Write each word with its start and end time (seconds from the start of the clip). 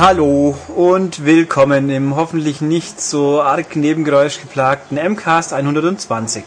Hallo 0.00 0.56
und 0.76 1.26
willkommen 1.26 1.90
im 1.90 2.16
hoffentlich 2.16 2.62
nicht 2.62 3.02
so 3.02 3.42
arg 3.42 3.76
nebengeräusch 3.76 4.40
geplagten 4.40 4.96
MCAST 4.96 5.52
120. 5.52 6.42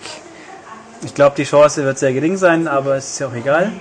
Ich 1.05 1.13
glaube, 1.13 1.35
die 1.37 1.43
Chance 1.43 1.85
wird 1.85 1.99
sehr 1.99 2.13
gering 2.13 2.35
sein, 2.37 2.67
aber 2.67 2.95
es 2.95 3.11
ist 3.11 3.19
ja 3.19 3.27
auch 3.27 3.35
egal. 3.35 3.71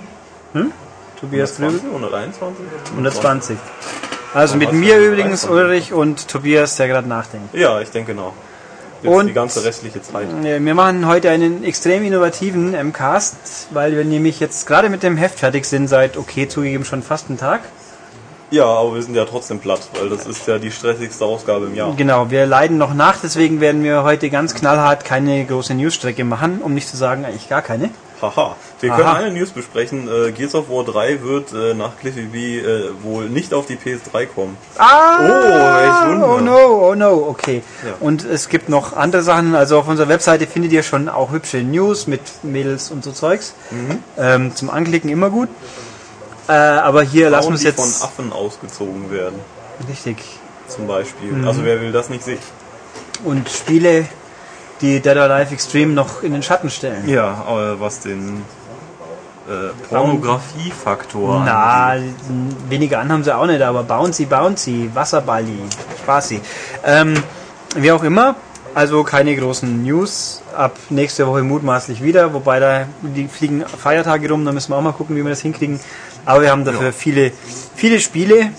Hm? 0.53 0.73
Tobias 1.19 1.57
Drübel? 1.57 1.81
121? 1.87 2.67
120. 2.91 3.57
Also 4.35 4.59
mit 4.59 4.75
mir 4.75 4.99
übrigens 4.99 5.47
Ulrich 5.47 5.95
und 5.95 6.29
Tobias, 6.29 6.77
der 6.77 6.89
gerade 6.89 7.09
nachdenkt. 7.09 7.55
Ja, 7.55 7.81
ich 7.81 7.89
denke 7.89 8.13
noch. 8.15 8.35
Jetzt 9.03 9.11
Und- 9.11 9.29
die 9.29 9.33
ganze 9.33 9.65
restliche 9.65 10.03
Zeit. 10.03 10.27
Ja, 10.45 10.63
Wir 10.63 10.75
machen 10.75 11.07
heute 11.07 11.31
einen 11.31 11.65
extrem 11.65 12.05
innovativen 12.05 12.75
MCAST, 12.75 13.69
weil 13.71 13.97
wir 13.97 14.05
nämlich 14.05 14.39
jetzt 14.39 14.67
gerade 14.67 14.91
mit 14.91 15.03
dem 15.03 15.17
Heft 15.17 15.39
fertig 15.39 15.65
sind, 15.65 15.89
seit 15.89 16.19
okay 16.19 16.47
zugegeben 16.47 16.85
schon 16.85 17.03
fast 17.03 17.31
einen 17.31 17.39
Tag. 17.39 17.63
Ja, 18.53 18.67
aber 18.67 18.97
wir 18.97 19.03
sind 19.03 19.15
ja 19.15 19.25
trotzdem 19.25 19.61
platt, 19.61 19.89
weil 19.99 20.11
das 20.11 20.27
ist 20.27 20.47
ja 20.47 20.59
die 20.59 20.71
stressigste 20.71 21.25
Ausgabe 21.25 21.67
im 21.67 21.75
Jahr. 21.75 21.95
Genau, 21.97 22.31
wir 22.31 22.45
leiden 22.45 22.77
noch 22.77 22.93
nach, 22.93 23.17
deswegen 23.23 23.63
werden 23.63 23.83
wir 23.83 24.03
heute 24.05 24.29
ganz 24.29 24.55
knallhart 24.55 25.07
keine 25.07 25.43
große 25.47 25.75
Newsstrecke 25.75 26.23
machen, 26.25 26.61
um 26.63 26.75
nicht 26.75 26.87
zu 26.87 26.99
sagen 26.99 27.25
eigentlich 27.25 27.49
gar 27.49 27.63
keine. 27.63 27.89
Haha. 28.21 28.55
Wir 28.81 28.93
Aha. 28.93 28.99
können 28.99 29.25
eine 29.25 29.39
News 29.39 29.51
besprechen. 29.51 30.07
Äh, 30.07 30.33
Gears 30.33 30.55
of 30.55 30.69
War 30.69 30.85
3 30.85 31.23
wird 31.23 31.53
äh, 31.55 31.73
nach 31.73 31.99
Cliffy 31.99 32.27
B 32.27 32.59
äh, 32.59 32.91
wohl 33.03 33.31
nicht 33.31 33.55
auf 33.55 33.67
die 33.67 33.77
PS3 33.77 34.27
kommen. 34.27 34.57
Ah! 34.77 35.19
Oh, 35.19 35.29
welch 35.29 36.13
Wunder. 36.13 36.37
Oh 36.37 36.41
no, 36.41 36.91
oh 36.91 36.95
no, 36.95 37.27
okay. 37.29 37.63
Ja. 37.85 37.95
Und 38.01 38.25
es 38.25 38.51
gibt 38.51 38.69
noch 38.69 38.95
andere 38.95 39.23
Sachen, 39.23 39.55
also 39.55 39.79
auf 39.79 39.89
unserer 39.89 40.09
Webseite 40.09 40.47
findet 40.47 40.73
ihr 40.73 40.83
schon 40.83 41.09
auch 41.09 41.33
hübsche 41.33 41.63
News 41.63 42.07
mit 42.07 42.21
Mädels 42.43 42.91
und 42.91 43.03
so 43.03 43.13
Zeugs. 43.13 43.55
Mhm. 43.71 43.99
Ähm, 44.19 44.55
zum 44.55 44.69
Anklicken 44.69 45.11
immer 45.11 45.31
gut. 45.31 45.49
Äh, 46.53 46.81
aber 46.81 47.03
hier 47.03 47.31
lassen 47.31 47.45
wir 47.45 47.45
Frauen, 47.45 47.55
es 47.55 47.63
jetzt... 47.63 47.99
von 47.99 48.09
Affen 48.09 48.33
ausgezogen 48.33 49.11
werden, 49.11 49.41
Richtig. 49.89 50.19
zum 50.69 50.87
Beispiel. 50.87 51.33
Mhm. 51.33 51.49
Also 51.49 51.65
wer 51.65 51.81
will 51.81 51.93
das 51.93 52.11
nicht 52.11 52.25
sehen? 52.25 52.39
Und 53.25 53.49
Spiele, 53.49 54.07
die 54.83 55.01
Dead 55.01 55.17
or 55.17 55.23
Alive 55.23 55.55
Extreme 55.55 55.95
noch 55.95 56.23
in 56.23 56.33
den 56.33 56.43
Schatten 56.43 56.69
stellen. 56.69 57.09
Ja, 57.09 57.45
aber 57.47 57.81
was 57.81 58.01
den 58.01 58.43
äh, 59.49 59.71
Pornografiefaktor 59.89 61.43
Na, 61.47 61.95
weniger 62.69 62.99
an 62.99 63.11
haben 63.11 63.25
sie 63.25 63.35
auch 63.35 63.47
nicht, 63.47 63.63
aber 63.63 63.83
Bouncy, 63.83 64.27
Bouncy, 64.27 64.91
Wasserballi, 64.93 65.59
Spaßi. 66.03 66.41
Ähm, 66.85 67.15
wie 67.77 67.93
auch 67.93 68.03
immer, 68.03 68.35
also 68.75 69.05
keine 69.05 69.35
großen 69.37 69.83
News. 69.83 70.43
Ab 70.57 70.77
nächste 70.91 71.27
Woche 71.27 71.43
mutmaßlich 71.43 72.03
wieder, 72.03 72.35
wobei 72.35 72.61
da 72.61 72.85
die 73.01 73.27
fliegen 73.27 73.65
Feiertage 73.65 74.29
rum, 74.29 74.45
da 74.45 74.53
müssen 74.53 74.71
wir 74.71 74.77
auch 74.77 74.83
mal 74.83 74.93
gucken, 74.93 75.17
wie 75.17 75.23
wir 75.23 75.31
das 75.31 75.41
hinkriegen. 75.41 75.81
Aber 76.25 76.43
wir 76.43 76.51
haben 76.51 76.65
dafür 76.65 76.87
Ja. 76.87 76.93
viele, 76.93 77.33
viele 77.75 78.01
Spiele, 78.01 78.51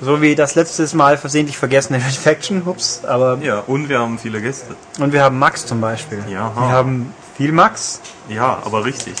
so 0.00 0.20
wie 0.22 0.34
das 0.34 0.54
letztes 0.54 0.94
Mal 0.94 1.16
versehentlich 1.18 1.56
vergessene 1.58 1.98
Red 1.98 2.14
Faction, 2.24 2.62
ups, 2.66 3.02
aber 3.06 3.38
Ja, 3.42 3.60
und 3.66 3.88
wir 3.88 3.98
haben 4.00 4.18
viele 4.18 4.40
Gäste. 4.40 4.74
und 4.98 5.12
wir 5.12 5.22
haben 5.22 5.38
Max 5.38 5.66
zum 5.66 5.80
Beispiel. 5.80 6.18
Ja. 6.30 6.52
Wir 6.54 6.68
haben 6.68 7.12
viel 7.36 7.52
Max, 7.52 8.00
Ja, 8.28 8.60
aber 8.64 8.84
richtig. 8.84 9.14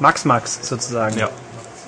Max 0.00 0.24
Max 0.24 0.58
sozusagen. 0.62 1.16
Ja. 1.18 1.28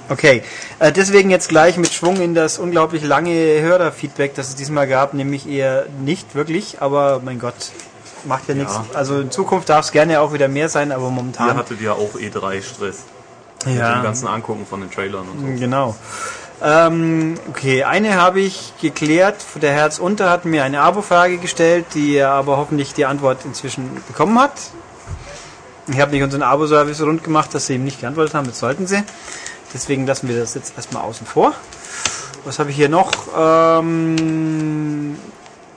Okay, 0.08 0.44
äh, 0.78 0.92
deswegen 0.92 1.30
jetzt 1.30 1.48
gleich 1.48 1.76
mit 1.78 1.92
Schwung 1.92 2.20
in 2.20 2.32
das 2.36 2.58
unglaublich 2.60 3.02
lange 3.02 3.60
Hörerfeedback, 3.60 4.36
das 4.36 4.50
es 4.50 4.54
diesmal 4.54 4.86
gab, 4.86 5.14
nämlich 5.14 5.48
eher 5.48 5.86
nicht 6.00 6.36
wirklich, 6.36 6.76
aber 6.80 7.20
mein 7.24 7.40
Gott, 7.40 7.72
macht 8.24 8.48
ja, 8.48 8.54
nichts. 8.54 8.78
Also 8.94 9.18
in 9.20 9.32
Zukunft 9.32 9.68
darf 9.68 9.84
es 9.86 9.90
gerne 9.90 10.20
auch 10.20 10.32
wieder 10.32 10.46
mehr 10.46 10.68
sein, 10.68 10.92
aber 10.92 11.06
Ihr 11.06 11.10
momentan. 11.10 11.56
hattet 11.56 11.80
ja 11.80 11.92
auch 11.92 12.14
E3-Stress. 12.14 12.98
Mit 13.66 13.76
ja, 13.76 13.96
dem 13.96 14.02
ganzen 14.02 14.28
Angucken 14.28 14.66
von 14.66 14.80
den 14.80 14.90
Trailern 14.90 15.26
und 15.28 15.40
so. 15.40 15.60
genau. 15.60 15.94
Ähm, 16.62 17.34
okay, 17.50 17.84
eine 17.84 18.14
habe 18.14 18.40
ich 18.40 18.72
geklärt. 18.80 19.36
Der 19.60 19.72
Herz 19.72 19.98
Unter 19.98 20.30
hat 20.30 20.46
mir 20.46 20.64
eine 20.64 20.80
Abo-Frage 20.80 21.36
gestellt, 21.38 21.86
die 21.94 22.16
er 22.16 22.30
aber 22.30 22.56
hoffentlich 22.56 22.94
die 22.94 23.04
Antwort 23.04 23.44
inzwischen 23.44 24.02
bekommen 24.08 24.38
hat. 24.38 24.52
Ich 25.88 26.00
habe 26.00 26.12
nicht 26.12 26.22
unseren 26.22 26.42
Abo-Service 26.42 27.02
rund 27.02 27.22
gemacht, 27.22 27.54
dass 27.54 27.66
sie 27.66 27.74
ihm 27.74 27.84
nicht 27.84 28.00
geantwortet 28.00 28.34
haben, 28.34 28.46
das 28.46 28.58
sollten 28.58 28.86
sie. 28.86 29.02
Deswegen 29.74 30.06
lassen 30.06 30.28
wir 30.28 30.38
das 30.38 30.54
jetzt 30.54 30.72
erstmal 30.76 31.02
außen 31.02 31.26
vor. 31.26 31.52
Was 32.44 32.58
habe 32.58 32.70
ich 32.70 32.76
hier 32.76 32.88
noch? 32.88 33.12
Ähm, 33.36 35.16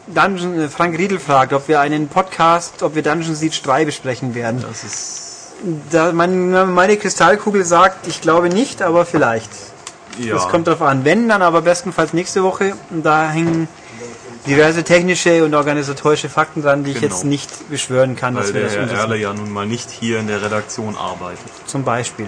Dungeon, 0.07 0.59
äh, 0.59 0.69
Frank 0.69 0.97
Riedel 0.97 1.19
fragt, 1.19 1.53
ob 1.53 1.67
wir 1.67 1.79
einen 1.79 2.07
Podcast, 2.07 2.81
ob 2.83 2.95
wir 2.95 3.03
Dungeon 3.03 3.35
Siege 3.35 3.59
3 3.63 3.85
besprechen 3.85 4.33
werden. 4.33 4.63
Das 4.67 4.83
ist. 4.83 5.28
Da 5.91 6.11
mein, 6.13 6.51
meine 6.73 6.97
Kristallkugel 6.97 7.65
sagt, 7.65 8.07
ich 8.07 8.21
glaube 8.21 8.49
nicht, 8.49 8.81
aber 8.81 9.05
vielleicht. 9.05 9.49
Ja. 10.17 10.35
Das 10.35 10.47
kommt 10.49 10.67
drauf 10.67 10.81
an. 10.81 11.05
Wenn, 11.05 11.27
dann 11.29 11.41
aber 11.41 11.61
bestenfalls 11.61 12.13
nächste 12.13 12.43
Woche. 12.43 12.73
Und 12.89 13.05
da 13.05 13.29
hängen 13.29 13.67
diverse 14.47 14.83
technische 14.83 15.43
und 15.43 15.53
organisatorische 15.53 16.29
Fakten 16.29 16.61
dran, 16.61 16.83
die 16.83 16.91
ich 16.91 17.01
Genau. 17.01 17.13
jetzt 17.13 17.25
nicht 17.25 17.69
beschwören 17.69 18.15
kann, 18.15 18.35
dass 18.35 18.47
weil 18.47 18.53
wir 18.55 18.61
der 18.69 18.81
das 18.83 18.91
Herr. 18.91 18.99
Erle 18.99 19.17
ja 19.17 19.33
nun 19.33 19.51
mal 19.51 19.65
nicht 19.65 19.89
hier 19.91 20.19
in 20.19 20.27
der 20.27 20.41
Redaktion 20.41 20.95
arbeitet. 20.97 21.39
Zum 21.65 21.83
Beispiel. 21.83 22.27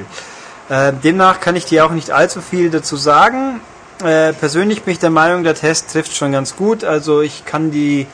Äh, 0.70 0.94
demnach 1.04 1.40
kann 1.40 1.56
ich 1.56 1.66
dir 1.66 1.86
auch 1.86 1.92
nicht 1.92 2.12
allzu 2.12 2.42
viel 2.42 2.70
dazu 2.70 2.96
sagen. 2.96 3.60
Äh, 4.04 4.34
persönlich 4.34 4.84
bin 4.84 4.94
ich 4.94 5.00
der 5.00 5.10
Meinung, 5.10 5.44
der 5.44 5.56
Test 5.56 5.92
trifft 5.92 6.16
schon 6.16 6.32
ganz 6.32 6.56
gut. 6.56 6.84
Also 6.84 7.22
ich 7.22 7.46
kann 7.46 7.72
die 7.72 8.08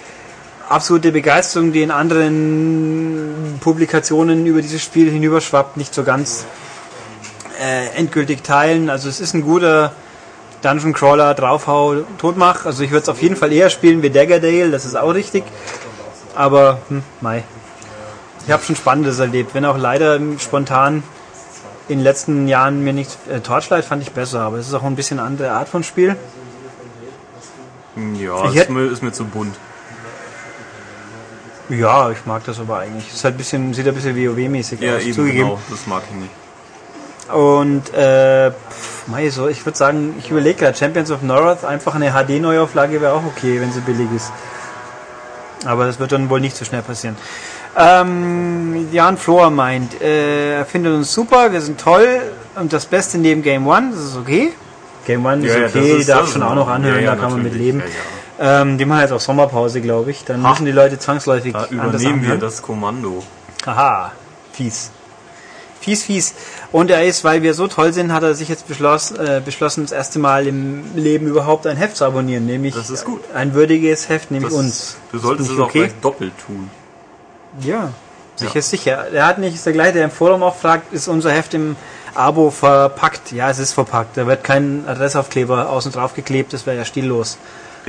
absolute 0.70 1.12
Begeisterung, 1.12 1.72
die 1.72 1.82
in 1.82 1.92
anderen 1.92 3.58
Publikationen 3.62 4.46
über 4.46 4.62
dieses 4.62 4.82
Spiel 4.82 5.10
hinüberschwappt, 5.12 5.78
nicht 5.78 5.94
so 5.94 6.04
ganz 6.04 6.46
äh, 7.62 7.88
endgültig 7.96 8.44
teilen. 8.44 8.90
Also 8.90 9.10
es 9.10 9.20
ist 9.20 9.34
ein 9.34 9.42
guter 9.42 9.94
Dungeon 10.62 10.94
Crawler, 10.94 11.34
Draufhau, 11.34 12.04
Totmach. 12.18 12.66
Also 12.66 12.84
ich 12.84 12.92
würde 12.92 13.04
es 13.04 13.10
auf 13.10 13.22
jeden 13.22 13.36
Fall 13.36 13.52
eher 13.52 13.70
spielen 13.70 14.02
wie 14.02 14.10
Daggerdale, 14.10 14.72
das 14.72 14.86
ist 14.86 14.96
auch 14.96 15.14
richtig. 15.14 15.44
Aber, 16.36 16.80
hm, 16.90 17.04
mei. 17.22 17.44
Ich 18.46 18.52
habe 18.52 18.64
schon 18.64 18.76
Spannendes 18.76 19.20
erlebt, 19.20 19.54
wenn 19.54 19.66
auch 19.66 19.78
leider 19.78 20.20
spontan 20.40 21.04
in 21.90 22.00
den 22.00 22.04
letzten 22.04 22.48
Jahren 22.48 22.84
mir 22.84 22.94
nicht. 22.94 23.18
Äh, 23.30 23.40
Torchlight 23.40 23.86
fand 23.86 24.04
ich 24.04 24.12
besser, 24.12 24.42
aber 24.42 24.58
es 24.58 24.68
ist 24.68 24.74
auch 24.74 24.84
ein 24.84 24.96
bisschen 24.96 25.20
eine 25.20 25.28
andere 25.28 25.52
Art 25.52 25.70
von 25.70 25.84
Spiel. 25.84 26.16
Ja, 28.20 28.46
Ich 28.50 28.56
ist 28.56 28.70
mir, 28.70 28.86
ist 28.86 29.02
mir 29.02 29.12
zu 29.12 29.26
bunt. 29.26 29.56
Ja, 31.70 32.10
ich 32.12 32.26
mag 32.26 32.44
das 32.46 32.60
aber 32.60 32.80
eigentlich. 32.80 33.08
Es 33.10 33.16
ist 33.16 33.24
halt 33.24 33.36
ein 33.36 33.38
bisschen, 33.38 33.74
sieht 33.74 33.88
ein 33.88 33.94
bisschen 33.94 34.16
WoW-mäßig 34.16 34.80
Ja, 34.80 34.96
aus, 34.98 35.04
eben 35.04 35.14
zugegeben. 35.14 35.48
genau. 35.50 35.60
Das 35.70 35.86
mag 35.88 36.04
ich 36.10 36.16
nicht. 36.16 36.32
Und 37.34 37.94
äh, 37.94 38.52
pff, 38.52 39.08
mei, 39.08 39.30
so, 39.30 39.50
ich 39.50 39.66
würde 39.66 39.78
sagen, 39.78 40.16
ich 40.18 40.32
überlege 40.32 40.60
gerade, 40.60 40.78
Champions 40.78 41.12
of 41.12 41.22
North, 41.24 41.66
einfach 41.66 41.94
eine 41.96 42.12
HD-Neuauflage 42.12 43.02
wäre 43.02 43.14
auch 43.14 43.24
okay, 43.26 43.60
wenn 43.60 43.72
sie 43.74 43.82
billig 43.82 44.08
ist. 44.16 44.32
Aber 45.66 45.86
das 45.86 46.00
wird 46.00 46.14
dann 46.14 46.30
wohl 46.30 46.40
nicht 46.40 46.56
so 46.56 46.64
schnell 46.64 46.82
passieren. 46.84 47.18
Ähm, 47.76 48.88
Jan 48.94 49.18
Flohr 49.18 49.50
meint, 49.50 50.02
äh, 50.02 50.56
er 50.60 50.66
findet 50.66 50.94
uns 50.94 51.14
super, 51.14 51.52
wir 51.52 51.60
sind 51.62 51.80
toll 51.82 52.08
und 52.56 52.72
das 52.72 52.86
Beste 52.86 53.18
neben 53.18 53.42
Game 53.44 53.68
One, 53.68 53.92
das 53.94 54.04
ist 54.06 54.16
okay. 54.18 54.54
Game 55.06 55.26
One 55.26 55.46
ist 55.46 55.54
Ja, 55.54 55.60
ja, 55.62 55.68
okay, 55.68 55.80
das 55.80 55.84
die 55.84 55.92
ist- 56.00 56.10
darf 56.10 56.32
schon 56.32 56.42
ist 56.42 56.48
auch 56.48 56.56
noch 56.56 56.70
anhören, 56.70 56.96
ja, 57.00 57.02
ja, 57.10 57.16
da 57.16 57.22
kann 57.22 57.32
man 57.34 57.44
mit 57.44 57.54
leben. 57.56 57.84
Ja, 58.40 58.62
Ähm, 58.62 58.78
die 58.78 58.86
machen 58.86 59.02
jetzt 59.02 59.12
auch 59.12 59.20
Sommerpause, 59.20 59.82
glaube 59.82 60.12
ich. 60.12 60.24
Dann 60.26 60.42
müssen 60.42 60.66
die 60.66 60.72
Leute 60.72 61.00
zwangsläufig 61.00 61.54
Da 61.54 61.66
übernehmen 61.68 62.24
wir 62.24 62.38
das 62.38 62.62
Kommando. 62.62 63.24
Aha, 63.66 64.12
fies. 64.54 64.92
Fies, 65.80 66.04
fies. 66.04 66.34
Und 66.72 66.90
er 66.90 67.06
ist, 67.06 67.24
weil 67.24 67.42
wir 67.44 67.54
so 67.54 67.68
toll 67.68 67.94
sind, 67.94 68.12
hat 68.12 68.24
er 68.24 68.34
sich 68.34 68.50
jetzt 68.50 68.68
beschlossen, 68.68 69.18
äh, 69.20 69.42
beschlossen 69.44 69.84
das 69.84 69.92
erste 69.92 70.20
Mal 70.20 70.48
im 70.48 70.84
Leben 70.96 71.28
überhaupt 71.28 71.66
ein 71.68 71.78
Heft 71.78 71.96
zu 71.98 72.06
abonnieren, 72.06 72.46
nämlich 72.46 72.74
Das 72.76 72.90
ist 72.90 73.06
gut. 73.06 73.22
ein 73.34 73.54
würdiges 73.54 74.10
Heft, 74.10 74.32
nämlich 74.32 74.52
Das, 74.52 74.60
uns. 74.60 74.98
Du 75.12 75.20
solltest 75.20 75.52
es 75.52 75.60
auch 75.60 75.66
okay? 75.66 75.80
gleich 75.80 75.94
doppelt 76.02 76.34
tun. 76.46 76.70
Ja, 77.62 77.92
sicher, 78.36 78.62
sicher. 78.62 79.06
Der 79.14 79.26
hat 79.26 79.38
nicht, 79.38 79.56
ist 79.56 79.66
der 79.66 79.74
gleiche, 79.74 79.94
der 79.94 80.04
im 80.06 80.12
Forum 80.12 80.44
auch 80.44 80.56
fragt, 80.56 80.92
ist 80.94 81.08
unser 81.08 81.32
Heft 81.32 81.54
im 81.54 81.76
Abo 82.14 82.50
verpackt? 82.52 83.32
Ja, 83.32 83.50
es 83.50 83.60
ist 83.60 83.74
verpackt. 83.74 84.18
Da 84.18 84.28
wird 84.28 84.44
kein 84.44 84.84
Adressaufkleber 84.88 85.70
außen 85.70 85.92
drauf 85.92 86.14
geklebt, 86.16 86.52
das 86.54 86.66
wäre 86.66 86.76
ja 86.78 86.86
stillos. 86.86 87.38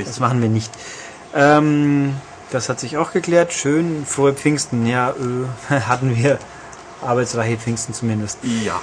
Das 0.05 0.19
machen 0.19 0.41
wir 0.41 0.49
nicht. 0.49 0.71
Ähm, 1.35 2.15
das 2.51 2.69
hat 2.69 2.79
sich 2.79 2.97
auch 2.97 3.11
geklärt. 3.11 3.53
Schön, 3.53 4.05
frohe 4.05 4.33
Pfingsten. 4.33 4.85
Ja, 4.87 5.11
äh, 5.69 5.79
hatten 5.87 6.15
wir. 6.15 6.39
Arbeitsreiche 7.01 7.57
Pfingsten 7.57 7.93
zumindest. 7.93 8.39
Ja. 8.43 8.79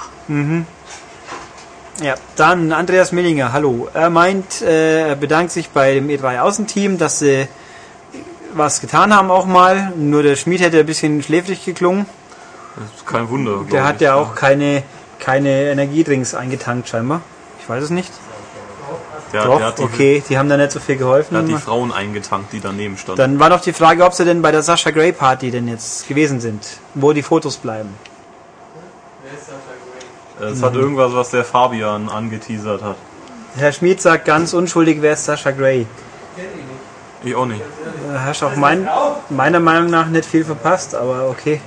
Ja, 2.01 2.15
dann 2.35 2.71
Andreas 2.71 3.11
Millinger, 3.11 3.53
hallo. 3.53 3.89
Er 3.93 4.09
meint, 4.09 4.61
äh, 4.61 5.09
er 5.09 5.15
bedankt 5.15 5.51
sich 5.51 5.69
bei 5.69 5.95
dem 5.95 6.07
E3 6.07 6.39
Außenteam, 6.39 6.97
dass 6.97 7.19
sie 7.19 7.47
was 8.53 8.81
getan 8.81 9.15
haben 9.15 9.31
auch 9.31 9.45
mal. 9.45 9.93
Nur 9.95 10.23
der 10.23 10.35
Schmied 10.35 10.61
hätte 10.61 10.79
ein 10.79 10.85
bisschen 10.85 11.21
schläfrig 11.21 11.65
geklungen. 11.65 12.05
Das 12.75 12.85
ist 12.99 13.05
kein 13.07 13.29
Wunder. 13.29 13.65
Der 13.71 13.83
hat 13.83 13.95
ich. 13.95 14.01
ja 14.01 14.15
auch 14.15 14.35
keine, 14.35 14.83
keine 15.19 15.71
Energiedrinks 15.71 16.33
eingetankt 16.35 16.87
scheinbar. 16.89 17.21
Ich 17.59 17.67
weiß 17.67 17.83
es 17.83 17.89
nicht. 17.89 18.11
Der, 19.33 19.43
Doch, 19.43 19.57
der 19.57 19.67
hat 19.67 19.79
die, 19.79 19.83
okay, 19.83 20.23
die 20.27 20.37
haben 20.37 20.47
da 20.47 20.55
nicht 20.55 20.71
so 20.71 20.79
viel 20.79 20.95
geholfen. 20.95 21.33
der 21.33 21.43
hat 21.43 21.49
die 21.49 21.57
Frauen 21.57 21.91
eingetankt, 21.91 22.53
die 22.53 22.61
daneben 22.61 22.97
standen. 22.97 23.17
Dann 23.17 23.39
war 23.39 23.49
noch 23.49 23.61
die 23.61 23.73
Frage, 23.73 24.05
ob 24.05 24.13
sie 24.13 24.23
denn 24.23 24.41
bei 24.41 24.51
der 24.51 24.61
Sascha 24.61 24.91
Grey 24.91 25.11
Party 25.11 25.51
denn 25.51 25.67
jetzt 25.67 26.07
gewesen 26.07 26.39
sind, 26.39 26.65
wo 26.93 27.11
die 27.11 27.23
Fotos 27.23 27.57
bleiben. 27.57 27.93
Es 30.39 30.61
hat 30.61 30.75
irgendwas, 30.75 31.13
was 31.13 31.31
der 31.31 31.43
Fabian 31.43 32.09
angeteasert 32.09 32.81
hat. 32.81 32.95
Herr 33.57 33.71
Schmid 33.73 34.01
sagt 34.01 34.25
ganz 34.25 34.53
unschuldig, 34.53 35.01
wer 35.01 35.13
ist 35.13 35.25
Sascha 35.25 35.51
Gray? 35.51 35.87
Ich 37.23 37.35
auch 37.35 37.45
nicht. 37.45 37.61
Da 38.13 38.23
hast 38.23 38.43
auch 38.43 38.55
mein, 38.55 38.87
meiner 39.29 39.59
Meinung 39.59 39.89
nach 39.89 40.07
nicht 40.07 40.25
viel 40.25 40.45
verpasst, 40.45 40.93
aber 40.95 41.27
okay. 41.29 41.59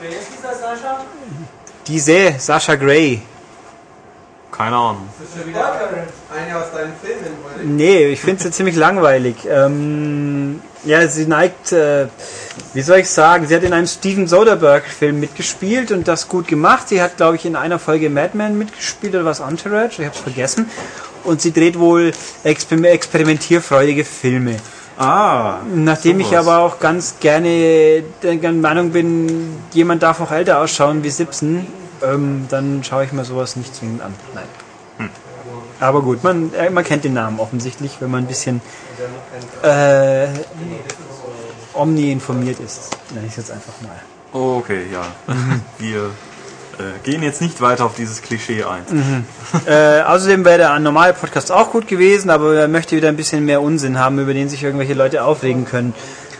Wer 0.00 0.10
ist 0.10 0.28
dieser 0.36 0.54
Sascha? 0.54 1.04
Diese 1.86 2.34
Sascha 2.38 2.74
Gray. 2.76 3.22
Keine 4.52 4.76
Ahnung. 4.76 5.08
Das 5.18 5.28
ist 5.28 5.38
schon 5.38 5.48
wieder 5.48 5.72
eine 6.30 6.58
aus 6.58 6.70
deinen 6.72 6.92
Filmen? 7.02 7.76
Nee, 7.76 8.08
ich 8.08 8.20
finde 8.20 8.42
sie 8.42 8.50
ziemlich 8.50 8.76
langweilig. 8.76 9.36
Ähm, 9.48 10.60
ja, 10.84 11.08
sie 11.08 11.26
neigt, 11.26 11.72
äh, 11.72 12.06
wie 12.74 12.82
soll 12.82 12.98
ich 12.98 13.08
sagen, 13.08 13.46
sie 13.46 13.56
hat 13.56 13.62
in 13.62 13.72
einem 13.72 13.86
Steven 13.86 14.28
Soderbergh-Film 14.28 15.18
mitgespielt 15.18 15.90
und 15.90 16.06
das 16.06 16.28
gut 16.28 16.48
gemacht. 16.48 16.88
Sie 16.90 17.00
hat, 17.00 17.16
glaube 17.16 17.36
ich, 17.36 17.46
in 17.46 17.56
einer 17.56 17.78
Folge 17.78 18.10
Mad 18.10 18.36
Men 18.36 18.58
mitgespielt 18.58 19.14
oder 19.14 19.24
was 19.24 19.40
Entourage, 19.40 20.02
ich 20.02 20.06
habe 20.06 20.14
es 20.14 20.20
vergessen. 20.20 20.70
Und 21.24 21.40
sie 21.40 21.52
dreht 21.52 21.78
wohl 21.78 22.12
exper 22.44 22.76
experimentierfreudige 22.84 24.04
Filme. 24.04 24.56
Ah. 24.98 25.60
Nachdem 25.74 26.20
ich 26.20 26.26
sowas. 26.26 26.46
aber 26.46 26.58
auch 26.58 26.78
ganz 26.78 27.14
gerne 27.20 28.04
der 28.22 28.52
Meinung 28.52 28.90
bin, 28.90 29.56
jemand 29.72 30.02
darf 30.02 30.20
auch 30.20 30.30
älter 30.30 30.58
ausschauen 30.60 31.02
wie 31.02 31.10
17, 31.10 31.66
ähm, 32.04 32.46
dann 32.48 32.84
schaue 32.84 33.04
ich 33.04 33.12
mir 33.12 33.24
sowas 33.24 33.56
nicht 33.56 33.74
zwingend 33.74 34.02
an. 34.02 34.14
Nein. 34.34 34.44
Hm. 34.98 35.10
Aber 35.80 36.02
gut, 36.02 36.22
man, 36.22 36.54
äh, 36.54 36.70
man 36.70 36.84
kennt 36.84 37.04
den 37.04 37.14
Namen 37.14 37.40
offensichtlich, 37.40 37.96
wenn 38.00 38.10
man 38.10 38.24
ein 38.24 38.28
bisschen 38.28 38.60
äh, 39.62 40.28
omni 41.74 42.12
informiert 42.12 42.60
ist. 42.60 42.96
Nenne 43.10 43.26
ich 43.26 43.32
es 43.32 43.36
jetzt 43.38 43.50
einfach 43.50 43.74
mal. 43.82 44.00
Okay, 44.32 44.86
ja. 44.92 45.02
Wir 45.78 46.10
äh, 46.78 46.98
gehen 47.02 47.22
jetzt 47.22 47.40
nicht 47.40 47.60
weiter 47.60 47.84
auf 47.84 47.94
dieses 47.94 48.22
Klischee 48.22 48.64
ein. 48.64 49.26
Äh, 49.66 50.02
außerdem 50.02 50.44
wäre 50.44 50.58
der 50.58 50.78
normale 50.78 51.12
Podcast 51.12 51.52
auch 51.52 51.70
gut 51.70 51.86
gewesen, 51.86 52.30
aber 52.30 52.54
er 52.54 52.68
möchte 52.68 52.96
wieder 52.96 53.08
ein 53.08 53.16
bisschen 53.16 53.44
mehr 53.44 53.60
Unsinn 53.60 53.98
haben, 53.98 54.18
über 54.18 54.32
den 54.32 54.48
sich 54.48 54.62
irgendwelche 54.62 54.94
Leute 54.94 55.24
aufregen 55.24 55.64
können. 55.64 55.94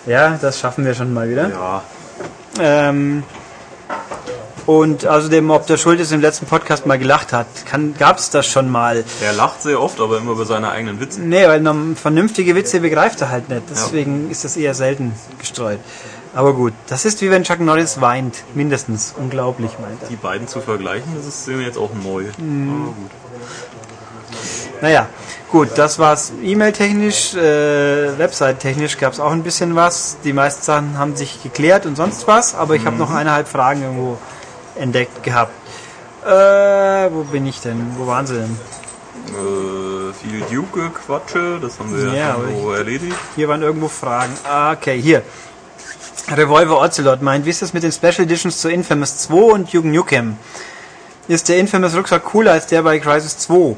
Ja, 0.07 0.39
das 0.41 0.59
schaffen 0.59 0.85
wir 0.85 0.95
schon 0.95 1.13
mal 1.13 1.29
wieder. 1.29 1.51
Ja. 1.51 1.83
Ähm, 2.61 3.25
und 4.67 5.07
außerdem, 5.07 5.51
ob 5.51 5.67
der 5.67 5.77
Schultes 5.77 6.13
im 6.13 6.21
letzten 6.21 6.47
Podcast 6.47 6.87
mal 6.87 6.99
gelacht 6.99 7.33
hat, 7.33 7.47
gab 7.99 8.19
es 8.19 8.31
das 8.31 8.47
schon 8.47 8.71
mal. 8.71 9.05
Er 9.21 9.33
lacht 9.33 9.63
sehr 9.63 9.81
oft, 9.81 10.01
aber 10.01 10.19
immer 10.19 10.33
über 10.33 10.45
seine 10.45 10.71
eigenen 10.71 11.01
Witze. 11.01 11.21
Nee, 11.21 11.47
weil 11.47 11.63
vernünftige 11.97 12.55
Witze 12.55 12.81
begreift 12.81 13.21
er 13.21 13.31
halt 13.31 13.49
nicht. 13.49 13.63
Deswegen 13.71 14.31
ist 14.31 14.45
das 14.45 14.57
eher 14.57 14.75
selten 14.75 15.13
gestreut. 15.39 15.79
Aber 16.35 16.55
gut, 16.55 16.73
das 16.87 17.05
ist 17.05 17.21
wie 17.21 17.31
wenn 17.31 17.45
Chuck 17.45 17.61
Norris 17.61 18.01
weint. 18.01 18.43
Mindestens. 18.55 19.15
Unglaublich, 19.17 19.73
meint 19.81 20.03
er. 20.03 20.09
Die 20.09 20.17
beiden 20.17 20.49
zu 20.49 20.61
vergleichen, 20.61 21.15
das 21.17 21.27
ist 21.27 21.47
mir 21.49 21.63
jetzt 21.63 21.77
auch 21.77 21.91
neu. 22.03 22.25
Aber 22.25 22.87
gut. 22.87 23.11
Naja, 24.81 25.07
gut, 25.51 25.69
das 25.77 25.99
war's 25.99 26.33
E-Mail-technisch, 26.43 27.35
äh, 27.35 28.19
Website-technisch 28.19 28.99
gab 28.99 29.13
es 29.13 29.21
auch 29.21 29.31
ein 29.31 29.43
bisschen 29.43 29.77
was. 29.77 30.17
Die 30.25 30.33
meisten 30.33 30.63
Sachen 30.63 30.99
haben 30.99 31.15
sich 31.15 31.43
geklärt 31.43 31.87
und 31.87 31.97
sonst 31.97 32.27
was, 32.27 32.55
aber 32.55 32.75
ich 32.75 32.85
habe 32.85 32.97
noch 32.97 33.11
eineinhalb 33.11 33.47
Fragen 33.47 33.83
irgendwo 33.83 34.19
entdeckt 34.83 35.23
gehabt. 35.23 35.53
Äh, 36.25 36.31
wo 37.11 37.25
bin 37.25 37.47
ich 37.47 37.61
denn? 37.61 37.95
Wo 37.97 38.07
waren 38.07 38.27
sie 38.27 38.35
denn? 38.35 38.59
Äh, 39.29 40.13
viel 40.13 40.41
Duke-Quatsche, 40.51 41.59
das 41.61 41.79
haben 41.79 41.97
wir 41.97 42.09
Ja, 42.09 42.15
ja 42.15 42.37
so 42.61 42.73
erledigt. 42.73 43.17
Hier 43.35 43.49
waren 43.49 43.63
irgendwo 43.63 43.89
Fragen. 43.89 44.33
Ah, 44.45 44.73
okay, 44.73 45.01
hier. 45.01 45.23
Revolver 46.31 46.81
Ocelot 46.81 47.23
meint, 47.23 47.45
wie 47.47 47.51
ist 47.51 47.63
das 47.63 47.73
mit 47.73 47.83
den 47.83 47.93
Special 47.93 48.21
Editions 48.21 48.61
zu 48.61 48.71
Infamous 48.71 49.19
2 49.19 49.35
und 49.35 49.71
Jugend 49.71 49.95
Nukem? 49.95 50.37
Ist 51.29 51.49
der 51.49 51.59
Infamous 51.59 51.97
Rucksack 51.97 52.25
cooler 52.25 52.53
als 52.53 52.67
der 52.67 52.83
bei 52.83 52.99
Crisis 52.99 53.39
2? 53.39 53.77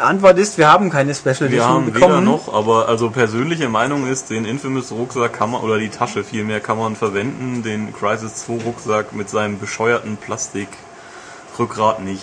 Antwort 0.00 0.38
ist, 0.38 0.56
wir 0.58 0.68
haben 0.72 0.88
keine 0.90 1.14
Special 1.14 1.40
Wir 1.40 1.46
Edition 1.48 1.68
haben 1.68 1.86
weder 1.94 2.06
bekommen. 2.08 2.24
noch, 2.24 2.52
aber 2.52 2.88
also 2.88 3.10
persönliche 3.10 3.68
Meinung 3.68 4.06
ist, 4.10 4.30
den 4.30 4.44
Infamous 4.46 4.90
Rucksack 4.90 5.34
kann 5.34 5.50
man, 5.50 5.60
oder 5.60 5.78
die 5.78 5.90
Tasche 5.90 6.24
vielmehr 6.24 6.60
kann 6.60 6.78
man 6.78 6.96
verwenden, 6.96 7.62
den 7.62 7.92
Crisis 7.92 8.36
2 8.46 8.64
Rucksack 8.64 9.12
mit 9.12 9.28
seinem 9.28 9.58
bescheuerten 9.58 10.16
Plastikrückgrat 10.16 12.00
nicht. 12.02 12.22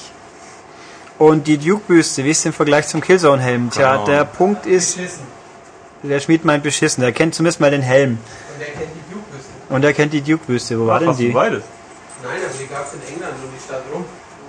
Und 1.20 1.48
die 1.48 1.58
Duke-Büste, 1.58 2.24
wie 2.24 2.32
ist 2.32 2.46
im 2.46 2.54
Vergleich 2.54 2.88
zum 2.88 3.02
Killzone-Helm? 3.02 3.70
Tja, 3.72 4.04
der. 4.06 4.24
Punkt 4.26 4.66
ist, 4.66 4.96
Beschissen. 4.98 5.24
der 6.04 6.20
Schmied 6.20 6.46
meint 6.46 6.64
beschissen. 6.64 7.02
Der 7.02 7.12
kennt 7.12 7.34
zumindest 7.36 7.60
mal 7.60 7.72
den 7.72 7.82
Helm. 7.82 8.18
Und 8.54 8.60
der 8.60 8.68
kennt 8.68 8.90
die 8.96 9.14
Duke-Büste. 9.14 9.50
Und 9.74 9.84
er 9.84 9.94
kennt 9.94 10.14
die 10.14 10.22
Duke-Büste. 10.22 10.80
Wo 10.80 10.88
war 10.88 10.96
Ach, 10.96 11.00
denn 11.00 11.10
hast 11.10 11.20
du 11.20 11.24
die? 11.24 11.30
beides? 11.32 11.64
Nein, 12.24 12.32
aber 12.44 12.54
die 12.60 12.68
gab 12.68 12.86
es 12.88 12.94
in 12.94 13.14
England 13.16 13.34
und 13.44 13.50
die 13.56 13.64
stand 13.64 13.84
rum. 13.94 14.06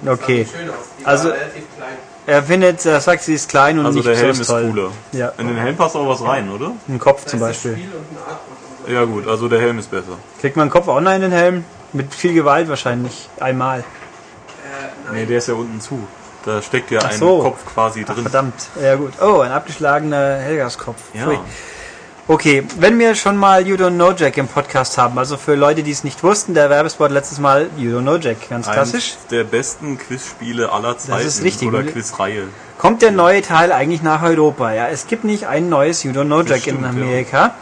Okay. 0.07 0.45
Sah 0.45 0.59
schön 0.59 0.71
aus. 0.71 0.77
Die 1.01 1.05
Also- 1.07 1.29
war 1.31 1.35
relativ 1.37 1.65
klein. 1.77 1.97
Er 2.29 2.43
findet, 2.43 2.85
er 2.85 3.01
sagt, 3.01 3.23
sie 3.23 3.33
ist 3.35 3.49
klein 3.49 3.79
und 3.79 3.87
Also 3.87 3.99
nicht 4.01 4.07
der 4.09 4.17
Helm 4.17 4.35
so 4.35 4.43
ist 4.43 4.49
toll. 4.49 4.67
cooler. 4.69 4.91
Ja, 5.13 5.33
In 5.39 5.49
den 5.49 5.57
Helm 5.57 5.77
passt 5.77 5.97
auch 5.97 6.07
was 6.07 6.23
rein, 6.23 6.51
oder? 6.51 6.73
ein 6.87 6.99
Kopf 6.99 7.25
zum 7.25 7.41
Beispiel. 7.41 7.79
Ja 8.87 9.05
gut, 9.05 9.27
also 9.27 9.49
der 9.49 9.61
Helm 9.61 9.79
ist 9.79 9.91
besser. 9.91 10.19
Kriegt 10.41 10.55
man 10.57 10.65
einen 10.65 10.71
Kopf 10.71 10.89
auch 10.89 11.01
noch 11.01 11.13
in 11.15 11.23
den 11.23 11.33
Helm? 11.33 11.65
Mit 11.95 12.13
viel 12.15 12.35
Gewalt 12.35 12.69
wahrscheinlich. 12.69 13.31
Einmal. 13.41 13.81
Äh, 13.81 13.83
Nee, 15.15 15.25
der 15.25 15.39
ist 15.39 15.49
ja 15.49 15.55
unten 15.55 15.81
zu. 15.81 16.07
Da 16.45 16.61
steckt 16.61 16.91
ja 16.91 17.01
Ach 17.03 17.11
ein 17.11 17.19
so. 17.19 17.39
Kopf 17.43 17.65
quasi 17.75 18.05
Ach, 18.07 18.13
drin. 18.13 18.25
verdammt. 18.25 18.55
Ja 18.83 18.95
gut. 18.97 19.13
Oh, 19.23 19.41
ein 19.41 19.51
abgeschlagener 19.51 20.37
Helgas-Kopf. 20.37 21.01
Ja. 21.15 21.25
Pfui. 21.25 21.39
Okay, 22.31 22.63
wenn 22.79 22.99
wir 22.99 23.15
schon 23.15 23.39
mal 23.39 23.67
You 23.67 23.77
Don't 23.77 23.95
Know 23.95 24.13
Jack 24.13 24.37
im 24.37 24.49
Podcast 24.49 24.99
haben, 24.99 25.19
also 25.19 25.39
für 25.39 25.55
Leute, 25.55 25.83
die 25.83 25.93
es 25.93 26.05
nicht 26.05 26.23
wussten, 26.23 26.53
der 26.53 26.69
Werbespot 26.69 27.11
letztes 27.11 27.39
Mal 27.39 27.71
You 27.79 27.97
Don't 27.97 28.03
Know 28.03 28.17
Jack, 28.17 28.51
ganz 28.51 28.71
klassisch. 28.71 29.15
Eines 29.15 29.27
der 29.31 29.45
besten 29.45 29.97
Quizspiele 29.97 30.71
aller 30.71 30.99
Zeiten. 30.99 31.27
ist 31.27 31.43
richtig. 31.43 31.69
Oder 31.69 31.85
Quizreihe. 31.85 32.43
Kommt 32.77 33.01
der 33.01 33.13
neue 33.13 33.41
Teil 33.41 33.73
eigentlich 33.73 34.03
nach 34.03 34.23
Europa? 34.23 34.75
Ja, 34.75 34.89
es 34.89 35.07
gibt 35.07 35.25
nicht 35.25 35.47
ein 35.47 35.71
neues 35.71 36.03
You 36.03 36.13
Don't 36.13 36.27
Know 36.27 36.43
Das 36.43 36.51
Jack 36.51 36.67
in 36.67 36.75
stimmt, 36.77 36.83
ja. 36.83 36.91
Amerika. 37.03 37.55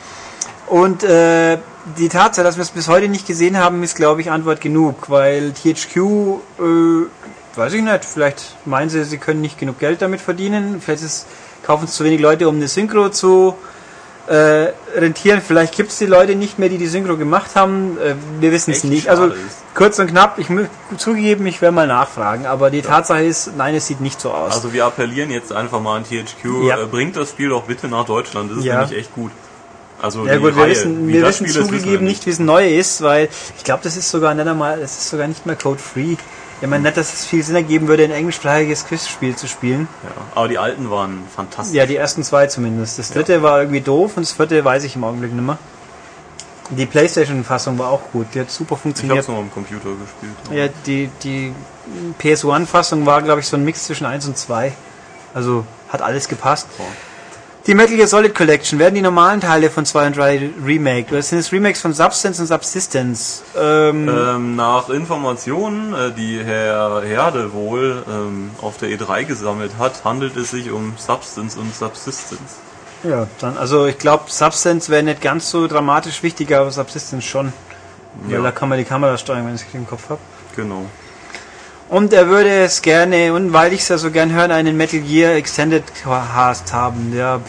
Und 0.66 1.04
äh, 1.04 1.58
die 1.96 2.08
Tatsache, 2.08 2.42
dass 2.42 2.56
wir 2.56 2.62
es 2.62 2.70
bis 2.70 2.88
heute 2.88 3.06
nicht 3.06 3.24
gesehen 3.24 3.56
haben, 3.58 3.84
ist, 3.84 3.94
glaube 3.94 4.20
ich, 4.20 4.32
Antwort 4.32 4.60
genug, 4.60 5.08
weil 5.08 5.52
THQ, 5.52 5.96
äh, 5.96 7.06
weiß 7.54 7.72
ich 7.72 7.82
nicht, 7.82 8.04
vielleicht 8.04 8.56
meinen 8.64 8.90
sie, 8.90 9.04
sie 9.04 9.18
können 9.18 9.42
nicht 9.42 9.60
genug 9.60 9.78
Geld 9.78 10.02
damit 10.02 10.20
verdienen, 10.20 10.82
vielleicht 10.84 11.04
ist, 11.04 11.28
kaufen 11.62 11.84
es 11.84 11.92
zu 11.92 12.02
wenig 12.02 12.20
Leute, 12.20 12.48
um 12.48 12.56
eine 12.56 12.66
Synchro 12.66 13.10
zu 13.10 13.54
äh, 14.28 14.72
rentieren, 14.96 15.40
vielleicht 15.46 15.74
gibt 15.76 15.90
es 15.90 15.98
die 15.98 16.06
Leute 16.06 16.34
nicht 16.34 16.58
mehr, 16.58 16.68
die 16.68 16.78
die 16.78 16.86
Synchro 16.88 17.16
gemacht 17.16 17.50
haben, 17.54 17.96
äh, 17.98 18.14
wir 18.40 18.50
wissen 18.52 18.72
es 18.72 18.82
nicht. 18.84 19.08
Also 19.08 19.32
kurz 19.74 19.98
und 19.98 20.08
knapp, 20.08 20.38
ich 20.38 20.48
muss 20.50 20.66
zugegeben, 20.96 21.46
ich 21.46 21.62
werde 21.62 21.74
mal 21.74 21.86
nachfragen, 21.86 22.44
aber 22.46 22.70
die 22.70 22.82
Tatsache 22.82 23.22
ist, 23.24 23.56
nein, 23.56 23.74
es 23.74 23.86
sieht 23.86 24.00
nicht 24.00 24.20
so 24.20 24.32
aus. 24.32 24.52
Also 24.54 24.72
wir 24.72 24.84
appellieren 24.84 25.30
jetzt 25.30 25.52
einfach 25.52 25.80
mal 25.80 25.96
an 25.96 26.04
THQ, 26.04 26.66
Ja. 26.66 26.82
äh, 26.82 26.86
bringt 26.86 27.16
das 27.16 27.30
Spiel 27.30 27.50
doch 27.50 27.62
bitte 27.64 27.86
nach 27.88 28.04
Deutschland. 28.04 28.50
Das 28.50 28.58
ist 28.58 28.64
Ja. 28.64 28.80
nämlich 28.80 28.98
echt 28.98 29.14
gut. 29.14 29.30
Also 30.02 30.26
Ja 30.26 30.36
gut, 30.38 30.56
wir 30.56 30.62
Reihe. 30.64 30.70
wissen, 30.72 31.08
wir 31.08 31.22
wissen 31.22 31.46
Spiel 31.46 31.48
ist, 31.48 31.54
wissen 31.56 31.66
zugegeben 31.68 31.92
wir 32.04 32.08
nicht, 32.08 32.26
wie 32.26 32.30
es 32.30 32.38
neu 32.38 32.68
ist, 32.76 33.02
weil 33.02 33.28
ich 33.56 33.64
glaube, 33.64 33.80
das 33.84 33.96
ist 33.96 34.10
sogar 34.10 34.34
nicht 34.34 34.46
einmal, 34.46 34.78
das 34.80 34.92
ist 34.98 35.08
sogar 35.08 35.26
nicht 35.28 35.46
mehr 35.46 35.56
Code-Free. 35.56 36.16
Ich 36.60 36.66
meine 36.68 36.82
nicht, 36.84 36.96
dass 36.96 37.12
es 37.12 37.26
viel 37.26 37.42
Sinn 37.42 37.54
ergeben 37.54 37.86
würde, 37.86 38.04
ein 38.04 38.10
englischsprachiges 38.10 38.86
Quizspiel 38.86 39.36
zu 39.36 39.46
spielen. 39.46 39.88
Ja. 40.02 40.10
Aber 40.34 40.48
die 40.48 40.58
alten 40.58 40.90
waren 40.90 41.24
fantastisch. 41.34 41.76
Ja, 41.76 41.84
die 41.84 41.96
ersten 41.96 42.22
zwei 42.22 42.46
zumindest. 42.46 42.98
Das 42.98 43.10
dritte 43.10 43.42
war 43.42 43.60
irgendwie 43.60 43.82
doof 43.82 44.16
und 44.16 44.22
das 44.22 44.32
vierte 44.32 44.64
weiß 44.64 44.84
ich 44.84 44.96
im 44.96 45.04
Augenblick 45.04 45.32
nicht 45.32 45.44
mehr. 45.44 45.58
Die 46.70 46.86
Playstation-Fassung 46.86 47.78
war 47.78 47.90
auch 47.90 48.00
gut, 48.10 48.26
die 48.34 48.40
hat 48.40 48.50
super 48.50 48.64
ich 48.64 48.70
habe 48.70 48.80
funktioniert. 48.80 49.18
es 49.20 49.28
noch 49.28 49.36
am 49.36 49.52
Computer 49.52 49.90
gespielt. 49.90 50.34
Ja, 50.50 50.68
die, 50.86 51.10
die 51.22 51.52
PS1-Fassung 52.20 53.06
war, 53.06 53.22
glaube 53.22 53.40
ich, 53.40 53.46
so 53.46 53.56
ein 53.56 53.64
Mix 53.64 53.84
zwischen 53.84 54.06
1 54.06 54.26
und 54.26 54.36
2. 54.36 54.72
Also 55.34 55.64
hat 55.90 56.02
alles 56.02 56.26
gepasst. 56.26 56.66
Boah. 56.76 56.86
Die 57.66 57.74
Metal 57.74 57.96
Gear 57.96 58.06
Solid 58.06 58.32
Collection 58.32 58.78
werden 58.78 58.94
die 58.94 59.02
normalen 59.02 59.40
Teile 59.40 59.70
von 59.70 59.84
2 59.84 60.06
und 60.06 60.16
3 60.16 60.50
remake. 60.64 61.06
Das 61.10 61.30
sind 61.30 61.38
es 61.40 61.50
Remakes 61.50 61.80
von 61.80 61.92
Substance 61.92 62.38
und 62.40 62.46
Subsistence. 62.46 63.42
Ähm, 63.58 64.08
Ähm, 64.08 64.54
nach 64.54 64.88
Informationen, 64.88 65.92
äh, 65.92 66.12
die 66.12 66.40
Herr 66.44 67.02
Herde 67.02 67.52
wohl 67.52 68.04
ähm, 68.08 68.50
auf 68.62 68.76
der 68.78 68.90
E3 68.90 69.24
gesammelt 69.24 69.72
hat, 69.80 70.04
handelt 70.04 70.36
es 70.36 70.52
sich 70.52 70.70
um 70.70 70.94
Substance 70.96 71.58
und 71.58 71.74
Subsistence. 71.74 72.58
Ja, 73.02 73.26
dann, 73.40 73.56
also 73.58 73.86
ich 73.86 73.98
glaube, 73.98 74.24
Substance 74.28 74.88
wäre 74.88 75.02
nicht 75.02 75.20
ganz 75.20 75.50
so 75.50 75.66
dramatisch 75.66 76.22
wichtiger, 76.22 76.60
aber 76.60 76.70
Subsistence 76.70 77.24
schon. 77.24 77.52
Weil 78.26 78.36
Ja. 78.36 78.42
da 78.42 78.52
kann 78.52 78.68
man 78.68 78.78
die 78.78 78.84
Kamera 78.84 79.18
steuern, 79.18 79.44
wenn 79.44 79.56
ich 79.56 79.62
es 79.62 79.74
im 79.74 79.88
Kopf 79.88 80.08
habe. 80.08 80.20
Genau. 80.54 80.86
Und 81.88 82.12
er 82.12 82.26
würde 82.28 82.48
es 82.64 82.82
gerne, 82.82 83.32
und 83.32 83.52
weil 83.52 83.72
ich 83.72 83.80
es 83.82 83.88
ja 83.88 83.98
so 83.98 84.10
gern 84.10 84.32
höre, 84.32 84.50
einen 84.50 84.76
Metal 84.76 84.98
Gear 85.00 85.34
Extended 85.34 85.84
Cast 86.02 86.72
haben. 86.72 87.12
Ja, 87.16 87.40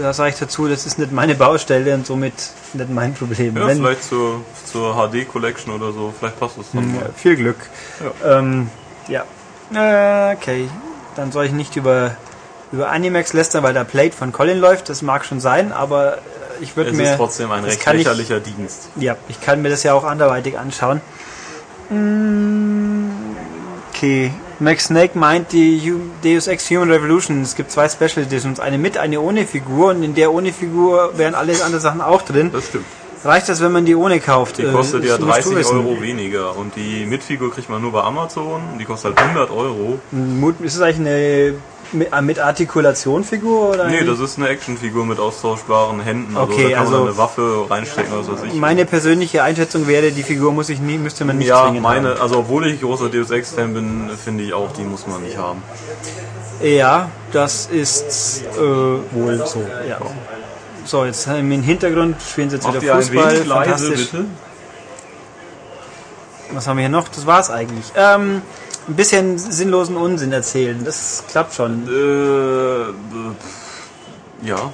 da 0.00 0.12
sage 0.12 0.30
ich 0.30 0.36
dazu, 0.36 0.68
das 0.68 0.86
ist 0.86 0.98
nicht 1.00 1.10
meine 1.10 1.34
Baustelle 1.34 1.92
und 1.94 2.06
somit 2.06 2.32
nicht 2.72 2.88
mein 2.90 3.14
Problem. 3.14 3.56
Ja, 3.56 3.66
Wenn- 3.66 3.78
vielleicht 3.78 4.04
zur, 4.04 4.42
zur 4.70 4.94
HD 4.94 5.24
Collection 5.26 5.74
oder 5.74 5.92
so, 5.92 6.14
vielleicht 6.16 6.38
passt 6.38 6.58
das 6.58 6.66
dann 6.72 6.94
Ja, 6.94 7.00
mal. 7.00 7.10
viel 7.16 7.34
Glück. 7.34 7.56
Ähm, 8.24 8.70
ja. 9.08 9.24
Äh, 9.74 10.34
okay. 10.36 10.68
Dann 11.16 11.32
soll 11.32 11.46
ich 11.46 11.52
nicht 11.52 11.74
über, 11.74 12.12
über 12.70 12.90
Animax 12.90 13.32
lästern, 13.32 13.64
weil 13.64 13.74
der 13.74 13.82
Plate 13.84 14.16
von 14.16 14.30
Colin 14.30 14.58
läuft. 14.60 14.88
Das 14.88 15.02
mag 15.02 15.24
schon 15.24 15.40
sein, 15.40 15.72
aber 15.72 16.18
äh, 16.18 16.20
ich 16.60 16.76
würde 16.76 16.90
Es 16.92 16.96
mir. 16.96 17.10
ist 17.10 17.16
trotzdem 17.16 17.50
ein 17.50 17.64
recht 17.64 17.80
kann 17.80 17.96
ich- 17.96 18.04
lächerlicher 18.04 18.38
Dienst. 18.38 18.88
Ja, 18.94 19.16
ich 19.28 19.40
kann 19.40 19.62
mir 19.62 19.70
das 19.70 19.82
ja 19.82 19.94
auch 19.94 20.04
anderweitig 20.04 20.56
anschauen. 20.56 21.00
Mm, 21.90 22.99
Okay. 24.00 24.30
Max 24.60 24.84
Snake 24.86 25.18
meint 25.18 25.52
die 25.52 25.92
Deus 26.24 26.46
Ex 26.46 26.70
Human 26.70 26.90
Revolution. 26.90 27.42
Es 27.42 27.54
gibt 27.54 27.70
zwei 27.70 27.86
Special 27.86 28.24
Editions, 28.24 28.58
eine 28.58 28.78
mit, 28.78 28.96
eine 28.96 29.20
ohne 29.20 29.44
Figur 29.44 29.90
und 29.90 30.02
in 30.02 30.14
der 30.14 30.32
ohne 30.32 30.54
Figur 30.54 31.18
wären 31.18 31.34
alle 31.34 31.52
anderen 31.62 31.80
Sachen 31.82 32.00
auch 32.00 32.22
drin. 32.22 32.50
Das 32.50 32.68
stimmt. 32.68 32.86
Reicht 33.24 33.50
das, 33.50 33.60
wenn 33.60 33.72
man 33.72 33.84
die 33.84 33.94
ohne 33.94 34.18
kauft? 34.18 34.56
Die 34.56 34.62
Äh, 34.62 34.72
kostet 34.72 35.04
ja 35.04 35.18
musst 35.18 35.20
du 35.20 35.50
30 35.50 35.56
wissen. 35.56 35.76
Euro 35.76 36.00
weniger. 36.00 36.56
Und 36.56 36.76
die 36.76 37.04
Mitfigur 37.04 37.52
kriegt 37.52 37.68
man 37.68 37.82
nur 37.82 37.92
bei 37.92 38.00
Amazon. 38.00 38.62
Die 38.78 38.86
kostet 38.86 39.18
halt 39.18 39.28
100 39.36 39.50
Euro. 39.50 39.98
Ist 40.62 40.76
es 40.76 40.80
eigentlich 40.80 41.06
eine 41.06 41.54
mit, 41.92 42.12
äh, 42.12 42.22
mit 42.22 42.38
Artikulation-Figur? 42.38 43.70
Oder 43.70 43.88
Nee, 43.88 44.04
das 44.04 44.18
ist 44.20 44.38
eine 44.38 44.48
Actionfigur 44.48 45.04
mit 45.06 45.18
austauschbaren 45.18 46.00
Händen. 46.00 46.36
Also 46.36 46.52
Okay, 46.52 46.64
da 46.70 46.76
kann 46.76 46.78
also- 46.86 46.92
man 46.98 47.02
eine 47.08 47.16
Waffe 47.18 47.66
reinstecken 47.68 48.12
oder 48.12 48.22
so 48.24 48.32
was 48.32 48.42
weiß 48.42 48.48
ich. 48.52 48.54
Meine 48.54 48.84
persönliche 48.86 49.42
Einschätzung 49.42 49.86
wäre, 49.86 50.10
die 50.12 50.22
Figur 50.22 50.52
muss 50.52 50.68
ich 50.68 50.80
nie, 50.80 50.98
müsste 50.98 51.24
man 51.24 51.38
nicht 51.38 51.48
ja, 51.48 51.62
zwingend 51.64 51.82
meine, 51.82 52.20
also 52.20 52.38
obwohl 52.38 52.66
ich 52.66 52.80
großer 52.80 53.08
Deus 53.08 53.30
Ex 53.30 53.50
Fan 53.52 53.74
bin, 53.74 54.10
finde 54.22 54.44
ich 54.44 54.52
auch, 54.52 54.72
die 54.72 54.82
muss 54.82 55.06
man 55.06 55.22
nicht 55.22 55.36
haben. 55.36 55.62
haben. 56.60 56.66
Ja, 56.66 57.10
das 57.32 57.66
ist 57.66 58.42
äh, 58.56 58.58
wohl 58.60 59.42
so. 59.46 59.64
Ja. 59.88 59.98
So, 60.84 61.04
jetzt 61.04 61.26
im 61.26 61.50
Hintergrund 61.62 62.16
spielen 62.22 62.50
sie 62.50 62.56
jetzt 62.56 62.66
Macht 62.66 62.82
wieder 62.82 62.96
Fußball. 62.96 63.32
wenig 63.34 63.46
leise, 63.46 63.70
Fantastisch. 63.70 64.10
bitte? 64.12 64.24
Was 66.52 66.66
haben 66.66 66.76
wir 66.78 66.82
hier 66.82 66.88
noch? 66.88 67.08
Das 67.08 67.26
war's 67.26 67.50
eigentlich. 67.50 67.86
Ähm, 67.96 68.42
ein 68.88 68.96
bisschen 68.96 69.38
sinnlosen 69.38 69.96
Unsinn 69.96 70.32
erzählen. 70.32 70.84
Das 70.84 71.24
klappt 71.28 71.54
schon. 71.54 71.86
Äh, 71.88 72.90
äh, 72.90 73.34
ja. 74.42 74.72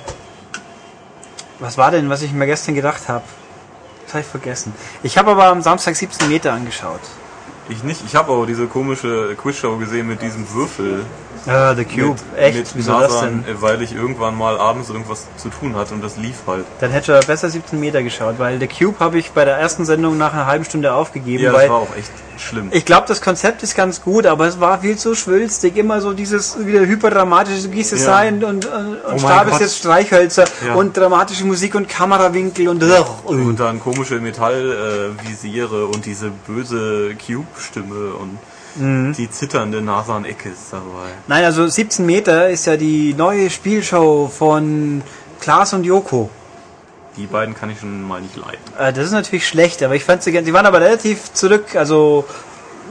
Was 1.59 1.79
war 1.79 1.91
denn, 1.91 2.09
was 2.11 2.23
ich 2.23 2.33
mir 2.33 2.47
gestern 2.47 2.75
gedacht 2.75 3.09
habe? 3.09 3.25
Das 4.05 4.15
habe 4.15 4.21
ich 4.23 4.27
vergessen. 4.27 4.73
Ich 5.03 5.19
habe 5.19 5.31
aber 5.33 5.47
am 5.47 5.63
Samstag 5.63 5.97
17 5.97 6.29
Meter 6.29 6.53
angeschaut. 6.53 7.01
Ich 7.69 7.83
nicht. 7.83 8.03
Ich 8.07 8.15
habe 8.15 8.33
aber 8.33 8.47
diese 8.47 8.67
komische 8.67 9.35
Quizshow 9.37 9.77
gesehen 9.79 10.07
mit 10.07 10.23
diesem 10.23 10.53
Würfel. 10.53 11.05
Ah, 11.49 11.75
The 11.77 11.85
Cube. 11.85 12.17
Mit, 12.33 12.39
Echt? 12.39 12.57
Mit 12.57 12.69
Wieso 12.75 12.93
das 12.99 13.13
Nasan, 13.13 13.45
denn? 13.47 13.55
äh, 13.57 13.63
Weil 13.63 13.81
ich 13.83 13.95
irgendwann 13.95 14.37
mal 14.37 14.59
abends 14.59 14.89
irgendwas 14.91 15.27
zu 15.37 15.49
tun 15.49 15.77
hatte 15.77 15.95
und 15.95 16.03
das 16.03 16.17
lief 16.17 16.37
halt. 16.47 16.65
Dann 16.81 16.91
hätte 16.91 17.13
er 17.13 17.21
besser 17.23 17.49
17 17.49 17.79
Meter 17.79 18.03
geschaut, 18.03 18.35
weil 18.39 18.59
The 18.59 18.67
Cube 18.67 18.99
habe 18.99 19.19
ich 19.19 19.31
bei 19.31 19.45
der 19.45 19.57
ersten 19.57 19.85
Sendung 19.85 20.19
nach 20.19 20.33
einer 20.33 20.47
halben 20.47 20.65
Stunde 20.65 20.93
aufgegeben, 20.93 21.45
Ja, 21.45 21.53
das 21.53 21.69
war 21.69 21.77
auch 21.77 21.97
echt 21.97 22.11
schlimm. 22.37 22.69
ich 22.73 22.85
glaube, 22.85 23.05
das 23.07 23.21
Konzept 23.23 23.63
ist 23.63 23.77
ganz 23.77 24.03
gut, 24.03 24.27
aber 24.27 24.47
es 24.49 24.59
war 24.59 24.81
viel 24.81 24.99
zu 24.99 25.15
schwülstig. 25.15 25.77
Immer 25.77 26.01
so 26.01 26.13
dieses 26.15 26.67
wieder 26.67 26.81
hyperdramatische, 26.81 27.63
du 27.63 27.69
gehst 27.71 27.93
es 27.93 28.05
Ja. 28.07 28.17
rein 28.17 28.43
und, 28.43 28.67
und, 28.67 28.97
und 29.05 29.05
mein 29.07 29.19
stapelst 29.21 29.53
Gott. 29.53 29.61
jetzt 29.61 29.79
Streichhölzer 29.79 30.45
Ja. 30.67 30.75
und 30.75 30.97
dramatische 30.97 31.45
Musik 31.47 31.75
und 31.77 31.89
Kamerawinkel 31.89 32.69
und 32.69 32.83
Und 33.25 33.61
dann 33.61 33.79
komische 33.81 34.19
Metallvisiere 34.21 35.83
äh, 35.83 35.95
und 35.95 36.05
diese 36.07 36.31
böse 36.47 37.15
Cube-Stimme 37.25 38.15
und 38.15 38.39
Mhm. 38.77 39.15
die 39.15 39.31
zitternde 39.31 39.81
Nasan 39.81 40.25
Ecke 40.25 40.51
ist 40.51 40.73
dabei. 40.73 41.09
Nein, 41.27 41.45
also 41.45 41.67
17 41.67 42.05
Meter 42.05 42.49
ist 42.51 42.67
ja 42.67 42.77
die 42.77 43.15
neue 43.15 43.51
Spielshow 43.51 44.29
von 44.29 45.03
Klaas 45.41 45.73
und 45.73 45.85
Joko. 45.85 46.31
Die 47.17 47.27
beiden 47.27 47.55
kann 47.55 47.71
ich 47.71 47.81
schon 47.81 48.03
mal 48.03 48.21
nicht 48.21 48.37
leiden. 48.37 48.61
Äh, 48.79 48.93
das 48.93 49.07
ist 49.07 49.13
natürlich 49.13 49.47
schlecht, 49.49 49.83
aber 49.83 49.95
ich 49.95 50.05
fand 50.05 50.23
sie 50.23 50.33
ganz. 50.33 50.47
Sie 50.47 50.53
waren 50.53 50.67
aber 50.67 50.81
relativ 50.81 51.33
zurück, 51.33 51.75
also 51.75 52.25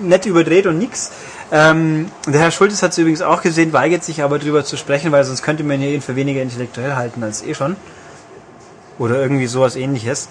nett 0.02 0.26
überdreht 0.26 0.66
und 0.66 0.80
nix. 0.80 1.12
Ähm, 1.52 2.10
der 2.26 2.42
Herr 2.42 2.52
Schultes 2.52 2.82
hat 2.82 2.94
sie 2.94 3.02
übrigens 3.02 3.22
auch 3.22 3.44
gesehen, 3.44 3.72
weigert 3.72 4.04
sich 4.04 4.24
aber 4.24 4.40
drüber 4.40 4.66
zu 4.66 4.78
sprechen, 4.78 5.12
weil 5.12 5.24
sonst 5.24 5.44
könnte 5.44 5.64
man 5.64 5.80
ihn 5.82 6.02
für 6.02 6.16
weniger 6.16 6.42
intellektuell 6.42 6.96
halten 6.96 7.24
als 7.24 7.44
eh 7.44 7.54
schon. 7.54 7.76
Oder 8.98 9.22
irgendwie 9.22 9.46
sowas 9.46 9.76
ähnliches. 9.76 10.30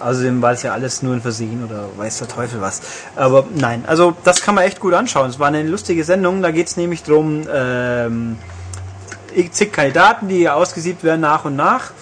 Außerdem 0.00 0.42
war 0.42 0.52
es 0.52 0.62
ja 0.62 0.72
alles 0.72 1.02
nur 1.02 1.14
ein 1.14 1.22
Versehen 1.22 1.64
oder 1.64 1.86
weiß 1.96 2.18
der 2.18 2.28
Teufel 2.28 2.60
was. 2.60 2.80
Aber 3.16 3.44
nein, 3.54 3.84
also 3.86 4.14
das 4.24 4.42
kann 4.42 4.54
man 4.54 4.64
echt 4.64 4.80
gut 4.80 4.94
anschauen. 4.94 5.30
Es 5.30 5.38
war 5.38 5.48
eine 5.48 5.62
lustige 5.62 6.04
Sendung, 6.04 6.42
da 6.42 6.50
geht 6.50 6.66
es 6.66 6.76
nämlich 6.76 7.02
drum 7.02 7.46
ähm, 7.52 8.36
zig 9.52 9.72
Kandidaten, 9.72 10.28
die 10.28 10.48
ausgesiebt 10.48 11.04
werden 11.04 11.20
nach 11.20 11.44
und 11.44 11.56
nach, 11.56 11.92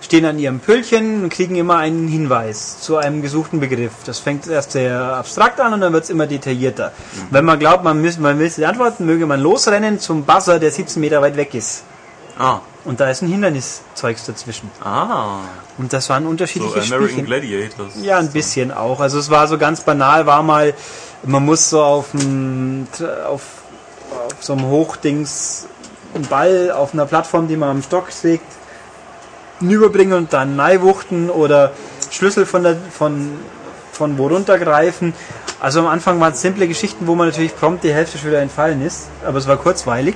stehen 0.00 0.24
an 0.24 0.38
ihrem 0.38 0.60
Püllchen 0.60 1.24
und 1.24 1.30
kriegen 1.30 1.56
immer 1.56 1.78
einen 1.78 2.08
Hinweis 2.08 2.80
zu 2.80 2.96
einem 2.96 3.22
gesuchten 3.22 3.60
Begriff. 3.60 3.92
Das 4.04 4.18
fängt 4.18 4.46
erst 4.46 4.72
sehr 4.72 4.98
abstrakt 5.00 5.60
an 5.60 5.74
und 5.74 5.80
dann 5.80 5.92
wird 5.92 6.04
es 6.04 6.10
immer 6.10 6.26
detaillierter. 6.26 6.92
Wenn 7.30 7.44
man 7.44 7.58
glaubt, 7.58 7.84
man, 7.84 8.02
man 8.20 8.38
will 8.38 8.50
die 8.50 8.66
antworten, 8.66 9.06
möge 9.06 9.26
man 9.26 9.40
losrennen 9.40 9.98
zum 9.98 10.24
Buzzer, 10.24 10.58
der 10.58 10.70
17 10.70 11.00
Meter 11.00 11.22
weit 11.22 11.36
weg 11.36 11.54
ist. 11.54 11.84
Ah, 12.38 12.60
Und 12.84 13.00
da 13.00 13.10
ist 13.10 13.22
ein 13.22 13.28
Hindernisszeug 13.28 14.16
dazwischen. 14.26 14.70
ah, 14.82 15.38
Und 15.78 15.92
das 15.92 16.08
waren 16.10 16.24
so 16.24 16.30
unterschiedliche 16.30 16.74
American 16.80 17.02
Spielchen. 17.08 17.26
Gladiators. 17.26 17.92
Ja, 18.02 18.18
ein 18.18 18.30
bisschen 18.32 18.72
auch. 18.72 19.00
Also 19.00 19.18
es 19.18 19.30
war 19.30 19.46
so 19.46 19.56
ganz 19.58 19.82
banal, 19.82 20.26
war 20.26 20.42
mal, 20.42 20.74
man 21.22 21.44
muss 21.44 21.70
so 21.70 21.82
auf, 21.82 22.10
dem, 22.12 22.86
auf, 23.26 23.42
auf 24.26 24.34
so 24.40 24.52
einem 24.54 24.66
Hochdings 24.66 25.66
einen 26.14 26.26
Ball 26.26 26.70
auf 26.72 26.92
einer 26.92 27.06
Plattform, 27.06 27.48
die 27.48 27.56
man 27.56 27.70
am 27.70 27.82
Stock 27.82 28.08
trägt, 28.10 28.44
hinüberbringen 29.60 30.16
und 30.16 30.32
dann 30.32 30.56
neiwuchten 30.56 31.30
oder 31.30 31.72
Schlüssel 32.10 32.46
von, 32.46 32.62
der, 32.64 32.76
von, 32.96 33.30
von 33.92 34.18
wo 34.18 34.26
runtergreifen. 34.28 35.14
Also 35.60 35.80
am 35.80 35.86
Anfang 35.86 36.20
waren 36.20 36.32
es 36.32 36.40
simple 36.42 36.68
Geschichten, 36.68 37.06
wo 37.06 37.14
man 37.14 37.28
natürlich 37.28 37.56
prompt 37.56 37.84
die 37.84 37.92
Hälfte 37.92 38.18
schon 38.18 38.28
wieder 38.30 38.40
entfallen 38.42 38.82
ist, 38.82 39.08
aber 39.24 39.38
es 39.38 39.46
war 39.46 39.56
kurzweilig. 39.56 40.14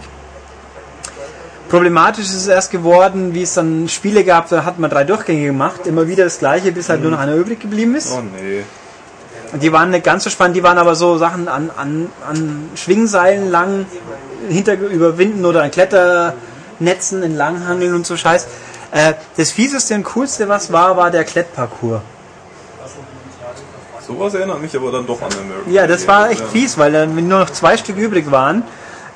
Problematisch 1.68 2.24
ist 2.24 2.34
es 2.34 2.46
erst 2.46 2.70
geworden, 2.70 3.34
wie 3.34 3.42
es 3.42 3.54
dann 3.54 3.88
Spiele 3.88 4.24
gab, 4.24 4.48
da 4.48 4.64
hat 4.64 4.78
man 4.78 4.88
drei 4.90 5.04
Durchgänge 5.04 5.46
gemacht, 5.46 5.86
immer 5.86 6.06
wieder 6.08 6.24
das 6.24 6.38
gleiche, 6.38 6.72
bis 6.72 6.88
halt 6.88 7.02
nur 7.02 7.10
noch 7.10 7.18
einer 7.18 7.34
übrig 7.34 7.60
geblieben 7.60 7.94
ist. 7.94 8.10
Oh 8.12 8.22
nee. 8.22 8.62
Und 9.52 9.62
die 9.62 9.72
waren 9.72 9.90
nicht 9.90 10.04
ganz 10.04 10.24
so 10.24 10.30
spannend, 10.30 10.56
die 10.56 10.62
waren 10.62 10.78
aber 10.78 10.94
so 10.94 11.18
Sachen 11.18 11.48
an, 11.48 11.70
an, 11.76 12.08
an 12.28 12.70
Schwingseilen 12.74 13.50
lang 13.50 13.86
hinter 14.48 14.74
überwinden 14.74 15.44
oder 15.44 15.62
an 15.62 15.70
Kletternetzen 15.70 17.22
entlanghangeln 17.22 17.94
und 17.94 18.06
so 18.06 18.16
Scheiß. 18.16 18.46
Äh, 18.90 19.14
das 19.36 19.50
fieseste 19.50 19.94
und 19.94 20.04
coolste, 20.04 20.48
was 20.48 20.72
war, 20.72 20.96
war 20.96 21.10
der 21.10 21.24
Klettparcours. 21.24 22.00
Sowas 24.06 24.32
erinnert 24.32 24.62
mich 24.62 24.74
aber 24.74 24.90
dann 24.90 25.06
doch 25.06 25.20
an 25.20 25.28
American 25.32 25.70
Ja, 25.70 25.86
das 25.86 26.08
war 26.08 26.30
echt 26.30 26.42
fies, 26.50 26.78
weil 26.78 26.92
dann 26.92 27.14
nur 27.14 27.40
noch 27.40 27.50
zwei 27.50 27.76
Stück 27.76 27.98
übrig 27.98 28.30
waren. 28.30 28.62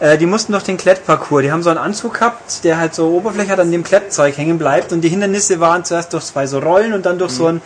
Äh, 0.03 0.19
die 0.19 0.27
mussten 0.27 0.51
durch 0.51 0.65
den 0.65 0.77
Klettparcours. 0.77 1.43
Die 1.43 1.53
haben 1.53 1.63
so 1.63 1.71
einen 1.71 1.79
Anzug 1.79 2.15
gehabt, 2.15 2.65
der 2.65 2.77
halt 2.77 2.93
so 2.93 3.11
Oberfläche 3.11 3.53
hat, 3.53 3.61
an 3.61 3.71
dem 3.71 3.85
Klettzeug 3.85 4.37
hängen 4.37 4.59
bleibt. 4.59 4.93
Und 4.93 5.03
die 5.03 5.09
Hindernisse 5.09 5.61
waren 5.61 5.85
zuerst 5.85 6.13
durch 6.13 6.25
zwei 6.25 6.49
so 6.49 6.59
Rollen 6.59 6.93
und 6.93 7.07
dann 7.07 7.21
durch 7.21 7.31
so 7.31 7.47
einen 7.47 7.63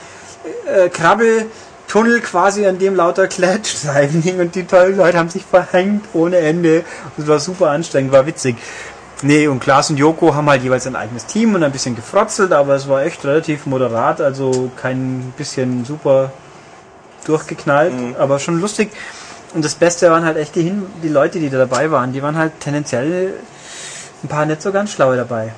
äh, 0.66 0.90
Krabbeltunnel 0.90 2.20
quasi, 2.20 2.66
an 2.66 2.78
dem 2.78 2.94
lauter 2.94 3.26
Klettstreifen 3.26 4.20
hingen. 4.22 4.40
Und 4.40 4.54
die 4.54 4.64
tollen 4.64 4.98
Leute 4.98 5.16
haben 5.18 5.30
sich 5.30 5.46
verhängt 5.46 6.04
ohne 6.12 6.36
Ende. 6.36 6.84
Und 7.16 7.22
es 7.22 7.26
war 7.26 7.40
super 7.40 7.70
anstrengend, 7.70 8.12
war 8.12 8.26
witzig. 8.26 8.56
Nee, 9.22 9.48
und 9.48 9.60
Klaas 9.60 9.88
und 9.88 9.96
Joko 9.96 10.34
haben 10.34 10.50
halt 10.50 10.62
jeweils 10.62 10.86
ein 10.86 10.94
eigenes 10.94 11.24
Team 11.24 11.54
und 11.54 11.62
ein 11.62 11.72
bisschen 11.72 11.96
gefrotzelt, 11.96 12.52
aber 12.52 12.74
es 12.74 12.86
war 12.86 13.02
echt 13.02 13.24
relativ 13.24 13.64
moderat, 13.64 14.20
also 14.20 14.70
kein 14.76 15.32
bisschen 15.38 15.86
super 15.86 16.32
durchgeknallt, 17.24 17.94
aber 18.18 18.38
schon 18.38 18.60
lustig. 18.60 18.90
Und 19.56 19.64
das 19.64 19.74
Beste 19.74 20.10
waren 20.10 20.22
halt 20.22 20.36
echt 20.36 20.54
die, 20.54 20.64
Hin 20.64 20.84
die 21.02 21.08
Leute, 21.08 21.38
die 21.38 21.48
da 21.48 21.56
dabei 21.56 21.90
waren. 21.90 22.12
Die 22.12 22.22
waren 22.22 22.36
halt 22.36 22.60
tendenziell 22.60 23.32
ein 24.22 24.28
paar 24.28 24.44
nicht 24.44 24.60
so 24.60 24.70
ganz 24.70 24.92
schlaue 24.92 25.16
dabei. 25.16 25.54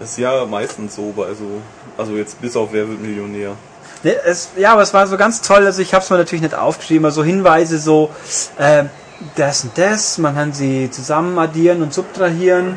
Das 0.00 0.10
ist 0.10 0.18
ja 0.18 0.44
meistens 0.44 0.96
so 0.96 1.12
bei 1.16 1.32
so, 1.34 1.62
also 1.96 2.14
jetzt 2.16 2.40
bis 2.40 2.56
auf 2.56 2.70
Wer 2.72 2.88
wird 2.88 3.00
Millionär. 3.00 3.52
Ne, 4.02 4.16
es, 4.24 4.48
ja, 4.56 4.72
aber 4.72 4.82
es 4.82 4.92
war 4.92 5.06
so 5.06 5.16
ganz 5.16 5.40
toll. 5.40 5.64
Also 5.64 5.82
ich 5.82 5.94
habe 5.94 6.02
es 6.02 6.10
mir 6.10 6.16
natürlich 6.16 6.42
nicht 6.42 6.56
aufgeschrieben, 6.56 7.04
aber 7.04 7.12
so 7.12 7.22
Hinweise 7.22 7.78
so, 7.78 8.10
äh, 8.58 8.86
das 9.36 9.62
und 9.62 9.78
das, 9.78 10.18
man 10.18 10.34
kann 10.34 10.52
sie 10.52 10.90
zusammen 10.90 11.38
addieren 11.38 11.82
und 11.82 11.94
subtrahieren. 11.94 12.76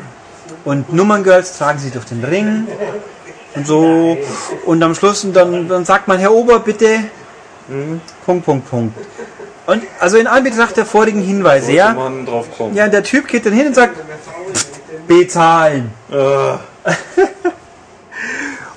Und 0.64 0.92
Nummerngirls 0.92 1.58
tragen 1.58 1.80
sie 1.80 1.90
durch 1.90 2.04
den 2.04 2.22
Ring. 2.22 2.68
Und 3.56 3.66
so. 3.66 4.16
Und 4.64 4.80
am 4.80 4.94
Schluss, 4.94 5.24
und 5.24 5.34
dann, 5.34 5.68
dann 5.68 5.84
sagt 5.84 6.06
man, 6.06 6.20
Herr 6.20 6.30
Ober, 6.30 6.60
bitte. 6.60 7.00
Punkt, 8.24 8.44
Punkt, 8.44 8.70
Punkt. 8.70 8.94
Und 9.70 9.82
also 10.00 10.16
in 10.16 10.26
Anbetracht 10.26 10.76
der 10.76 10.86
vorigen 10.86 11.22
Hinweise, 11.22 11.72
ja. 11.72 11.92
man 11.92 12.26
drauf 12.26 12.46
kommen. 12.56 12.74
Ja, 12.74 12.88
der 12.88 13.04
Typ 13.04 13.28
geht 13.28 13.46
dann 13.46 13.52
hin 13.52 13.68
und 13.68 13.74
sagt, 13.74 13.96
bezahlen. 15.06 15.90
Äh, 16.10 16.14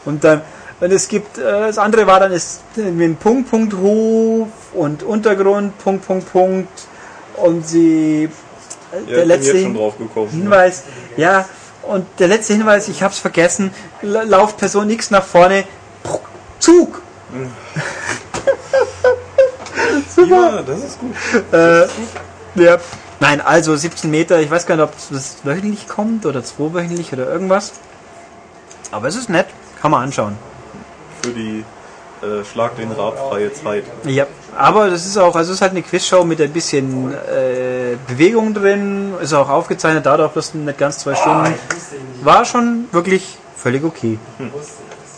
Und 0.06 0.24
dann, 0.24 0.42
und 0.82 0.92
es 0.92 1.08
gibt, 1.08 1.38
äh, 1.38 1.42
das 1.44 1.78
andere 1.78 2.06
war 2.08 2.20
dann 2.20 2.32
ist 2.34 2.62
ein 2.78 3.16
Punkt, 3.20 3.50
Punkt, 3.50 3.74
Hof 3.74 4.50
und 4.74 5.02
Untergrund, 5.04 5.78
Punkt, 5.78 6.06
Punkt, 6.06 6.32
Punkt. 6.32 6.88
Und 7.38 7.66
sie, 7.66 8.30
äh, 8.92 9.10
ja, 9.10 9.16
der 9.16 9.26
letzte 9.26 9.54
gekommen. 9.54 10.30
Hinweis, 10.30 10.84
ja, 11.16 11.48
und 11.84 12.06
der 12.20 12.28
letzte 12.28 12.54
Hinweis, 12.54 12.88
ich 12.90 13.02
hab's 13.02 13.18
vergessen, 13.18 13.72
la- 14.02 14.24
lauft 14.24 14.58
Person 14.58 14.90
X 14.90 15.10
nach 15.10 15.24
vorne, 15.24 15.64
Zug. 16.60 17.02
Ja, 20.30 20.62
das 20.62 20.84
ist 20.84 21.00
gut. 21.00 21.16
Äh, 21.52 21.88
ja. 22.56 22.78
Nein, 23.20 23.42
also 23.42 23.76
17 23.76 24.12
Meter, 24.12 24.42
ich 24.42 24.52
weiß 24.52 24.66
gar 24.66 24.76
nicht, 24.76 24.84
ob 24.84 24.94
das 25.12 25.38
wöchentlich 25.44 25.88
kommt 25.88 26.26
oder 26.26 26.44
zweiwöchentlich 26.44 27.14
oder 27.14 27.28
irgendwas. 27.32 27.74
Aber 28.92 29.08
es 29.08 29.16
ist 29.16 29.30
nett, 29.30 29.48
kann 29.82 29.92
man 29.92 30.04
anschauen. 30.04 30.38
Für 31.22 31.32
die 31.32 31.64
Äh, 32.24 32.46
Schlag 32.46 32.78
den 32.78 32.90
Rab, 32.94 33.18
freie 33.30 33.52
Zeit. 33.54 33.84
Ja, 34.06 34.26
aber 34.56 34.90
das 34.90 35.06
ist 35.06 35.18
auch, 35.18 35.36
also 35.36 35.52
es 35.52 35.58
ist 35.58 35.62
halt 35.62 35.72
eine 35.72 35.82
Quizshow 35.82 36.24
mit 36.24 36.40
ein 36.40 36.54
bisschen 36.54 37.14
äh, 37.14 37.98
Bewegung 38.08 38.54
drin, 38.54 39.14
ist 39.22 39.34
auch 39.34 39.50
aufgezeichnet, 39.50 40.08
auch 40.08 40.32
bloß 40.32 40.54
nicht 40.54 40.78
ganz 40.78 41.00
zwei 41.00 41.16
Stunden. 41.16 41.54
War 42.24 42.46
schon 42.46 42.86
wirklich 42.94 43.38
völlig 43.58 43.84
okay. 43.84 44.20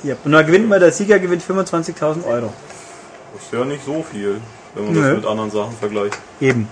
Ja, 0.04 0.16
und 0.24 0.32
da 0.32 0.42
gewinnt 0.42 0.68
man, 0.68 0.80
der 0.80 0.92
Sieger 0.92 1.20
gewinnt 1.20 1.44
25.000 1.44 2.26
Euro. 2.26 2.52
Das 3.36 3.44
ist 3.44 3.54
ja 3.54 3.64
nicht 3.66 3.86
so 3.86 4.04
viel, 4.12 4.42
wenn 4.76 4.86
man 4.86 4.94
Nö. 4.94 5.02
das 5.02 5.18
mit 5.18 5.26
anderen 5.26 5.52
Sachen 5.52 5.76
vergleicht. 5.78 6.18
Eben. 6.40 6.70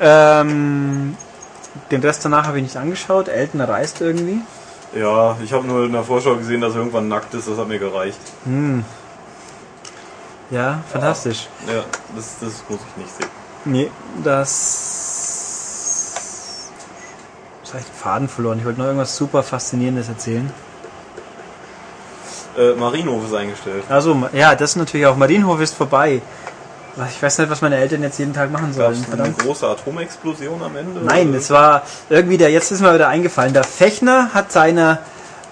Ähm, 0.00 1.16
den 1.90 2.00
Rest 2.02 2.24
danach 2.24 2.46
habe 2.46 2.58
ich 2.58 2.64
nicht 2.64 2.76
angeschaut. 2.76 3.28
Elton 3.28 3.60
reist 3.60 4.00
irgendwie. 4.00 4.40
Ja, 4.94 5.36
ich 5.42 5.52
habe 5.52 5.66
nur 5.66 5.84
in 5.84 5.92
der 5.92 6.02
Vorschau 6.02 6.34
gesehen, 6.34 6.60
dass 6.60 6.72
er 6.72 6.78
irgendwann 6.78 7.08
nackt 7.08 7.32
ist, 7.34 7.48
das 7.48 7.56
hat 7.58 7.68
mir 7.68 7.78
gereicht. 7.78 8.18
Ja, 10.50 10.82
fantastisch. 10.90 11.46
Ja, 11.68 11.84
das, 12.16 12.38
das 12.40 12.64
muss 12.68 12.80
ich 12.80 12.96
nicht 12.96 13.16
sehen. 13.16 13.28
Nee, 13.64 13.90
das. 14.24 15.10
Das 17.62 17.72
habe 17.72 17.82
ich 17.82 17.86
den 17.86 17.94
Faden 17.94 18.28
verloren. 18.28 18.58
Ich 18.58 18.64
wollte 18.64 18.80
noch 18.80 18.86
irgendwas 18.86 19.16
super 19.16 19.44
Faszinierendes 19.44 20.08
erzählen. 20.08 20.52
Äh, 22.58 22.72
Marienhof 22.74 23.26
ist 23.26 23.34
eingestellt. 23.34 23.84
Also, 23.88 24.28
ja, 24.32 24.56
das 24.56 24.70
ist 24.70 24.76
natürlich 24.76 25.06
auch. 25.06 25.16
Marienhof 25.16 25.60
ist 25.60 25.74
vorbei. 25.74 26.20
Ich 27.10 27.22
weiß 27.22 27.38
nicht, 27.38 27.50
was 27.50 27.60
meine 27.60 27.76
Eltern 27.76 28.02
jetzt 28.02 28.18
jeden 28.18 28.34
Tag 28.34 28.50
machen 28.50 28.72
sollen. 28.72 29.04
es 29.08 29.18
eine 29.18 29.32
große 29.32 29.66
Atomexplosion 29.66 30.62
am 30.62 30.76
Ende? 30.76 31.00
Nein, 31.00 31.34
es 31.34 31.50
war 31.50 31.82
irgendwie 32.08 32.38
der, 32.38 32.50
jetzt 32.50 32.70
ist 32.70 32.80
mir 32.80 32.94
wieder 32.94 33.08
eingefallen, 33.08 33.52
der 33.52 33.64
Fechner 33.64 34.30
hat 34.34 34.52
seiner 34.52 34.98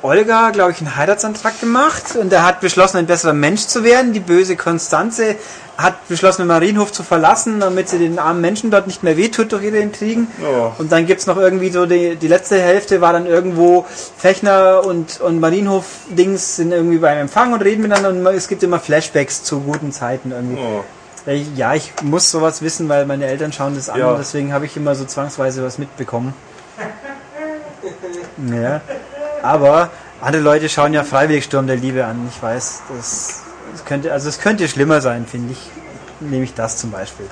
Olga, 0.03 0.51
glaube 0.51 0.73
ich, 0.73 0.81
einen 0.81 0.97
Heiratsantrag 0.97 1.61
gemacht 1.61 2.15
und 2.15 2.33
er 2.33 2.47
hat 2.47 2.61
beschlossen, 2.61 2.99
ein 2.99 3.07
besserer 3.07 3.33
Mensch 3.33 3.67
zu 3.67 3.83
werden. 3.83 4.13
Die 4.13 4.21
böse 4.21 4.57
Konstanze 4.57 5.37
hat 5.77 6.09
beschlossen, 6.09 6.43
den 6.43 6.49
Marienhof 6.49 6.93
zu 6.93 7.03
verlassen, 7.03 7.61
damit 7.61 7.89
sie 7.89 7.99
den 7.99 8.19
armen 8.19 8.41
Menschen 8.41 8.71
dort 8.71 8.87
nicht 8.87 9.03
mehr 9.03 9.17
wehtut 9.17 9.53
durch 9.53 9.65
ihre 9.65 9.79
Intrigen. 9.79 10.29
Ja. 10.43 10.73
Und 10.79 10.93
dann 10.93 11.07
gibt's 11.07 11.27
noch 11.27 11.37
irgendwie 11.37 11.71
so, 11.71 11.87
die, 11.87 12.17
die 12.17 12.29
letzte 12.29 12.61
Hälfte 12.61 13.01
war 13.01 13.13
dann 13.13 13.27
irgendwo 13.27 13.87
Fechner 14.17 14.85
und, 14.85 15.21
und 15.21 15.41
Marienhof-Dings 15.41 16.57
sind 16.57 16.73
irgendwie 16.73 16.99
beim 16.99 17.19
Empfang 17.19 17.53
und 17.53 17.63
reden 17.63 17.83
miteinander 17.83 18.11
und 18.11 18.27
es 18.37 18.49
gibt 18.49 18.63
immer 18.63 18.79
Flashbacks 18.81 19.43
zu 19.43 19.61
guten 19.61 19.93
Zeiten 19.93 20.33
irgendwie. 20.33 20.61
Oh, 20.61 20.85
ja, 21.35 21.75
ich 21.75 21.93
muss 22.03 22.31
sowas 22.31 22.63
wissen, 22.63 22.89
weil 22.89 23.07
meine 23.07 23.27
Eltern 23.27 23.53
schauen 23.53 23.75
das 23.75 23.89
an 23.89 24.01
Ja. 24.01 24.11
und 24.11 24.19
deswegen 24.19 24.53
habe 24.53 24.67
ich 24.67 24.77
immer 24.77 24.95
so 24.95 25.05
zwangsweise 25.05 25.63
was 25.65 25.79
mitbekommen. 25.79 26.35
Ja. 28.53 28.81
Aber 29.43 29.91
andere 30.21 30.43
Leute 30.43 30.69
schauen 30.69 30.93
ja 30.93 31.05
freiwillig 31.05 31.45
Sturm 31.45 31.67
der 31.67 31.77
Liebe 31.77 32.05
an. 32.05 32.29
Ich 32.35 32.43
weiß, 32.43 32.83
das, 32.97 33.43
das 33.73 33.85
könnte, 33.85 34.13
also 34.13 34.29
es 34.29 34.41
könnte 34.41 34.69
schlimmer 34.69 35.01
sein, 35.01 35.27
finde 35.27 35.53
ich. 35.53 35.71
Nehme 36.21 36.45
ich 36.45 36.55
das 36.55 36.79
zum 36.79 36.91
Beispiel. 36.91 37.27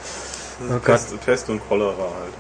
Oh. 0.71 0.79
Pest, 0.79 1.21
Pest 1.25 1.49
und 1.51 1.61
Cholera 1.69 1.97
halt. 1.97 2.33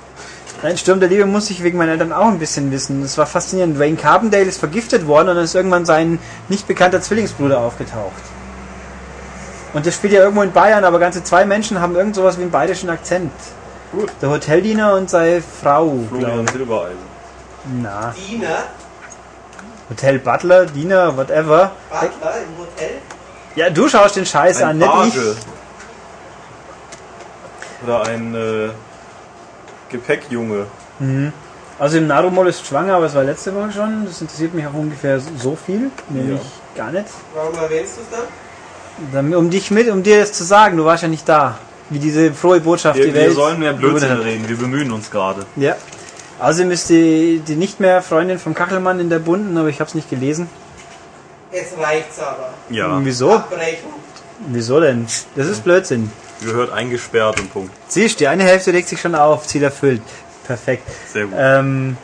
Nein, 0.62 0.78
Sturm 0.78 1.00
der 1.00 1.08
Liebe 1.08 1.26
muss 1.26 1.50
ich 1.50 1.62
wegen 1.62 1.76
meinen 1.76 1.90
Eltern 1.90 2.12
auch 2.12 2.28
ein 2.28 2.38
bisschen 2.38 2.70
wissen. 2.70 3.02
Es 3.02 3.18
war 3.18 3.26
faszinierend. 3.26 3.78
Wayne 3.78 3.96
Carbondale 3.96 4.44
ist 4.44 4.58
vergiftet 4.58 5.06
worden 5.06 5.28
und 5.28 5.34
dann 5.36 5.44
ist 5.44 5.54
irgendwann 5.54 5.84
sein 5.84 6.18
nicht 6.48 6.66
bekannter 6.66 7.02
Zwillingsbruder 7.02 7.58
aufgetaucht. 7.58 8.12
Und 9.76 9.84
der 9.84 9.92
spielt 9.92 10.14
ja 10.14 10.20
irgendwo 10.20 10.40
in 10.40 10.52
Bayern, 10.52 10.84
aber 10.84 10.98
ganze 10.98 11.22
zwei 11.22 11.44
Menschen 11.44 11.82
haben 11.82 11.94
irgend 11.96 12.16
sowas 12.16 12.38
wie 12.38 12.42
einen 12.42 12.50
bayerischen 12.50 12.88
Akzent. 12.88 13.30
Gut. 13.92 14.10
Der 14.22 14.30
Hoteldiener 14.30 14.94
und 14.94 15.10
seine 15.10 15.42
Frau. 15.42 15.98
Florian 16.08 16.48
Silbereisen. 16.48 16.96
Na. 17.82 18.14
Diener, 18.26 18.62
Hotel 19.90 20.18
Butler, 20.18 20.64
Diener, 20.64 21.14
whatever. 21.14 21.72
Butler 21.90 22.36
im 22.38 22.58
Hotel. 22.58 22.90
Ja, 23.54 23.68
du 23.68 23.86
schaust 23.86 24.16
den 24.16 24.24
Scheiß 24.24 24.62
an, 24.62 24.70
Ein 24.70 24.78
nicht 24.78 24.90
Page. 24.90 25.14
ich. 25.14 25.36
Oder 27.86 28.02
ein 28.06 28.34
äh, 28.34 28.70
Gepäckjunge. 29.90 30.68
Also 31.78 31.98
im 31.98 32.06
Narumol 32.06 32.48
ist 32.48 32.66
schwanger, 32.66 32.94
aber 32.94 33.04
es 33.04 33.14
war 33.14 33.24
letzte 33.24 33.54
Woche 33.54 33.72
schon. 33.72 34.06
Das 34.06 34.22
interessiert 34.22 34.54
mich 34.54 34.66
auch 34.66 34.72
ungefähr 34.72 35.20
so 35.20 35.54
viel, 35.54 35.90
nämlich 36.08 36.40
gar 36.74 36.90
nicht. 36.92 37.08
Warum 37.34 37.54
erwähnst 37.58 37.98
du 37.98 38.00
es 38.00 38.08
dann? 38.10 38.26
Um 39.12 39.50
dich 39.50 39.70
mit, 39.70 39.88
um 39.90 40.02
dir 40.02 40.20
das 40.20 40.32
zu 40.32 40.44
sagen, 40.44 40.76
du 40.76 40.84
warst 40.84 41.02
ja 41.02 41.08
nicht 41.08 41.28
da. 41.28 41.58
Wie 41.90 41.98
diese 41.98 42.32
frohe 42.32 42.60
Botschaft 42.60 42.98
Wir, 42.98 43.06
die 43.06 43.14
Welt. 43.14 43.28
wir 43.28 43.34
sollen 43.34 43.60
mehr 43.60 43.72
Blödsinn 43.72 44.18
reden, 44.18 44.48
wir 44.48 44.56
bemühen 44.56 44.90
uns 44.90 45.10
gerade. 45.10 45.46
Ja. 45.56 45.76
Außerdem 46.40 46.70
ist 46.72 46.88
die, 46.90 47.40
die 47.46 47.54
nicht 47.56 47.78
mehr 47.80 48.02
Freundin 48.02 48.38
vom 48.38 48.54
Kachelmann 48.54 48.98
in 49.00 49.08
der 49.08 49.20
Bunden, 49.20 49.56
aber 49.56 49.68
ich 49.68 49.80
habe 49.80 49.88
es 49.88 49.94
nicht 49.94 50.10
gelesen. 50.10 50.48
Jetzt 51.52 51.78
reicht's 51.78 52.18
aber. 52.18 52.52
Ja, 52.70 52.98
Wieso? 53.02 53.32
Abbrechen. 53.34 53.88
Wieso 54.48 54.80
denn? 54.80 55.06
Das 55.36 55.46
ist 55.46 55.62
Blödsinn. 55.64 56.10
gehört 56.42 56.72
eingesperrt 56.72 57.40
und 57.40 57.52
Punkt. 57.52 57.72
Siehst, 57.88 58.20
die 58.20 58.28
eine 58.28 58.44
Hälfte 58.44 58.72
legt 58.72 58.88
sich 58.88 59.00
schon 59.00 59.14
auf, 59.14 59.46
Ziel 59.46 59.62
erfüllt. 59.62 60.02
Perfekt. 60.46 60.86
Sehr 61.12 61.24
gut. 61.24 61.34
Ähm, 61.38 61.96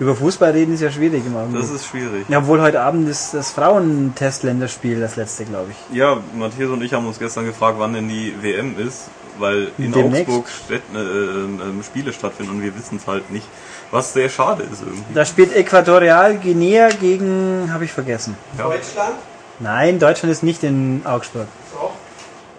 über 0.00 0.16
Fußball 0.16 0.50
reden 0.50 0.74
ist 0.74 0.80
ja 0.80 0.90
schwierig 0.90 1.24
im 1.26 1.36
Augenblick. 1.36 1.62
Das 1.62 1.70
ist 1.70 1.86
schwierig. 1.86 2.24
ja, 2.28 2.38
obwohl 2.38 2.60
heute 2.60 2.80
Abend 2.80 3.08
ist 3.08 3.34
das 3.34 3.52
Frauentestländerspiel, 3.52 4.98
das 4.98 5.16
letzte, 5.16 5.44
glaube 5.44 5.70
ich. 5.70 5.96
Ja, 5.96 6.18
Matthias 6.34 6.70
und 6.70 6.82
ich 6.82 6.92
haben 6.92 7.06
uns 7.06 7.18
gestern 7.18 7.44
gefragt, 7.44 7.76
wann 7.78 7.92
denn 7.92 8.08
die 8.08 8.34
WM 8.40 8.76
ist, 8.78 9.08
weil 9.38 9.70
in 9.78 9.92
Demnächst. 9.92 10.28
Augsburg 10.28 10.48
Städt, 10.48 10.82
äh, 10.94 10.98
äh, 10.98 11.82
Spiele 11.84 12.12
stattfinden 12.12 12.52
und 12.52 12.62
wir 12.62 12.74
wissen 12.76 12.96
es 12.96 13.06
halt 13.06 13.30
nicht. 13.30 13.46
Was 13.90 14.12
sehr 14.12 14.28
schade 14.28 14.62
ist 14.62 14.82
irgendwie. 14.82 15.14
Da 15.14 15.24
spielt 15.24 15.54
Äquatorial 15.54 16.36
Guinea 16.38 16.88
gegen, 16.90 17.70
habe 17.72 17.84
ich 17.84 17.92
vergessen. 17.92 18.36
Ja. 18.56 18.64
Deutschland? 18.64 19.14
Nein, 19.58 19.98
Deutschland 19.98 20.32
ist 20.32 20.42
nicht 20.42 20.62
in 20.62 21.02
Augsburg. 21.04 21.46
Doch. 21.74 21.92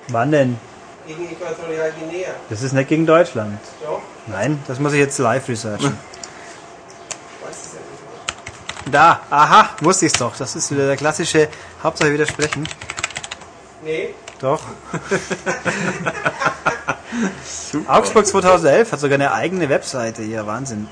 Wann 0.10 0.32
denn? 0.32 0.58
Gegen 1.08 1.24
Äquatorial 1.32 1.92
Guinea. 2.00 2.30
Das 2.50 2.62
ist 2.62 2.74
nicht 2.74 2.90
gegen 2.90 3.06
Deutschland. 3.06 3.58
Doch. 3.84 4.02
Nein, 4.28 4.60
das 4.68 4.80
muss 4.80 4.94
ich 4.94 5.00
jetzt 5.00 5.18
live 5.18 5.48
researchen. 5.50 5.98
Ich 7.44 7.48
weiß 7.48 7.66
es 7.66 7.74
ja 7.74 7.80
nicht 7.80 8.04
mal. 8.06 8.71
Da, 8.90 9.22
aha, 9.30 9.70
wusste 9.82 10.06
ich's 10.08 10.18
doch. 10.18 10.36
Das 10.36 10.56
ist 10.56 10.72
wieder 10.72 10.88
der 10.88 10.98
klassische 10.98 11.50
Hauptsache 11.84 12.12
widersprechen. 12.14 12.68
Nee. 13.84 14.14
Doch. 14.40 14.62
Augsburg 17.88 18.26
2011 18.26 18.92
hat 18.92 19.00
sogar 19.00 19.16
eine 19.16 19.34
eigene 19.34 19.70
Webseite. 19.70 20.24
Ja, 20.24 20.46
Wahnsinn. 20.48 20.88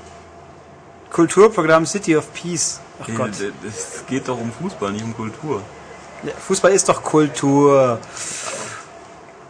Kulturprogramm 1.10 1.86
City 1.86 2.16
of 2.16 2.32
Peace. 2.32 2.80
Ach 3.02 3.08
Ja, 3.08 3.14
Gott. 3.16 3.30
Es 3.66 4.04
geht 4.06 4.28
doch 4.28 4.38
um 4.38 4.52
Fußball, 4.52 4.92
nicht 4.92 5.04
um 5.04 5.14
Kultur. 5.16 5.62
Ja, 6.22 6.32
Fußball 6.46 6.72
ist 6.72 6.88
doch 6.88 7.02
Kultur. 7.02 7.98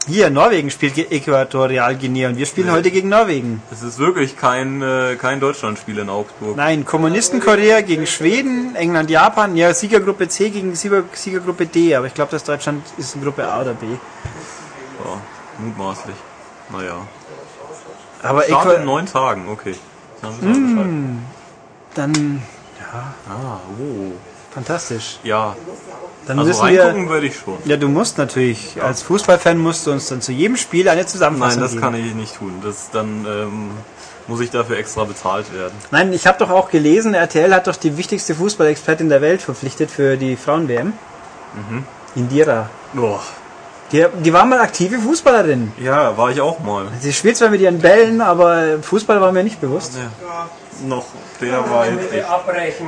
Hier, 0.06 0.30
Norwegen 0.30 0.70
spielt 0.70 0.96
Äquatorial 0.98 1.94
Guinea 1.96 2.28
und 2.30 2.36
wir 2.38 2.46
spielen 2.46 2.68
Nee. 2.68 2.72
heute 2.72 2.90
gegen 2.90 3.08
Norwegen. 3.10 3.62
Es 3.70 3.82
ist 3.82 3.98
wirklich 3.98 4.36
kein, 4.36 4.80
äh, 4.82 5.16
kein 5.16 5.40
Deutschlandspiel 5.40 5.98
in 5.98 6.08
Augsburg. 6.08 6.56
Nein, 6.56 6.84
Kommunisten-Korea 6.84 7.82
gegen 7.82 8.06
Schweden, 8.06 8.74
England, 8.76 9.10
Japan, 9.10 9.56
ja, 9.56 9.72
Siegergruppe 9.74 10.26
C 10.28 10.48
gegen 10.50 10.74
Sieger, 10.74 11.04
Siegergruppe 11.12 11.66
D, 11.66 11.94
aber 11.94 12.06
ich 12.06 12.14
glaube, 12.14 12.30
dass 12.32 12.42
Deutschland 12.44 12.82
ist 12.96 13.14
in 13.14 13.22
Gruppe 13.22 13.46
A 13.46 13.60
oder 13.60 13.74
B. 13.74 13.86
Ja, 13.86 15.20
mutmaßlich. 15.58 16.16
Naja. 16.72 16.96
Aber 18.22 18.42
Start 18.42 18.64
in 18.64 18.70
Äqua 18.72 18.84
neun 18.84 19.06
Tagen, 19.06 19.48
okay. 19.48 19.74
Dann 20.22 20.32
Bescheid. 20.40 20.86
dann, 21.94 22.42
Ah, 23.28 23.60
oh. 23.78 24.12
fantastisch. 24.52 25.18
Ja, 25.22 25.54
Dann 26.26 26.38
also 26.38 26.48
müssen 26.48 26.68
wir, 26.68 26.84
reingucken 26.84 27.08
würde 27.08 27.26
ich 27.26 27.36
schon. 27.36 27.58
ja, 27.64 27.76
du 27.76 27.88
musst 27.88 28.18
natürlich, 28.18 28.76
als 28.82 29.02
Fußballfan 29.02 29.58
musst 29.58 29.86
du 29.86 29.92
uns 29.92 30.08
dann 30.08 30.20
zu 30.20 30.32
jedem 30.32 30.56
Spiel 30.56 30.88
eine 30.88 31.06
Zusammenfassung 31.06 31.60
Nein, 31.60 31.62
das 31.62 31.70
geben. 31.72 31.82
kann 31.82 31.94
ich 31.94 32.14
nicht 32.14 32.36
tun. 32.36 32.60
Das 32.62 32.90
dann 32.90 33.26
ähm, 33.28 33.70
muss 34.28 34.40
ich 34.40 34.50
dafür 34.50 34.76
extra 34.78 35.04
bezahlt 35.04 35.52
werden. 35.52 35.72
Nein, 35.90 36.12
ich 36.12 36.26
habe 36.26 36.38
doch 36.38 36.50
auch 36.50 36.70
gelesen, 36.70 37.14
RTL 37.14 37.52
hat 37.54 37.66
doch 37.66 37.76
die 37.76 37.96
wichtigste 37.96 38.34
Fußballexpertin 38.34 39.08
der 39.08 39.20
Welt 39.22 39.42
verpflichtet 39.42 39.90
für 39.90 40.16
die 40.16 40.36
Frauen-WM. 40.36 40.92
Mhm. 41.54 41.84
Indira. 42.14 42.70
Boah. 42.92 43.20
Die, 43.92 44.06
die 44.22 44.32
war 44.32 44.44
mal 44.44 44.60
aktive 44.60 45.00
Fußballerin. 45.00 45.72
Ja, 45.78 46.16
war 46.16 46.30
ich 46.30 46.40
auch 46.40 46.60
mal. 46.60 46.86
Sie 47.00 47.12
spielt 47.12 47.36
zwar 47.36 47.48
mit 47.48 47.60
ihren 47.60 47.80
Bällen, 47.80 48.20
aber 48.20 48.78
Fußball 48.82 49.20
war 49.20 49.32
mir 49.32 49.42
nicht 49.42 49.60
bewusst. 49.60 49.94
Ja. 49.96 50.48
Noch. 50.86 51.06
Der 51.40 51.68
war 51.68 51.86
jetzt 51.86 52.12
nicht. 52.12 52.24
abbrechen. 52.24 52.86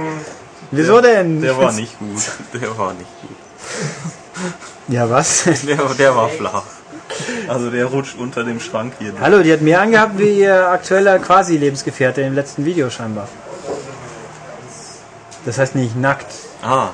Wieso 0.72 1.00
denn? 1.00 1.40
Der 1.40 1.56
war 1.56 1.72
nicht 1.82 1.98
gut. 1.98 2.22
Der 2.60 2.76
war 2.76 2.92
nicht 2.94 3.10
gut. 3.20 3.36
Ja, 4.88 5.08
was? 5.08 5.44
Der, 5.66 5.76
der 5.76 6.16
war 6.16 6.28
flach. 6.28 6.64
Also 7.46 7.70
der 7.70 7.84
rutscht 7.86 8.16
unter 8.18 8.42
dem 8.42 8.58
Schrank 8.58 8.94
hier. 8.98 9.12
Hallo, 9.20 9.42
die 9.42 9.52
hat 9.52 9.60
mehr 9.60 9.80
angehabt 9.80 10.18
wie 10.18 10.40
ihr 10.40 10.68
aktueller 10.70 11.18
Quasi-Lebensgefährte 11.18 12.22
im 12.22 12.34
letzten 12.34 12.64
Video 12.64 12.88
scheinbar. 12.90 13.28
Das 15.44 15.58
heißt 15.58 15.74
nicht 15.74 15.94
nackt. 15.96 16.26
Ah, 16.62 16.88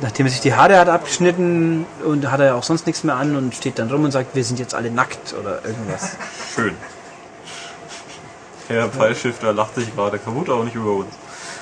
Nachdem 0.00 0.26
er 0.26 0.32
sich 0.32 0.40
die 0.40 0.54
Haare 0.54 0.78
hat 0.78 0.88
abgeschnitten 0.88 1.86
und 2.04 2.30
hat 2.30 2.40
er 2.40 2.56
auch 2.56 2.62
sonst 2.64 2.86
nichts 2.86 3.04
mehr 3.04 3.16
an 3.16 3.36
und 3.36 3.54
steht 3.54 3.78
dann 3.78 3.90
rum 3.90 4.04
und 4.04 4.10
sagt, 4.10 4.34
wir 4.34 4.42
sind 4.44 4.58
jetzt 4.58 4.74
alle 4.74 4.90
nackt 4.90 5.34
oder 5.40 5.64
irgendwas. 5.64 6.16
schön. 6.54 6.74
Herr 8.68 8.88
Pfeilschifter 8.88 9.52
lacht 9.52 9.76
sich 9.76 9.94
gerade 9.94 10.18
kaputt, 10.18 10.48
aber 10.50 10.64
nicht 10.64 10.74
über 10.74 10.90
uns. 10.92 11.14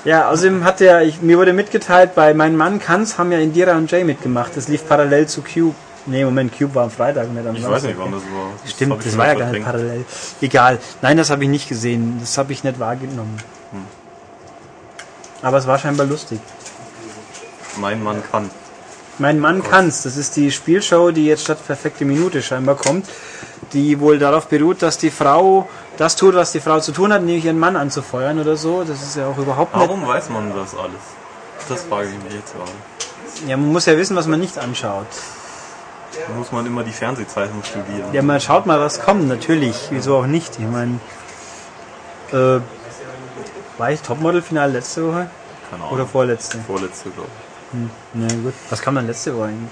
Ja, 0.05 0.29
außerdem 0.29 0.63
hat 0.63 0.81
er, 0.81 1.01
ich, 1.01 1.21
mir 1.21 1.37
wurde 1.37 1.51
mitgeteilt, 1.51 2.13
bei 2.13 2.33
Mein 2.35 2.55
Mann 2.55 2.79
kann's 2.79 3.17
haben 3.17 3.31
ja 3.31 3.39
Indira 3.39 3.75
und 3.75 3.89
Jay 3.91 4.03
mitgemacht. 4.03 4.55
Das 4.55 4.67
lief 4.67 4.87
parallel 4.87 5.27
zu 5.27 5.41
Cube. 5.41 5.75
Nee, 6.05 6.23
Moment, 6.23 6.55
Cube 6.55 6.75
war 6.75 6.83
am 6.83 6.91
Freitag, 6.91 7.31
nicht 7.31 7.45
am 7.45 7.55
Ich 7.55 7.63
Samstag. 7.63 7.71
weiß 7.71 7.83
nicht, 7.83 7.97
wann 7.97 8.11
das 8.11 8.21
war. 8.21 8.51
Das 8.61 8.71
Stimmt, 8.71 9.05
das 9.05 9.17
war 9.17 9.27
ja 9.27 9.33
gar 9.33 9.51
nicht 9.51 9.65
parallel. 9.65 10.05
Egal. 10.41 10.77
Nein, 11.01 11.17
das 11.17 11.31
habe 11.31 11.43
ich 11.43 11.49
nicht 11.49 11.67
gesehen. 11.67 12.17
Das 12.19 12.37
habe 12.37 12.53
ich 12.53 12.63
nicht 12.63 12.79
wahrgenommen. 12.79 13.37
Hm. 13.71 13.85
Aber 15.41 15.57
es 15.57 15.65
war 15.65 15.79
scheinbar 15.79 16.05
lustig. 16.05 16.39
Mein 17.77 18.03
Mann 18.03 18.21
kann. 18.31 18.51
Mein 19.17 19.39
Mann 19.39 19.63
kann's. 19.63 20.03
Das 20.03 20.17
ist 20.17 20.35
die 20.35 20.51
Spielshow, 20.51 21.11
die 21.11 21.25
jetzt 21.25 21.43
statt 21.43 21.65
perfekte 21.65 22.05
Minute 22.05 22.41
scheinbar 22.41 22.75
kommt, 22.75 23.07
die 23.73 23.99
wohl 23.99 24.19
darauf 24.19 24.47
beruht, 24.47 24.81
dass 24.81 24.97
die 24.97 25.11
Frau 25.11 25.69
das 25.97 26.15
tut, 26.15 26.35
was 26.35 26.51
die 26.51 26.59
Frau 26.59 26.79
zu 26.79 26.91
tun 26.91 27.13
hat, 27.13 27.21
nämlich 27.21 27.45
ihren 27.45 27.59
Mann 27.59 27.75
anzufeuern 27.75 28.39
oder 28.39 28.57
so. 28.57 28.83
Das 28.83 29.01
ist 29.01 29.15
ja 29.15 29.27
auch 29.27 29.37
überhaupt 29.37 29.73
nicht. 29.75 29.87
Warum 29.87 30.05
weiß 30.05 30.29
man 30.29 30.53
das 30.53 30.75
alles? 30.75 31.01
Das 31.69 31.83
frage 31.83 32.09
ich 32.09 32.23
mich 32.23 32.33
jetzt 32.33 32.53
gerade. 32.53 32.71
Ja, 33.47 33.57
man 33.57 33.71
muss 33.71 33.85
ja 33.85 33.97
wissen, 33.97 34.15
was 34.15 34.27
man 34.27 34.39
nicht 34.39 34.57
anschaut. 34.57 35.07
Da 36.13 36.33
muss 36.33 36.51
man 36.51 36.65
immer 36.65 36.83
die 36.83 36.91
Fernsehzeitung 36.91 37.63
studieren. 37.63 38.13
Ja, 38.13 38.21
man 38.21 38.39
schaut 38.39 38.65
mal, 38.65 38.79
was 38.79 39.01
kommt, 39.01 39.27
natürlich. 39.27 39.75
Wieso 39.89 40.17
auch 40.17 40.27
nicht? 40.27 40.59
Ich 40.59 40.65
meine, 40.65 40.99
äh, 42.31 42.61
war 43.77 43.91
ich 43.91 44.01
Topmodel-Final 44.01 44.71
letzte 44.71 45.07
Woche? 45.07 45.29
Keine 45.69 45.83
Ahnung. 45.83 45.93
Oder 45.93 46.05
vorletzte? 46.05 46.57
Vorletzte, 46.59 47.09
glaube 47.09 47.29
ich. 47.39 47.44
Na 48.13 48.27
gut. 48.27 48.53
Was 48.69 48.81
kam 48.81 48.95
dann 48.95 49.07
letzte 49.07 49.35
Woche 49.35 49.45
eigentlich? 49.45 49.69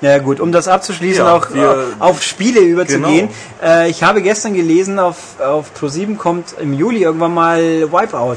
Ja 0.00 0.18
gut, 0.18 0.38
um 0.38 0.52
das 0.52 0.68
abzuschließen, 0.68 1.24
Ja, 1.24 1.34
auch 1.34 1.50
wir- 1.52 1.70
äh, 1.72 1.84
auf 2.02 2.22
Spiele 2.22 2.60
überzugehen. 2.60 3.28
Genau. 3.60 3.72
Äh, 3.72 3.90
ich 3.90 4.02
habe 4.04 4.22
gestern 4.22 4.54
gelesen, 4.54 4.98
auf, 5.00 5.16
auf 5.40 5.72
Pro7 5.78 6.16
kommt 6.16 6.54
im 6.60 6.72
Juli 6.72 7.02
irgendwann 7.02 7.34
mal 7.34 7.60
Wipeout. 7.90 8.36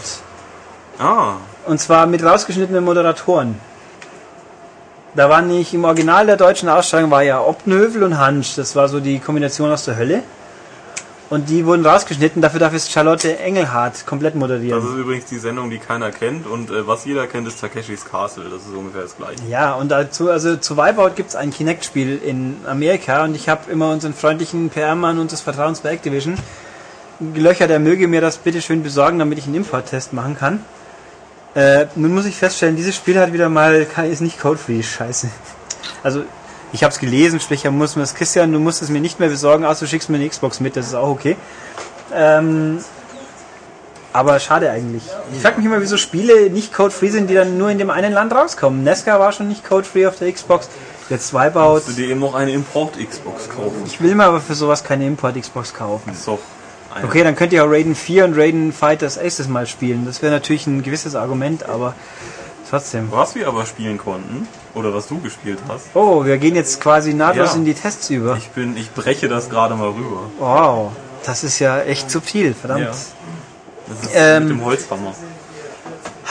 Ah, 0.97 1.33
Und 1.67 1.79
zwar 1.79 2.07
mit 2.07 2.23
rausgeschnittenen 2.23 2.83
Moderatoren. 2.83 3.59
Da 5.13 5.29
war 5.29 5.41
nicht 5.43 5.73
im 5.75 5.83
Original 5.83 6.25
der 6.25 6.37
deutschen 6.37 6.67
Ausstrahlung 6.69 7.11
war 7.11 7.21
ja 7.21 7.39
Obnövel 7.41 8.01
und 8.03 8.17
Hansch. 8.17 8.55
Das 8.55 8.75
war 8.75 8.87
so 8.87 8.99
die 8.99 9.19
Kombination 9.19 9.71
aus 9.71 9.85
der 9.85 9.97
Hölle. 9.97 10.23
Und 11.31 11.49
die 11.49 11.65
wurden 11.65 11.85
rausgeschnitten. 11.85 12.41
Dafür 12.41 12.59
darf 12.59 12.73
jetzt 12.73 12.91
Charlotte 12.91 13.39
Engelhardt 13.39 14.05
komplett 14.05 14.35
moderieren. 14.35 14.79
das 14.79 14.89
ist 14.91 14.97
übrigens 14.97 15.25
die 15.25 15.39
Sendung, 15.39 15.69
die 15.69 15.79
keiner 15.79 16.11
kennt. 16.11 16.45
Und 16.45 16.69
äh, 16.69 16.85
was 16.85 17.05
jeder 17.05 17.25
kennt, 17.25 17.47
ist 17.47 17.59
Takeshis 17.59 18.05
Castle. 18.05 18.43
Das 18.49 18.63
ist 18.63 18.75
ungefähr 18.75 19.03
das 19.03 19.15
gleiche. 19.15 19.37
Ja, 19.49 19.73
und 19.73 19.89
dazu, 19.89 20.29
also 20.29 20.57
zu 20.57 20.75
Wipeout 20.75 21.15
gibt 21.15 21.29
es 21.29 21.35
ein 21.35 21.51
Kinect-Spiel 21.51 22.21
in 22.23 22.57
Amerika 22.67 23.23
und 23.23 23.33
ich 23.33 23.49
habe 23.49 23.71
immer 23.71 23.91
unseren 23.91 24.13
freundlichen 24.13 24.69
PR-Mann 24.69 25.17
unseres 25.19 25.41
Vertrauens 25.41 25.79
bei 25.79 25.91
Activision 25.91 26.37
gelöchert, 27.33 27.69
er 27.69 27.79
möge 27.79 28.07
mir 28.07 28.21
das 28.21 28.37
bitte 28.37 28.61
schön 28.61 28.83
besorgen, 28.83 29.19
damit 29.19 29.37
ich 29.37 29.45
einen 29.45 29.55
Import-Test 29.55 30.13
machen 30.13 30.37
kann. 30.37 30.65
Äh, 31.53 31.87
nun 31.95 32.13
muss 32.13 32.25
ich 32.25 32.35
feststellen, 32.35 32.75
dieses 32.75 32.95
Spiel 32.95 33.19
hat 33.19 33.33
wieder 33.33 33.49
mal, 33.49 33.87
ist 34.09 34.21
nicht 34.21 34.39
code-free, 34.39 34.81
scheiße. 34.81 35.29
Also, 36.03 36.23
ich 36.73 36.83
habe 36.83 36.93
es 36.93 36.99
gelesen, 36.99 37.39
sprich, 37.39 37.65
er 37.65 37.71
muss 37.71 37.95
mir 37.95 38.03
das, 38.03 38.15
Christian, 38.15 38.51
du 38.51 38.59
musst 38.59 38.81
es 38.81 38.89
mir 38.89 39.01
nicht 39.01 39.19
mehr 39.19 39.29
besorgen, 39.29 39.63
du 39.63 39.87
schickst 39.87 40.09
mir 40.09 40.17
eine 40.17 40.29
Xbox 40.29 40.59
mit, 40.59 40.75
das 40.75 40.87
ist 40.87 40.93
auch 40.93 41.09
okay. 41.09 41.35
Ähm, 42.13 42.79
aber 44.13 44.39
schade 44.39 44.69
eigentlich. 44.69 45.03
Ich 45.33 45.41
frage 45.41 45.57
mich 45.57 45.65
immer, 45.65 45.81
wieso 45.81 45.97
Spiele 45.97 46.49
nicht 46.49 46.73
code-free 46.73 47.09
sind, 47.09 47.29
die 47.29 47.33
dann 47.33 47.57
nur 47.57 47.69
in 47.69 47.77
dem 47.77 47.89
einen 47.89 48.13
Land 48.13 48.33
rauskommen. 48.33 48.83
Nesca 48.83 49.19
war 49.19 49.31
schon 49.31 49.47
nicht 49.47 49.63
code-free 49.63 50.05
auf 50.05 50.17
der 50.17 50.31
Xbox. 50.31 50.69
Jetzt 51.09 51.33
Wipeout. 51.33 51.73
Musst 51.75 51.89
du 51.89 51.93
dir 51.93 52.07
eben 52.07 52.19
noch 52.19 52.35
eine 52.35 52.51
Import-Xbox 52.51 53.49
kaufen. 53.49 53.83
Ich 53.85 54.01
will 54.01 54.15
mir 54.15 54.25
aber 54.25 54.41
für 54.41 54.55
sowas 54.55 54.83
keine 54.83 55.05
Import-Xbox 55.07 55.73
kaufen. 55.73 56.03
Das 56.07 56.19
ist 56.19 56.27
doch 56.27 56.39
eine 56.93 57.05
Okay, 57.05 57.23
dann 57.23 57.35
könnt 57.35 57.53
ihr 57.53 57.63
auch 57.63 57.69
Raiden 57.69 57.95
4 57.95 58.25
und 58.25 58.37
Raiden 58.37 58.73
Fighters 58.73 59.17
Aces 59.17 59.47
mal 59.47 59.65
spielen. 59.65 60.05
Das 60.05 60.21
wäre 60.21 60.33
natürlich 60.33 60.67
ein 60.67 60.83
gewisses 60.83 61.15
Argument, 61.15 61.67
aber 61.67 61.95
trotzdem. 62.71 63.07
Was 63.11 63.35
wir 63.35 63.47
aber 63.47 63.65
spielen 63.67 63.97
konnten, 63.99 64.47
oder 64.73 64.91
was 64.93 65.07
du 65.07 65.19
gespielt 65.19 65.59
hast, 65.67 65.87
Oh, 65.93 66.25
wir 66.25 66.37
gehen 66.39 66.55
jetzt 66.55 66.81
quasi 66.81 67.13
nahtlos 67.13 67.49
Ja. 67.51 67.55
in 67.57 67.65
die 67.65 67.73
Tests 67.75 68.09
über. 68.09 68.35
ich 68.37 68.49
bin, 68.49 68.75
ich 68.75 68.91
breche 68.91 69.27
das 69.27 69.49
gerade 69.49 69.75
mal 69.75 69.89
rüber. 69.89 70.21
Wow, 70.39 70.91
das 71.25 71.43
ist 71.43 71.59
ja 71.59 71.81
echt 71.81 72.09
subtil, 72.09 72.55
verdammt. 72.55 72.81
Ja. 72.81 72.91
Das 73.87 74.01
ist 74.03 74.11
Ähm, 74.15 74.43
mit 74.47 74.57
dem 74.57 74.65
Holzhammer. 74.65 75.13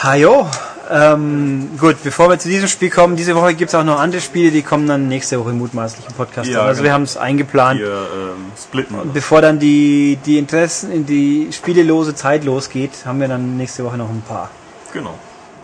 Hajo, 0.03 0.47
ähm, 0.89 1.69
gut, 1.79 1.97
bevor 2.03 2.27
wir 2.29 2.39
zu 2.39 2.49
diesem 2.49 2.67
Spiel 2.67 2.89
kommen, 2.89 3.15
diese 3.15 3.35
Woche 3.35 3.53
gibt 3.53 3.69
es 3.69 3.75
auch 3.75 3.83
noch 3.83 3.99
andere 3.99 4.19
Spiele, 4.19 4.49
die 4.51 4.63
kommen 4.63 4.87
dann 4.87 5.07
nächste 5.07 5.39
Woche 5.39 5.53
mutmaßlich 5.53 6.05
im 6.07 6.13
Podcast. 6.15 6.49
Ja, 6.49 6.63
also 6.63 6.79
wir 6.79 6.85
genau. 6.85 6.95
haben 6.95 7.03
es 7.03 7.17
eingeplant. 7.17 7.79
Hier 7.79 7.87
ähm, 7.87 8.51
splitten 8.61 8.95
wir. 8.97 9.05
Bevor 9.13 9.41
dann 9.41 9.59
die, 9.59 10.17
die 10.25 10.37
Interessen 10.39 10.91
in 10.91 11.05
die 11.05 11.49
spielelose 11.51 12.15
Zeit 12.15 12.43
losgeht, 12.43 12.91
haben 13.05 13.21
wir 13.21 13.27
dann 13.27 13.57
nächste 13.57 13.85
Woche 13.85 13.97
noch 13.97 14.09
ein 14.09 14.23
paar. 14.27 14.49
Genau. 14.91 15.13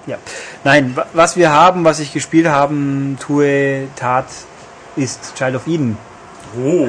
Ja. 0.07 0.17
Nein, 0.63 0.95
wa- 0.95 1.05
was 1.13 1.35
wir 1.35 1.51
haben, 1.51 1.83
was 1.83 1.99
ich 1.99 2.13
gespielt 2.13 2.47
haben, 2.47 3.17
tue, 3.19 3.87
tat, 3.95 4.25
ist 4.95 5.35
Child 5.35 5.55
of 5.57 5.67
Eden. 5.67 5.97
Oh, 6.57 6.87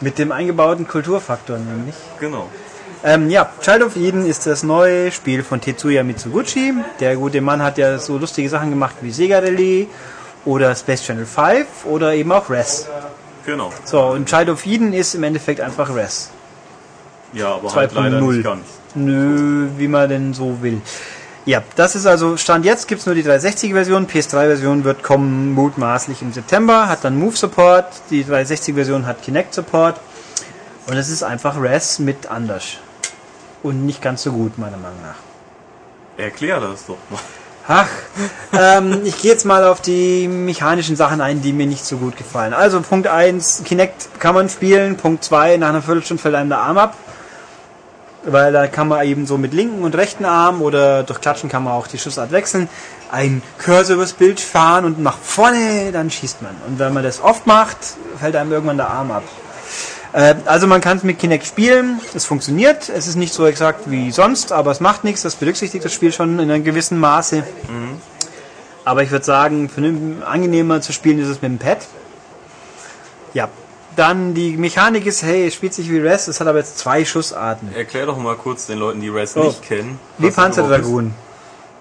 Mit 0.00 0.18
dem 0.18 0.30
eingebauten 0.32 0.86
Kulturfaktor 0.86 1.58
nämlich. 1.58 1.94
genau. 2.20 2.48
Ähm, 3.04 3.28
ja, 3.30 3.50
Child 3.60 3.82
of 3.82 3.96
Eden 3.96 4.26
ist 4.26 4.46
das 4.46 4.62
neue 4.62 5.12
Spiel 5.12 5.42
von 5.42 5.60
Tetsuya 5.60 6.02
Mitsuguchi. 6.02 6.74
Der 6.98 7.16
gute 7.16 7.40
Mann 7.40 7.62
hat 7.62 7.78
ja 7.78 7.98
so 7.98 8.16
lustige 8.18 8.48
Sachen 8.48 8.70
gemacht 8.70 8.96
wie 9.00 9.10
Sega 9.12 9.38
Rally 9.38 9.88
oder 10.44 10.74
Space 10.74 11.02
Channel 11.04 11.26
5 11.26 11.66
oder 11.84 12.14
eben 12.14 12.32
auch 12.32 12.48
Res. 12.50 12.88
Genau. 13.44 13.70
So, 13.84 14.00
und 14.08 14.28
Child 14.28 14.48
of 14.48 14.66
Eden 14.66 14.92
ist 14.92 15.14
im 15.14 15.22
Endeffekt 15.22 15.60
einfach 15.60 15.94
Res. 15.94 16.30
Ja, 17.32 17.54
aber 17.54 17.74
halt 17.74 17.92
leider 17.92 18.18
2.0. 18.18 18.32
nicht 18.32 18.44
ganz. 18.44 18.64
Nö, 18.94 19.68
wie 19.76 19.88
man 19.88 20.08
denn 20.08 20.34
so 20.34 20.62
will. 20.62 20.80
Ja, 21.44 21.62
das 21.76 21.94
ist 21.94 22.06
also, 22.06 22.36
Stand 22.36 22.64
jetzt 22.64 22.88
gibt's 22.88 23.06
nur 23.06 23.14
die 23.14 23.22
360-Version, 23.22 24.08
PS3-Version 24.08 24.82
wird 24.82 25.04
kommen 25.04 25.52
mutmaßlich 25.52 26.20
im 26.22 26.32
September, 26.32 26.88
hat 26.88 27.04
dann 27.04 27.16
Move-Support, 27.18 27.86
die 28.10 28.24
360-Version 28.24 29.06
hat 29.06 29.22
Kinect-Support 29.22 30.00
und 30.88 30.96
es 30.96 31.08
ist 31.08 31.22
einfach 31.22 31.60
Res 31.60 32.00
mit 32.00 32.26
anders. 32.26 32.78
Und 33.62 33.86
nicht 33.86 34.02
ganz 34.02 34.22
so 34.22 34.32
gut, 34.32 34.58
meiner 34.58 34.76
Meinung 34.76 35.00
nach. 35.02 35.16
Erklär 36.16 36.58
das 36.60 36.86
doch 36.86 36.98
mal. 37.10 37.20
Ach, 37.68 37.88
ähm, 38.52 39.02
ich 39.04 39.20
gehe 39.20 39.30
jetzt 39.30 39.44
mal 39.44 39.64
auf 39.64 39.80
die 39.80 40.28
mechanischen 40.28 40.96
Sachen 40.96 41.20
ein, 41.20 41.42
die 41.42 41.52
mir 41.52 41.66
nicht 41.66 41.84
so 41.84 41.98
gut 41.98 42.16
gefallen. 42.16 42.54
Also 42.54 42.80
Punkt 42.80 43.06
1, 43.06 43.62
Kinect 43.64 44.20
kann 44.20 44.34
man 44.34 44.48
spielen. 44.48 44.96
Punkt 44.96 45.24
2, 45.24 45.58
nach 45.58 45.68
einer 45.68 45.82
Viertelstunde 45.82 46.22
fällt 46.22 46.34
einem 46.34 46.48
der 46.48 46.58
Arm 46.58 46.78
ab. 46.78 46.96
Weil 48.28 48.52
da 48.52 48.66
kann 48.66 48.88
man 48.88 49.06
eben 49.06 49.24
so 49.26 49.38
mit 49.38 49.54
linken 49.54 49.84
und 49.84 49.94
rechten 49.94 50.24
Arm 50.24 50.60
oder 50.60 51.04
durch 51.04 51.20
Klatschen 51.20 51.48
kann 51.48 51.62
man 51.62 51.74
auch 51.74 51.86
die 51.86 51.98
Schussart 51.98 52.32
wechseln. 52.32 52.68
Ein 53.10 53.40
Cursor 53.58 53.94
übers 53.96 54.14
Bild 54.14 54.40
fahren 54.40 54.84
und 54.84 54.98
nach 55.00 55.16
vorne, 55.16 55.92
dann 55.92 56.10
schießt 56.10 56.42
man. 56.42 56.56
Und 56.66 56.80
wenn 56.80 56.92
man 56.92 57.04
das 57.04 57.22
oft 57.22 57.46
macht, 57.46 57.76
fällt 58.18 58.34
einem 58.34 58.50
irgendwann 58.50 58.78
der 58.78 58.90
Arm 58.90 59.12
ab. 59.12 59.22
Äh, 60.12 60.34
Also 60.46 60.66
man 60.66 60.80
kann 60.80 60.96
es 60.96 61.04
mit 61.04 61.20
Kinect 61.20 61.46
spielen, 61.46 62.00
es 62.14 62.24
funktioniert, 62.24 62.88
es 62.88 63.06
ist 63.06 63.14
nicht 63.14 63.32
so 63.32 63.46
exakt 63.46 63.88
wie 63.90 64.10
sonst, 64.10 64.50
aber 64.50 64.72
es 64.72 64.80
macht 64.80 65.04
nichts, 65.04 65.22
das 65.22 65.36
berücksichtigt 65.36 65.84
das 65.84 65.92
Spiel 65.92 66.12
schon 66.12 66.38
in 66.40 66.50
einem 66.50 66.64
gewissen 66.64 66.98
Maße. 66.98 67.44
Aber 68.84 69.02
ich 69.04 69.10
würde 69.12 69.24
sagen, 69.24 69.70
angenehmer 70.24 70.80
zu 70.80 70.92
spielen 70.92 71.20
ist 71.20 71.28
es 71.28 71.42
mit 71.42 71.50
dem 71.52 71.58
Pad. 71.58 71.78
Ja, 73.34 73.48
dann 73.96 74.34
die 74.34 74.56
Mechanik 74.56 75.06
ist, 75.06 75.22
hey, 75.22 75.46
es 75.48 75.54
spielt 75.54 75.74
sich 75.74 75.90
wie 75.90 75.98
Res, 75.98 76.28
es 76.28 76.38
hat 76.40 76.46
aber 76.46 76.58
jetzt 76.58 76.78
zwei 76.78 77.04
Schussarten. 77.04 77.74
Erklär 77.74 78.06
doch 78.06 78.18
mal 78.18 78.36
kurz 78.36 78.66
den 78.66 78.78
Leuten, 78.78 79.00
die 79.00 79.08
Res 79.08 79.36
Oh. 79.36 79.44
nicht 79.44 79.62
kennen. 79.62 79.98
Wie 80.18 80.26
was 80.28 80.34
das 80.34 80.44
Panzer 80.44 80.60
überhaupt 80.62 80.80
ist. 80.82 80.86
Dragoon. 80.86 81.14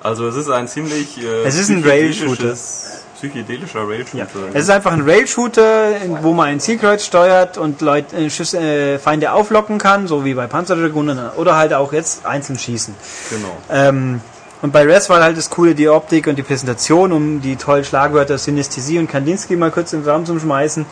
Also 0.01 0.28
es 0.28 0.36
ist 0.36 0.49
ein 0.49 0.67
ziemlich 0.67 1.21
äh, 1.23 1.43
Es 1.45 1.58
ist 1.58 1.69
ein 1.69 1.84
psychedelisches- 1.84 3.01
Psychedelischer 3.15 3.88
Rail-Shooter. 3.88 4.17
Ja. 4.17 4.28
Es 4.54 4.63
ist 4.65 4.69
einfach 4.69 4.91
ein 4.91 5.01
Rail-Shooter, 5.01 5.93
wo 6.21 6.34
man 6.34 6.47
ein 6.49 6.60
Zielkreuz 6.60 7.06
steuert 7.06 7.58
und 7.58 7.80
Leute, 7.82 8.15
äh, 8.17 8.30
Schüsse, 8.30 8.60
äh, 8.60 8.99
Feinde 8.99 9.32
auflocken 9.32 9.78
kann, 9.78 10.08
so 10.08 10.25
wie 10.25 10.34
bei 10.34 10.47
Panzer 10.47 10.75
Dragoon 10.75 11.17
oder 11.38 11.56
halt 11.56 11.73
auch 11.73 11.93
jetzt 11.93 12.25
einzeln 12.25 12.60
schießen. 12.60 12.93
Genau. 13.30 13.58
Ähm, 13.71 14.21
und 14.62 14.73
bei 14.73 14.84
Res 14.84 15.10
war 15.10 15.23
halt 15.23 15.38
das 15.38 15.49
Coole 15.49 15.75
die 15.75 15.88
Optik 15.89 16.28
und 16.28 16.36
die 16.38 16.43
Präsentation, 16.43 17.12
um 17.13 17.41
die 17.41 17.56
tollen 17.56 17.86
Schlagwörter 17.86 18.38
Synesthesie 18.38 18.99
und 18.99 19.08
Kandinsky 19.10 19.56
mal 19.56 19.71
kurz 19.71 19.93
in 19.93 20.01
den 20.04 20.10
Raum 20.10 20.25
zu 20.25 20.38
schmeißen. 20.38 20.86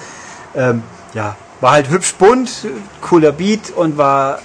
Ähm, 0.55 0.81
ja, 1.13 1.35
war 1.61 1.71
halt 1.71 1.89
hübsch 1.89 2.13
bunt, 2.15 2.49
cooler 3.01 3.31
Beat 3.31 3.71
und 3.75 3.97
war 3.97 4.39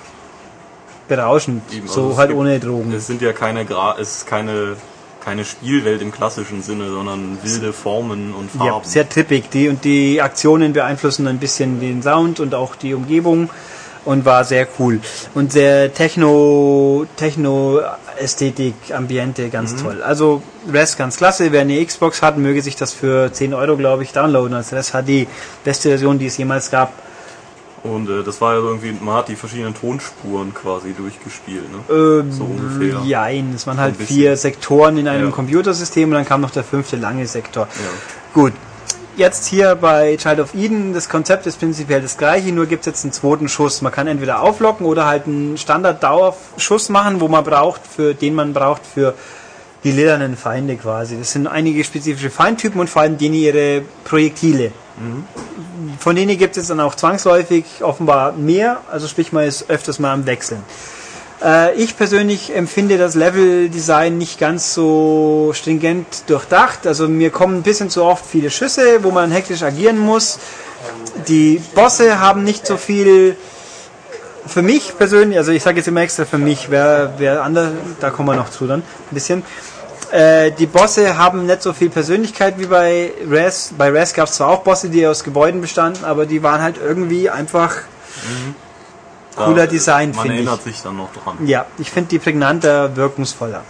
berauschend. 1.09 1.63
Eben, 1.73 1.89
so 1.89 2.09
also 2.09 2.17
halt 2.19 2.29
gibt- 2.29 2.41
ohne 2.41 2.61
Drogen. 2.61 2.93
Es 2.93 3.07
sind 3.07 3.23
ja 3.23 3.33
keine 3.33 3.65
Gra 3.65 3.97
es 3.99 4.19
ist 4.19 4.27
keine 4.27 4.77
keine 5.25 5.45
Spielwelt 5.45 6.01
im 6.01 6.11
klassischen 6.11 6.63
Sinne, 6.63 6.89
sondern 6.89 7.39
wilde 7.43 7.73
Formen 7.75 8.33
und 8.33 8.51
Farben. 8.51 8.67
Ja, 8.67 8.81
sehr 8.83 9.07
trippig. 9.07 9.51
Die, 9.51 9.69
und 9.69 9.85
die 9.85 10.23
Aktionen 10.23 10.73
beeinflussen 10.73 11.27
ein 11.27 11.39
bisschen 11.39 11.81
den 11.81 12.03
Sound 12.03 12.41
und 12.41 12.55
auch 12.55 12.77
die 12.77 12.95
Umgebung 12.95 13.51
und 14.07 14.25
war 14.25 14.45
sehr 14.45 14.67
cool. 14.79 15.01
Und 15.35 15.53
sehr 15.53 15.93
Techno, 15.93 17.05
Techno-Ästhetik, 18.19 18.75
Ambiente, 18.95 19.49
ganz 19.49 19.77
toll. 19.77 20.03
Also 20.03 20.43
Res 20.73 20.97
ganz 20.97 21.17
klasse. 21.17 21.53
Wer 21.53 21.63
eine 21.63 21.85
Xbox 21.85 22.23
hat, 22.23 22.37
möge 22.39 22.63
sich 22.63 22.77
das 22.77 22.93
für 22.93 23.33
10 23.33 23.55
Euro, 23.55 23.77
glaube 23.77 24.03
ich, 24.03 24.13
downloaden 24.13 24.55
als 24.55 24.73
Res 24.73 24.91
HD. 24.93 25.27
Beste 25.65 25.89
Version, 25.91 26.19
die 26.19 26.27
es 26.27 26.37
jemals 26.37 26.71
gab. 26.71 26.93
Und 27.85 28.09
äh, 28.11 28.25
das 28.25 28.41
war 28.41 28.55
ja 28.55 28.61
irgendwie, 28.61 28.93
man 29.01 29.15
hat 29.15 29.29
die 29.29 29.37
verschiedenen 29.37 29.73
Tonspuren 29.73 30.53
quasi 30.53 30.93
durchgespielt, 30.95 31.65
ne? 31.71 31.95
Ähm, 31.95 32.33
So 32.33 32.45
ungefähr. 32.45 33.01
Jein, 33.07 33.53
es 33.55 33.67
waren 33.69 33.79
halt 33.79 33.97
vier 33.97 34.37
Sektoren 34.37 34.99
in 34.99 35.07
einem 35.07 35.27
Ja. 35.27 35.31
Computersystem 35.31 36.09
und 36.09 36.15
dann 36.17 36.25
kam 36.25 36.41
noch 36.41 36.51
der 36.51 36.65
fünfte 36.65 36.97
lange 36.97 37.27
Sektor. 37.27 37.69
Ja. 37.77 37.91
Gut. 38.35 38.53
Jetzt 39.19 39.47
hier 39.47 39.75
bei 39.75 40.17
Child 40.17 40.39
of 40.39 40.55
Eden, 40.55 40.93
das 40.93 41.09
Konzept 41.09 41.45
ist 41.49 41.59
prinzipiell 41.59 42.01
das 42.01 42.17
gleiche, 42.17 42.53
nur 42.53 42.67
gibt 42.67 42.83
es 42.83 42.87
jetzt 42.87 43.05
einen 43.05 43.13
zweiten 43.13 43.49
Schuss. 43.49 43.83
Man 43.83 43.91
kann 43.91 44.07
entweder 44.07 44.43
auflocken 44.43 44.87
oder 44.87 45.07
halt 45.07 45.27
einen 45.27 45.59
Standard-Dauerschuss 45.59 46.89
machen, 46.89 47.21
wo 47.21 47.27
man 47.27 47.43
braucht, 47.43 47.81
für 47.85 48.15
den 48.15 48.37
man 48.37 48.53
braucht 48.53 48.83
für 48.87 49.15
die 49.83 49.91
lilanen 49.91 50.37
Feinde 50.37 50.77
quasi. 50.77 51.19
Das 51.19 51.33
sind 51.33 51.49
einige 51.49 51.83
spezifische 51.83 52.31
Feindtypen 52.31 52.81
und 52.81 52.89
vor 52.89 53.03
allem 53.03 53.19
denen 53.19 53.35
ihre 53.35 53.83
Projektile. 54.05 54.71
Von 55.99 56.15
denen 56.15 56.39
gibt 56.39 56.57
es 56.57 56.69
dann 56.69 56.79
auch 56.79 56.95
zwangsläufig 56.95 57.65
offenbar 57.81 58.31
mehr, 58.35 58.83
also 58.89 59.09
sprich 59.09 59.33
man 59.33 59.43
ist 59.49 59.69
öfters 59.69 59.99
mal 59.99 60.13
am 60.13 60.27
Wechseln. 60.27 60.63
Äh, 61.43 61.75
ich 61.75 61.97
persönlich 61.97 62.55
empfinde 62.55 62.99
das 62.99 63.15
Level-Design 63.15 64.19
nicht 64.19 64.39
ganz 64.39 64.75
so 64.75 65.53
stringent 65.55 66.29
durchdacht. 66.29 66.87
Also 66.87 67.09
mir 67.09 67.31
kommen 67.31 67.59
ein 67.59 67.63
bisschen 67.63 67.91
zu 67.91 68.05
oft 68.05 68.25
viele 68.25 68.51
Schüsse, 68.51 69.03
wo 69.03 69.11
man 69.11 69.31
hektisch 69.31 69.63
agieren 69.63 69.99
muss. 69.99 70.39
Die 71.29 71.61
Bosse 71.75 72.21
haben 72.21 72.45
nicht 72.45 72.67
so 72.67 72.77
viel 72.77 73.37
für 74.47 74.63
mich 74.63 74.97
persönlich, 74.97 75.37
also 75.37 75.53
ich 75.53 75.63
sage 75.63 75.77
jetzt 75.77 75.89
immer 75.89 76.01
extra 76.01 76.25
für 76.25 76.39
mich, 76.39 76.71
wer, 76.71 77.13
wer 77.19 77.43
andere, 77.43 77.73
da 78.01 78.09
kommen 78.09 78.31
wir 78.31 78.37
noch 78.37 78.51
zu 78.51 78.67
dann 78.67 78.81
ein 78.81 78.85
bisschen. 79.15 79.43
Äh, 80.11 80.53
die 80.53 80.67
Bosse 80.67 81.19
haben 81.19 81.45
nicht 81.45 81.63
so 81.63 81.75
viel 81.75 81.91
Persönlichkeit 81.91 82.59
wie 82.59 82.65
bei 82.65 83.13
Res. 83.29 83.75
Bei 83.77 83.91
Res 83.91 84.15
gab 84.15 84.29
es 84.29 84.35
zwar 84.37 84.49
auch 84.49 84.61
Bosse, 84.61 84.89
die 84.89 85.07
aus 85.07 85.23
Gebäuden 85.23 85.61
bestanden, 85.61 86.05
aber 86.05 86.25
die 86.25 86.43
waren 86.43 86.63
halt 86.63 86.77
irgendwie 86.83 87.29
einfach 87.29 87.77
cooler 89.45 89.67
Design, 89.67 90.11
Man 90.11 90.21
finde 90.23 90.35
ich. 90.35 90.47
erinnert 90.47 90.63
sich 90.63 90.83
dann 90.83 90.97
noch 90.97 91.13
dran. 91.13 91.39
Ja, 91.47 91.67
ich 91.79 91.91
finde 91.91 92.11
die 92.11 92.19
prägnanter, 92.19 92.97
wirkungsvoller. 92.97 93.63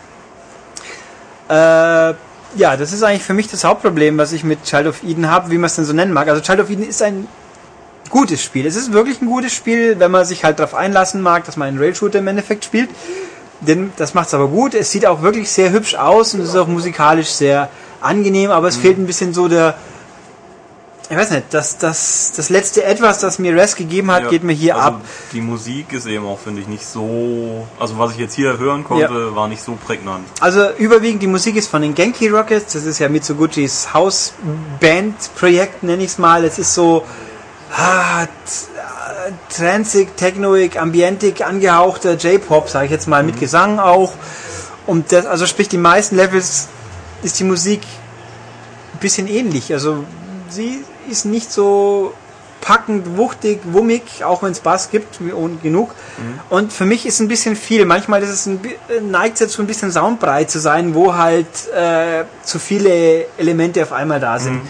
Äh, 1.49 2.15
ja, 2.57 2.77
das 2.77 2.93
ist 2.93 3.03
eigentlich 3.03 3.23
für 3.23 3.35
mich 3.35 3.49
das 3.49 3.65
Hauptproblem, 3.65 4.19
was 4.19 4.33
ich 4.33 4.45
mit 4.45 4.65
Child 4.65 4.87
of 4.87 5.03
Eden 5.03 5.31
habe, 5.31 5.51
wie 5.51 5.59
man 5.59 5.67
es 5.67 5.77
denn 5.77 5.85
so 5.85 5.93
nennen 5.93 6.13
mag. 6.13 6.29
Also 6.29 6.41
Child 6.41 6.61
of 6.61 6.71
Eden 6.71 6.87
ist 6.89 7.03
ein 7.03 7.29
gutes 8.11 8.43
Spiel. 8.43 8.67
Es 8.67 8.77
ist 8.77 8.93
wirklich 8.93 9.21
ein 9.21 9.27
gutes 9.27 9.53
Spiel, 9.53 9.99
wenn 9.99 10.11
man 10.11 10.25
sich 10.25 10.45
halt 10.45 10.59
darauf 10.59 10.75
einlassen 10.75 11.21
mag, 11.21 11.45
dass 11.45 11.57
man 11.57 11.69
einen 11.69 11.79
Rail-Shooter 11.79 12.21
im 12.21 12.27
Endeffekt 12.27 12.65
spielt. 12.65 12.91
Denn 13.61 13.93
das 13.97 14.15
macht 14.15 14.29
es 14.29 14.35
aber 14.35 14.49
gut. 14.49 14.75
Es 14.75 14.91
sieht 14.91 15.05
auch 15.05 15.23
wirklich 15.23 15.51
sehr 15.51 15.73
hübsch 15.73 15.95
aus 15.95 16.35
und 16.35 16.41
es 16.41 16.51
ist 16.51 16.57
auch 16.57 16.69
musikalisch 16.69 17.29
sehr 17.29 17.69
angenehm, 18.01 18.51
aber 18.51 18.69
es 18.69 18.77
fehlt 18.77 18.99
ein 18.99 19.07
bisschen 19.07 19.35
so 19.35 19.49
der, 19.49 19.75
ich 21.11 21.17
weiß 21.17 21.31
nicht, 21.31 21.45
das, 21.51 21.79
das, 21.79 22.33
das 22.37 22.51
letzte 22.51 22.85
Etwas, 22.85 23.21
das 23.21 23.39
mir 23.39 23.55
Res 23.57 23.77
gegeben 23.77 24.11
hat, 24.11 24.25
Ja, 24.25 24.29
geht 24.29 24.45
mir 24.45 24.53
hier 24.53 24.77
also 24.77 24.89
ab. 24.89 25.01
Die 25.33 25.41
Musik 25.41 25.95
ist 25.95 26.07
eben 26.07 26.27
auch, 26.27 26.39
finde 26.39 26.61
ich, 26.61 26.69
nicht 26.69 26.87
so. 26.87 27.67
Also, 27.79 27.99
was 27.99 28.13
ich 28.13 28.19
jetzt 28.19 28.35
hier 28.35 28.59
hören 28.59 28.85
konnte, 28.85 29.35
war 29.35 29.49
nicht 29.49 29.63
so 29.63 29.73
prägnant. 29.73 30.27
Also 30.41 30.69
überwiegend 30.77 31.23
die 31.23 31.27
Musik 31.27 31.57
ist 31.57 31.71
von 31.71 31.81
den 31.81 31.95
Genki 31.95 32.29
Rockets, 32.29 32.75
das 32.75 32.85
ist 32.85 32.99
ja 32.99 33.09
Mitsuguchis 33.09 33.95
Hausband-Projekt, 33.95 35.83
nenne 35.83 36.03
ich 36.03 36.11
es 36.11 36.19
mal. 36.19 36.45
Es 36.45 36.59
ist 36.59 36.75
so 36.75 37.05
ah, 37.75 38.27
transig, 39.57 40.15
technoig, 40.17 40.79
ambientig 40.79 41.45
angehauchter 41.45 42.17
J-Pop, 42.17 42.69
sage 42.69 42.87
ich 42.87 42.91
jetzt 42.91 43.09
mal, 43.09 43.23
mit 43.23 43.41
Gesang 43.41 43.79
auch. 43.79 44.13
Und 44.87 45.11
das, 45.13 45.25
also 45.25 45.47
sprich, 45.47 45.69
die 45.69 45.79
meisten 45.79 46.17
Levels 46.17 46.69
ist 47.23 47.39
die 47.41 47.45
Musik 47.45 47.81
ein 48.93 48.99
bisschen 48.99 49.27
ähnlich. 49.27 49.73
Also 49.73 50.05
sie 50.51 50.85
ist 51.09 51.25
nicht 51.25 51.51
so 51.51 52.13
packend, 52.61 53.17
wuchtig, 53.17 53.61
wummig, 53.65 54.25
auch 54.25 54.43
wenn 54.43 54.53
es 54.53 54.61
Bass 54.61 54.91
gibt 54.91 55.19
genug. 55.63 55.95
Und 56.51 56.73
für 56.73 56.85
mich 56.85 57.07
ist 57.07 57.21
ein 57.21 57.29
bisschen 57.29 57.57
viel. 57.57 57.85
Manchmal 57.85 58.23
ist 58.23 58.31
es 58.31 58.47
ein, 58.47 58.61
äh, 58.65 59.01
neigt 59.01 59.35
es 59.35 59.41
dazu, 59.41 59.63
ein 59.63 59.67
bisschen 59.67 59.93
soundbreit 59.93 60.51
zu 60.51 60.59
sein, 60.59 60.95
wo 60.95 61.15
halt 61.15 61.47
äh, 61.75 62.25
zu 62.43 62.59
viele 62.59 63.27
Elemente 63.39 63.83
auf 63.83 63.93
einmal 63.93 64.21
da 64.21 64.39
sind. 64.39 64.61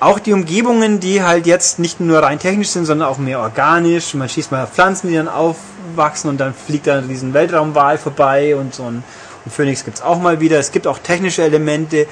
Auch 0.00 0.18
die 0.18 0.32
Umgebungen, 0.32 1.00
die 1.00 1.22
halt 1.22 1.46
jetzt 1.46 1.78
nicht 1.78 2.00
nur 2.00 2.22
rein 2.22 2.38
technisch 2.38 2.70
sind, 2.70 2.84
sondern 2.84 3.08
auch 3.08 3.18
mehr 3.18 3.40
organisch. 3.40 4.14
Man 4.14 4.28
schießt 4.28 4.52
mal 4.52 4.66
Pflanzen, 4.66 5.08
die 5.08 5.14
dann 5.14 5.28
aufwachsen 5.28 6.30
und 6.30 6.38
dann 6.38 6.54
fliegt 6.54 6.86
da 6.86 7.00
diesen 7.00 7.34
Weltraumwal 7.34 7.98
vorbei 7.98 8.54
und 8.54 8.74
so 8.74 8.84
ein 8.84 9.02
und 9.48 9.54
Phoenix 9.54 9.84
gibt 9.84 9.96
es 9.96 10.02
auch 10.02 10.20
mal 10.20 10.40
wieder. 10.40 10.58
Es 10.58 10.72
gibt 10.72 10.86
auch 10.86 10.98
technische 10.98 11.42
Elemente. 11.42 12.06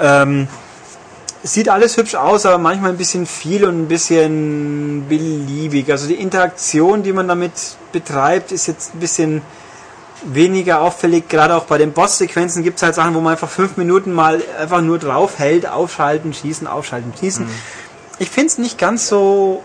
Ähm, 0.00 0.48
sieht 1.42 1.68
alles 1.68 1.96
hübsch 1.96 2.14
aus, 2.14 2.44
aber 2.46 2.58
manchmal 2.58 2.90
ein 2.90 2.96
bisschen 2.96 3.26
viel 3.26 3.64
und 3.64 3.82
ein 3.82 3.88
bisschen 3.88 5.06
beliebig. 5.08 5.90
Also 5.90 6.06
die 6.06 6.14
Interaktion, 6.14 7.02
die 7.02 7.12
man 7.12 7.28
damit 7.28 7.52
betreibt, 7.92 8.52
ist 8.52 8.66
jetzt 8.66 8.94
ein 8.94 9.00
bisschen 9.00 9.42
weniger 10.24 10.80
auffällig. 10.80 11.28
Gerade 11.28 11.56
auch 11.56 11.64
bei 11.64 11.78
den 11.78 11.92
Boss-Sequenzen 11.92 12.62
gibt 12.62 12.76
es 12.76 12.82
halt 12.82 12.94
Sachen, 12.94 13.14
wo 13.14 13.20
man 13.20 13.32
einfach 13.32 13.48
fünf 13.48 13.76
Minuten 13.76 14.12
mal 14.12 14.42
einfach 14.58 14.82
nur 14.82 14.98
drauf 14.98 15.38
hält, 15.38 15.66
aufschalten, 15.66 16.34
schießen, 16.34 16.66
aufschalten, 16.66 17.12
schießen. 17.18 17.46
Ich 18.18 18.28
finde 18.28 18.48
es 18.48 18.58
nicht 18.58 18.76
ganz 18.76 19.08
so 19.08 19.62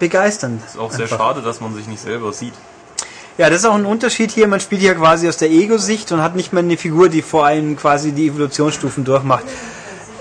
begeisternd. 0.00 0.60
Ist 0.66 0.78
auch 0.78 0.90
sehr 0.90 1.02
Einfach. 1.02 1.18
schade, 1.18 1.42
dass 1.42 1.60
man 1.60 1.74
sich 1.74 1.86
nicht 1.86 2.00
selber 2.02 2.32
sieht. 2.32 2.54
Ja, 3.38 3.48
das 3.48 3.60
ist 3.60 3.64
auch 3.64 3.74
ein 3.74 3.86
Unterschied 3.86 4.32
hier. 4.32 4.48
Man 4.48 4.60
spielt 4.60 4.80
hier 4.80 4.94
quasi 4.96 5.28
aus 5.28 5.36
der 5.36 5.50
Ego-Sicht 5.50 6.10
und 6.10 6.20
hat 6.20 6.34
nicht 6.34 6.52
mehr 6.52 6.64
eine 6.64 6.76
Figur, 6.76 7.08
die 7.08 7.22
vor 7.22 7.46
allem 7.46 7.76
quasi 7.76 8.10
die 8.12 8.26
Evolutionsstufen 8.26 9.04
durchmacht. 9.04 9.44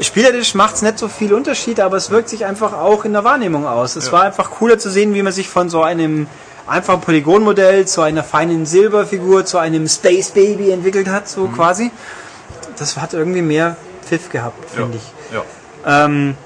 Spielerisch 0.02 0.56
macht 0.56 0.76
es 0.76 0.82
nicht 0.82 0.98
so 0.98 1.08
viel 1.08 1.34
Unterschied, 1.34 1.80
aber 1.80 1.98
es 1.98 2.10
wirkt 2.10 2.30
sich 2.30 2.46
einfach 2.46 2.74
auch 2.74 3.06
in 3.06 3.14
der 3.14 3.24
Wahrnehmung 3.24 3.66
aus. 3.68 3.96
Es 3.96 4.08
Ja. 4.08 4.12
war 4.14 4.24
einfach 4.24 4.52
cooler 4.52 4.80
zu 4.80 4.90
sehen, 4.90 5.14
wie 5.14 5.22
man 5.24 5.34
sich 5.34 5.50
von 5.50 5.70
so 5.70 5.82
einem 5.82 6.28
einfachen 6.68 7.02
Polygonmodell 7.02 7.88
zu 7.88 8.02
einer 8.02 8.24
feinen 8.24 8.66
Silberfigur, 8.66 9.46
zu 9.46 9.58
einem 9.58 9.88
Space 9.88 10.32
Baby 10.32 10.72
entwickelt 10.72 11.08
hat, 11.08 11.28
so 11.28 11.48
quasi. 11.48 11.92
Das 12.78 12.96
hat 12.98 13.14
irgendwie 13.14 13.42
mehr 13.42 13.76
Pfiff 14.06 14.30
gehabt, 14.30 14.70
finde 14.70 14.98
ich. 14.98 15.34
Ja. 15.34 16.06
Ähm, 16.06 16.38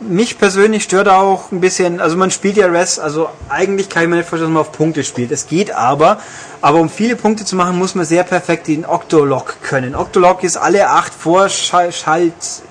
mich 0.00 0.38
persönlich 0.38 0.84
stört 0.84 1.08
auch 1.08 1.50
ein 1.50 1.60
bisschen, 1.60 2.00
also 2.00 2.16
man 2.16 2.30
spielt 2.30 2.56
ja 2.56 2.66
Res, 2.66 2.98
also 2.98 3.28
eigentlich 3.48 3.88
kann 3.88 4.02
ich 4.04 4.08
mir 4.08 4.16
nicht 4.16 4.28
vorstellen, 4.28 4.52
dass 4.52 4.54
man 4.54 4.70
auf 4.70 4.72
Punkte 4.72 5.04
spielt. 5.04 5.32
Es 5.32 5.46
geht 5.46 5.70
aber, 5.72 6.20
aber 6.60 6.78
um 6.78 6.88
viele 6.88 7.16
Punkte 7.16 7.44
zu 7.44 7.56
machen, 7.56 7.76
muss 7.78 7.94
man 7.94 8.04
sehr 8.04 8.22
perfekt 8.24 8.68
den 8.68 8.86
Octolog 8.86 9.56
können. 9.62 9.94
Octolog 9.94 10.44
ist 10.44 10.56
alle 10.56 10.88
acht 10.88 11.12
Vorschaltziele 11.12 12.62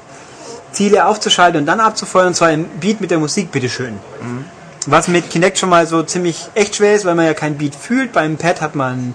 aufzuschalten 1.05 1.61
und 1.61 1.65
dann 1.65 1.79
abzufeuern, 1.79 2.27
und 2.27 2.35
zwar 2.35 2.51
im 2.51 2.65
Beat 2.79 3.01
mit 3.01 3.11
der 3.11 3.19
Musik, 3.19 3.51
bitteschön. 3.51 3.99
Was 4.85 5.09
mit 5.09 5.29
Kinect 5.29 5.57
schon 5.59 5.69
mal 5.69 5.85
so 5.85 6.03
ziemlich 6.03 6.47
echt 6.53 6.77
schwer 6.77 6.95
ist, 6.95 7.03
weil 7.03 7.15
man 7.15 7.25
ja 7.25 7.33
kein 7.33 7.57
Beat 7.57 7.75
fühlt. 7.75 8.13
Beim 8.13 8.37
Pad 8.37 8.61
hat 8.61 8.75
man 8.75 9.13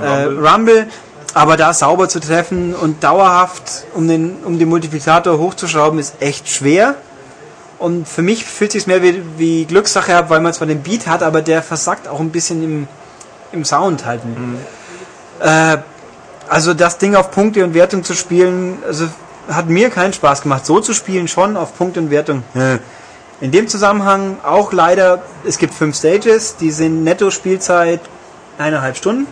äh, 0.00 0.06
Rumble. 0.06 0.48
Rumble, 0.48 0.86
aber 1.34 1.56
da 1.58 1.74
sauber 1.74 2.08
zu 2.08 2.20
treffen 2.20 2.74
und 2.74 3.04
dauerhaft, 3.04 3.84
um 3.94 4.08
den, 4.08 4.36
um 4.44 4.58
den 4.58 4.68
Multiplikator 4.68 5.38
hochzuschrauben, 5.38 5.98
ist 5.98 6.14
echt 6.20 6.48
schwer. 6.48 6.94
Und 7.78 8.08
für 8.08 8.22
mich 8.22 8.44
fühlt 8.44 8.72
sich 8.72 8.86
mehr 8.86 9.02
wie, 9.02 9.22
wie 9.36 9.64
Glückssache 9.64 10.16
ab, 10.16 10.30
weil 10.30 10.40
man 10.40 10.52
zwar 10.52 10.66
den 10.66 10.82
Beat 10.82 11.06
hat, 11.06 11.22
aber 11.22 11.42
der 11.42 11.62
versackt 11.62 12.08
auch 12.08 12.20
ein 12.20 12.30
bisschen 12.30 12.62
im, 12.62 12.88
im 13.52 13.64
Sound 13.64 14.06
halt. 14.06 14.22
Äh, 15.40 15.78
also 16.48 16.74
das 16.74 16.98
Ding 16.98 17.14
auf 17.14 17.30
Punkte 17.30 17.64
und 17.64 17.74
Wertung 17.74 18.04
zu 18.04 18.14
spielen, 18.14 18.78
also 18.86 19.08
hat 19.48 19.68
mir 19.68 19.90
keinen 19.90 20.12
Spaß 20.12 20.42
gemacht. 20.42 20.64
So 20.66 20.80
zu 20.80 20.94
spielen 20.94 21.28
schon 21.28 21.56
auf 21.56 21.76
Punkte 21.76 22.00
und 22.00 22.10
Wertung. 22.10 22.42
In 23.40 23.50
dem 23.50 23.68
Zusammenhang 23.68 24.38
auch 24.42 24.72
leider, 24.72 25.22
es 25.44 25.58
gibt 25.58 25.74
fünf 25.74 25.96
Stages, 25.96 26.56
die 26.56 26.70
sind 26.70 27.02
netto 27.04 27.30
Spielzeit 27.30 28.00
eineinhalb 28.58 28.96
Stunden. 28.96 29.26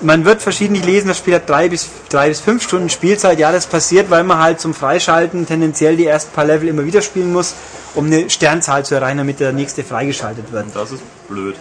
Man 0.00 0.24
wird 0.24 0.42
verschiedentlich 0.42 0.84
lesen, 0.84 1.08
das 1.08 1.18
Spiel 1.18 1.34
hat 1.34 1.48
drei 1.48 1.68
bis, 1.68 1.88
drei 2.08 2.28
bis 2.28 2.40
fünf 2.40 2.62
Stunden 2.62 2.90
Spielzeit. 2.90 3.38
Ja, 3.38 3.52
das 3.52 3.66
passiert, 3.66 4.10
weil 4.10 4.24
man 4.24 4.38
halt 4.38 4.60
zum 4.60 4.74
Freischalten 4.74 5.46
tendenziell 5.46 5.96
die 5.96 6.06
ersten 6.06 6.32
paar 6.32 6.44
Level 6.44 6.68
immer 6.68 6.84
wieder 6.84 7.00
spielen 7.00 7.32
muss, 7.32 7.54
um 7.94 8.06
eine 8.06 8.28
Sternzahl 8.28 8.84
zu 8.84 8.94
erreichen, 8.96 9.18
damit 9.18 9.40
der 9.40 9.52
nächste 9.52 9.84
freigeschaltet 9.84 10.52
wird. 10.52 10.66
Das 10.74 10.90
ist 10.90 11.02
blöd. 11.28 11.56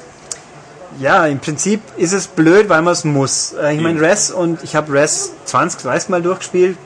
Ja, 1.00 1.26
im 1.26 1.40
Prinzip 1.40 1.82
ist 1.98 2.14
es 2.14 2.28
blöd, 2.28 2.70
weil 2.70 2.82
man 2.82 2.94
es 2.94 3.04
muss. 3.04 3.54
Äh, 3.54 3.76
Ich 3.76 3.82
meine, 3.82 4.00
Res 4.02 4.30
und 4.30 4.64
ich 4.64 4.76
habe 4.76 4.94
Res 4.94 5.32
20, 5.46 5.82
30 5.82 6.10
Mal 6.10 6.22
durchgespielt, 6.22 6.78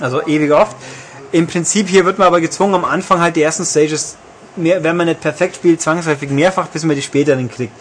also 0.00 0.26
ewig 0.26 0.52
oft. 0.52 0.76
Im 1.30 1.46
Prinzip 1.46 1.88
hier 1.88 2.04
wird 2.04 2.18
man 2.18 2.26
aber 2.26 2.40
gezwungen, 2.40 2.74
am 2.74 2.84
Anfang 2.84 3.20
halt 3.20 3.36
die 3.36 3.42
ersten 3.42 3.64
Stages, 3.64 4.16
mehr, 4.58 4.82
wenn 4.84 4.96
man 4.96 5.06
nicht 5.06 5.20
perfekt 5.20 5.56
spielt, 5.56 5.80
zwangsläufig 5.80 6.30
mehrfach, 6.30 6.66
bis 6.68 6.84
man 6.84 6.96
die 6.96 7.02
späteren 7.02 7.50
kriegt. 7.50 7.72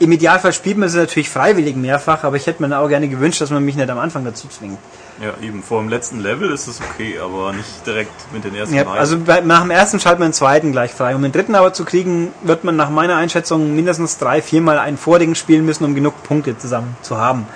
Im 0.00 0.12
Idealfall 0.12 0.52
spielt 0.52 0.76
man 0.78 0.88
sie 0.88 0.98
natürlich 0.98 1.28
freiwillig 1.28 1.74
mehrfach, 1.74 2.22
aber 2.22 2.36
ich 2.36 2.46
hätte 2.46 2.62
mir 2.62 2.78
auch 2.78 2.88
gerne 2.88 3.08
gewünscht, 3.08 3.40
dass 3.40 3.50
man 3.50 3.64
mich 3.64 3.74
nicht 3.74 3.90
am 3.90 3.98
Anfang 3.98 4.24
dazu 4.24 4.46
zwingt. 4.48 4.78
Ja, 5.20 5.32
eben. 5.42 5.64
Vor 5.64 5.80
dem 5.80 5.88
letzten 5.88 6.20
Level 6.20 6.52
ist 6.52 6.68
es 6.68 6.80
okay, 6.80 7.18
aber 7.18 7.52
nicht 7.52 7.84
direkt 7.84 8.12
mit 8.32 8.44
den 8.44 8.54
ersten 8.54 8.74
Ja, 8.76 8.84
beiden. 8.84 8.98
also 9.00 9.18
bei, 9.18 9.40
nach 9.40 9.62
dem 9.62 9.72
ersten 9.72 9.98
schaltet 9.98 10.20
man 10.20 10.28
den 10.28 10.34
zweiten 10.34 10.70
gleich 10.70 10.92
frei. 10.92 11.16
Um 11.16 11.22
den 11.22 11.32
dritten 11.32 11.56
aber 11.56 11.72
zu 11.72 11.84
kriegen, 11.84 12.32
wird 12.42 12.62
man 12.62 12.76
nach 12.76 12.90
meiner 12.90 13.16
Einschätzung 13.16 13.74
mindestens 13.74 14.18
drei, 14.18 14.40
viermal 14.40 14.78
einen 14.78 14.96
vorigen 14.96 15.34
spielen 15.34 15.64
müssen, 15.66 15.84
um 15.84 15.96
genug 15.96 16.22
Punkte 16.22 16.56
zusammen 16.56 16.96
zu 17.02 17.18
haben. 17.18 17.48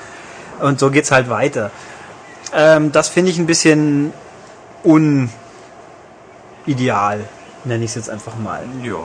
Und 0.61 0.81
so 0.81 0.91
geht's 0.91 1.13
halt 1.13 1.31
weiter. 1.31 1.71
Ähm, 2.53 2.91
das 2.91 3.09
finde 3.09 3.31
ich 3.31 3.39
ein 3.39 3.47
bisschen 3.47 4.13
unideal, 4.83 5.31
nenne 7.65 7.85
ich 7.85 7.91
es 7.91 7.95
jetzt 7.97 8.11
einfach 8.11 8.37
mal. 8.37 8.65
ja. 8.83 8.97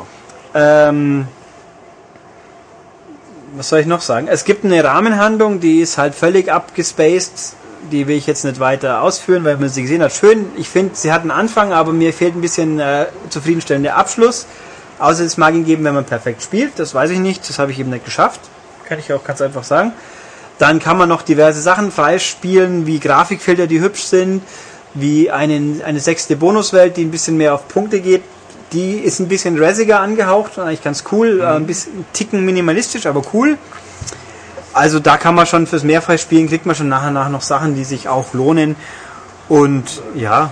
Ähm, 0.53 1.27
was 3.55 3.69
soll 3.69 3.79
ich 3.79 3.85
noch 3.85 4.01
sagen? 4.01 4.27
Es 4.27 4.45
gibt 4.45 4.65
eine 4.65 4.83
Rahmenhandlung, 4.83 5.59
die 5.59 5.79
ist 5.79 5.97
halt 5.97 6.15
völlig 6.15 6.51
abgespaced. 6.51 7.55
Die 7.91 8.07
will 8.07 8.17
ich 8.17 8.27
jetzt 8.27 8.43
nicht 8.43 8.59
weiter 8.59 9.01
ausführen, 9.01 9.43
weil 9.45 9.57
man 9.57 9.69
sie 9.69 9.83
gesehen 9.83 10.01
hat. 10.01 10.11
Schön, 10.11 10.47
ich 10.57 10.67
finde, 10.67 10.95
sie 10.95 11.11
hat 11.11 11.21
einen 11.21 11.31
Anfang, 11.31 11.71
aber 11.71 11.93
mir 11.93 12.11
fehlt 12.11 12.35
ein 12.35 12.41
bisschen 12.41 12.79
äh, 12.79 13.05
zufriedenstellender 13.29 13.95
Abschluss. 13.95 14.45
Außer 14.99 15.23
es 15.23 15.37
mag 15.37 15.53
ihn 15.53 15.63
geben, 15.63 15.83
wenn 15.83 15.93
man 15.93 16.05
perfekt 16.05 16.41
spielt. 16.41 16.79
Das 16.79 16.93
weiß 16.93 17.11
ich 17.11 17.19
nicht. 17.19 17.47
Das 17.47 17.59
habe 17.59 17.71
ich 17.71 17.79
eben 17.79 17.91
nicht 17.91 18.03
geschafft. 18.03 18.41
Kann 18.85 18.99
ich 18.99 19.13
auch 19.13 19.23
ganz 19.23 19.41
einfach 19.41 19.63
sagen. 19.63 19.93
Dann 20.57 20.79
kann 20.79 20.97
man 20.97 21.07
noch 21.07 21.21
diverse 21.21 21.61
Sachen 21.61 21.91
freispielen, 21.91 22.87
wie 22.87 22.99
Grafikfilter, 22.99 23.67
die 23.67 23.79
hübsch 23.79 24.03
sind, 24.03 24.41
wie 24.95 25.29
einen, 25.29 25.81
eine 25.83 25.99
sechste 25.99 26.35
Bonuswelt, 26.35 26.97
die 26.97 27.05
ein 27.05 27.11
bisschen 27.11 27.37
mehr 27.37 27.53
auf 27.53 27.67
Punkte 27.67 28.01
geht. 28.01 28.23
Die 28.73 28.95
ist 28.95 29.19
ein 29.19 29.27
bisschen 29.27 29.57
resiger 29.57 30.01
angehaucht, 30.01 30.59
eigentlich 30.59 30.83
ganz 30.83 31.03
cool, 31.11 31.39
äh, 31.41 31.45
ein 31.45 31.65
bisschen 31.67 32.05
ticken 32.13 32.43
minimalistisch, 32.43 33.05
aber 33.05 33.21
cool. 33.33 33.57
Also 34.73 34.99
da 34.99 35.17
kann 35.17 35.35
man 35.35 35.45
schon 35.47 35.65
fürs 35.67 35.83
Mehrfreispielen, 35.83 36.47
kriegt 36.49 36.65
man 36.65 36.75
schon 36.75 36.89
nach 36.89 37.07
und 37.07 37.13
nach 37.13 37.29
noch 37.29 37.41
Sachen, 37.41 37.75
die 37.75 37.83
sich 37.83 38.09
auch 38.09 38.33
lohnen. 38.33 38.75
Und 39.49 40.01
ja, 40.15 40.51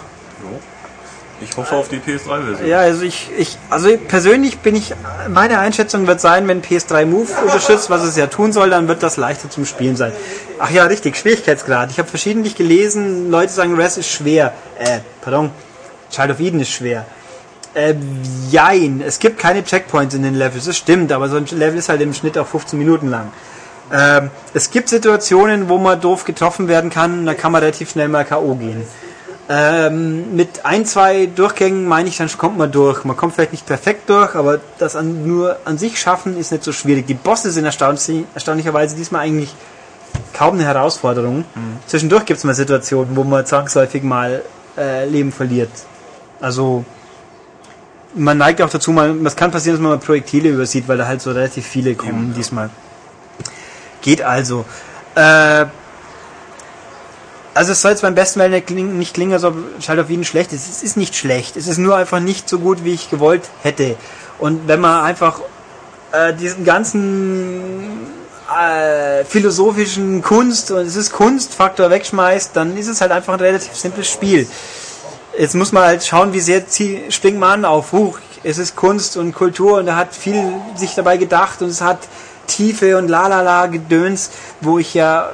Ich 1.41 1.55
hoffe 1.57 1.75
auf 1.75 1.89
die 1.89 1.97
PS3-Version. 1.97 2.65
ja, 2.67 2.79
also 2.79 3.03
ich, 3.03 3.29
ich, 3.37 3.57
also 3.69 3.89
persönlich 4.07 4.59
bin 4.59 4.73
ich, 4.75 4.93
meine 5.29 5.59
Einschätzung 5.59 6.07
wird 6.07 6.21
sein, 6.21 6.47
wenn 6.47 6.61
PS3 6.61 7.05
Move 7.05 7.27
unterstützt, 7.43 7.89
was 7.89 8.03
es 8.03 8.15
ja 8.15 8.27
tun 8.27 8.53
soll, 8.53 8.69
dann 8.69 8.87
wird 8.87 9.03
das 9.03 9.17
leichter 9.17 9.49
zum 9.49 9.65
Spielen 9.65 9.97
sein. 9.97 10.13
Ach 10.59 10.71
ja, 10.71 10.85
richtig, 10.85 11.17
Schwierigkeitsgrad. 11.17 11.91
Ich 11.91 11.99
habe 11.99 12.07
verschiedentlich 12.07 12.55
gelesen, 12.55 13.29
Leute 13.29 13.51
sagen, 13.51 13.75
Res 13.75 13.97
ist 13.97 14.09
schwer. 14.09 14.53
Äh, 14.79 14.99
pardon, 15.21 15.51
Child 16.09 16.31
of 16.31 16.39
Eden 16.39 16.61
ist 16.61 16.71
schwer. 16.71 17.05
Äh, 17.75 17.95
jein, 18.49 19.03
es 19.05 19.19
gibt 19.19 19.37
keine 19.37 19.63
Checkpoints 19.63 20.15
in 20.15 20.23
den 20.23 20.33
Levels, 20.33 20.65
das 20.65 20.77
stimmt, 20.77 21.11
aber 21.11 21.27
so 21.27 21.35
ein 21.35 21.45
Level 21.45 21.77
ist 21.77 21.89
halt 21.89 22.01
im 22.01 22.13
Schnitt 22.13 22.37
auch 22.37 22.47
15 22.47 22.79
Minuten 22.79 23.09
lang. 23.09 23.33
Ähm, 23.91 24.29
es 24.53 24.71
gibt 24.71 24.87
Situationen, 24.89 25.67
wo 25.67 25.77
man 25.77 25.99
doof 25.99 26.23
getroffen 26.23 26.69
werden 26.69 26.89
kann, 26.89 27.25
da 27.25 27.33
kann 27.33 27.51
man 27.51 27.61
relativ 27.61 27.91
schnell 27.91 28.07
mal 28.07 28.23
K.O. 28.23 28.55
gehen. 28.55 28.83
Ähm, 29.47 30.35
mit 30.35 30.65
ein, 30.65 30.85
zwei 30.85 31.27
Durchgängen 31.27 31.85
meine 31.85 32.09
ich, 32.09 32.17
dann 32.17 32.29
kommt 32.37 32.57
man 32.57 32.71
durch. 32.71 33.03
Man 33.03 33.15
kommt 33.15 33.35
vielleicht 33.35 33.51
nicht 33.51 33.65
perfekt 33.65 34.09
durch, 34.09 34.33
aber 34.35 34.59
das 34.79 34.95
an, 34.95 35.27
nur 35.27 35.57
an 35.65 35.77
sich 35.77 35.99
schaffen 35.99 36.37
ist 36.37 36.51
nicht 36.51 36.63
so 36.63 36.71
schwierig. 36.71 37.05
Die 37.05 37.13
Bosse 37.13 37.51
sind 37.51 37.65
erstaunlich, 37.65 38.25
erstaunlicherweise 38.33 38.95
diesmal 38.95 39.21
eigentlich 39.21 39.53
kaum 40.33 40.55
eine 40.55 40.63
Herausforderung. 40.63 41.45
Zwischendurch 41.85 42.25
gibt 42.25 42.39
es 42.39 42.43
mal 42.43 42.55
Situationen, 42.55 43.15
wo 43.15 43.23
man 43.23 43.45
zwangsläufig 43.45 44.01
mal 44.01 44.41
äh, 44.77 45.05
Leben 45.07 45.31
verliert. 45.31 45.69
Also 46.41 46.85
man 48.15 48.37
neigt 48.37 48.61
auch 48.61 48.69
dazu, 48.69 48.91
mal, 48.91 49.15
es 49.25 49.35
kann 49.35 49.51
passieren, 49.51 49.77
dass 49.77 49.81
man 49.81 49.91
mal 49.91 49.99
Projektile 49.99 50.49
übersieht, 50.49 50.87
weil 50.87 50.97
da 50.97 51.07
halt 51.07 51.21
so 51.21 51.31
relativ 51.31 51.65
viele 51.65 51.95
kommen 51.95 52.33
diesmal. 52.35 52.69
Geht 54.01 54.21
also. 54.21 54.65
Äh, 55.15 55.65
also 57.53 57.71
es 57.71 57.81
soll 57.81 57.91
jetzt 57.91 58.01
beim 58.01 58.15
besten 58.15 58.39
Willen 58.39 58.51
nicht 58.51 58.67
klingen, 58.67 58.97
nicht 58.99 59.13
klingen, 59.13 59.33
als 59.33 59.43
ob 59.43 59.55
Child 59.79 59.99
of 59.99 60.09
Eden 60.09 60.25
schlecht 60.25 60.51
ist. 60.51 60.69
Es 60.69 60.83
ist 60.83 60.97
nicht 60.97 61.15
schlecht. 61.15 61.55
Es 61.55 61.67
ist 61.67 61.77
nur 61.77 61.95
einfach 61.95 62.19
nicht 62.19 62.49
so 62.49 62.59
gut, 62.59 62.83
wie 62.83 62.93
ich 62.93 63.09
gewollt 63.09 63.49
hätte. 63.63 63.95
Und 64.39 64.67
wenn 64.67 64.81
man 64.81 65.03
einfach 65.05 65.39
äh, 66.11 66.33
diesen 66.33 66.65
ganzen 66.65 67.61
äh, 68.53 69.23
philosophischen 69.23 70.21
Kunst 70.21 70.71
und 70.71 70.85
es 70.85 70.95
ist 70.95 71.13
Kunstfaktor 71.13 71.89
wegschmeißt, 71.89 72.51
dann 72.55 72.75
ist 72.77 72.87
es 72.87 73.01
halt 73.01 73.11
einfach 73.11 73.33
ein 73.33 73.39
relativ 73.39 73.73
simples 73.75 74.09
Spiel. 74.09 74.47
Jetzt 75.37 75.55
muss 75.55 75.71
man 75.71 75.83
halt 75.83 76.05
schauen, 76.05 76.33
wie 76.33 76.39
sehr 76.39 76.63
springt 77.09 77.39
man 77.39 77.51
an 77.51 77.65
auf. 77.65 77.91
Huch, 77.91 78.19
es 78.43 78.57
ist 78.57 78.75
Kunst 78.75 79.17
und 79.17 79.33
Kultur 79.33 79.79
und 79.79 79.87
er 79.87 79.95
hat 79.95 80.13
viel 80.13 80.53
sich 80.75 80.95
dabei 80.95 81.17
gedacht 81.17 81.61
und 81.61 81.69
es 81.69 81.81
hat 81.81 81.99
Tiefe 82.47 82.97
und 82.97 83.07
lalala 83.07 83.67
Gedöns, 83.67 84.29
wo 84.61 84.77
ich 84.77 84.93
ja 84.93 85.31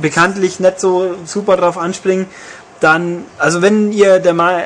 bekanntlich 0.00 0.60
nicht 0.60 0.80
so 0.80 1.14
super 1.24 1.56
drauf 1.56 1.78
anspringen, 1.78 2.26
dann, 2.80 3.24
also 3.38 3.62
wenn 3.62 3.92
ihr 3.92 4.18
der 4.18 4.34
mal 4.34 4.64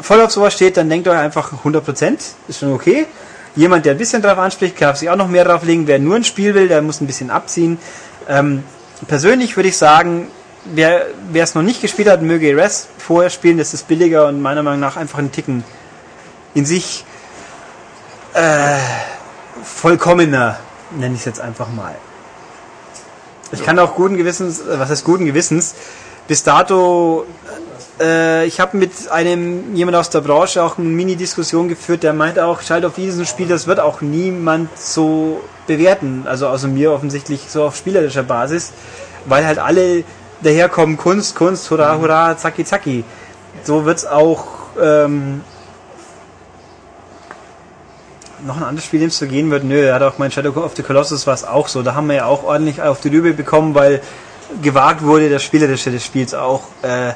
voll 0.00 0.20
auf 0.20 0.30
sowas 0.30 0.54
steht, 0.54 0.76
dann 0.76 0.88
denkt 0.88 1.08
euch 1.08 1.18
einfach 1.18 1.52
100%, 1.64 2.18
ist 2.46 2.60
schon 2.60 2.72
okay. 2.72 3.06
Jemand, 3.56 3.84
der 3.86 3.92
ein 3.92 3.98
bisschen 3.98 4.22
drauf 4.22 4.38
anspricht, 4.38 4.80
darf 4.80 4.98
sich 4.98 5.10
auch 5.10 5.16
noch 5.16 5.28
mehr 5.28 5.44
drauflegen. 5.44 5.86
Wer 5.86 5.98
nur 5.98 6.14
ein 6.14 6.24
Spiel 6.24 6.54
will, 6.54 6.68
der 6.68 6.80
muss 6.82 7.00
ein 7.00 7.06
bisschen 7.06 7.30
abziehen. 7.30 7.78
Ähm, 8.28 8.62
persönlich 9.08 9.56
würde 9.56 9.70
ich 9.70 9.76
sagen, 9.76 10.28
wer 10.74 11.06
es 11.34 11.54
noch 11.54 11.62
nicht 11.62 11.80
gespielt 11.80 12.08
hat, 12.08 12.22
möge 12.22 12.56
Res 12.56 12.88
vorher 12.98 13.30
spielen, 13.30 13.58
das 13.58 13.74
ist 13.74 13.88
billiger 13.88 14.26
und 14.26 14.40
meiner 14.40 14.62
Meinung 14.62 14.80
nach 14.80 14.96
einfach 14.96 15.18
ein 15.18 15.32
Ticken 15.32 15.64
in 16.54 16.64
sich 16.64 17.04
äh, 18.34 18.78
vollkommener, 19.62 20.58
nenne 20.90 21.14
ich 21.14 21.20
es 21.20 21.26
jetzt 21.26 21.40
einfach 21.40 21.68
mal. 21.70 21.94
Ich 23.52 23.64
kann 23.64 23.78
auch 23.78 23.94
guten 23.94 24.16
Gewissens, 24.16 24.60
äh, 24.60 24.78
was 24.78 24.90
heißt 24.90 25.04
guten 25.04 25.24
Gewissens, 25.24 25.74
bis 26.26 26.42
dato, 26.42 27.24
äh, 28.00 28.46
ich 28.46 28.60
habe 28.60 28.76
mit 28.76 29.10
einem 29.10 29.74
jemand 29.74 29.96
aus 29.96 30.10
der 30.10 30.20
Branche 30.20 30.62
auch 30.62 30.78
eine 30.78 30.88
Mini-Diskussion 30.88 31.68
geführt, 31.68 32.02
der 32.02 32.12
meinte 32.12 32.44
auch, 32.44 32.60
Child 32.62 32.84
of 32.84 32.98
Eden 32.98 33.24
Spiel, 33.26 33.48
das 33.48 33.66
wird 33.66 33.80
auch 33.80 34.00
niemand 34.00 34.76
so 34.78 35.40
bewerten, 35.66 36.24
also 36.26 36.48
außer 36.48 36.68
mir 36.68 36.92
offensichtlich 36.92 37.46
so 37.48 37.64
auf 37.64 37.76
spielerischer 37.76 38.22
Basis, 38.22 38.72
weil 39.26 39.46
halt 39.46 39.58
alle 39.58 40.04
daherkommen, 40.42 40.96
Kunst, 40.96 41.34
Kunst, 41.34 41.70
hurra, 41.70 41.96
hurra, 41.98 42.36
zacki, 42.36 42.64
zacki. 42.64 43.04
So 43.64 43.84
wird's 43.84 44.06
auch 44.06 44.46
ähm, 44.80 45.42
noch 48.46 48.56
ein 48.56 48.62
anderes 48.62 48.84
Spiel, 48.84 49.00
dem 49.00 49.08
es 49.08 49.18
so 49.18 49.26
gehen 49.26 49.50
wird. 49.50 49.64
Nö, 49.64 49.86
er 49.86 49.94
hat 49.94 50.02
auch 50.02 50.18
mein 50.18 50.30
Shadow 50.30 50.56
of 50.62 50.76
the 50.76 50.82
Colossus 50.82 51.26
war 51.26 51.34
es 51.34 51.44
auch 51.44 51.68
so. 51.68 51.82
Da 51.82 51.94
haben 51.94 52.06
wir 52.08 52.16
ja 52.16 52.24
auch 52.26 52.44
ordentlich 52.44 52.80
auf 52.82 53.00
die 53.00 53.08
Rübe 53.08 53.32
bekommen, 53.32 53.74
weil 53.74 54.00
gewagt 54.62 55.02
wurde, 55.02 55.28
das 55.28 55.42
Spielerische 55.42 55.90
des 55.90 56.04
Spiels 56.04 56.34
auch 56.34 56.62
äh, 56.82 57.10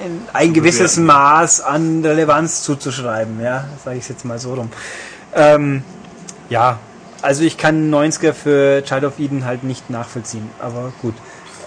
in 0.00 0.22
ein 0.32 0.52
gewisses. 0.52 0.96
Maß 0.96 1.60
an 1.60 2.04
Relevanz 2.04 2.62
zuzuschreiben. 2.62 3.40
Ja, 3.40 3.64
sage 3.84 3.98
ich 3.98 4.08
jetzt 4.08 4.24
mal 4.24 4.38
so 4.38 4.54
rum. 4.54 4.70
Ähm, 5.34 5.82
ja, 6.48 6.78
also 7.20 7.42
ich 7.42 7.56
kann 7.58 7.92
90er 7.92 8.32
für 8.32 8.82
Child 8.84 9.04
of 9.04 9.18
Eden 9.18 9.44
halt 9.44 9.64
nicht 9.64 9.90
nachvollziehen, 9.90 10.48
aber 10.60 10.92
gut. 11.02 11.14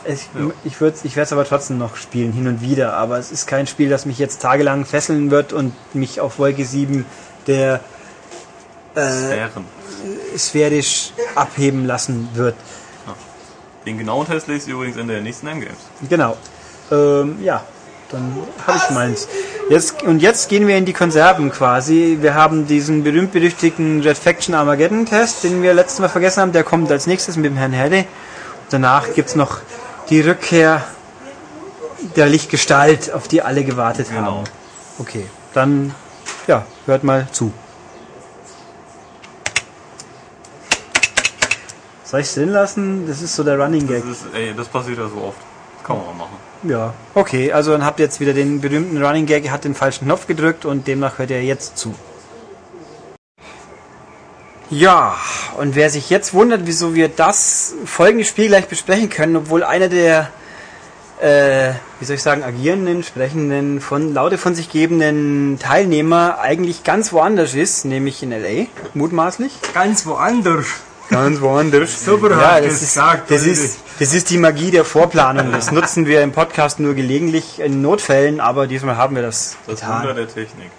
Ich, 0.06 0.30
Ja. 0.34 0.52
ich, 0.64 0.74
ich 0.74 1.16
werde 1.16 1.22
es 1.26 1.34
aber 1.34 1.46
trotzdem 1.46 1.78
noch 1.78 1.96
spielen, 1.96 2.32
hin 2.32 2.48
und 2.48 2.62
wieder, 2.62 2.94
aber 2.94 3.18
es 3.20 3.32
ist 3.32 3.48
kein 3.48 3.68
Spiel, 3.68 3.90
das 3.90 4.06
mich 4.06 4.18
jetzt 4.18 4.42
tagelang 4.42 4.86
fesseln 4.86 5.32
wird 5.32 5.54
und 5.54 5.74
mich 5.94 6.20
auf 6.20 6.40
Wolke 6.40 6.66
7 6.66 7.06
der 7.48 7.82
äh, 8.96 9.02
Sphären. 9.10 9.66
sphärisch 10.38 11.14
abheben 11.36 11.86
lassen 11.86 12.30
wird. 12.34 12.56
Den 13.86 13.98
genauen 13.98 14.28
Test 14.28 14.48
lest 14.48 14.68
ihr 14.68 14.76
übrigens 14.76 14.98
in 14.98 15.08
der 15.08 15.22
nächsten 15.22 15.48
M-Games. 15.48 15.78
Genau. 16.08 16.38
Ähm, 16.92 17.38
ja, 17.42 17.64
dann 18.12 18.38
habe 18.68 18.78
ich 18.78 18.90
meins. 18.92 19.28
Jetzt, 19.70 20.04
und 20.04 20.22
jetzt 20.22 20.50
gehen 20.50 20.68
wir 20.68 20.78
in 20.78 20.86
die 20.86 20.94
Konserven 20.94 21.52
quasi. 21.52 22.18
Wir 22.22 22.36
haben 22.36 22.68
diesen 22.68 23.04
berühmt-berüchtigten 23.04 24.02
Red 24.02 24.18
Faction 24.20 24.54
Armageddon 24.54 25.06
Test, 25.08 25.44
den 25.44 25.64
wir 25.64 25.74
letztes 25.74 26.00
Mal 26.00 26.10
vergessen 26.10 26.42
haben. 26.42 26.52
Der 26.52 26.64
kommt 26.64 26.92
als 26.92 27.08
nächstes 27.08 27.38
mit 27.38 27.46
dem 27.46 27.58
Herrn 27.58 27.72
Herde. 27.72 28.06
Danach 28.70 29.14
gibt's 29.16 29.34
noch 29.36 29.62
die 30.12 30.22
Rückkehr 30.22 30.84
der 32.16 32.28
Lichtgestalt, 32.28 33.12
auf 33.12 33.28
die 33.28 33.42
alle 33.42 33.64
gewartet 33.64 34.10
Genau. 34.10 34.22
haben. 34.22 34.44
Okay, 35.00 35.26
dann 35.54 35.96
ja, 36.48 36.66
hört 36.86 37.04
mal 37.04 37.28
zu. 37.32 37.52
Soll 42.04 42.20
ich 42.20 42.34
drin 42.34 42.50
lassen? 42.50 43.08
Das 43.08 43.22
ist 43.22 43.36
so 43.36 43.44
der 43.44 43.58
Running 43.58 43.88
Gag. 43.88 44.04
Das, 44.04 44.18
ist, 44.18 44.26
ey, 44.34 44.54
das 44.54 44.68
passiert 44.68 44.98
ja 44.98 45.08
so 45.08 45.22
oft. 45.24 45.38
Das 45.78 45.88
kann 45.88 45.98
man 45.98 46.06
mal 46.08 46.26
machen. 46.26 46.36
Ja, 46.64 46.94
okay, 47.16 47.52
also 47.54 47.72
dann 47.72 47.86
habt 47.86 48.00
ihr 48.00 48.06
jetzt 48.06 48.20
wieder 48.20 48.34
den 48.34 48.60
berühmten 48.62 49.04
Running 49.04 49.26
Gag, 49.26 49.46
er 49.46 49.52
hat 49.52 49.64
den 49.64 49.74
falschen 49.74 50.06
Knopf 50.06 50.28
gedrückt 50.28 50.66
und 50.66 50.88
demnach 50.88 51.18
hört 51.18 51.32
er 51.32 51.42
jetzt 51.42 51.78
zu. 51.78 51.96
Ja, 54.72 55.18
und 55.58 55.76
wer 55.76 55.90
sich 55.90 56.10
jetzt 56.10 56.34
wundert, 56.34 56.62
wieso 56.64 56.96
wir 56.96 57.10
das 57.10 57.76
folgende 57.86 58.24
Spiel 58.24 58.48
gleich 58.48 58.70
besprechen 58.70 59.10
können, 59.10 59.36
obwohl 59.36 59.66
einer 59.66 59.90
der, 59.90 60.30
äh, 61.20 61.74
wie 62.00 62.06
soll 62.06 62.16
ich 62.16 62.24
sagen, 62.24 62.42
agierenden, 62.42 63.04
sprechenden, 63.04 63.82
von 63.82 64.14
Laute 64.14 64.38
von 64.38 64.56
sich 64.56 64.70
gebenden 64.70 65.60
Teilnehmer 65.60 66.40
eigentlich 66.40 66.86
ganz 66.86 67.12
woanders 67.12 67.54
ist, 67.54 67.84
nämlich 67.84 68.24
in 68.24 68.32
L.A., 68.32 68.68
mutmaßlich. 68.94 69.52
Ganz 69.74 70.06
woanders. 70.06 70.68
Ganz 71.10 71.42
woanders. 71.42 72.06
Super 72.06 72.32
ja, 72.32 72.62
das 72.62 72.80
gesagt, 72.80 73.30
ist, 73.30 73.42
das, 73.42 73.46
ist, 73.46 73.80
das 74.00 74.14
ist 74.14 74.30
die 74.30 74.38
Magie 74.38 74.72
der 74.72 74.86
Vorplanung. 74.86 75.52
Das 75.52 75.70
nutzen 75.74 76.06
wir 76.06 76.22
im 76.22 76.32
Podcast 76.32 76.80
nur 76.80 76.94
gelegentlich 76.94 77.60
in 77.60 77.82
Notfällen, 77.82 78.40
aber 78.40 78.68
diesmal 78.68 78.96
haben 78.96 79.18
wir 79.18 79.22
das 79.22 79.58
Das 79.68 79.82
getan. 79.82 80.00
Wunder 80.00 80.14
der 80.14 80.28
Technik. 80.30 80.72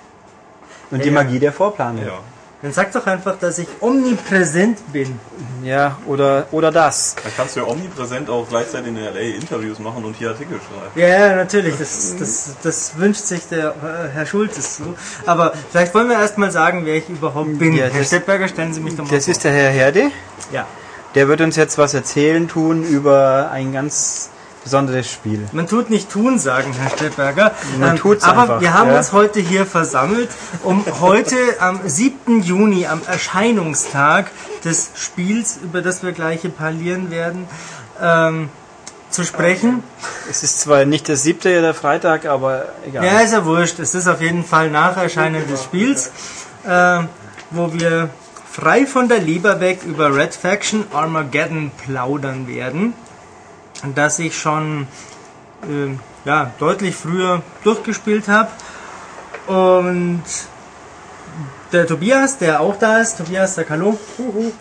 Und 0.90 1.04
die. 1.04 1.10
Magie 1.10 1.38
der 1.38 1.52
Vorplanung. 1.52 2.06
Ja. 2.06 2.20
Dann 2.62 2.72
sag 2.72 2.92
doch 2.92 3.06
einfach, 3.06 3.36
dass 3.40 3.58
ich 3.58 3.66
omnipräsent 3.80 4.78
bin. 4.92 5.18
Ja, 5.64 5.98
oder, 6.06 6.46
oder 6.52 6.70
das. 6.70 7.16
Dann 7.22 7.32
kannst 7.36 7.56
du 7.56 7.60
ja 7.60 7.66
omnipräsent 7.66 8.30
auch 8.30 8.48
gleichzeitig 8.48 8.88
in 8.88 8.96
LA 8.96 9.18
Interviews 9.36 9.78
machen 9.80 10.04
und 10.04 10.14
hier 10.14 10.30
Artikel 10.30 10.58
schreiben. 10.60 10.92
Ja, 10.94 11.08
ja, 11.08 11.36
natürlich. 11.36 11.76
Das, 11.76 12.14
das, 12.18 12.54
das 12.62 12.98
wünscht 12.98 13.24
sich 13.24 13.48
der 13.48 13.70
äh, 13.70 14.08
Herr 14.14 14.26
Schulz 14.26 14.76
so. 14.76 14.94
Aber 15.26 15.52
vielleicht 15.70 15.92
wollen 15.94 16.08
wir 16.08 16.18
erst 16.20 16.38
mal 16.38 16.52
sagen, 16.52 16.82
wer 16.86 16.96
ich 16.96 17.08
überhaupt 17.08 17.58
bin. 17.58 17.74
Ja, 17.74 17.86
Herr 17.86 18.04
Stettberger, 18.04 18.46
stellen 18.46 18.72
Sie 18.72 18.80
mich 18.80 18.94
doch 18.96 19.04
mal 19.04 19.10
Das 19.14 19.24
vor. 19.24 19.32
ist 19.32 19.42
der 19.44 19.52
Herr 19.52 19.70
Herde. 19.70 20.10
ja. 20.52 20.66
Der 21.14 21.28
wird 21.28 21.42
uns 21.42 21.56
jetzt 21.56 21.76
was 21.76 21.92
erzählen 21.92 22.48
tun 22.48 22.84
über 22.84 23.50
ein 23.52 23.72
ganz 23.72 24.30
besonderes 24.62 25.10
Spiel. 25.10 25.48
Man 25.52 25.66
tut 25.66 25.90
nicht 25.90 26.10
tun, 26.10 26.38
sagen 26.38 26.72
Herr 26.72 26.90
Stettberger. 26.90 27.52
Man 27.78 27.96
tut's 27.96 28.24
aber 28.24 28.42
einfach, 28.42 28.60
wir 28.60 28.74
haben 28.74 28.90
ja. 28.90 28.98
uns 28.98 29.12
heute 29.12 29.40
hier 29.40 29.66
versammelt, 29.66 30.30
um 30.62 30.84
heute 31.00 31.36
am 31.60 31.80
7. 31.84 32.42
Juni, 32.42 32.86
am 32.86 33.00
Erscheinungstag 33.06 34.30
des 34.64 34.90
Spiels, 34.94 35.58
über 35.62 35.82
das 35.82 36.02
wir 36.02 36.12
gleich 36.12 36.42
hier 36.42 36.50
parlieren 36.50 37.10
werden, 37.10 37.46
ähm, 38.00 38.48
zu 39.10 39.24
sprechen. 39.24 39.82
Es 40.30 40.42
ist 40.42 40.60
zwar 40.60 40.84
nicht 40.84 41.08
der 41.08 41.16
siebte 41.16 41.60
der 41.60 41.74
Freitag, 41.74 42.26
aber 42.26 42.66
egal. 42.86 43.04
Ja, 43.04 43.20
ist 43.20 43.32
ja 43.32 43.44
wurscht. 43.44 43.78
Es 43.78 43.94
ist 43.94 44.08
auf 44.08 44.20
jeden 44.20 44.44
Fall 44.44 44.70
nach 44.70 44.96
Erscheinen 44.96 45.46
des 45.48 45.64
Spiels, 45.64 46.10
äh, 46.66 47.00
wo 47.50 47.72
wir 47.72 48.10
frei 48.50 48.86
von 48.86 49.08
der 49.08 49.18
Leber 49.18 49.60
weg 49.60 49.80
über 49.84 50.14
Red 50.14 50.34
Faction 50.34 50.84
Armageddon 50.92 51.70
plaudern 51.84 52.46
werden. 52.48 52.94
Das 53.94 54.18
ich 54.18 54.38
schon 54.38 54.86
äh, 55.62 55.96
ja, 56.24 56.52
deutlich 56.58 56.94
früher 56.94 57.42
durchgespielt 57.64 58.28
habe. 58.28 58.50
Und 59.46 60.22
der 61.72 61.86
Tobias, 61.86 62.38
der 62.38 62.60
auch 62.60 62.78
da 62.78 62.98
ist, 62.98 63.18
Tobias, 63.18 63.54
sag 63.54 63.70
Hallo. 63.70 63.98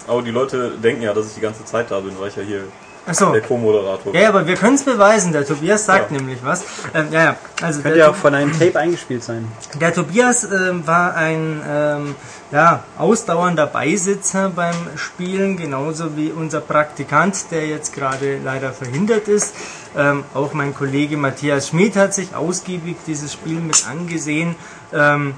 Aber 0.08 0.22
die 0.22 0.32
Leute 0.32 0.72
denken 0.72 1.04
ja, 1.04 1.14
dass 1.14 1.28
ich 1.28 1.36
die 1.36 1.42
ganze 1.42 1.66
Zeit 1.66 1.92
da 1.92 2.00
bin, 2.00 2.20
weil 2.20 2.30
ich 2.30 2.36
ja 2.36 2.44
hier 2.44 2.64
Achso. 3.12 3.32
der 3.32 3.42
Co-Moderator 3.42 4.14
Ja, 4.16 4.30
aber 4.30 4.46
wir 4.48 4.56
können 4.56 4.76
es 4.76 4.84
beweisen. 4.84 5.32
Der 5.32 5.46
Tobias 5.46 5.86
sagt 5.86 6.12
Ja. 6.12 6.18
nämlich 6.18 6.40
was. 6.44 6.64
Ähm, 6.94 7.08
ja, 7.12 7.24
ja. 7.24 7.36
Also 7.62 7.82
Könnte 7.82 8.00
ja 8.00 8.10
auch 8.10 8.16
von 8.16 8.34
einem 8.34 8.52
Tape 8.58 8.80
eingespielt 8.80 9.24
sein. 9.24 9.48
Der 9.80 9.94
Tobias 9.94 10.44
ähm, 10.46 10.86
war 10.88 11.16
ein 11.16 11.62
ähm, 11.68 12.16
ja, 12.52 12.84
ausdauernder 12.98 13.68
Beisitzer 13.68 14.50
beim 14.50 14.76
Spielen, 14.96 15.58
genauso 15.58 16.18
wie 16.18 16.32
unser 16.32 16.60
Praktikant, 16.62 17.52
der 17.52 17.68
jetzt 17.68 17.94
gerade 17.94 18.40
leider 18.44 18.74
verhindert 18.74 19.28
ist. 19.28 19.54
Ähm, 19.96 20.24
auch 20.34 20.54
mein 20.54 20.74
Kollege 20.74 21.18
Matthias 21.18 21.70
Schmid 21.70 21.96
hat 21.96 22.14
sich 22.14 22.34
ausgiebig 22.36 22.96
dieses 23.06 23.34
Spiel 23.34 23.60
mit 23.60 23.86
angesehen. 23.88 24.56
Ähm, 24.94 25.36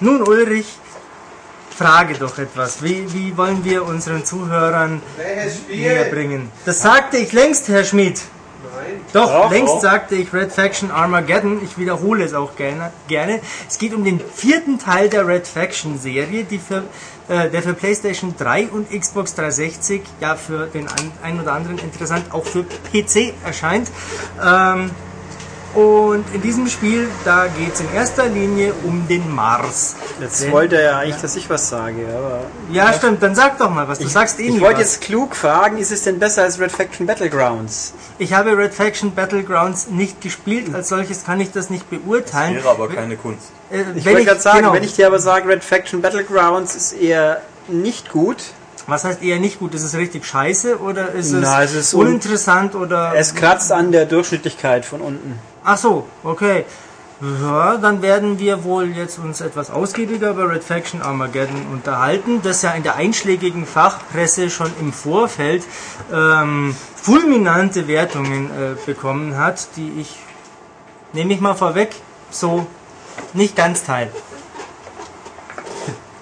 nun 0.00 0.22
Ulrich, 0.22 0.66
frage 1.80 2.14
doch 2.14 2.36
etwas. 2.36 2.82
Wie, 2.82 3.10
wie 3.14 3.34
wollen 3.38 3.64
wir 3.64 3.86
unseren 3.86 4.22
Zuhörern 4.24 5.00
näher 5.70 6.04
bringen? 6.10 6.52
Das 6.66 6.82
sagte 6.82 7.16
ich 7.16 7.32
längst, 7.32 7.68
Herr 7.68 7.84
Schmid. 7.84 8.20
Nein. 8.62 9.00
Doch, 9.14 9.26
Doch, 9.26 9.50
längst 9.50 9.74
doch. 9.74 9.80
sagte 9.80 10.14
ich 10.14 10.30
Red 10.34 10.52
Faction 10.52 10.90
Armageddon. 10.90 11.62
Ich 11.64 11.78
wiederhole 11.78 12.22
es 12.22 12.34
auch 12.34 12.54
gerne. 12.54 12.92
gerne. 13.08 13.40
Es 13.66 13.78
geht 13.78 13.94
um 13.94 14.04
den 14.04 14.20
vierten 14.20 14.78
Teil 14.78 15.08
der 15.08 15.26
Red 15.26 15.46
Faction 15.46 15.98
Serie, 15.98 16.44
die 16.44 16.58
für, 16.58 16.82
äh, 17.28 17.48
der 17.48 17.62
für 17.62 17.72
PlayStation 17.72 18.34
3 18.36 18.68
und 18.68 18.90
Xbox 18.90 19.34
360, 19.34 20.02
ja 20.20 20.36
für 20.36 20.66
den 20.66 20.86
ein, 20.86 21.12
ein 21.22 21.40
oder 21.40 21.54
anderen 21.54 21.78
interessant, 21.78 22.26
auch 22.30 22.44
für 22.44 22.64
PC 22.92 23.32
erscheint. 23.42 23.90
Ähm, 24.38 24.90
und 25.74 26.24
in 26.34 26.42
diesem 26.42 26.66
Spiel, 26.66 27.08
da 27.24 27.46
geht 27.46 27.74
es 27.74 27.80
in 27.80 27.92
erster 27.94 28.26
Linie 28.26 28.72
um 28.84 29.06
den 29.08 29.32
Mars. 29.34 29.94
Jetzt 30.20 30.42
Denn- 30.42 30.52
wollte 30.52 30.76
er 30.76 30.82
ja 30.82 30.98
eigentlich, 30.98 31.20
dass 31.22 31.36
ich 31.36 31.48
was 31.48 31.68
sage, 31.68 32.06
aber. 32.08 32.40
Ja, 32.72 32.92
stimmt, 32.92 33.22
dann 33.22 33.34
sag 33.34 33.58
doch 33.58 33.70
mal 33.70 33.86
was. 33.88 33.98
Du 33.98 34.08
sagst 34.08 34.40
eh 34.40 34.48
Ich 34.48 34.60
wollte 34.60 34.80
jetzt 34.80 35.00
klug 35.00 35.36
fragen, 35.36 35.78
ist 35.78 35.92
es 35.92 36.02
denn 36.02 36.18
besser 36.18 36.42
als 36.42 36.58
Red 36.58 36.72
Faction 36.72 37.06
Battlegrounds? 37.06 37.92
Ich 38.18 38.32
habe 38.32 38.56
Red 38.56 38.74
Faction 38.74 39.14
Battlegrounds 39.14 39.88
nicht 39.88 40.20
gespielt, 40.20 40.74
als 40.74 40.88
solches 40.88 41.24
kann 41.24 41.40
ich 41.40 41.52
das 41.52 41.70
nicht 41.70 41.88
beurteilen. 41.88 42.56
Wäre 42.56 42.68
aber 42.70 42.88
keine 42.88 43.16
Kunst. 43.16 43.50
Äh, 43.70 43.82
Ich 43.94 44.04
wollte 44.06 44.24
gerade 44.24 44.40
sagen, 44.40 44.58
genau. 44.58 44.72
wenn 44.72 44.82
ich 44.82 44.94
dir 44.96 45.06
aber 45.06 45.18
sage, 45.20 45.48
Red 45.48 45.62
Faction 45.62 46.02
Battlegrounds 46.02 46.74
ist 46.74 46.92
eher 46.92 47.40
nicht 47.68 48.10
gut, 48.10 48.38
Was 48.86 49.04
heißt 49.04 49.22
eher 49.22 49.38
nicht 49.38 49.60
gut? 49.60 49.74
Ist 49.74 49.84
es 49.84 49.94
richtig 49.94 50.24
scheiße 50.26 50.78
oder 50.80 51.12
ist 51.12 51.26
es, 51.32 51.40
Na, 51.42 51.62
es 51.62 51.74
ist 51.74 51.94
un- 51.94 52.06
uninteressant 52.08 52.74
oder. 52.74 53.12
es 53.14 53.36
kratzt 53.36 53.70
an 53.70 53.92
der 53.92 54.04
Durchschnittlichkeit 54.06 54.84
von 54.84 55.00
unten. 55.00 55.38
Ach 55.64 55.76
so, 55.76 56.06
okay. 56.24 56.64
Ja, 57.20 57.76
dann 57.76 58.00
werden 58.00 58.38
wir 58.38 58.64
wohl 58.64 58.96
jetzt 58.96 59.18
uns 59.18 59.42
etwas 59.42 59.70
ausgiebiger 59.70 60.30
über 60.30 60.48
Red 60.48 60.64
Faction 60.64 61.02
Armageddon 61.02 61.66
unterhalten, 61.70 62.40
das 62.42 62.62
ja 62.62 62.70
in 62.70 62.82
der 62.82 62.96
einschlägigen 62.96 63.66
Fachpresse 63.66 64.48
schon 64.48 64.72
im 64.80 64.90
Vorfeld 64.90 65.64
ähm, 66.10 66.74
fulminante 66.96 67.86
Wertungen 67.88 68.46
äh, 68.46 68.86
bekommen 68.86 69.36
hat, 69.36 69.68
die 69.76 70.00
ich, 70.00 70.16
nehme 71.12 71.34
ich 71.34 71.42
mal 71.42 71.54
vorweg, 71.54 71.94
so 72.30 72.66
nicht 73.34 73.54
ganz 73.54 73.84
teile. 73.84 74.10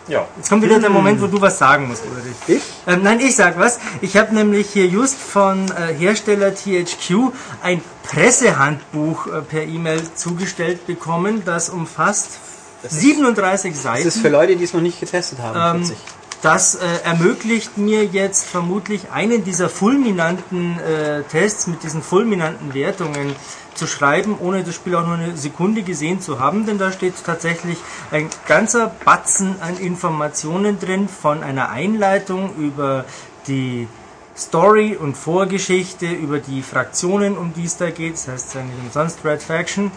Ja. 0.08 0.26
Jetzt 0.38 0.48
kommt 0.48 0.62
wieder 0.62 0.80
der 0.80 0.88
Moment, 0.88 1.20
wo 1.20 1.26
du 1.26 1.38
was 1.38 1.58
sagen 1.58 1.86
musst, 1.86 2.02
Ulrich. 2.06 2.34
Ich? 2.46 2.62
Ähm, 2.86 3.02
nein, 3.02 3.20
ich 3.20 3.36
sag 3.36 3.58
was. 3.58 3.78
Ich 4.00 4.16
habe 4.16 4.34
nämlich 4.34 4.70
hier 4.70 4.86
just 4.86 5.18
von 5.20 5.70
äh, 5.70 5.92
Hersteller 5.92 6.54
THQ 6.54 7.30
ein 7.62 7.82
Pressehandbuch 8.10 9.26
äh, 9.26 9.40
per 9.42 9.62
E-Mail 9.64 10.00
zugestellt 10.14 10.86
bekommen, 10.86 11.42
das 11.44 11.68
umfasst 11.68 12.38
37 12.82 13.72
Das 13.72 13.82
Seiten. 13.82 14.08
ist 14.08 14.18
für 14.20 14.28
Leute, 14.28 14.56
die 14.56 14.64
es 14.64 14.72
noch 14.72 14.80
nicht 14.80 15.00
getestet 15.00 15.38
haben. 15.40 15.80
Ähm, 15.80 15.84
40. 15.86 15.96
das 16.42 16.74
äh, 16.76 16.86
ermöglicht 17.04 17.76
mir 17.76 18.04
jetzt 18.04 18.44
vermutlich 18.44 19.10
einen 19.12 19.44
dieser 19.44 19.68
fulminanten 19.68 20.78
äh, 20.78 21.22
Tests 21.24 21.66
mit 21.66 21.82
diesen 21.82 22.02
fulminanten 22.02 22.72
Wertungen 22.74 23.34
zu 23.74 23.86
schreiben, 23.86 24.36
ohne 24.40 24.64
das 24.64 24.74
Spiel 24.74 24.94
auch 24.96 25.06
nur 25.06 25.16
eine 25.16 25.36
Sekunde 25.36 25.82
gesehen 25.82 26.20
zu 26.20 26.40
haben, 26.40 26.66
denn 26.66 26.78
da 26.78 26.90
steht 26.92 27.14
tatsächlich 27.24 27.78
ein 28.10 28.28
ganzer 28.46 28.92
Batzen 29.04 29.56
an 29.60 29.76
Informationen 29.76 30.78
drin, 30.80 31.08
von 31.08 31.42
einer 31.42 31.70
Einleitung 31.70 32.54
über 32.56 33.04
die 33.46 33.86
Story 34.38 34.96
und 34.96 35.16
Vorgeschichte, 35.16 36.06
über 36.06 36.38
die 36.38 36.62
Fraktionen, 36.62 37.36
um 37.36 37.52
die 37.54 37.64
es 37.64 37.76
da 37.76 37.90
geht, 37.90 38.14
das 38.14 38.28
heißt 38.28 38.54
nicht 38.54 38.78
umsonst 38.84 39.24
Red 39.24 39.42
Faction, 39.42 39.90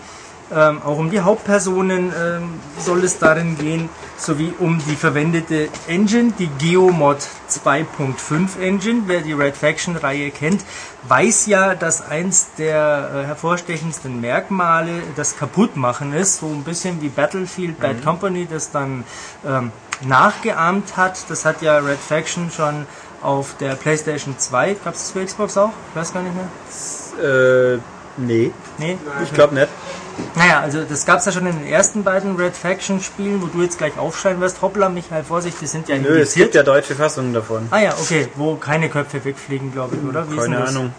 ähm, 0.54 0.82
auch 0.84 0.98
um 0.98 1.10
die 1.10 1.22
Hauptpersonen 1.22 2.12
ähm, 2.12 2.60
soll 2.78 3.04
es 3.06 3.20
darin 3.20 3.58
gehen, 3.58 3.88
sowie 4.18 4.54
um 4.60 4.82
die 4.86 4.98
verwendete 4.98 5.70
Engine, 5.88 6.34
die 6.38 6.50
Geomod 6.60 7.20
2.5 7.50 8.60
Engine. 8.60 9.04
Wer 9.06 9.22
die 9.22 9.32
Red 9.32 9.56
Faction 9.56 9.96
Reihe 9.96 10.30
kennt, 10.30 10.62
weiß 11.04 11.46
ja, 11.46 11.74
dass 11.74 12.02
eins 12.02 12.50
der 12.58 13.12
äh, 13.14 13.28
hervorstechendsten 13.28 14.20
Merkmale 14.20 15.04
das 15.16 15.38
Kaputtmachen 15.38 16.14
ist, 16.14 16.40
so 16.40 16.48
ein 16.48 16.64
bisschen 16.64 17.02
wie 17.02 17.10
Battlefield 17.10 17.80
Bad 17.80 18.04
Company 18.04 18.46
das 18.50 18.72
dann 18.72 19.06
ähm, 19.48 19.72
nachgeahmt 20.02 20.98
hat. 20.98 21.30
Das 21.30 21.46
hat 21.46 21.62
ja 21.62 21.78
Red 21.78 22.00
Faction 22.00 22.52
schon 22.52 22.86
auf 23.22 23.56
der 23.60 23.76
PlayStation 23.76 24.36
2, 24.38 24.76
gab 24.84 24.94
es 24.96 25.02
das 25.02 25.12
für 25.12 25.24
Xbox 25.26 25.58
auch? 25.58 25.72
Ich 25.90 25.96
weiß 25.96 26.14
gar 26.14 26.24
nicht 26.24 26.34
mehr. 26.36 27.76
Äh, 27.76 27.80
nee, 28.18 28.52
Nee? 28.78 28.98
ich 29.24 29.34
glaube 29.34 29.54
nicht. 29.56 29.68
Naja, 30.36 30.60
also 30.62 30.84
das 30.84 31.06
gab 31.06 31.20
es 31.20 31.26
ja 31.26 31.32
schon 31.32 31.46
in 31.48 31.58
den 31.58 31.68
ersten 31.68 32.04
beiden 32.04 32.36
Red 32.36 32.56
Faction 32.56 33.02
Spielen, 33.02 33.42
wo 33.42 33.48
du 33.48 33.62
jetzt 33.64 33.78
gleich 33.78 33.98
aufschreien 33.98 34.40
wirst. 34.42 34.62
Hoppla, 34.62 34.90
Michael, 34.90 35.24
Vorsicht, 35.24 35.60
die 35.62 35.68
sind 35.68 35.88
ja 35.88 35.98
Nö, 35.98 36.20
es 36.20 36.34
gibt 36.34 36.54
ja 36.54 36.64
deutsche 36.64 36.96
Fassungen 36.96 37.34
davon. 37.34 37.68
Ah 37.72 37.80
ja, 37.80 37.94
okay, 38.00 38.28
wo 38.36 38.56
keine 38.56 38.90
Köpfe 38.90 39.24
wegfliegen, 39.24 39.72
glaube 39.72 39.96
ich, 39.96 40.08
oder? 40.08 40.30
Wie 40.30 40.36
Keine? 40.36 40.66
Ahnung. 40.66 40.94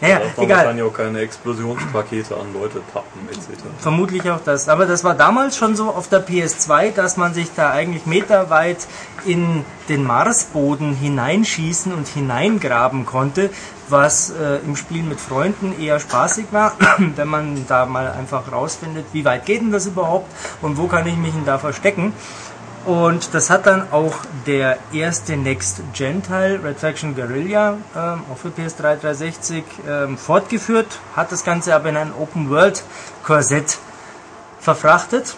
Naja, 0.00 0.18
Da 0.18 0.24
man 0.36 0.44
egal. 0.44 0.56
wahrscheinlich 0.58 0.84
auch 0.84 0.94
keine 0.94 1.20
Explosionspakete 1.20 2.34
an 2.34 2.52
Leute 2.54 2.80
tappen, 2.92 3.28
etc. 3.28 3.62
Vermutlich 3.78 4.30
auch 4.30 4.40
das. 4.44 4.68
Aber 4.68 4.86
das 4.86 5.04
war 5.04 5.14
damals 5.14 5.56
schon 5.56 5.76
so 5.76 5.90
auf 5.90 6.08
der 6.08 6.26
PS2, 6.26 6.92
dass 6.92 7.16
man 7.16 7.34
sich 7.34 7.48
da 7.54 7.70
eigentlich 7.70 8.06
meterweit 8.06 8.86
in 9.26 9.64
den 9.88 10.04
Marsboden 10.04 10.94
hineinschießen 10.94 11.92
und 11.92 12.08
hineingraben 12.08 13.04
konnte, 13.04 13.50
was 13.88 14.30
äh, 14.30 14.58
im 14.64 14.76
Spiel 14.76 15.02
mit 15.02 15.20
Freunden 15.20 15.78
eher 15.78 16.00
spaßig 16.00 16.46
war, 16.52 16.72
wenn 17.16 17.28
man 17.28 17.66
da 17.68 17.86
mal 17.86 18.10
einfach 18.12 18.50
rausfindet, 18.50 19.06
wie 19.12 19.24
weit 19.24 19.44
geht 19.46 19.60
denn 19.60 19.72
das 19.72 19.86
überhaupt 19.86 20.30
und 20.62 20.78
wo 20.78 20.86
kann 20.86 21.06
ich 21.06 21.16
mich 21.16 21.32
denn 21.32 21.44
da 21.44 21.58
verstecken. 21.58 22.12
Und 22.86 23.34
das 23.34 23.50
hat 23.50 23.66
dann 23.66 23.92
auch 23.92 24.14
der 24.46 24.78
erste 24.92 25.36
Next-Gen-Teil, 25.36 26.60
Red 26.64 26.78
Faction 26.78 27.14
Guerrilla, 27.14 27.76
ähm, 27.94 28.22
auch 28.32 28.38
für 28.38 28.48
PS3 28.48 28.96
360, 28.96 29.64
ähm, 29.86 30.16
fortgeführt, 30.16 30.98
hat 31.14 31.30
das 31.30 31.44
Ganze 31.44 31.74
aber 31.74 31.90
in 31.90 31.98
ein 31.98 32.12
Open-World-Korsett 32.18 33.78
verfrachtet. 34.60 35.36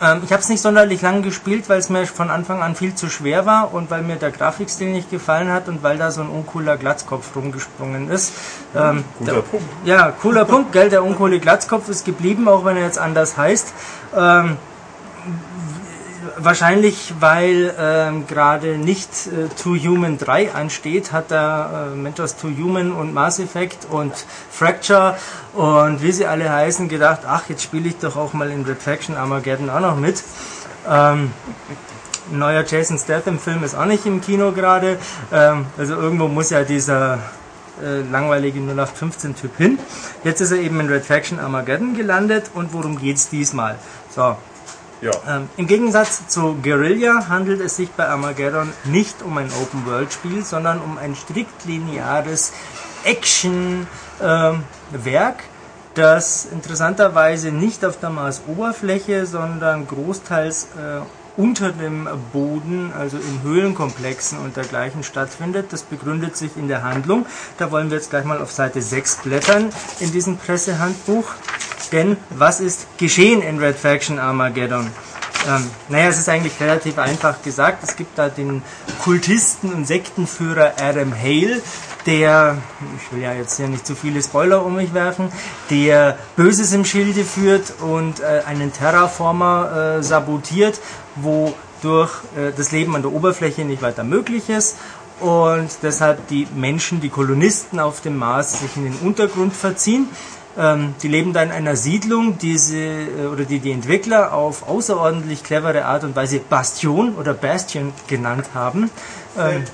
Ähm, 0.00 0.22
ich 0.24 0.32
habe 0.32 0.40
es 0.40 0.48
nicht 0.48 0.60
sonderlich 0.60 1.02
lange 1.02 1.22
gespielt, 1.22 1.68
weil 1.68 1.78
es 1.78 1.88
mir 1.88 2.06
von 2.06 2.30
Anfang 2.30 2.62
an 2.62 2.76
viel 2.76 2.94
zu 2.94 3.08
schwer 3.08 3.46
war 3.46 3.74
und 3.74 3.90
weil 3.90 4.02
mir 4.02 4.14
der 4.14 4.30
Grafikstil 4.30 4.92
nicht 4.92 5.10
gefallen 5.10 5.50
hat 5.50 5.68
und 5.68 5.82
weil 5.82 5.98
da 5.98 6.12
so 6.12 6.20
ein 6.20 6.28
uncooler 6.28 6.76
Glatzkopf 6.76 7.34
rumgesprungen 7.34 8.08
ist. 8.10 8.32
Ähm, 8.76 9.04
Guter 9.18 9.32
der, 9.32 9.40
Punkt. 9.42 9.66
Ja, 9.84 10.12
cooler 10.12 10.44
Punkt, 10.44 10.72
gell? 10.72 10.88
Der 10.88 11.02
uncoole 11.02 11.40
Glatzkopf 11.40 11.88
ist 11.88 12.04
geblieben, 12.04 12.46
auch 12.46 12.64
wenn 12.64 12.76
er 12.76 12.84
jetzt 12.84 12.98
anders 12.98 13.36
heißt. 13.36 13.74
Ähm, 14.16 14.56
Wahrscheinlich, 16.40 17.14
weil 17.18 17.74
ähm, 17.78 18.26
gerade 18.28 18.78
nicht 18.78 19.10
äh, 19.26 19.48
Two 19.60 19.76
Human 19.76 20.18
3 20.18 20.52
ansteht, 20.52 21.10
hat 21.10 21.32
er 21.32 21.90
äh, 21.92 21.96
Mentors 21.96 22.36
Two 22.36 22.50
Human 22.56 22.92
und 22.92 23.12
Mass 23.12 23.40
Effect 23.40 23.88
und 23.90 24.12
Fracture 24.50 25.16
und 25.54 26.00
wie 26.00 26.12
sie 26.12 26.26
alle 26.26 26.48
heißen, 26.52 26.88
gedacht, 26.88 27.22
ach, 27.26 27.48
jetzt 27.48 27.64
spiele 27.64 27.88
ich 27.88 27.98
doch 27.98 28.16
auch 28.16 28.34
mal 28.34 28.50
in 28.50 28.64
Red 28.64 28.80
Faction 28.80 29.16
Armageddon 29.16 29.68
auch 29.68 29.80
noch 29.80 29.96
mit. 29.96 30.22
Ähm, 30.88 31.32
neuer 32.30 32.64
Jason 32.64 32.98
Statham-Film 32.98 33.64
ist 33.64 33.74
auch 33.74 33.86
nicht 33.86 34.06
im 34.06 34.20
Kino 34.20 34.52
gerade. 34.52 34.96
Ähm, 35.32 35.66
also 35.76 35.94
irgendwo 35.94 36.28
muss 36.28 36.50
ja 36.50 36.62
dieser 36.62 37.18
äh, 37.82 38.02
langweilige 38.12 38.60
0815-Typ 38.60 39.56
hin. 39.56 39.78
Jetzt 40.22 40.40
ist 40.40 40.52
er 40.52 40.58
eben 40.58 40.78
in 40.78 40.88
Red 40.88 41.04
Faction 41.04 41.40
Armageddon 41.40 41.94
gelandet 41.94 42.50
und 42.54 42.72
worum 42.72 42.98
geht's 42.98 43.28
diesmal? 43.28 43.76
So, 44.14 44.36
Ja. 45.00 45.12
ähm, 45.28 45.48
Im 45.56 45.68
Gegensatz 45.68 46.26
zu 46.26 46.56
Guerilla 46.60 47.28
handelt 47.28 47.60
es 47.60 47.76
sich 47.76 47.90
bei 47.90 48.08
Armageddon 48.08 48.72
nicht 48.84 49.22
um 49.22 49.38
ein 49.38 49.48
Open-World-Spiel, 49.62 50.44
sondern 50.44 50.80
um 50.80 50.98
ein 50.98 51.14
strikt 51.14 51.64
lineares 51.66 52.52
Action-Werk, 53.04 53.86
das 55.94 56.46
interessanterweise 56.46 57.52
nicht 57.52 57.84
auf 57.84 58.00
der 58.00 58.10
Mars-Oberfläche, 58.10 59.26
sondern 59.26 59.86
großteils 59.86 60.64
äh, 60.76 61.00
unter 61.38 61.70
dem 61.70 62.08
Boden, 62.32 62.92
also 62.92 63.16
in 63.16 63.42
Höhlenkomplexen 63.42 64.38
und 64.38 64.56
dergleichen 64.56 65.04
stattfindet. 65.04 65.72
Das 65.72 65.84
begründet 65.84 66.36
sich 66.36 66.56
in 66.56 66.66
der 66.66 66.82
Handlung. 66.82 67.26
Da 67.58 67.70
wollen 67.70 67.90
wir 67.90 67.96
jetzt 67.96 68.10
gleich 68.10 68.24
mal 68.24 68.42
auf 68.42 68.50
Seite 68.50 68.82
6 68.82 69.18
blättern 69.22 69.70
in 70.00 70.10
diesem 70.10 70.36
Pressehandbuch. 70.36 71.32
Denn 71.92 72.16
was 72.30 72.60
ist 72.60 72.98
geschehen 72.98 73.40
in 73.40 73.58
Red 73.60 73.76
Faction 73.76 74.18
Armageddon? 74.18 74.90
Ähm, 75.48 75.70
naja, 75.88 76.08
es 76.08 76.18
ist 76.18 76.28
eigentlich 76.28 76.60
relativ 76.60 76.98
einfach 76.98 77.40
gesagt. 77.42 77.84
Es 77.84 77.94
gibt 77.94 78.18
da 78.18 78.28
den 78.28 78.62
Kultisten 79.00 79.72
und 79.72 79.86
Sektenführer 79.86 80.74
Adam 80.80 81.14
Hale, 81.14 81.62
der, 82.06 82.58
ich 82.96 83.12
will 83.12 83.22
ja 83.22 83.32
jetzt 83.32 83.56
hier 83.56 83.68
nicht 83.68 83.86
zu 83.86 83.94
viele 83.94 84.22
Spoiler 84.22 84.64
um 84.64 84.76
mich 84.76 84.94
werfen, 84.94 85.30
der 85.70 86.18
Böses 86.36 86.72
im 86.72 86.84
Schilde 86.84 87.24
führt 87.24 87.74
und 87.80 88.20
äh, 88.20 88.42
einen 88.46 88.72
Terraformer 88.72 89.98
äh, 89.98 90.02
sabotiert, 90.02 90.80
wodurch 91.16 92.12
äh, 92.36 92.52
das 92.56 92.72
Leben 92.72 92.94
an 92.96 93.02
der 93.02 93.12
Oberfläche 93.12 93.64
nicht 93.64 93.82
weiter 93.82 94.04
möglich 94.04 94.48
ist 94.48 94.76
und 95.20 95.68
deshalb 95.82 96.28
die 96.28 96.46
Menschen, 96.54 97.00
die 97.00 97.08
Kolonisten 97.08 97.80
auf 97.80 98.00
dem 98.00 98.16
Mars 98.16 98.60
sich 98.60 98.76
in 98.76 98.84
den 98.84 98.94
Untergrund 98.94 99.54
verziehen. 99.54 100.08
Ähm, 100.56 100.94
die 101.02 101.08
leben 101.08 101.32
da 101.32 101.42
in 101.42 101.52
einer 101.52 101.76
Siedlung, 101.76 102.38
die 102.38 102.58
sie, 102.58 102.84
äh, 102.84 103.26
oder 103.32 103.44
die 103.44 103.60
die 103.60 103.72
Entwickler 103.72 104.32
auf 104.32 104.68
außerordentlich 104.68 105.44
clevere 105.44 105.84
Art 105.84 106.04
und 106.04 106.16
Weise 106.16 106.38
Bastion 106.38 107.14
oder 107.14 107.34
Bastion 107.34 107.92
genannt 108.06 108.50
haben. 108.54 108.90
Ähm, 109.38 109.64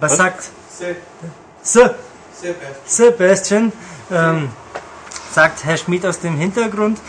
was 0.00 0.12
Was? 0.12 0.18
sagt 0.18 0.50
Sehr 0.78 2.52
bad. 2.52 2.76
Sebastian? 2.86 3.72
Ähm, 4.12 4.50
sagt 5.32 5.64
Herr 5.64 5.76
Schmidt 5.76 6.06
aus 6.06 6.20
dem 6.20 6.36
Hintergrund. 6.36 7.00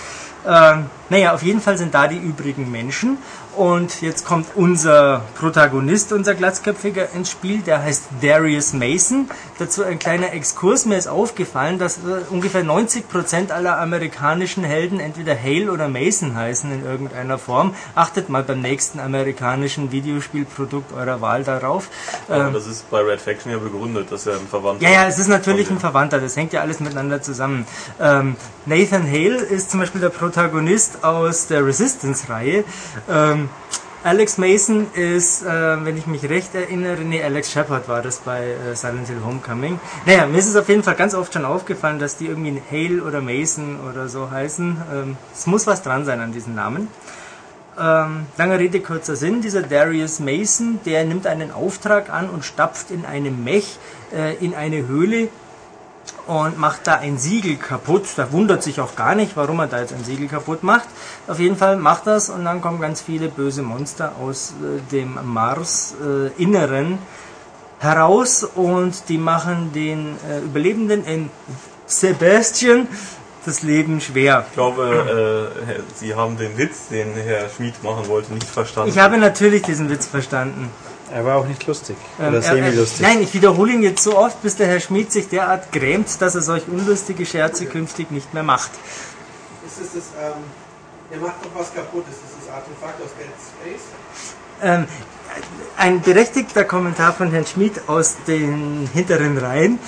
Ähm, 0.46 0.90
naja, 1.10 1.34
auf 1.34 1.44
jeden 1.44 1.62
Fall 1.62 1.78
sind 1.78 1.94
da 1.94 2.08
die 2.08 2.18
übrigen 2.18 2.72
Menschen. 2.72 3.20
Und 3.60 4.02
jetzt 4.02 4.24
kommt 4.24 4.48
unser 4.56 5.22
Protagonist, 5.38 6.14
unser 6.14 6.34
Glatzköpfiger 6.34 7.10
ins 7.14 7.30
Spiel, 7.30 7.60
der 7.60 7.84
heißt 7.84 8.06
Darius 8.22 8.72
Mason. 8.72 9.30
Dazu 9.58 9.84
ein 9.84 10.00
kleiner 10.00 10.32
Exkurs. 10.32 10.86
Mir 10.86 10.98
ist 10.98 11.08
aufgefallen, 11.08 11.78
dass 11.78 11.98
äh, 11.98 12.22
ungefähr 12.30 12.64
90% 12.64 13.52
aller 13.52 13.78
amerikanischen 13.78 14.64
Helden 14.64 15.02
entweder 15.02 15.38
Hale 15.38 15.74
oder 15.74 15.90
Mason 15.90 16.36
heißen 16.36 16.72
in 16.72 16.86
irgendeiner 16.86 17.38
Form. 17.38 17.76
Achtet 17.96 18.30
mal 18.30 18.44
beim 18.44 18.62
nächsten 18.62 19.02
amerikanischen 19.02 19.92
Videospielprodukt 19.92 20.94
eurer 20.94 21.20
Wahl 21.20 21.44
darauf. 21.44 21.90
Aber 22.30 22.48
Ähm, 22.48 22.54
das 22.54 22.66
ist 22.66 22.90
bei 22.90 23.02
Red 23.02 23.20
Faction 23.20 23.52
ja 23.52 23.58
begründet, 23.58 24.10
dass 24.10 24.26
er 24.26 24.36
ein 24.36 24.48
Verwandter 24.50 24.86
ja, 24.86 25.02
ja, 25.02 25.08
es 25.10 25.20
ist 25.20 25.28
natürlich 25.28 25.70
ein 25.70 25.80
Verwandter, 25.80 26.22
das 26.22 26.38
hängt 26.38 26.54
ja 26.54 26.62
alles 26.62 26.80
miteinander 26.80 27.22
zusammen. 27.22 27.68
Ähm, 28.00 28.38
Nathan 28.66 29.06
Hale 29.06 29.36
ist 29.36 29.72
zum 29.72 29.82
Beispiel 29.82 30.00
der 30.00 30.12
Protagonist 30.12 31.04
aus 31.04 31.48
der 31.48 31.66
Resistance-Reihe. 31.66 32.64
Ähm, 33.10 33.49
Alex 34.02 34.38
Mason 34.38 34.88
ist, 34.94 35.44
äh, 35.44 35.48
wenn 35.86 35.98
ich 35.98 36.08
mich 36.08 36.24
recht 36.30 36.56
erinnere, 36.56 37.02
nee, 37.02 37.22
Alex 37.22 37.52
Shepard 37.52 37.90
war 37.90 38.02
das 38.02 38.20
bei 38.20 38.46
äh, 38.46 38.74
Silent 38.74 39.08
Hill 39.08 39.22
Homecoming. 39.26 39.78
Naja, 40.06 40.26
mir 40.26 40.38
ist 40.38 40.48
es 40.48 40.56
auf 40.56 40.70
jeden 40.70 40.84
Fall 40.84 40.96
ganz 40.96 41.14
oft 41.14 41.34
schon 41.34 41.44
aufgefallen, 41.44 42.00
dass 42.00 42.16
die 42.16 42.28
irgendwie 42.28 42.62
Hale 42.72 43.04
oder 43.04 43.20
Mason 43.20 43.78
oder 43.90 44.08
so 44.08 44.32
heißen. 44.32 44.78
Ähm, 44.94 45.18
es 45.34 45.48
muss 45.48 45.68
was 45.68 45.82
dran 45.84 46.06
sein 46.06 46.22
an 46.22 46.32
diesen 46.32 46.56
Namen. 46.56 46.88
Ähm, 47.78 48.26
lange 48.38 48.58
Rede, 48.58 48.80
kurzer 48.80 49.18
Sinn. 49.18 49.42
Dieser 49.42 49.64
Darius 49.64 50.22
Mason, 50.22 50.80
der 50.86 51.04
nimmt 51.04 51.28
einen 51.28 51.52
Auftrag 51.52 52.10
an 52.10 52.30
und 52.30 52.46
stapft 52.46 52.92
in 52.92 53.06
einem 53.06 53.44
Mech 53.44 53.80
äh, 54.16 54.36
in 54.36 54.56
eine 54.56 54.88
Höhle 54.88 55.28
und 56.30 56.60
macht 56.60 56.86
da 56.86 56.94
ein 57.00 57.18
Siegel 57.18 57.56
kaputt. 57.56 58.06
Da 58.16 58.32
wundert 58.32 58.62
sich 58.62 58.80
auch 58.80 58.96
gar 58.96 59.16
nicht, 59.16 59.36
warum 59.36 59.60
er 59.60 59.68
da 59.68 59.80
jetzt 59.80 59.94
ein 59.94 60.04
Siegel 60.04 60.28
kaputt 60.28 60.62
macht. 60.62 60.88
Auf 61.28 61.40
jeden 61.40 61.58
Fall 61.58 61.76
macht 61.76 62.06
das 62.06 62.30
und 62.30 62.46
dann 62.46 62.62
kommen 62.62 62.80
ganz 62.80 63.02
viele 63.02 63.30
böse 63.30 63.64
Monster 63.64 64.14
aus 64.22 64.54
äh, 64.62 64.80
dem 64.92 65.18
Mars-Inneren 65.24 67.00
heraus 67.80 68.44
und 68.44 69.10
die 69.10 69.18
machen 69.18 69.74
den 69.74 70.18
äh, 70.30 70.40
Überlebenden 70.42 71.04
in 71.04 71.32
Sebastian 71.88 72.88
das 73.46 73.64
Leben 73.64 74.00
schwer. 74.00 74.46
Ich 74.48 74.54
glaube, 74.54 75.52
äh, 75.66 75.82
Sie 75.96 76.14
haben 76.14 76.38
den 76.38 76.56
Witz, 76.60 76.90
den 76.90 77.14
Herr 77.14 77.50
Schmid 77.50 77.84
machen 77.84 78.08
wollte, 78.08 78.34
nicht 78.34 78.48
verstanden. 78.48 78.92
Ich 78.92 79.00
habe 79.00 79.18
natürlich 79.18 79.64
diesen 79.64 79.90
Witz 79.90 80.06
verstanden. 80.06 80.70
Er 81.12 81.26
war 81.26 81.38
auch 81.38 81.46
nicht 81.48 81.66
lustig. 81.66 81.96
Ähm, 82.20 82.28
Oder 82.30 82.38
er- 82.38 82.44
er- 82.44 82.64
semi-lustig. 82.64 83.02
Nein, 83.02 83.22
ich 83.22 83.34
wiederhole 83.34 83.72
ihn 83.74 83.82
jetzt 83.82 84.04
so 84.04 84.18
oft, 84.18 84.42
bis 84.42 84.56
der 84.56 84.68
Herr 84.68 84.80
Schmid 84.80 85.12
sich 85.12 85.28
derart 85.30 85.72
grämt, 85.72 86.22
dass 86.22 86.36
er 86.36 86.42
solch 86.42 86.68
unlustige 86.68 87.26
Scherze 87.26 87.66
künftig 87.66 88.12
nicht 88.12 88.34
mehr 88.34 88.44
macht. 88.44 88.72
Ist 89.66 89.82
es 89.82 89.94
das, 89.94 90.04
ähm, 90.22 90.44
der 91.12 91.20
macht 91.20 91.36
doch 91.44 91.60
was 91.60 91.74
kaputt. 91.74 92.06
Ist 92.10 92.18
es 92.18 92.46
das 92.46 92.54
Artefakt 92.56 93.02
aus 93.02 93.10
Dead 93.18 93.74
Space? 93.74 93.82
Ähm, 94.62 94.86
ein 95.78 96.02
berechtigter 96.02 96.64
Kommentar 96.66 97.14
von 97.14 97.32
Herrn 97.32 97.46
Schmid 97.46 97.82
aus 97.88 98.16
den 98.28 98.90
hinteren 98.94 99.38
Reihen. 99.38 99.80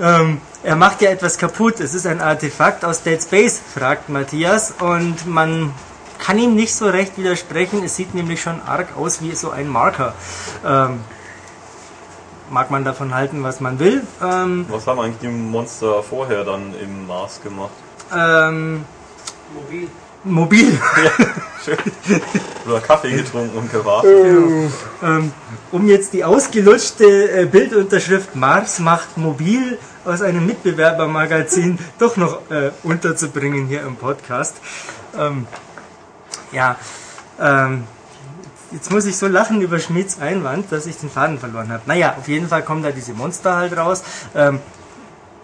Ähm, 0.00 0.40
er 0.62 0.76
macht 0.76 1.00
ja 1.00 1.10
etwas 1.10 1.38
kaputt. 1.38 1.80
Es 1.80 1.94
ist 1.94 2.06
ein 2.06 2.20
Artefakt 2.20 2.84
aus 2.84 3.02
Dead 3.02 3.22
Space, 3.22 3.60
fragt 3.74 4.08
Matthias. 4.08 4.74
Und 4.80 5.26
man 5.26 5.72
kann 6.18 6.38
ihm 6.38 6.54
nicht 6.54 6.74
so 6.74 6.86
recht 6.86 7.16
widersprechen. 7.18 7.82
Es 7.84 7.96
sieht 7.96 8.14
nämlich 8.14 8.40
schon 8.42 8.60
arg 8.62 8.96
aus 8.96 9.22
wie 9.22 9.34
so 9.34 9.50
ein 9.50 9.68
Marker. 9.68 10.14
Ähm, 10.64 11.00
mag 12.50 12.70
man 12.70 12.84
davon 12.84 13.14
halten, 13.14 13.42
was 13.42 13.60
man 13.60 13.78
will. 13.78 14.02
Ähm, 14.22 14.66
Was 14.68 14.86
haben 14.86 15.00
eigentlich 15.00 15.18
die 15.20 15.28
Monster 15.28 16.02
vorher 16.02 16.44
dann 16.44 16.74
im 16.80 17.06
Mars 17.06 17.40
gemacht? 17.42 17.70
ähm, 18.14 18.84
Mobil. 19.54 19.88
mobil. 20.24 20.78
Schön. 21.64 21.76
Oder 22.66 22.80
Kaffee 22.80 23.12
getrunken 23.12 23.56
und 23.58 23.72
gewartet. 23.72 24.10
Ähm, 25.02 25.32
um 25.72 25.88
jetzt 25.88 26.12
die 26.12 26.24
ausgelutschte 26.24 27.30
äh, 27.42 27.46
Bildunterschrift 27.46 28.34
Mars 28.36 28.78
macht 28.80 29.16
mobil 29.16 29.78
aus 30.04 30.22
einem 30.22 30.46
Mitbewerbermagazin 30.46 31.78
doch 31.98 32.16
noch 32.16 32.48
äh, 32.50 32.70
unterzubringen 32.84 33.66
hier 33.66 33.82
im 33.82 33.96
Podcast. 33.96 34.56
Ähm, 35.18 35.46
ja, 36.52 36.76
ähm, 37.40 37.84
jetzt 38.72 38.90
muss 38.90 39.06
ich 39.06 39.16
so 39.16 39.26
lachen 39.26 39.60
über 39.60 39.78
Schmieds 39.78 40.20
Einwand, 40.20 40.70
dass 40.72 40.86
ich 40.86 40.96
den 40.96 41.10
Faden 41.10 41.38
verloren 41.38 41.70
habe. 41.70 41.82
Naja, 41.86 42.14
auf 42.18 42.28
jeden 42.28 42.48
Fall 42.48 42.62
kommen 42.62 42.82
da 42.82 42.90
diese 42.90 43.12
Monster 43.12 43.56
halt 43.56 43.76
raus. 43.76 44.02
Ähm, 44.34 44.60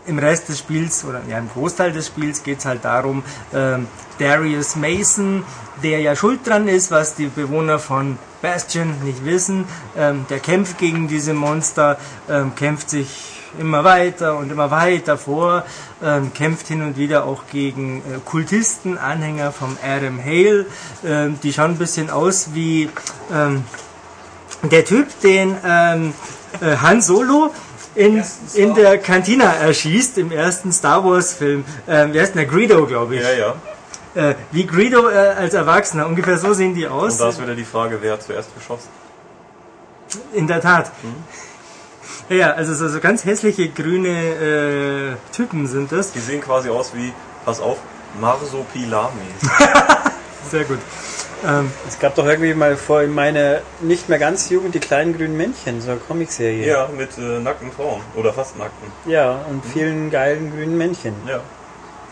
im 0.06 0.18
Rest 0.18 0.48
des 0.48 0.58
Spiels 0.58 1.04
oder 1.04 1.20
ja 1.28 1.38
im 1.38 1.48
Großteil 1.48 1.92
des 1.92 2.08
Spiels 2.08 2.42
geht 2.42 2.58
es 2.58 2.64
halt 2.64 2.84
darum, 2.84 3.22
ähm, 3.54 3.86
Darius 4.18 4.76
Mason, 4.76 5.44
der 5.82 6.00
ja 6.00 6.16
schuld 6.16 6.46
dran 6.46 6.68
ist, 6.68 6.90
was 6.90 7.14
die 7.14 7.26
Bewohner 7.26 7.78
von 7.78 8.18
Bastion 8.40 8.96
nicht 9.04 9.24
wissen, 9.24 9.64
ähm, 9.96 10.26
der 10.28 10.40
kämpft 10.40 10.78
gegen 10.78 11.08
diese 11.08 11.34
Monster, 11.34 11.98
ähm, 12.28 12.54
kämpft 12.56 12.90
sich 12.90 13.41
immer 13.58 13.84
weiter 13.84 14.36
und 14.36 14.50
immer 14.50 14.70
weiter 14.70 15.18
vor, 15.18 15.64
ähm, 16.02 16.32
kämpft 16.34 16.68
hin 16.68 16.82
und 16.82 16.96
wieder 16.96 17.24
auch 17.24 17.44
gegen 17.50 17.98
äh, 17.98 18.18
Kultisten, 18.24 18.98
Anhänger 18.98 19.52
vom 19.52 19.76
Adam 19.82 20.22
Hale, 20.22 20.66
ähm, 21.04 21.38
die 21.42 21.52
schauen 21.52 21.72
ein 21.72 21.78
bisschen 21.78 22.10
aus 22.10 22.50
wie 22.54 22.88
ähm, 23.32 23.64
der 24.62 24.84
Typ, 24.84 25.08
den 25.20 25.56
ähm, 25.64 26.14
äh, 26.60 26.76
Han 26.76 27.00
Solo 27.02 27.52
in, 27.94 28.22
in 28.54 28.74
der 28.74 28.98
Kantina 28.98 29.52
erschießt, 29.52 30.18
im 30.18 30.32
ersten 30.32 30.72
Star 30.72 31.04
Wars 31.04 31.34
Film. 31.34 31.64
Ähm, 31.88 32.10
wer 32.12 32.22
ist 32.22 32.34
denn 32.34 32.38
der 32.38 32.46
Greedo, 32.46 32.86
glaube 32.86 33.16
ich? 33.16 33.22
Ja, 33.22 33.32
ja. 33.32 34.30
Äh, 34.30 34.34
wie 34.50 34.66
Greedo 34.66 35.08
äh, 35.08 35.14
als 35.14 35.54
Erwachsener, 35.54 36.06
ungefähr 36.06 36.38
so 36.38 36.52
sehen 36.52 36.74
die 36.74 36.86
Und 36.86 36.92
aus. 36.92 37.18
da 37.18 37.28
ist 37.28 37.40
wieder 37.40 37.54
die 37.54 37.64
Frage, 37.64 37.98
wer 38.00 38.14
hat 38.14 38.22
zuerst 38.22 38.54
geschossen? 38.54 38.88
In 40.32 40.46
der 40.46 40.60
Tat. 40.60 40.90
Ja, 42.28 42.52
also 42.52 42.74
so, 42.74 42.88
so 42.88 43.00
ganz 43.00 43.24
hässliche 43.24 43.68
grüne 43.68 44.08
äh, 44.08 45.34
Typen 45.34 45.66
sind 45.66 45.92
das. 45.92 46.12
Die 46.12 46.20
sehen 46.20 46.40
quasi 46.40 46.68
aus 46.70 46.94
wie, 46.94 47.12
pass 47.44 47.60
auf, 47.60 47.78
Marsupilami. 48.20 49.20
Sehr 50.50 50.64
gut. 50.64 50.78
Ähm, 51.44 51.70
Es 51.88 51.98
gab 51.98 52.14
doch 52.14 52.26
irgendwie 52.26 52.54
mal 52.54 52.76
vor 52.76 53.02
in 53.02 53.12
meiner 53.12 53.60
nicht 53.80 54.08
mehr 54.08 54.18
ganz 54.18 54.48
Jugend 54.50 54.74
die 54.74 54.80
kleinen 54.80 55.16
grünen 55.16 55.36
Männchen, 55.36 55.80
so 55.80 55.90
eine 55.90 56.00
Comicserie. 56.00 56.66
Ja, 56.66 56.88
mit 56.96 57.18
äh, 57.18 57.40
nackten 57.40 57.72
Frauen. 57.72 58.00
Oder 58.14 58.32
fast 58.32 58.56
nackten. 58.56 58.88
Ja, 59.06 59.44
und 59.50 59.64
vielen 59.64 60.10
geilen 60.10 60.52
grünen 60.52 60.78
Männchen. 60.78 61.14
Ja. 61.26 61.40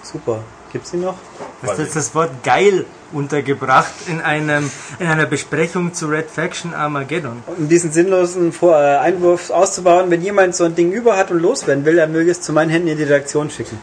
Super. 0.02 0.40
Gibt's 0.73 0.91
die 0.93 0.99
noch? 0.99 1.16
hast 1.62 1.79
du 1.79 1.83
jetzt 1.83 1.97
das 1.97 2.14
Wort 2.14 2.31
geil 2.45 2.87
untergebracht 3.12 3.93
in, 4.07 4.21
einem, 4.21 4.71
in 4.99 5.07
einer 5.07 5.27
Besprechung 5.27 5.93
zu 5.93 6.07
Red 6.07 6.31
Faction 6.31 6.75
Armageddon? 6.75 7.43
Um 7.59 7.68
diesen 7.68 7.93
sinnlosen 7.93 8.53
Vor 8.53 8.77
äh, 8.81 8.99
Einwurf 8.99 9.51
auszubauen, 9.51 10.11
wenn 10.11 10.23
jemand 10.23 10.55
so 10.55 10.64
ein 10.64 10.75
Ding 10.75 10.93
über 10.93 11.16
hat 11.16 11.31
und 11.31 11.41
loswerden 11.41 11.85
will, 11.85 11.99
er 11.99 12.07
möge 12.07 12.31
es 12.31 12.41
zu 12.41 12.53
meinen 12.53 12.71
Händen 12.71 12.89
in 12.89 12.97
die 12.99 13.05
Redaktion 13.05 13.51
schicken. 13.51 13.79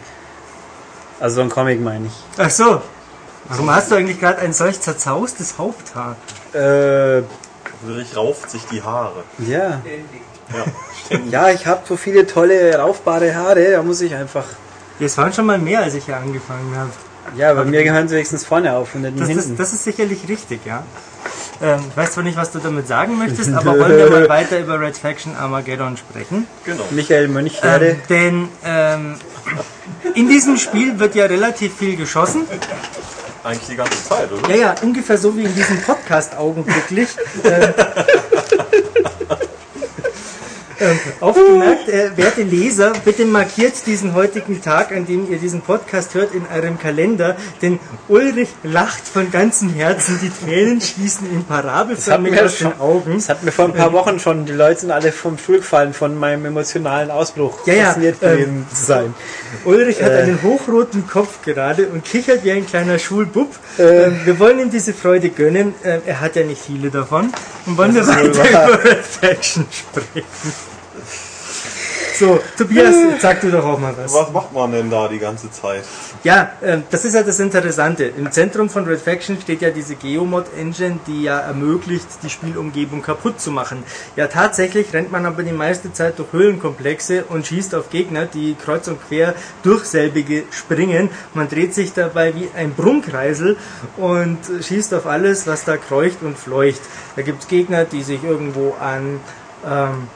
Also 1.20 1.38
so 1.38 1.42
ein 1.42 1.50
Comic 1.50 1.82
meine 1.82 2.08
ich. 2.08 2.14
Ach 2.38 2.50
so. 2.50 2.82
Warum 3.50 3.70
hast 3.72 3.92
du 3.92 3.96
eigentlich 3.96 4.20
gerade 4.20 4.40
ein 4.40 4.54
solch 4.54 4.80
zerzaustes 4.80 5.58
Haupthaar? 5.58 6.16
Äh, 6.54 7.22
Ulrich 7.86 8.16
rauft 8.16 8.50
sich 8.50 8.64
die 8.66 8.82
Haare. 8.82 9.24
ja. 9.40 9.82
Ja, 10.50 10.64
ständig. 11.06 11.32
Ja, 11.34 11.50
ich 11.50 11.68
habe 11.68 11.82
so 11.86 11.98
viele 11.98 12.26
tolle 12.26 12.78
raufbare 12.78 13.36
Haare, 13.36 13.72
da 13.72 13.84
muss 13.84 14.00
ich 14.00 14.16
einfach. 14.16 14.46
Das 15.00 15.18
waren 15.18 15.32
schon 15.34 15.46
mal 15.46 15.58
mehr, 15.60 15.82
als 15.82 15.94
ich 15.94 16.06
hier 16.06 16.18
angefangen 16.18 16.76
habe. 16.76 16.90
Ja, 17.36 17.54
bei 17.54 17.66
mir 17.66 17.84
gehören 17.84 18.08
sie 18.08 18.16
wenigstens 18.16 18.46
vorne 18.46 18.74
auf 18.74 18.96
und 18.96 19.02
nicht 19.02 19.20
Das 19.20 19.28
hinten. 19.28 19.52
ist, 19.52 19.60
das 19.60 19.74
ist 19.74 19.84
sicherlich 19.84 20.28
richtig, 20.28 20.62
ja. 20.66 20.84
Ähm, 21.62 21.80
ich 21.90 21.98
weiß 21.98 22.12
zwar 22.14 22.24
nicht, 22.24 22.38
was 22.38 22.52
du 22.52 22.60
damit 22.60 22.88
sagen 22.88 23.18
möchtest, 23.18 23.52
aber 23.54 23.78
wollen 23.78 23.98
wir 23.98 24.10
mal 24.10 24.30
weiter 24.38 24.60
über 24.60 24.80
Red 24.80 24.98
Faction 24.98 25.36
Armageddon 25.36 25.98
sprechen. 25.98 26.48
Genau. 26.64 26.84
Michael 26.92 27.28
Mönchherde. 27.28 27.90
Ähm, 27.90 27.98
denn 28.10 28.50
ähm, 28.64 29.16
in 30.14 30.30
diesem 30.30 30.58
Spiel 30.58 31.00
wird 31.00 31.16
ja 31.16 31.26
relativ 31.26 31.76
viel 31.78 31.96
geschossen. 31.96 32.44
Eigentlich 33.44 33.68
die 33.70 33.76
ganze 33.76 34.04
Zeit, 34.08 34.32
oder? 34.32 34.50
Ja, 34.50 34.56
ja, 34.56 34.76
ungefähr 34.82 35.18
so 35.18 35.36
wie 35.36 35.44
in 35.44 35.56
diesem 35.56 35.82
Podcast 35.82 36.36
augenblicklich. 36.38 37.10
Ähm, 37.44 37.74
ähm, 40.80 41.00
aufgemerkt, 41.20 41.90
äh, 41.90 42.16
werte 42.16 42.44
Leser, 42.44 42.94
bitte 43.06 43.26
markiert 43.26 43.74
diesen 43.86 44.14
heutigen 44.14 44.62
Tag, 44.62 44.92
an 44.92 45.06
dem 45.06 45.30
ihr 45.32 45.38
diesen 45.38 45.62
Podcast 45.62 46.14
hört, 46.14 46.34
in 46.34 46.44
eurem 46.56 46.80
Kalender, 46.80 47.36
denn 47.62 47.80
Ulrich 48.08 48.50
lacht 48.64 49.08
von 49.08 49.32
ganzem 49.32 49.70
Herzen, 49.74 50.20
die 50.22 50.30
Tränen 50.46 50.80
schießen 50.82 51.32
ihm 51.32 51.44
parabelförmig 51.46 52.34
aus 52.42 52.58
den 52.58 52.72
schon- 52.72 52.80
Augen. 52.80 53.14
Das 53.16 53.30
hat 53.30 53.44
mir 53.44 53.52
vor 53.52 53.66
ein 53.66 53.74
paar 53.74 53.94
Wochen 53.94 54.20
schon, 54.20 54.46
die 54.46 54.52
Leute 54.54 54.82
sind 54.82 54.92
alle 54.92 55.12
vom 55.12 55.38
Stuhl 55.38 55.58
gefallen 55.58 55.94
von 55.94 56.16
meinem 56.18 56.46
emotionalen 56.46 57.12
Ausbruch. 57.12 57.66
Ja, 57.66 57.74
ja, 57.74 57.96
ähm, 57.98 58.14
gewesen 58.20 58.66
zu 58.74 58.86
sein. 58.86 59.14
Ulrich 59.66 60.02
hat 60.04 60.12
Äh. 60.12 60.18
einen 60.24 60.42
hochroten 60.44 61.08
Kopf 61.08 61.42
gerade 61.44 61.88
und 61.88 62.04
kichert 62.06 62.44
wie 62.44 62.52
ein 62.52 62.66
kleiner 62.68 63.00
Schulbub. 63.00 63.56
Ähm, 63.80 64.20
wir 64.26 64.40
wollen 64.40 64.60
ihm 64.60 64.70
diese 64.70 64.94
Freude 64.94 65.30
gönnen. 65.30 65.74
Ähm, 65.84 66.02
er 66.06 66.22
hat 66.22 66.36
ja 66.36 66.44
nicht 66.44 66.62
viele 66.62 66.90
davon. 66.90 67.32
Und 67.68 67.78
wollen 67.78 67.94
wir 67.94 68.02
Das 68.02 68.10
ist 68.10 68.20
wohl 68.24 68.38
weiter 68.38 68.68
über 68.70 68.84
Red 68.84 69.06
Faction 69.06 69.66
sprechen. 69.70 70.28
So, 72.20 72.40
Tobias, 72.58 72.96
sag 73.20 73.42
du 73.42 73.52
doch 73.52 73.64
auch 73.64 73.78
mal 73.78 73.94
was. 73.96 74.12
Was 74.12 74.32
macht 74.32 74.52
man 74.52 74.72
denn 74.72 74.90
da 74.90 75.08
die 75.08 75.20
ganze 75.20 75.52
Zeit? 75.52 75.84
Ja, 76.24 76.52
ähm, 76.64 76.82
das 76.90 77.06
ist 77.06 77.14
ja 77.14 77.22
das 77.22 77.40
Interessante. 77.40 78.06
Im 78.06 78.32
Zentrum 78.32 78.72
von 78.72 78.86
Red 78.86 79.02
Faction 79.02 79.40
steht 79.40 79.62
ja 79.62 79.70
diese 79.70 79.96
Geomod-Engine, 79.96 81.00
die 81.06 81.24
ja 81.24 81.38
ermöglicht, 81.40 82.08
die 82.24 82.32
Spielumgebung 82.32 83.04
kaputt 83.04 83.40
zu 83.40 83.52
machen. 83.52 83.84
Ja, 84.16 84.26
tatsächlich 84.26 84.92
rennt 84.94 85.12
man 85.12 85.28
aber 85.28 85.44
die 85.44 85.52
meiste 85.52 85.94
Zeit 85.94 86.18
durch 86.18 86.34
Höhlenkomplexe 86.34 87.26
und 87.26 87.46
schießt 87.46 87.76
auf 87.76 87.92
Gegner, 87.92 88.26
die 88.26 88.56
kreuz 88.56 88.88
und 88.88 89.00
quer 89.08 89.36
durch 89.62 89.86
selbige 89.86 90.46
springen. 90.50 91.12
Man 91.36 91.48
dreht 91.48 91.76
sich 91.76 91.94
dabei 91.94 92.34
wie 92.34 92.50
ein 92.58 92.74
Brummkreisel 92.74 93.58
und 93.98 94.40
schießt 94.62 94.92
auf 94.96 95.06
alles, 95.06 95.46
was 95.46 95.66
da 95.66 95.78
kreucht 95.78 96.24
und 96.24 96.36
fleucht. 96.40 96.82
Da 97.16 97.22
gibt's 97.22 97.48
Gegner, 97.48 97.86
die 97.86 98.02
sich 98.02 98.24
irgendwo 98.24 98.76
an 98.80 99.20
ähm, 99.66 100.08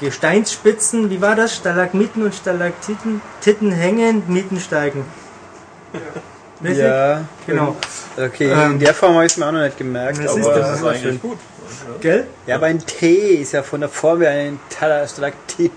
Gesteinsspitzen, 0.00 1.10
wie 1.10 1.20
war 1.20 1.34
das? 1.36 1.54
Stalagmiten 1.56 2.22
und 2.22 2.34
Stalaktiten 2.34 3.20
Titten 3.40 3.72
hängen, 3.72 4.22
Mieten 4.28 4.58
steigen. 4.60 5.04
Richtig? 6.62 6.78
Ja, 6.84 7.24
Genau. 7.46 7.76
Okay, 8.16 8.50
Ähm, 8.50 8.72
in 8.72 8.78
der 8.78 8.94
Form 8.94 9.14
habe 9.14 9.26
ich 9.26 9.32
es 9.32 9.38
mir 9.38 9.46
auch 9.46 9.52
noch 9.52 9.60
nicht 9.62 9.76
gemerkt. 9.76 10.18
das 10.18 10.30
aber 10.32 10.38
ist 10.40 10.46
das 10.48 10.78
ist 10.80 10.84
eigentlich 10.86 11.02
schön. 11.02 11.20
gut. 11.20 11.38
Gell? 12.00 12.26
Ja, 12.46 12.56
aber 12.56 12.66
ein 12.66 12.78
T 12.78 13.14
ist 13.14 13.52
ja 13.52 13.62
von 13.62 13.80
der 13.80 13.88
Form 13.90 14.20
wie 14.20 14.26
ein 14.26 14.58
Tala- 14.70 15.06
Stalaktit. 15.06 15.72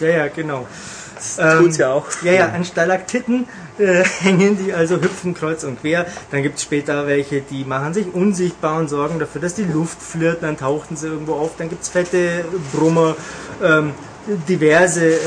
Ja, 0.00 0.06
ja, 0.08 0.28
genau. 0.28 0.66
Das 1.16 1.36
tut's 1.58 1.78
ja 1.78 1.92
auch. 1.92 2.06
Ja, 2.22 2.32
ja, 2.32 2.48
an 2.48 2.64
Stalaktiten 2.64 3.48
äh, 3.78 4.04
hängen 4.20 4.56
die, 4.56 4.72
also 4.72 4.96
hüpfen 4.96 5.34
kreuz 5.34 5.64
und 5.64 5.80
quer. 5.80 6.06
Dann 6.30 6.42
gibt 6.42 6.56
es 6.58 6.62
später 6.62 7.06
welche, 7.06 7.40
die 7.40 7.64
machen 7.64 7.94
sich 7.94 8.12
unsichtbar 8.12 8.78
und 8.78 8.88
sorgen 8.88 9.18
dafür, 9.18 9.40
dass 9.40 9.54
die 9.54 9.64
Luft 9.64 10.02
flirrt. 10.02 10.42
Dann 10.42 10.56
tauchten 10.56 10.96
sie 10.96 11.08
irgendwo 11.08 11.34
auf. 11.34 11.52
Dann 11.56 11.68
gibt 11.68 11.82
es 11.82 11.88
fette 11.88 12.44
Brummer. 12.72 13.16
Ähm, 13.62 13.92
diverse 14.48 15.04
äh, 15.04 15.18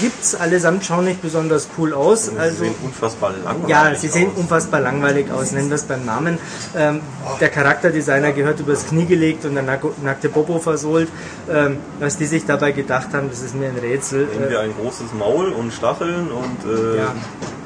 gibt's. 0.00 0.34
Allesamt 0.34 0.84
schauen 0.84 1.04
nicht 1.04 1.20
besonders 1.20 1.68
cool 1.78 1.92
aus. 1.92 2.26
Sie 2.26 2.38
Also 2.38 2.64
sehen 2.64 2.74
unfassbar 2.82 3.32
langweilig 3.44 3.68
Ja, 3.68 3.94
sie 3.94 4.08
sehen 4.08 4.30
aus. 4.32 4.38
unfassbar 4.38 4.80
langweilig 4.80 5.30
aus, 5.30 5.52
nennen 5.52 5.68
wir 5.68 5.74
es 5.76 5.82
beim 5.84 6.04
Namen. 6.04 6.38
Ähm, 6.76 7.00
der 7.40 7.48
Charakterdesigner 7.50 8.32
gehört 8.32 8.60
übers 8.60 8.86
Knie 8.86 9.04
gelegt 9.06 9.44
und 9.44 9.54
der 9.54 9.62
nack- 9.62 10.02
nackte 10.02 10.28
Bobo 10.28 10.58
versohlt. 10.58 11.08
Ähm, 11.50 11.78
was 12.00 12.16
die 12.16 12.26
sich 12.26 12.46
dabei 12.46 12.72
gedacht 12.72 13.08
haben, 13.12 13.28
das 13.30 13.42
ist 13.42 13.54
mir 13.54 13.68
ein 13.68 13.76
Rätsel. 13.78 14.28
Irgendwie 14.32 14.54
Äh, 14.54 14.58
ein 14.58 14.74
großes 14.80 15.12
Maul 15.18 15.48
und 15.52 15.72
Stacheln 15.72 16.30
und 16.30 16.64
äh, 16.70 16.96
Ja. 16.98 17.14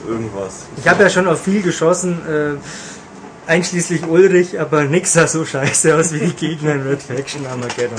irgendwas. 0.09 0.67
ich 0.77 0.89
habe 0.89 1.03
ja 1.05 1.11
schon 1.11 1.29
auf 1.29 1.41
viel 1.43 1.63
geschossen, 1.63 2.21
äh, 2.29 3.51
einschließlich 3.51 4.07
Ulrich, 4.07 4.59
aber 4.61 4.85
nix 4.85 5.13
sah 5.13 5.27
so 5.29 5.45
scheiße 5.45 5.95
aus 5.95 6.13
wie 6.13 6.19
die 6.21 6.33
Gegner 6.35 6.73
in 6.75 6.83
Red 6.87 7.03
Faction 7.03 7.47
Armageddon. 7.47 7.99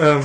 Ähm, 0.00 0.20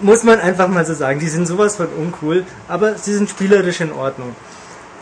muss 0.00 0.22
man 0.24 0.40
einfach 0.40 0.68
mal 0.68 0.86
so 0.86 0.94
sagen, 0.94 1.20
die 1.20 1.28
sind 1.28 1.46
sowas 1.46 1.76
von 1.76 1.88
uncool, 1.88 2.44
aber 2.68 2.96
sie 2.96 3.14
sind 3.14 3.28
spielerisch 3.28 3.80
in 3.80 3.92
Ordnung. 3.92 4.34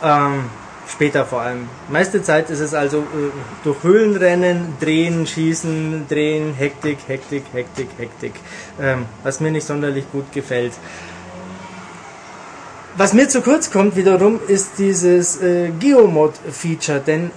Ähm, 0.03 0.45
später 0.89 1.27
vor 1.27 1.43
allem. 1.43 1.69
Meiste 1.89 2.23
Zeit 2.23 2.51
ist 2.51 2.61
es 2.61 2.75
also 2.75 2.99
äh, 2.99 3.31
durch 3.65 3.83
Höhlen 3.83 4.17
rennen, 4.17 4.75
drehen, 4.81 5.27
schießen, 5.27 6.07
drehen, 6.09 6.55
Hektik, 6.55 6.99
Hektik, 7.07 7.45
Hektik, 7.53 7.89
Hektik. 7.99 8.35
Ähm, 8.81 9.05
was 9.23 9.41
mir 9.41 9.51
nicht 9.51 9.67
sonderlich 9.67 10.11
gut 10.11 10.33
gefällt. 10.33 10.73
Was 12.97 13.13
mir 13.13 13.29
zu 13.29 13.43
kurz 13.43 13.71
kommt 13.71 13.95
wiederum, 13.97 14.41
ist 14.49 14.79
dieses 14.79 15.41
äh, 15.41 15.71
Geomod-Feature, 15.79 17.01
denn 17.01 17.31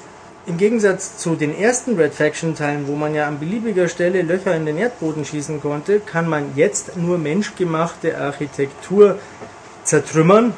im 0.46 0.58
Gegensatz 0.58 1.18
zu 1.18 1.36
den 1.36 1.58
ersten 1.58 1.96
Red 1.96 2.14
Faction-Teilen, 2.14 2.88
wo 2.88 2.96
man 2.96 3.14
ja 3.14 3.28
an 3.28 3.40
beliebiger 3.40 3.88
Stelle 3.88 4.22
Löcher 4.22 4.56
in 4.56 4.66
den 4.66 4.78
Erdboden 4.78 5.24
schießen 5.24 5.62
konnte, 5.62 6.00
kann 6.00 6.28
man 6.28 6.52
jetzt 6.56 6.98
nur 6.98 7.18
menschgemachte 7.18 8.18
Architektur 8.18 9.20
zertrümmern. 9.84 10.54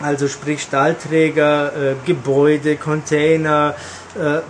Also 0.00 0.28
sprich 0.28 0.62
Stahlträger, 0.62 1.72
äh, 1.76 1.94
Gebäude, 2.06 2.76
Container, 2.76 3.74
äh, 4.18 4.40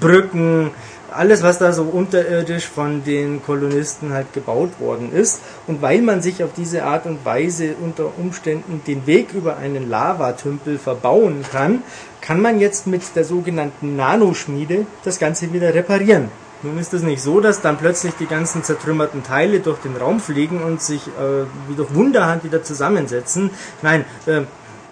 Brücken, 0.00 0.70
alles 1.14 1.42
was 1.42 1.58
da 1.58 1.72
so 1.72 1.84
unterirdisch 1.84 2.66
von 2.66 3.04
den 3.04 3.42
Kolonisten 3.42 4.12
halt 4.12 4.32
gebaut 4.32 4.80
worden 4.80 5.12
ist. 5.12 5.40
Und 5.66 5.82
weil 5.82 6.02
man 6.02 6.22
sich 6.22 6.42
auf 6.42 6.50
diese 6.56 6.84
Art 6.84 7.06
und 7.06 7.24
Weise 7.24 7.74
unter 7.80 8.18
Umständen 8.18 8.82
den 8.86 9.06
Weg 9.06 9.32
über 9.32 9.56
einen 9.56 9.88
Lavatümpel 9.88 10.78
verbauen 10.78 11.44
kann, 11.50 11.82
kann 12.24 12.40
man 12.40 12.58
jetzt 12.58 12.86
mit 12.86 13.02
der 13.14 13.24
sogenannten 13.24 13.96
Nanoschmiede 13.96 14.86
das 15.04 15.18
Ganze 15.18 15.52
wieder 15.52 15.74
reparieren. 15.74 16.30
Nun 16.62 16.78
ist 16.78 16.94
es 16.94 17.02
nicht 17.02 17.20
so, 17.20 17.40
dass 17.40 17.60
dann 17.60 17.76
plötzlich 17.76 18.14
die 18.18 18.26
ganzen 18.26 18.64
zertrümmerten 18.64 19.22
Teile 19.22 19.60
durch 19.60 19.78
den 19.80 19.96
Raum 19.96 20.18
fliegen 20.20 20.62
und 20.62 20.80
sich 20.80 21.06
äh, 21.06 21.44
wie 21.68 21.74
durch 21.74 21.94
Wunderhand 21.94 22.42
wieder 22.42 22.62
zusammensetzen. 22.62 23.50
Nein, 23.82 24.06
äh, 24.24 24.42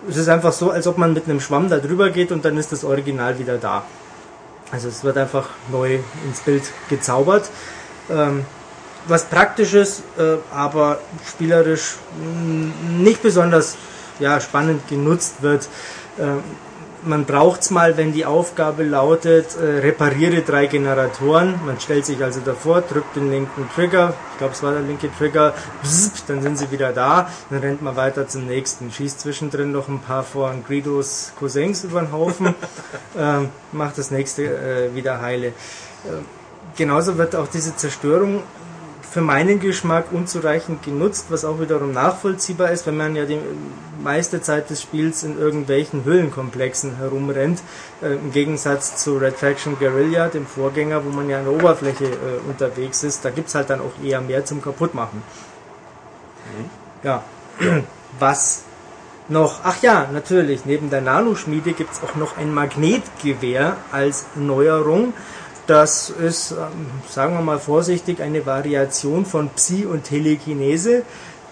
es 0.07 0.19
ist 0.19 0.29
einfach 0.29 0.53
so, 0.53 0.71
als 0.71 0.87
ob 0.87 0.99
man 0.99 1.15
mit 1.15 1.25
einem 1.25 1.41
Schwamm 1.41 1.71
da 1.71 1.79
drüber 1.79 2.11
geht 2.11 2.33
und 2.33 2.45
dann 2.45 2.59
ist 2.59 2.73
das 2.73 2.85
Original 2.85 3.39
wieder 3.39 3.57
da. 3.57 3.85
Also 4.71 4.89
es 4.89 5.03
wird 5.03 5.17
einfach 5.17 5.49
neu 5.71 6.01
ins 6.27 6.41
Bild 6.41 6.65
gezaubert. 6.91 7.49
Ähm, 8.11 8.45
was 9.09 9.25
praktisches, 9.25 10.03
äh, 10.19 10.37
aber 10.55 10.99
spielerisch 11.27 11.97
mh, 12.21 13.03
nicht 13.03 13.23
besonders 13.23 13.77
ja, 14.19 14.39
spannend 14.41 14.87
genutzt 14.89 15.37
wird. 15.41 15.69
Ähm, 16.21 16.43
man 17.05 17.25
braucht 17.25 17.63
es 17.63 17.71
mal, 17.71 17.97
wenn 17.97 18.13
die 18.13 18.25
Aufgabe 18.25 18.85
lautet, 18.85 19.57
äh, 19.57 19.81
repariere 19.81 20.43
drei 20.43 20.67
Generatoren. 20.67 21.61
Man 21.67 21.81
stellt 21.81 22.07
sich 22.07 22.23
also 22.23 22.41
davor, 22.41 22.83
drückt 22.83 23.17
den 23.17 23.31
linken 23.31 23.69
Trigger, 23.75 24.15
ich 24.33 24.39
glaube 24.39 24.55
es 24.55 24.63
war 24.63 24.73
der 24.73 24.83
linke 24.83 25.11
Trigger, 25.17 25.55
bzzzt, 25.83 26.25
dann 26.29 26.43
sind 26.43 26.59
sie 26.59 26.71
wieder 26.71 26.93
da, 26.93 27.31
dann 27.51 27.61
rennt 27.61 27.83
man 27.83 27.97
weiter 27.97 28.29
zum 28.29 28.47
nächsten, 28.47 28.91
schießt 28.91 29.21
zwischendrin 29.21 29.73
noch 29.73 29.89
ein 29.89 30.01
paar 30.01 30.23
von 30.23 30.65
Greedos 30.65 31.33
Cousins 31.39 31.85
über 31.85 32.01
den 32.01 32.13
Haufen, 32.13 32.55
ähm, 33.19 33.51
macht 33.73 33.99
das 33.99 34.11
nächste 34.11 34.45
äh, 34.45 34.95
wieder 34.95 35.21
heile. 35.21 35.49
Äh, 35.49 35.53
genauso 36.77 37.19
wird 37.19 37.35
auch 37.35 37.49
diese 37.49 37.77
Zerstörung 37.77 38.43
für 39.13 39.21
meinen 39.21 39.61
Geschmack 39.61 40.07
unzureichend 40.11 40.83
genutzt, 40.83 41.27
was 41.29 41.45
auch 41.45 41.61
wiederum 41.61 41.93
nachvollziehbar 41.93 42.71
ist, 42.71 42.87
wenn 42.87 42.97
man 42.97 43.15
ja 43.15 43.27
die 43.27 43.39
meiste 44.03 44.41
Zeit 44.41 44.71
des 44.71 44.81
Spiels 44.81 45.23
in 45.23 45.39
irgendwelchen 45.39 46.05
Höhlenkomplexen 46.05 46.97
herumrennt, 46.97 47.63
äh, 48.01 48.15
im 48.15 48.33
Gegensatz 48.33 48.97
zu 48.97 49.19
Red 49.19 49.35
Faction 49.35 49.79
Guerrilla, 49.79 50.29
dem 50.29 50.47
Vorgänger, 50.47 51.05
wo 51.05 51.11
man 51.11 51.29
ja 51.29 51.41
an 51.41 51.45
der 51.45 51.53
Oberfläche 51.53 52.07
äh, 52.07 52.49
unterwegs 52.49 53.03
ist. 53.03 53.23
Da 53.23 53.29
gibt's 53.29 53.55
halt 53.55 53.69
dann 53.69 53.81
auch 53.81 54.03
eher 54.03 54.23
mehr 54.23 54.47
zum 54.47 54.63
Kaputtmachen. 54.63 55.23
Ja, 57.03 57.23
was 58.19 58.63
noch, 59.29 59.61
ach 59.63 59.83
ja, 59.83 60.09
natürlich, 60.11 60.65
neben 60.65 60.89
der 60.89 61.03
Nanoschmiede 61.03 61.73
gibt's 61.73 62.01
auch 62.03 62.17
noch 62.17 62.39
ein 62.39 62.53
Magnetgewehr 62.53 63.77
als 63.93 64.27
Neuerung. 64.37 65.13
Das 65.67 66.11
ist, 66.11 66.53
ähm, 66.53 66.59
sagen 67.09 67.35
wir 67.35 67.41
mal 67.41 67.61
vorsichtig, 67.61 68.21
eine 68.21 68.45
Variation 68.47 69.25
von 69.25 69.49
Psi 69.51 69.87
und 69.87 70.05
Telekinese, 70.05 71.03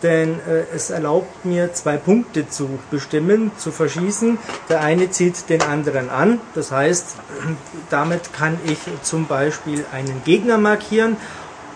denn 0.02 0.40
äh, 0.40 0.64
es 0.74 0.90
erlaubt 0.90 1.44
mir 1.44 1.72
zwei 1.74 1.96
Punkte 1.96 2.48
zu 2.48 2.68
bestimmen, 2.90 3.52
zu 3.56 3.70
verschießen. 3.70 4.38
Der 4.68 4.80
eine 4.80 5.10
zieht 5.10 5.48
den 5.48 5.62
anderen 5.62 6.10
an, 6.10 6.40
das 6.54 6.72
heißt, 6.72 7.16
damit 7.90 8.32
kann 8.32 8.58
ich 8.66 8.78
zum 9.02 9.26
Beispiel 9.26 9.84
einen 9.92 10.22
Gegner 10.24 10.58
markieren 10.58 11.16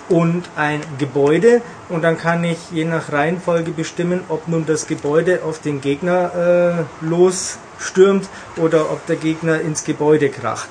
und 0.09 0.51
ein 0.57 0.81
Gebäude 0.99 1.63
und 1.89 2.03
dann 2.03 2.19
kann 2.19 2.43
ich 2.45 2.59
je 2.73 2.85
nach 2.85 3.13
Reihenfolge 3.13 3.71
bestimmen, 3.71 4.23
ob 4.29 4.49
nun 4.49 4.67
das 4.67 4.87
Gebäude 4.87 5.41
auf 5.45 5.61
den 5.61 5.81
Gegner 5.81 6.87
äh, 7.01 7.05
losstürmt 7.05 8.29
oder 8.57 8.91
ob 8.91 9.07
der 9.07 9.17
Gegner 9.17 9.61
ins 9.61 9.85
Gebäude 9.85 10.29
kracht. 10.31 10.69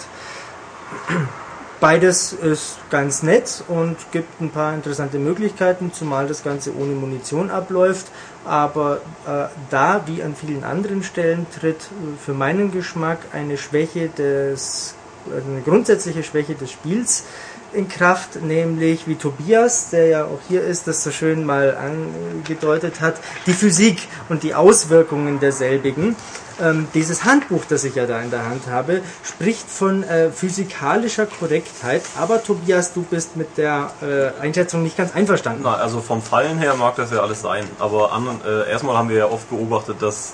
Beides 1.83 2.31
ist 2.31 2.77
ganz 2.89 3.23
nett 3.23 3.61
und 3.67 3.97
gibt 4.13 4.39
ein 4.39 4.51
paar 4.51 4.73
interessante 4.73 5.19
Möglichkeiten, 5.19 5.91
zumal 5.91 6.27
das 6.27 6.41
Ganze 6.41 6.73
ohne 6.73 6.93
Munition 6.93 7.49
abläuft. 7.49 8.07
Aber 8.45 9.01
äh, 9.27 9.47
da, 9.69 10.03
wie 10.05 10.23
an 10.23 10.33
vielen 10.33 10.63
anderen 10.63 11.03
Stellen, 11.03 11.45
tritt 11.53 11.81
äh, 11.81 12.17
für 12.23 12.33
meinen 12.33 12.71
Geschmack 12.71 13.17
eine 13.33 13.57
Schwäche 13.57 14.07
des, 14.07 14.95
eine 15.29 15.61
grundsätzliche 15.61 16.23
Schwäche 16.23 16.55
des 16.55 16.71
Spiels 16.71 17.25
in 17.73 17.89
Kraft, 17.89 18.41
nämlich 18.41 19.07
wie 19.07 19.15
Tobias, 19.15 19.89
der 19.89 20.07
ja 20.07 20.25
auch 20.25 20.39
hier 20.47 20.63
ist, 20.63 20.87
das 20.87 21.03
so 21.03 21.11
schön 21.11 21.45
mal 21.45 21.75
angedeutet 21.75 23.01
hat, 23.01 23.15
die 23.45 23.53
Physik 23.53 24.07
und 24.29 24.43
die 24.43 24.55
Auswirkungen 24.55 25.39
derselbigen. 25.39 26.15
Ähm, 26.61 26.87
dieses 26.93 27.23
Handbuch, 27.23 27.63
das 27.67 27.83
ich 27.83 27.95
ja 27.95 28.05
da 28.05 28.21
in 28.21 28.29
der 28.29 28.45
Hand 28.45 28.67
habe, 28.67 29.01
spricht 29.23 29.67
von 29.67 30.03
äh, 30.03 30.29
physikalischer 30.29 31.25
Korrektheit, 31.25 32.03
aber 32.19 32.43
Tobias, 32.43 32.93
du 32.93 33.01
bist 33.03 33.35
mit 33.35 33.57
der 33.57 33.91
äh, 34.01 34.39
Einschätzung 34.39 34.83
nicht 34.83 34.95
ganz 34.95 35.15
einverstanden. 35.15 35.61
Na, 35.63 35.75
also 35.75 35.99
vom 35.99 36.21
Fallen 36.21 36.59
her 36.59 36.75
mag 36.75 36.95
das 36.95 37.11
ja 37.11 37.21
alles 37.21 37.41
sein, 37.41 37.65
aber 37.79 38.11
an, 38.11 38.27
äh, 38.45 38.69
erstmal 38.69 38.95
haben 38.97 39.09
wir 39.09 39.17
ja 39.17 39.25
oft 39.25 39.49
beobachtet, 39.49 40.01
dass 40.01 40.33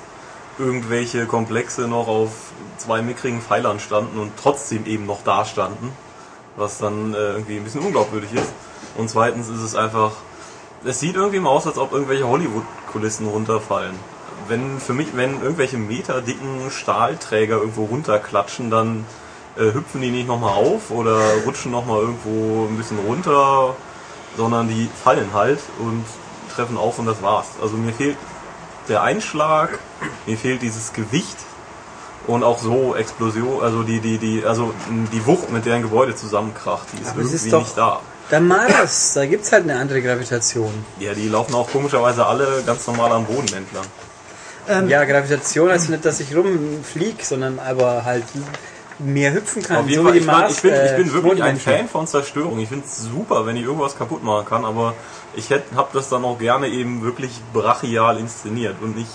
irgendwelche 0.58 1.26
Komplexe 1.26 1.88
noch 1.88 2.10
auf 2.10 2.32
zwei 2.78 3.02
mickrigen 3.02 3.42
Pfeilern 3.42 3.80
standen 3.80 4.20
und 4.20 4.34
trotzdem 4.42 4.86
eben 4.86 5.06
noch 5.06 5.24
da 5.24 5.46
standen, 5.46 5.94
was 6.60 6.78
dann 6.78 7.14
äh, 7.14 7.18
irgendwie 7.18 7.58
ein 7.58 7.64
bisschen 7.64 7.82
unglaubwürdig 7.82 8.34
ist. 8.34 8.54
Und 8.98 9.10
zweitens 9.10 9.48
ist 9.50 9.62
es 9.62 9.76
einfach, 9.76 10.12
es 10.84 11.00
sieht 11.00 11.16
irgendwie 11.16 11.40
mal 11.40 11.50
aus, 11.50 11.66
als 11.66 11.78
ob 11.78 11.92
irgendwelche 11.94 12.28
Hollywood-Kulissen 12.28 13.28
runterfallen. 13.28 13.96
Wenn 14.48 14.80
für 14.80 14.94
mich, 14.94 15.16
wenn 15.16 15.42
irgendwelche 15.42 15.78
meterdicken 15.78 16.70
Stahlträger 16.70 17.58
irgendwo 17.58 17.86
runterklatschen, 17.86 18.70
dann 18.70 19.06
äh, 19.58 19.74
hüpfen 19.74 20.02
die 20.02 20.12
nicht 20.12 20.28
nochmal 20.28 20.54
auf 20.54 20.92
oder 20.92 21.20
rutschen 21.46 21.72
nochmal 21.72 22.02
irgendwo 22.02 22.66
ein 22.66 22.78
bisschen 22.78 23.00
runter, 23.00 23.76
sondern 24.38 24.68
die 24.68 24.90
fallen 25.04 25.34
halt 25.34 25.60
und 25.80 26.06
treffen 26.54 26.78
auf 26.78 27.00
und 27.00 27.06
das 27.06 27.22
war's. 27.22 27.48
Also 27.62 27.78
mir 27.78 27.94
fehlt 27.94 28.18
der 28.88 29.04
Einschlag, 29.04 29.80
mir 30.26 30.38
fehlt 30.38 30.62
dieses 30.62 30.94
Gewicht 30.94 31.38
und 32.30 32.44
auch 32.44 32.60
so 32.60 32.96
Explosion, 32.96 33.62
also 33.62 33.84
die, 33.84 34.00
die, 34.00 34.18
die, 34.18 34.44
also 34.46 34.74
die 35.12 35.26
Wucht, 35.26 35.52
mit 35.52 35.66
der 35.66 35.76
ein 35.76 35.82
Gebäude 35.82 36.16
zusammenkracht, 36.16 36.88
die 36.94 37.02
ist 37.02 37.10
Aber 37.12 37.22
es 37.22 37.28
irgendwie 37.28 37.46
ist 37.46 37.54
doch- 37.54 37.60
nicht 37.64 37.78
da. 37.78 38.00
Der 38.32 38.42
Mars, 38.42 39.14
da 39.16 39.26
gibt's 39.26 39.52
halt 39.52 39.64
eine 39.64 39.80
andere 39.80 40.04
Gravitation. 40.04 40.72
Ja, 41.00 41.16
die 41.16 41.28
laufen 41.28 41.56
auch 41.56 41.68
komischerweise 41.72 42.26
alle 42.28 42.62
ganz 42.64 42.86
normal 42.86 43.12
am 43.12 43.26
Boden 43.26 43.52
entlang. 43.56 43.86
Ähm, 44.68 44.88
Ja, 44.88 45.04
Gravitation 45.04 45.72
heißt 45.72 45.90
nicht, 45.90 46.06
dass 46.06 46.20
ich 46.20 46.36
rumflieg, 46.36 47.26
sondern 47.26 47.58
aber 47.58 48.06
halt 48.06 48.24
mehr 49.00 49.34
hüpfen 49.34 49.64
kann. 49.64 49.78
Auf 49.78 49.88
jeden 49.90 50.02
so 50.02 50.04
Fall, 50.04 50.14
wie 50.14 50.18
ich, 50.20 50.26
Mars, 50.28 50.52
ich, 50.58 50.62
bin, 50.62 50.74
ich 50.76 50.92
äh, 50.92 50.96
bin 50.98 51.12
wirklich 51.14 51.42
ein. 51.42 51.58
Fan 51.58 51.90
von 51.90 52.06
Zerstörung. 52.06 52.60
Ich 52.60 52.70
finde 52.70 52.86
es 52.86 52.98
super, 53.02 53.48
wenn 53.48 53.56
ich 53.58 53.64
irgendwas 53.64 53.98
kaputt 53.98 54.24
machen 54.24 54.46
kann, 54.46 54.64
aber 54.64 54.94
ich 55.36 55.50
habe 55.52 55.90
das 55.94 56.10
dann 56.10 56.24
auch 56.24 56.38
gerne 56.38 56.68
eben 56.68 57.02
wirklich 57.02 57.32
brachial 57.52 58.20
inszeniert 58.20 58.76
und 58.80 58.96
nicht 58.96 59.10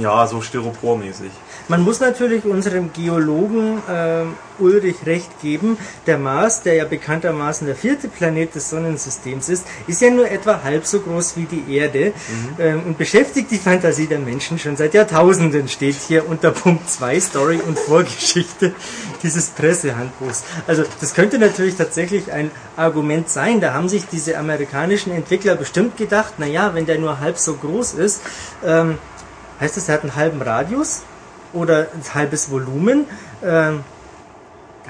ja 0.00 0.26
so 0.26 0.40
styropormäßig. 0.40 1.30
Man 1.68 1.82
muss 1.82 2.00
natürlich 2.00 2.44
unserem 2.44 2.92
Geologen 2.92 3.82
ähm, 3.88 4.34
Ulrich 4.58 5.06
recht 5.06 5.40
geben. 5.40 5.76
Der 6.06 6.18
Mars, 6.18 6.62
der 6.62 6.74
ja 6.74 6.84
bekanntermaßen 6.84 7.66
der 7.66 7.76
vierte 7.76 8.08
Planet 8.08 8.54
des 8.54 8.70
Sonnensystems 8.70 9.48
ist, 9.48 9.66
ist 9.86 10.00
ja 10.00 10.10
nur 10.10 10.30
etwa 10.30 10.62
halb 10.62 10.86
so 10.86 11.00
groß 11.00 11.36
wie 11.36 11.44
die 11.44 11.76
Erde 11.76 12.12
ähm, 12.58 12.82
und 12.86 12.98
beschäftigt 12.98 13.50
die 13.50 13.58
Fantasie 13.58 14.06
der 14.06 14.18
Menschen 14.18 14.58
schon 14.58 14.76
seit 14.76 14.94
Jahrtausenden, 14.94 15.68
steht 15.68 15.96
hier 15.96 16.28
unter 16.28 16.50
Punkt 16.50 16.88
2 16.88 17.20
Story 17.20 17.60
und 17.66 17.78
Vorgeschichte 17.78 18.72
dieses 19.22 19.48
Pressehandbuchs. 19.50 20.44
Also 20.66 20.84
das 21.00 21.14
könnte 21.14 21.38
natürlich 21.38 21.76
tatsächlich 21.76 22.32
ein 22.32 22.50
Argument 22.76 23.28
sein. 23.28 23.60
Da 23.60 23.72
haben 23.72 23.88
sich 23.88 24.06
diese 24.06 24.36
amerikanischen 24.36 25.12
Entwickler 25.12 25.54
bestimmt 25.54 25.96
gedacht, 25.96 26.38
naja, 26.38 26.74
wenn 26.74 26.86
der 26.86 26.98
nur 26.98 27.20
halb 27.20 27.38
so 27.38 27.54
groß 27.54 27.94
ist, 27.94 28.22
ähm, 28.64 28.98
heißt 29.60 29.76
das, 29.76 29.88
er 29.88 29.94
hat 29.94 30.02
einen 30.02 30.16
halben 30.16 30.42
Radius? 30.42 31.02
Oder 31.52 31.88
ein 31.94 32.14
halbes 32.14 32.50
Volumen. 32.50 33.06
Ähm, 33.44 33.80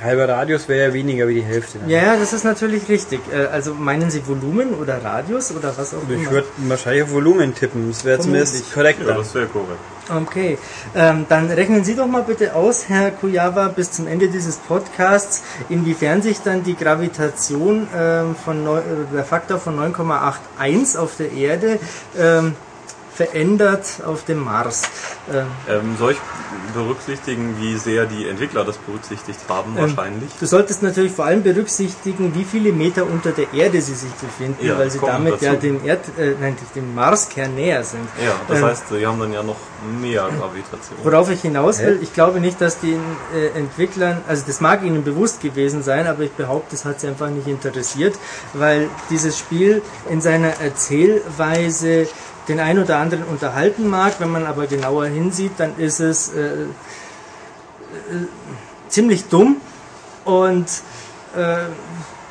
Halber 0.01 0.29
Radius 0.29 0.69
wäre 0.69 0.89
ja 0.89 0.95
weniger 0.95 1.29
wie 1.29 1.35
die 1.35 1.43
Hälfte. 1.43 1.79
dann. 1.79 1.89
ja, 1.89 1.99
ja, 2.03 2.17
das 2.17 2.33
ist 2.33 2.45
natürlich 2.45 2.89
richtig. 2.89 3.21
Äh, 3.33 3.47
also 3.47 3.75
meinen 3.75 4.11
Sie 4.11 4.27
Volumen 4.27 4.75
oder 4.75 5.05
Radius 5.05 5.53
oder 5.55 5.73
was 5.77 5.95
auch 5.95 5.99
Ich 6.09 6.15
immer? 6.15 6.31
würde 6.31 6.49
wahrscheinlich 6.67 7.05
auf 7.05 7.13
Volumen 7.13 7.55
tippen. 7.55 7.89
Das 7.91 8.05
wäre 8.05 8.19
zumindest 8.19 8.73
korrekt. 8.73 9.01
Ja, 9.07 9.15
das 9.15 9.35
wäre 9.35 9.47
korrekt. 9.47 9.79
Okay, 10.11 10.59
ähm, 10.97 11.27
dann 11.29 11.49
rechnen 11.51 11.85
Sie 11.85 11.95
doch 11.95 12.09
mal 12.09 12.23
bitte 12.23 12.55
aus, 12.57 12.89
Herr 12.89 13.13
Kujawa, 13.13 13.69
bis 13.69 13.93
zum 13.93 14.09
Ende 14.09 14.29
dieses 14.29 14.57
Podcasts, 14.57 15.43
inwiefern 15.69 16.23
sich 16.23 16.41
dann 16.43 16.65
die 16.65 16.75
Gravitation 16.77 17.87
ähm, 17.97 18.35
von 18.35 18.65
neu, 18.65 18.79
äh, 18.79 18.83
der 19.15 19.25
Faktor 19.25 19.59
von 19.59 19.79
9,81 19.79 20.99
auf 20.99 21.17
der 21.17 21.31
Erde 21.33 21.79
ähm, 22.19 22.57
verändert 23.15 23.87
auf 24.07 24.25
dem 24.25 24.43
Mars. 24.45 24.83
Ähm, 25.33 25.47
Ähm, 25.69 25.97
soll 25.99 26.13
ich 26.13 26.19
berücksichtigen, 26.75 27.57
wie 27.61 27.77
sehr 27.77 28.07
die 28.07 28.27
Entwickler 28.29 28.65
das 28.65 28.79
berücksichtigt 28.79 29.39
haben? 29.49 29.75
Ähm, 29.77 29.83
Wahrscheinlich. 29.97 30.31
Du 30.41 30.47
solltest 30.47 30.83
natürlich 30.83 31.13
vor 31.13 31.27
allem 31.27 31.43
berücksichtigen, 31.43 32.35
wie 32.35 32.45
viele 32.45 32.73
Meter 32.73 33.05
unter 33.07 33.33
der 33.33 33.53
Erde 33.53 33.81
sie 33.83 33.95
sich 33.95 34.11
befinden, 34.13 34.65
Ja, 34.67 34.79
weil 34.79 34.91
sie 34.91 34.99
damit 34.99 35.35
dazu. 35.35 35.45
ja 35.45 35.55
dem 35.55 35.85
Erd, 35.85 36.01
äh, 36.19 36.35
nein, 36.41 36.57
dem 36.75 36.95
Marskern 36.95 37.55
näher 37.55 37.85
sind. 37.85 38.09
Ja, 38.25 38.33
das 38.49 38.59
Ähm, 38.59 38.65
heißt, 38.65 38.89
sie 38.89 39.07
haben 39.07 39.21
dann 39.21 39.33
ja 39.33 39.43
noch 39.43 39.57
mehr 40.01 40.23
Gravitation. 40.39 40.99
Worauf 41.03 41.31
ich 41.31 41.43
hinaus 41.43 41.81
will, 41.81 41.99
ich 42.01 42.13
glaube 42.15 42.41
nicht, 42.41 42.61
dass 42.61 42.79
den 42.81 43.01
äh, 43.35 43.59
Entwicklern, 43.59 44.23
also 44.27 44.45
das 44.47 44.61
mag 44.61 44.83
ihnen 44.83 45.05
bewusst 45.05 45.41
gewesen 45.41 45.83
sein, 45.83 46.07
aber 46.07 46.23
ich 46.23 46.33
behaupte, 46.33 46.75
es 46.77 46.85
hat 46.85 47.01
sie 47.01 47.09
einfach 47.09 47.29
nicht 47.29 47.47
interessiert, 47.49 48.15
weil 48.55 48.89
dieses 49.11 49.39
Spiel 49.39 49.83
in 50.09 50.21
seiner 50.21 50.53
Erzählweise 50.61 52.07
den 52.49 52.59
ein 52.61 52.79
oder 52.79 52.99
anderen 52.99 53.25
unterhalten 53.25 53.89
mag, 53.89 54.15
wenn 54.19 54.31
man 54.31 54.47
aber 54.47 54.67
genauer 54.67 55.07
hinsieht, 55.07 55.53
dann 55.59 55.79
ist 55.79 56.01
es 56.01 56.33
äh, 56.33 56.41
äh, 56.41 56.67
ziemlich 58.89 59.29
dumm 59.29 59.57
und 60.25 60.67
äh, 61.37 61.67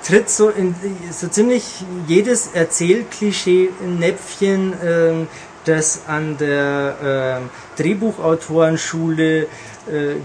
tritt 0.05 0.29
so 0.29 0.49
in 0.49 0.75
so 1.11 1.27
ziemlich 1.27 1.85
jedes 2.07 2.47
Erzählklischee-Näpfchen, 2.53 4.73
ähm, 4.83 5.27
das 5.65 6.01
an 6.07 6.37
der 6.37 6.95
ähm, 7.03 7.49
Drehbuchautorenschule 7.77 9.41
äh, 9.41 9.47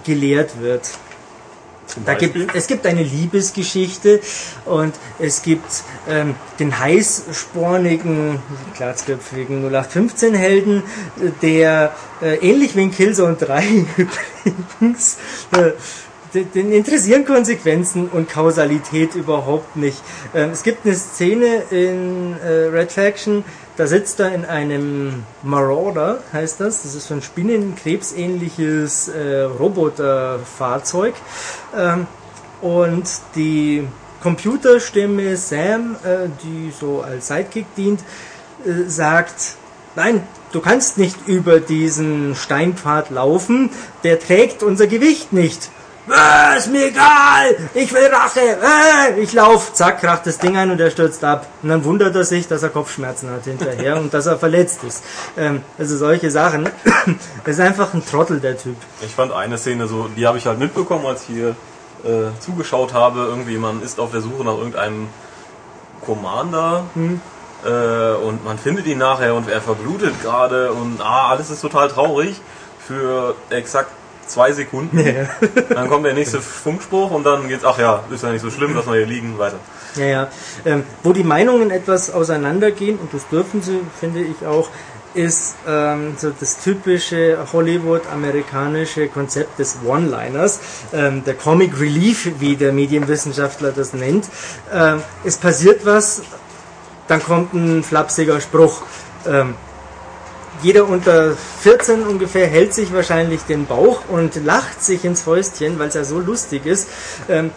gelehrt 0.05 0.61
wird. 0.61 0.91
Da 2.05 2.15
gibt, 2.15 2.37
es 2.55 2.67
gibt 2.67 2.85
eine 2.85 3.03
Liebesgeschichte 3.03 4.21
und 4.65 4.95
es 5.19 5.43
gibt 5.43 5.65
ähm, 6.09 6.35
den 6.59 6.79
heißspornigen, 6.79 8.41
glatzköpfigen 8.77 9.71
0815-Helden, 9.73 10.83
äh, 11.21 11.31
der 11.43 11.93
äh, 12.23 12.37
ähnlich 12.37 12.77
wie 12.77 12.83
in 12.83 12.91
Killzone 12.91 13.37
3 13.37 13.65
übrigens, 14.79 15.17
äh, 15.53 15.71
den- 16.35 16.53
den 16.53 16.73
interessieren 16.73 17.25
Konsequenzen 17.25 18.09
und 18.09 18.29
Kausalität 18.29 19.15
überhaupt 19.15 19.77
nicht. 19.77 20.03
Ähm, 20.35 20.51
es 20.51 20.63
gibt 20.63 20.85
eine 20.85 20.95
Szene 20.95 21.63
in 21.71 22.35
äh, 22.43 22.49
Red 22.77 22.93
Faction, 22.93 23.45
da 23.77 23.87
sitzt 23.87 24.21
er 24.21 24.35
in 24.35 24.45
einem 24.45 25.25
Marauder, 25.43 26.21
heißt 26.33 26.61
das. 26.61 26.83
Das 26.83 26.95
ist 26.95 27.09
so 27.09 27.15
ein 27.15 27.23
spinnenkrebsähnliches 27.23 29.09
äh, 29.09 29.43
Roboterfahrzeug. 29.43 31.15
Ähm, 31.77 32.07
und 32.63 33.05
die 33.35 33.87
Computerstimme 34.23 35.37
Sam, 35.37 35.97
äh, 36.03 36.29
die 36.43 36.73
so 36.79 37.03
als 37.03 37.29
Sidekick 37.29 37.67
dient, 37.77 38.01
äh, 38.65 38.89
sagt, 38.89 39.57
nein, 39.95 40.27
du 40.53 40.61
kannst 40.61 40.97
nicht 40.97 41.29
über 41.29 41.61
diesen 41.61 42.35
Steinpfad 42.35 43.11
laufen, 43.11 43.71
der 44.05 44.19
trägt 44.19 44.63
unser 44.63 44.87
Gewicht 44.87 45.33
nicht. 45.33 45.71
Äh, 46.09 46.59
ist 46.59 46.71
mir 46.71 46.87
egal, 46.87 47.57
ich 47.75 47.93
will 47.93 48.07
Rache, 48.07 48.41
äh, 48.41 49.21
ich 49.21 49.33
lauf, 49.33 49.73
zack, 49.73 50.01
kracht 50.01 50.27
das 50.27 50.39
Ding 50.39 50.57
ein 50.57 50.71
und 50.71 50.81
er 50.81 50.91
stürzt 50.91 51.25
ab. 51.25 51.47
Und 51.63 51.69
dann 51.69 51.85
wundert 51.85 52.15
er 52.15 52.25
sich, 52.25 52.47
dass 52.47 52.63
er 52.63 52.69
Kopfschmerzen 52.69 53.31
hat 53.31 53.45
hinterher 53.45 53.97
und 53.97 54.15
dass 54.15 54.27
er 54.27 54.39
verletzt 54.39 54.85
ist. 54.85 55.03
Ähm, 55.37 55.63
also 55.79 55.97
solche 55.97 56.31
Sachen. 56.31 56.71
Das 57.45 57.55
ist 57.57 57.61
einfach 57.61 57.93
ein 57.93 58.07
Trottel, 58.07 58.39
der 58.39 58.57
Typ. 58.57 58.77
Ich 59.01 59.15
fand 59.15 59.33
eine 59.33 59.59
Szene 59.59 59.89
so, 59.89 60.09
die 60.17 60.27
habe 60.27 60.39
ich 60.39 60.47
halt 60.47 60.61
mitbekommen, 60.61 61.07
als 61.07 61.23
ich 61.23 61.35
hier 61.35 61.57
äh, 62.05 62.39
zugeschaut 62.39 62.95
habe. 62.95 63.21
Irgendwie, 63.21 63.59
man 63.59 63.83
ist 63.83 63.99
auf 63.99 64.13
der 64.13 64.21
Suche 64.21 64.45
nach 64.45 64.57
irgendeinem 64.57 65.09
Commander 66.05 66.85
äh, 67.65 68.25
und 68.25 68.45
man 68.45 68.59
findet 68.59 68.87
ihn 68.87 68.99
nachher 68.99 69.35
und 69.35 69.49
er 69.49 69.61
verblutet 69.61 70.23
gerade 70.23 70.73
und 70.73 71.01
ah, 71.01 71.31
alles 71.31 71.51
ist 71.51 71.63
total 71.63 71.89
traurig 71.89 72.41
für 72.79 73.35
exakt 73.51 73.91
zwei 74.27 74.53
Sekunden. 74.53 74.99
Dann 75.69 75.89
kommt 75.89 76.05
der 76.05 76.15
nächste 76.15 76.41
Funkspruch 76.41 77.11
und 77.11 77.25
dann 77.25 77.49
geht's, 77.49 77.65
ach 77.65 77.79
ja, 77.79 78.05
ist 78.11 78.23
ja 78.23 78.31
nicht 78.31 78.43
so 78.43 78.51
schlimm, 78.51 78.75
dass 78.75 78.87
wir 78.87 78.95
hier 78.95 79.07
liegen, 79.07 79.39
weiter. 79.39 79.59
Ja, 79.97 80.05
ja. 80.05 80.29
Ähm, 80.65 80.85
wo 81.03 81.13
die 81.13 81.25
Meinungen 81.25 81.71
etwas 81.71 82.11
auseinandergehen, 82.11 82.99
und 82.99 83.13
das 83.15 83.29
dürfen 83.29 83.63
sie, 83.63 83.81
finde 83.99 84.21
ich 84.21 84.47
auch, 84.47 84.69
ist 85.15 85.55
ähm, 85.67 86.15
so 86.19 86.31
das 86.39 86.59
typische 86.59 87.39
Hollywood-amerikanische 87.51 89.09
Konzept 89.09 89.59
des 89.59 89.79
One-Liners, 89.87 90.61
ähm, 90.93 91.25
der 91.25 91.35
Comic 91.35 91.81
Relief, 91.81 92.29
wie 92.39 92.57
der 92.57 92.73
Medienwissenschaftler 92.73 93.73
das 93.73 93.95
nennt. 93.95 94.27
Ähm, 94.73 95.03
es 95.25 95.39
passiert 95.39 95.87
was, 95.87 96.23
dann 97.09 97.23
kommt 97.23 97.55
ein 97.55 97.83
flapsiger 97.83 98.41
Spruch. 98.41 98.83
Jeder 100.63 100.89
unter 100.89 101.37
14 101.63 102.03
ungefähr 102.03 102.47
hält 102.47 102.75
sich 102.75 102.93
wahrscheinlich 102.93 103.43
den 103.43 103.67
Bauch 103.67 104.03
und 104.09 104.45
lacht 104.45 104.83
sich 104.83 105.05
ins 105.05 105.23
Fäustchen, 105.23 105.79
weil 105.79 105.89
es 105.89 105.95
ja 105.95 106.05
so 106.05 106.19
lustig 106.19 106.67
ist. 106.67 106.89
Ähm, 107.29 107.51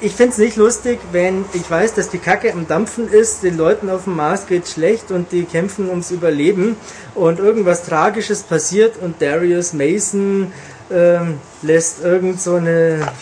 ich 0.00 0.12
finde 0.12 0.32
es 0.32 0.38
nicht 0.38 0.56
lustig, 0.56 0.98
wenn 1.12 1.44
ich 1.52 1.70
weiß, 1.70 1.94
dass 1.94 2.10
die 2.10 2.18
Kacke 2.18 2.52
am 2.52 2.66
Dampfen 2.66 3.08
ist, 3.08 3.44
den 3.44 3.56
Leuten 3.56 3.88
auf 3.88 4.04
dem 4.04 4.16
Mars 4.16 4.48
geht 4.48 4.66
schlecht 4.66 5.12
und 5.12 5.30
die 5.30 5.44
kämpfen 5.44 5.88
ums 5.88 6.10
Überleben 6.10 6.76
und 7.14 7.38
irgendwas 7.38 7.84
Tragisches 7.84 8.42
passiert 8.42 8.96
und 9.00 9.22
Darius 9.22 9.72
Mason 9.72 10.52
ähm, 10.90 11.38
lässt 11.62 12.02
irgend 12.02 12.40
so 12.40 12.56
eine, 12.56 13.12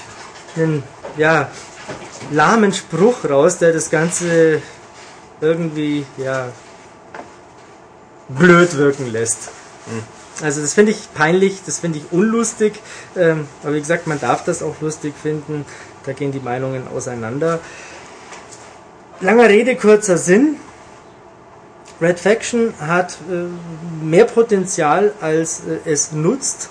einen 0.57 0.82
ja, 1.18 1.51
lahmen 2.30 2.72
Spruch 2.72 3.28
raus, 3.28 3.59
der 3.59 3.74
das 3.74 3.90
Ganze 3.90 4.62
irgendwie 5.42 6.07
ja, 6.16 6.48
blöd 8.38 8.76
wirken 8.76 9.10
lässt. 9.10 9.50
Also 10.42 10.62
das 10.62 10.74
finde 10.74 10.92
ich 10.92 11.12
peinlich, 11.14 11.60
das 11.66 11.80
finde 11.80 11.98
ich 11.98 12.04
unlustig, 12.12 12.74
ähm, 13.16 13.46
aber 13.62 13.74
wie 13.74 13.80
gesagt, 13.80 14.06
man 14.06 14.20
darf 14.20 14.44
das 14.44 14.62
auch 14.62 14.80
lustig 14.80 15.14
finden, 15.20 15.66
da 16.04 16.12
gehen 16.12 16.32
die 16.32 16.40
Meinungen 16.40 16.88
auseinander. 16.88 17.60
Langer 19.20 19.48
Rede, 19.48 19.76
kurzer 19.76 20.16
Sinn. 20.16 20.56
Red 22.00 22.18
Faction 22.18 22.72
hat 22.80 23.18
äh, 23.30 24.04
mehr 24.04 24.24
Potenzial, 24.24 25.12
als 25.20 25.60
äh, 25.60 25.90
es 25.90 26.12
nutzt. 26.12 26.70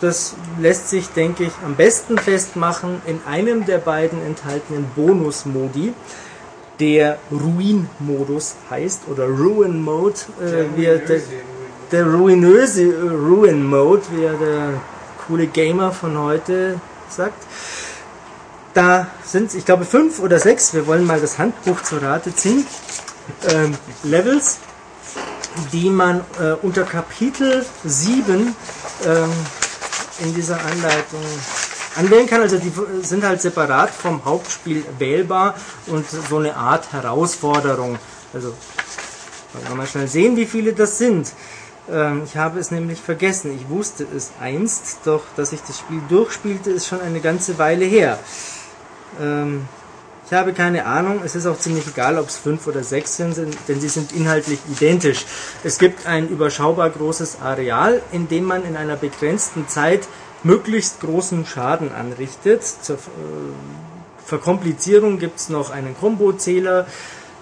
Das 0.00 0.34
lässt 0.60 0.90
sich, 0.90 1.08
denke 1.08 1.42
ich, 1.42 1.52
am 1.64 1.74
besten 1.74 2.18
festmachen 2.18 3.02
in 3.04 3.20
einem 3.26 3.66
der 3.66 3.78
beiden 3.78 4.24
enthaltenen 4.24 4.84
Bonus-Modi, 4.94 5.92
der 6.80 7.18
Ruin-Modus 7.30 8.54
heißt, 8.70 9.02
oder 9.08 9.26
Ruin-Mode, 9.26 10.16
äh, 10.40 10.76
wie 10.76 10.84
er 10.84 10.98
der, 10.98 11.20
der 11.90 12.06
ruinöse 12.06 12.84
äh, 12.84 13.10
Ruin-Mode, 13.10 14.02
wie 14.10 14.24
er 14.24 14.34
der 14.34 14.80
coole 15.26 15.46
Gamer 15.46 15.92
von 15.92 16.18
heute 16.18 16.80
sagt. 17.08 17.42
Da 18.74 19.08
sind, 19.24 19.54
ich 19.54 19.64
glaube, 19.64 19.84
fünf 19.84 20.20
oder 20.20 20.38
sechs, 20.38 20.72
wir 20.74 20.86
wollen 20.86 21.04
mal 21.04 21.20
das 21.20 21.38
Handbuch 21.38 21.82
zur 21.82 22.02
Rate 22.02 22.34
ziehen, 22.34 22.64
ähm, 23.48 23.74
Levels, 24.04 24.58
die 25.72 25.90
man 25.90 26.20
äh, 26.40 26.52
unter 26.62 26.84
Kapitel 26.84 27.64
7 27.84 28.54
ähm, 29.04 29.30
in 30.20 30.34
dieser 30.34 30.60
Anleitung 30.60 31.22
anwählen 31.98 32.26
kann. 32.26 32.40
Also 32.40 32.58
die 32.58 32.72
sind 33.02 33.24
halt 33.24 33.42
separat 33.42 33.90
vom 33.90 34.24
Hauptspiel 34.24 34.84
wählbar 34.98 35.54
und 35.86 36.06
so 36.08 36.38
eine 36.38 36.56
Art 36.56 36.92
Herausforderung. 36.92 37.98
Also 38.32 38.48
wollen 39.52 39.68
wir 39.68 39.74
mal 39.74 39.86
schnell 39.86 40.08
sehen, 40.08 40.36
wie 40.36 40.46
viele 40.46 40.72
das 40.72 40.98
sind. 40.98 41.32
Ähm, 41.90 42.22
ich 42.24 42.36
habe 42.36 42.60
es 42.60 42.70
nämlich 42.70 43.00
vergessen. 43.00 43.54
Ich 43.58 43.68
wusste 43.68 44.06
es 44.16 44.32
einst, 44.40 45.00
doch 45.04 45.22
dass 45.36 45.52
ich 45.52 45.60
das 45.62 45.78
Spiel 45.78 46.00
durchspielte, 46.08 46.70
ist 46.70 46.86
schon 46.86 47.00
eine 47.00 47.20
ganze 47.20 47.58
Weile 47.58 47.84
her. 47.84 48.18
Ähm, 49.20 49.66
ich 50.26 50.34
habe 50.34 50.52
keine 50.52 50.84
Ahnung, 50.84 51.22
es 51.24 51.34
ist 51.34 51.46
auch 51.46 51.58
ziemlich 51.58 51.86
egal, 51.86 52.18
ob 52.18 52.28
es 52.28 52.36
fünf 52.36 52.66
oder 52.66 52.84
sechs 52.84 53.16
sind, 53.16 53.38
denn 53.66 53.80
sie 53.80 53.88
sind 53.88 54.12
inhaltlich 54.12 54.58
identisch. 54.70 55.24
Es 55.64 55.78
gibt 55.78 56.06
ein 56.06 56.28
überschaubar 56.28 56.90
großes 56.90 57.38
Areal, 57.40 58.02
in 58.12 58.28
dem 58.28 58.44
man 58.44 58.62
in 58.66 58.76
einer 58.76 58.96
begrenzten 58.96 59.68
Zeit 59.68 60.06
möglichst 60.42 61.00
großen 61.00 61.46
Schaden 61.46 61.92
anrichtet. 61.92 62.62
Zur 62.64 62.96
äh, 62.96 62.98
Verkomplizierung 64.24 65.18
gibt 65.18 65.38
es 65.40 65.48
noch 65.48 65.70
einen 65.70 65.96
Kombozähler. 65.96 66.86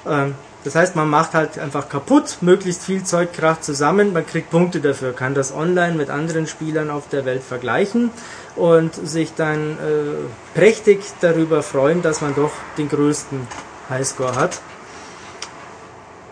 Ähm, 0.06 0.34
das 0.64 0.74
heißt, 0.74 0.96
man 0.96 1.08
macht 1.08 1.34
halt 1.34 1.60
einfach 1.60 1.88
kaputt, 1.88 2.38
möglichst 2.40 2.82
viel 2.82 3.04
Zeug 3.04 3.32
kracht 3.32 3.62
zusammen, 3.62 4.12
man 4.12 4.26
kriegt 4.26 4.50
Punkte 4.50 4.80
dafür, 4.80 5.12
kann 5.12 5.32
das 5.32 5.54
online 5.54 5.94
mit 5.94 6.10
anderen 6.10 6.48
Spielern 6.48 6.90
auf 6.90 7.08
der 7.08 7.24
Welt 7.24 7.44
vergleichen 7.44 8.10
und 8.56 8.92
sich 8.94 9.32
dann 9.36 9.74
äh, 9.74 10.58
prächtig 10.58 11.04
darüber 11.20 11.62
freuen, 11.62 12.02
dass 12.02 12.20
man 12.20 12.34
doch 12.34 12.50
den 12.78 12.88
größten 12.88 13.46
Highscore 13.90 14.34
hat. 14.34 14.60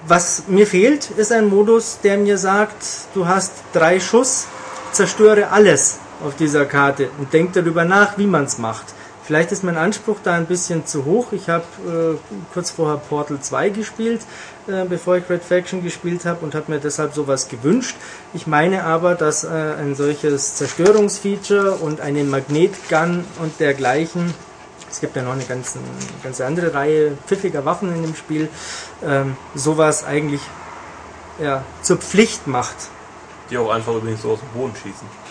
Was 0.08 0.48
mir 0.48 0.66
fehlt, 0.66 1.10
ist 1.10 1.30
ein 1.30 1.48
Modus, 1.48 2.00
der 2.02 2.18
mir 2.18 2.36
sagt, 2.36 2.84
du 3.14 3.28
hast 3.28 3.52
drei 3.72 4.00
Schuss, 4.00 4.48
zerstöre 4.90 5.50
alles 5.50 6.00
auf 6.22 6.36
dieser 6.36 6.66
Karte 6.66 7.08
und 7.18 7.32
denk 7.32 7.52
darüber 7.52 7.84
nach, 7.84 8.18
wie 8.18 8.26
man 8.26 8.44
es 8.44 8.58
macht. 8.58 8.86
Vielleicht 9.24 9.52
ist 9.52 9.64
mein 9.64 9.78
Anspruch 9.78 10.18
da 10.22 10.34
ein 10.34 10.44
bisschen 10.44 10.84
zu 10.84 11.06
hoch. 11.06 11.32
Ich 11.32 11.48
habe 11.48 11.64
äh, 11.86 12.34
kurz 12.52 12.70
vorher 12.70 12.98
Portal 12.98 13.40
2 13.40 13.70
gespielt, 13.70 14.20
äh, 14.66 14.84
bevor 14.84 15.16
ich 15.16 15.30
Red 15.30 15.42
Faction 15.42 15.82
gespielt 15.82 16.26
habe 16.26 16.44
und 16.44 16.54
habe 16.54 16.70
mir 16.70 16.78
deshalb 16.78 17.14
sowas 17.14 17.48
gewünscht. 17.48 17.96
Ich 18.34 18.46
meine 18.46 18.84
aber, 18.84 19.14
dass 19.14 19.44
äh, 19.44 19.48
ein 19.48 19.94
solches 19.94 20.56
Zerstörungsfeature 20.56 21.72
und 21.76 22.02
eine 22.02 22.22
Magnetgun 22.22 23.24
und 23.40 23.58
dergleichen, 23.60 24.34
es 24.90 25.00
gibt 25.00 25.16
ja 25.16 25.22
noch 25.22 25.32
eine 25.32 25.44
ganze, 25.44 25.78
ganz 26.22 26.42
andere 26.42 26.74
Reihe 26.74 27.16
pfiffiger 27.26 27.64
Waffen 27.64 27.94
in 27.94 28.02
dem 28.02 28.14
Spiel, 28.14 28.50
ähm, 29.02 29.38
sowas 29.54 30.04
eigentlich 30.04 30.42
ja, 31.40 31.64
zur 31.80 31.96
Pflicht 31.96 32.46
macht. 32.46 32.76
Die 33.48 33.56
auch 33.56 33.70
einfach 33.70 33.94
übrigens 33.94 34.20
so 34.20 34.32
aus 34.32 34.40
dem 34.40 34.50
Boden 34.50 34.74
schießen. 34.76 35.23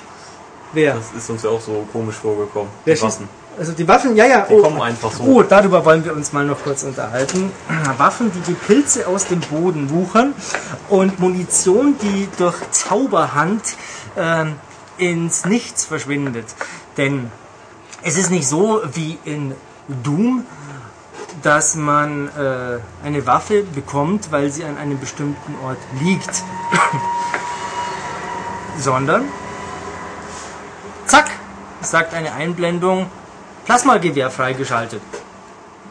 Wer? 0.74 0.96
Das 0.96 1.12
ist 1.16 1.30
uns 1.30 1.44
ja 1.44 1.50
auch 1.50 1.62
so 1.62 1.88
komisch 1.92 2.16
vorgekommen. 2.16 2.70
Wer 2.86 2.96
Die? 2.96 3.02
Waffen. 3.02 3.30
Also 3.58 3.72
die 3.72 3.88
Waffen, 3.88 4.16
ja, 4.16 4.26
ja. 4.26 4.42
Die 4.50 4.58
kommen 4.58 4.82
einfach 4.82 5.12
so. 5.12 5.24
Oh, 5.24 5.44
darüber 5.44 5.86
wollen 5.86 6.04
wir 6.04 6.14
uns 6.16 6.34
mal 6.34 6.44
noch 6.44 6.64
kurz 6.64 6.84
unterhalten. 6.84 7.52
Waffen, 7.98 8.32
die 8.32 8.40
die 8.40 8.54
Pilze 8.56 9.08
aus 9.08 9.28
dem 9.28 9.42
Boden 9.42 9.92
wuchern 9.92 10.34
und 10.90 11.20
Munition, 11.20 11.96
die 12.02 12.28
durch 12.38 12.56
Zauberhand 12.72 13.62
ähm, 14.18 14.56
ins 14.98 15.46
Nichts 15.46 15.86
verschwindet. 15.86 16.48
Denn 16.98 17.32
es 18.02 18.18
ist 18.18 18.32
nicht 18.32 18.48
so 18.48 18.82
wie 18.94 19.20
in 19.24 19.54
Doom, 20.04 20.46
dass 21.44 21.76
man 21.76 22.30
äh, 22.30 22.80
eine 23.06 23.26
Waffe 23.28 23.64
bekommt, 23.64 24.32
weil 24.32 24.50
sie 24.50 24.64
an 24.64 24.78
einem 24.78 25.00
bestimmten 25.00 25.56
Ort 25.64 25.78
liegt. 26.02 26.44
Sondern, 28.80 29.26
zack, 31.08 31.30
sagt 31.82 32.14
eine 32.14 32.34
Einblendung, 32.34 33.08
Plasmagewehr 33.66 34.30
freigeschaltet. 34.30 35.02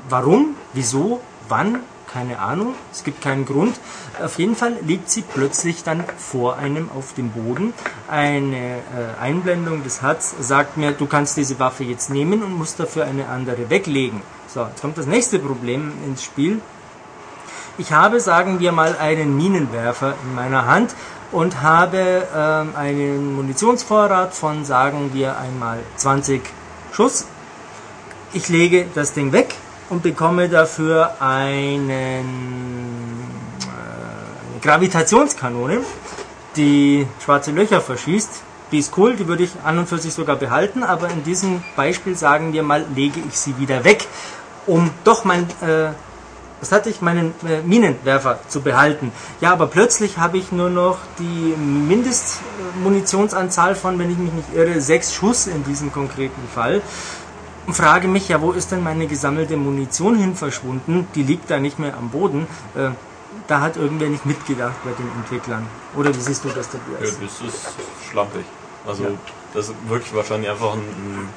Warum? 0.09 0.57
Wieso? 0.75 1.21
Wann? 1.49 1.81
Keine 2.13 2.39
Ahnung. 2.39 2.75
Es 2.93 3.05
gibt 3.05 3.23
keinen 3.23 3.47
Grund. 3.47 3.81
Auf 4.23 4.39
jeden 4.39 4.55
Fall 4.55 4.77
liegt 4.83 5.11
sie 5.11 5.23
plötzlich 5.23 5.83
dann 5.83 6.05
vor 6.19 6.59
einem 6.59 6.91
auf 6.95 7.15
dem 7.15 7.31
Boden. 7.31 7.73
Eine 8.11 8.77
äh, 8.77 9.21
Einblendung 9.23 9.83
des 9.83 10.03
HUDs 10.03 10.35
sagt 10.41 10.77
mir, 10.77 10.93
du 10.93 11.07
kannst 11.07 11.39
diese 11.39 11.59
Waffe 11.59 11.85
jetzt 11.85 12.11
nehmen 12.11 12.43
und 12.43 12.53
musst 12.59 12.79
dafür 12.79 13.07
eine 13.07 13.29
andere 13.29 13.71
weglegen. 13.71 14.21
So, 14.49 14.67
jetzt 14.67 14.83
kommt 14.83 14.99
das 14.99 15.07
nächste 15.07 15.39
Problem 15.39 15.93
ins 16.07 16.23
Spiel. 16.23 16.61
Ich 17.79 17.93
habe, 17.93 18.21
sagen 18.21 18.61
wir 18.61 18.73
mal, 18.73 18.99
einen 18.99 19.35
Minenwerfer 19.35 20.15
in 20.23 20.35
meiner 20.35 20.67
Hand 20.67 20.95
und 21.33 21.63
habe 21.63 22.29
ähm, 22.37 22.77
einen 22.77 23.35
Munitionsvorrat 23.35 24.35
von, 24.35 24.65
sagen 24.65 25.11
wir 25.15 25.39
einmal, 25.39 25.81
20 25.97 26.43
Schuss. 26.93 27.27
Ich 28.35 28.49
lege 28.49 28.87
das 28.95 29.15
Ding 29.15 29.33
weg 29.33 29.55
und 29.89 30.03
bekomme 30.03 30.49
dafür 30.49 31.21
einen 31.21 31.91
äh, 31.91 32.23
Gravitationskanone, 34.63 35.81
die 36.57 37.07
schwarze 37.25 37.51
Löcher 37.51 37.81
verschießt. 37.81 38.43
Die 38.71 38.79
ist 38.79 38.97
cool, 38.97 39.17
die 39.17 39.27
würde 39.29 39.43
ich 39.43 39.53
an 39.65 39.79
und 39.79 39.89
für 39.89 39.99
sich 39.99 40.15
sogar 40.15 40.37
behalten, 40.37 40.83
aber 40.83 41.11
in 41.11 41.25
diesem 41.25 41.63
Beispiel 41.77 42.17
sagen 42.17 42.55
wir 42.55 42.63
mal, 42.63 42.87
lege 42.95 43.21
ich 43.29 43.39
sie 43.39 43.59
wieder 43.59 43.85
weg, 43.85 44.07
um 44.67 44.91
doch 45.05 45.25
mein, 45.25 45.43
äh, 45.61 45.91
was 46.63 46.73
hatte 46.73 46.89
ich, 46.91 47.01
meinen 47.03 47.35
äh, 47.45 47.61
Minenwerfer 47.63 48.39
zu 48.49 48.61
behalten. 48.63 49.11
Ja, 49.41 49.53
aber 49.53 49.67
plötzlich 49.67 50.17
habe 50.19 50.39
ich 50.39 50.53
nur 50.53 50.71
noch 50.71 50.99
die 51.19 51.55
Mindestmunitionsanzahl 51.57 53.75
von, 53.75 53.99
wenn 53.99 54.13
ich 54.13 54.17
mich 54.17 54.33
nicht 54.33 54.55
irre, 54.55 54.81
sechs 54.81 55.13
Schuss 55.13 55.49
in 55.49 55.65
diesem 55.65 55.93
konkreten 55.93 56.41
Fall. 56.55 56.81
Und 57.67 57.75
frage 57.75 58.07
mich, 58.07 58.29
ja, 58.29 58.41
wo 58.41 58.53
ist 58.53 58.71
denn 58.71 58.81
meine 58.83 59.09
gesammelte 59.09 59.57
Munition 59.57 60.15
hin 60.17 60.37
verschwunden? 60.37 61.09
Die 61.17 61.25
liegt 61.25 61.51
da 61.51 61.59
nicht 61.59 61.81
mehr 61.81 61.97
am 61.97 62.11
Boden. 62.11 62.47
Äh, 62.77 62.91
da 63.49 63.61
hat 63.61 63.77
irgendwer 63.77 64.09
nicht 64.09 64.25
mitgedacht 64.25 64.77
bei 64.85 64.93
den 64.93 65.11
Entwicklern. 65.21 65.67
Oder 65.97 66.15
wie 66.15 66.21
siehst 66.21 66.45
du 66.45 66.49
das, 66.49 66.69
Ja, 66.73 66.79
Tobias? 66.79 67.19
das 67.21 67.41
ist 67.49 67.67
schlampig. 68.09 68.45
Also 68.87 69.03
Ja. 69.05 69.11
das 69.53 69.69
ist 69.69 69.75
wirklich 69.89 70.15
wahrscheinlich 70.15 70.49
einfach 70.49 70.75
ein, 70.75 71.29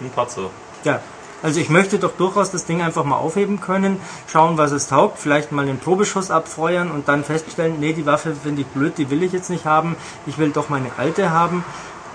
ein 0.00 0.10
Patzer. 0.14 0.50
Ja, 0.84 1.00
also 1.44 1.60
ich 1.60 1.68
möchte 1.68 1.98
doch 1.98 2.12
durchaus 2.16 2.50
das 2.50 2.64
Ding 2.64 2.80
einfach 2.80 3.04
mal 3.04 3.18
aufheben 3.18 3.60
können, 3.60 4.00
schauen, 4.26 4.56
was 4.56 4.72
es 4.72 4.88
taugt, 4.88 5.18
vielleicht 5.18 5.52
mal 5.52 5.60
einen 5.60 5.78
Probeschuss 5.78 6.30
abfeuern 6.30 6.90
und 6.90 7.06
dann 7.06 7.22
feststellen, 7.22 7.78
nee, 7.80 7.92
die 7.92 8.06
Waffe 8.06 8.34
finde 8.34 8.62
ich 8.62 8.66
blöd, 8.68 8.96
die 8.96 9.10
will 9.10 9.22
ich 9.22 9.32
jetzt 9.32 9.50
nicht 9.50 9.66
haben, 9.66 9.94
ich 10.24 10.38
will 10.38 10.52
doch 10.52 10.70
meine 10.70 10.90
alte 10.96 11.32
haben. 11.32 11.62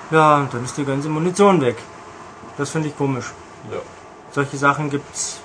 Ja, 0.10 0.38
und 0.38 0.52
dann 0.52 0.66
ist 0.66 0.76
die 0.78 0.84
ganze 0.84 1.10
Munition 1.10 1.62
weg. 1.62 1.76
Das 2.58 2.72
finde 2.72 2.88
ich 2.88 2.98
komisch. 2.98 3.26
Ja. 3.72 3.78
Solche 4.32 4.58
Sachen 4.58 4.90
gibt's 4.90 5.42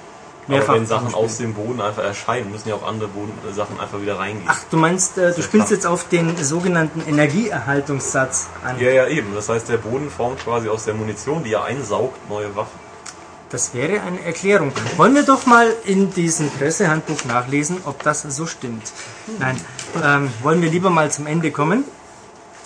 Aber 0.47 0.57
mehrfach. 0.57 0.75
wenn 0.77 0.87
Sachen 0.87 1.15
aus 1.15 1.37
dem 1.37 1.53
Boden 1.53 1.83
einfach 1.83 2.05
erscheinen, 2.05 2.51
müssen 2.53 2.71
ja 2.71 2.77
auch 2.77 2.89
andere 2.89 3.09
Boden, 3.09 3.33
äh, 3.47 3.53
Sachen 3.53 3.79
einfach 3.79 4.01
wieder 4.01 4.19
reingehen. 4.19 4.49
Ach, 4.49 4.61
du 4.71 4.79
meinst, 4.79 5.19
äh, 5.19 5.35
du 5.35 5.43
spielst 5.43 5.71
jetzt 5.71 5.87
auf 5.87 6.09
den 6.09 6.43
sogenannten 6.43 7.03
Energieerhaltungssatz 7.07 8.49
an. 8.65 8.81
Ja, 8.81 8.89
ja, 8.89 9.07
eben. 9.09 9.35
Das 9.35 9.51
heißt, 9.51 9.69
der 9.69 9.77
Boden 9.77 10.09
formt 10.11 10.43
quasi 10.43 10.71
aus 10.71 10.87
der 10.87 10.95
Munition, 10.95 11.45
die 11.45 11.53
er 11.53 11.65
einsaugt, 11.65 12.17
neue 12.31 12.57
Waffen. 12.57 12.84
Das 13.51 13.75
wäre 13.75 14.01
eine 14.03 14.21
Erklärung. 14.25 14.73
Wollen 14.97 15.15
wir 15.15 15.23
doch 15.23 15.47
mal 15.47 15.73
in 15.85 16.13
diesem 16.13 16.51
Pressehandbuch 16.51 17.25
nachlesen, 17.25 17.79
ob 17.85 18.03
das 18.03 18.23
so 18.23 18.47
stimmt. 18.47 18.93
Nein, 19.39 19.61
ähm, 20.03 20.31
wollen 20.43 20.63
wir 20.63 20.71
lieber 20.71 20.91
mal 20.91 21.11
zum 21.11 21.27
Ende 21.27 21.51
kommen 21.51 21.85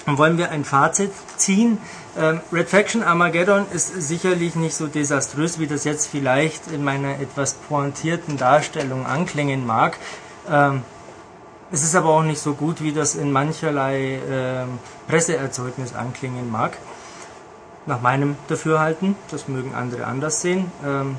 und 0.06 0.18
wollen 0.18 0.38
wir 0.38 0.50
ein 0.50 0.64
Fazit 0.64 1.12
ziehen. 1.36 1.78
Ähm, 2.16 2.40
Red 2.52 2.70
Faction 2.70 3.02
Armageddon 3.02 3.66
ist 3.72 3.88
sicherlich 4.00 4.54
nicht 4.54 4.74
so 4.74 4.86
desaströs, 4.86 5.58
wie 5.58 5.66
das 5.66 5.84
jetzt 5.84 6.06
vielleicht 6.06 6.68
in 6.68 6.82
meiner 6.82 7.20
etwas 7.20 7.54
pointierten 7.54 8.38
Darstellung 8.38 9.04
anklingen 9.04 9.66
mag. 9.66 9.98
Ähm, 10.50 10.82
es 11.70 11.82
ist 11.82 11.94
aber 11.94 12.08
auch 12.08 12.22
nicht 12.22 12.40
so 12.40 12.54
gut, 12.54 12.82
wie 12.82 12.92
das 12.92 13.14
in 13.14 13.30
mancherlei 13.30 14.20
ähm, 14.30 14.78
Presseerzeugnis 15.06 15.94
anklingen 15.94 16.50
mag 16.50 16.78
nach 17.88 18.00
meinem 18.00 18.36
Dafürhalten. 18.46 19.16
Das 19.30 19.48
mögen 19.48 19.74
andere 19.74 20.06
anders 20.06 20.40
sehen. 20.40 20.70
Ähm, 20.86 21.16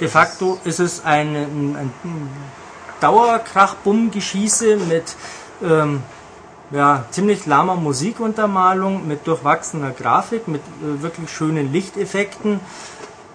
de 0.00 0.08
facto 0.08 0.58
ist 0.64 0.78
es 0.78 1.04
ein, 1.04 1.34
ein, 1.34 1.76
ein 1.76 2.30
Dauerkrach-Bumm-Geschieße 3.00 4.76
mit 4.76 5.16
ähm, 5.62 6.02
ja, 6.70 7.04
ziemlich 7.10 7.46
lahmer 7.46 7.76
Musikuntermalung, 7.76 9.06
mit 9.06 9.26
durchwachsener 9.26 9.90
Grafik, 9.90 10.48
mit 10.48 10.60
äh, 10.60 11.02
wirklich 11.02 11.30
schönen 11.30 11.72
Lichteffekten, 11.72 12.60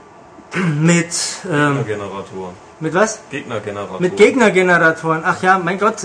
mit, 0.56 1.16
ähm, 1.50 1.78
Gegnergeneratoren. 1.78 2.56
mit 2.80 2.94
was? 2.94 3.22
Gegnergeneratoren. 3.30 4.02
Mit 4.02 4.18
Gegnergeneratoren. 4.18 5.22
Ach 5.26 5.42
ja, 5.42 5.60
mein 5.60 5.80
Gott, 5.80 5.96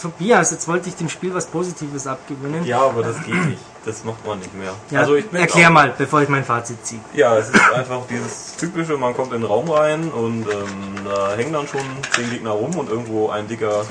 Tobias, 0.00 0.52
jetzt 0.52 0.68
wollte 0.68 0.88
ich 0.88 0.96
dem 0.96 1.08
Spiel 1.08 1.34
was 1.34 1.46
Positives 1.46 2.06
abgewinnen. 2.06 2.64
Ja, 2.64 2.82
aber 2.82 3.02
das 3.02 3.16
geht 3.24 3.46
nicht. 3.46 3.62
Das 3.86 4.04
macht 4.04 4.26
man 4.26 4.38
nicht 4.38 4.54
mehr. 4.54 4.72
Ja, 4.90 5.00
also 5.00 5.14
ich 5.14 5.26
bin 5.30 5.40
erklär 5.40 5.68
auch- 5.68 5.72
mal, 5.72 5.94
bevor 5.96 6.20
ich 6.20 6.28
mein 6.28 6.44
Fazit 6.44 6.84
ziehe. 6.84 7.00
Ja, 7.14 7.36
es 7.38 7.48
ist 7.48 7.72
einfach 7.74 8.00
dieses 8.10 8.56
typische, 8.56 8.98
man 8.98 9.14
kommt 9.14 9.32
in 9.32 9.40
den 9.40 9.46
Raum 9.50 9.70
rein 9.70 10.10
und 10.10 10.42
ähm, 10.42 11.04
da 11.04 11.34
hängen 11.34 11.54
dann 11.54 11.66
schon 11.66 11.80
zehn 12.14 12.28
Gegner 12.28 12.50
rum 12.50 12.74
und 12.76 12.90
irgendwo 12.90 13.30
ein 13.30 13.48
dicker 13.48 13.84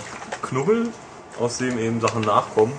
Knubbel, 0.44 0.90
aus 1.40 1.58
dem 1.58 1.80
eben 1.80 2.00
Sachen 2.02 2.22
nachkommen, 2.22 2.72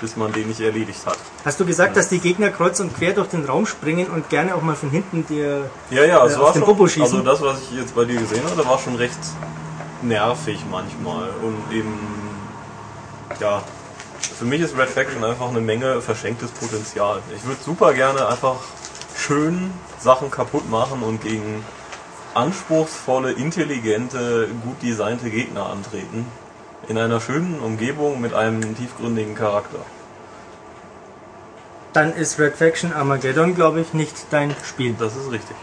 bis 0.00 0.16
man 0.16 0.32
den 0.32 0.48
nicht 0.48 0.60
erledigt 0.60 1.04
hat. 1.04 1.18
Hast 1.44 1.60
du 1.60 1.66
gesagt, 1.66 1.96
dass 1.98 2.08
die 2.08 2.18
Gegner 2.18 2.48
kreuz 2.48 2.80
und 2.80 2.96
quer 2.96 3.12
durch 3.12 3.28
den 3.28 3.44
Raum 3.44 3.66
springen 3.66 4.06
und 4.06 4.30
gerne 4.30 4.54
auch 4.54 4.62
mal 4.62 4.74
von 4.74 4.88
hinten 4.90 5.26
dir. 5.26 5.68
Ja, 5.90 6.04
ja, 6.04 6.26
Äh, 6.26 6.34
auf 6.34 6.52
den 6.54 6.62
Popo 6.62 6.86
schießen? 6.86 7.02
also 7.02 7.20
das, 7.20 7.42
was 7.42 7.60
ich 7.60 7.72
jetzt 7.78 7.94
bei 7.94 8.06
dir 8.06 8.18
gesehen 8.18 8.42
habe, 8.48 8.64
war 8.66 8.78
schon 8.78 8.94
recht 8.96 9.18
nervig 10.00 10.64
manchmal 10.70 11.28
und 11.42 11.76
eben, 11.76 11.92
ja, 13.40 13.62
für 14.38 14.44
mich 14.44 14.60
ist 14.60 14.78
Red 14.78 14.88
Faction 14.88 15.24
einfach 15.24 15.48
eine 15.48 15.60
Menge 15.60 16.00
verschenktes 16.00 16.52
Potenzial. 16.52 17.20
Ich 17.34 17.44
würde 17.44 17.60
super 17.60 17.92
gerne 17.92 18.28
einfach 18.28 18.56
schön 19.16 19.72
Sachen 19.98 20.30
kaputt 20.30 20.70
machen 20.70 21.02
und 21.02 21.20
gegen 21.22 21.64
anspruchsvolle, 22.34 23.32
intelligente, 23.32 24.46
gut 24.62 24.80
designte 24.80 25.28
Gegner 25.30 25.66
antreten. 25.66 26.24
In 26.86 26.98
einer 26.98 27.20
schönen 27.20 27.58
Umgebung 27.58 28.20
mit 28.20 28.32
einem 28.32 28.76
tiefgründigen 28.76 29.34
Charakter. 29.34 29.80
Dann 31.92 32.14
ist 32.14 32.38
Red 32.38 32.54
Faction 32.54 32.92
Armageddon, 32.92 33.56
glaube 33.56 33.80
ich, 33.80 33.92
nicht 33.92 34.14
dein 34.30 34.54
Spiel. 34.64 34.94
Das 34.96 35.16
ist 35.16 35.32
richtig. 35.32 35.56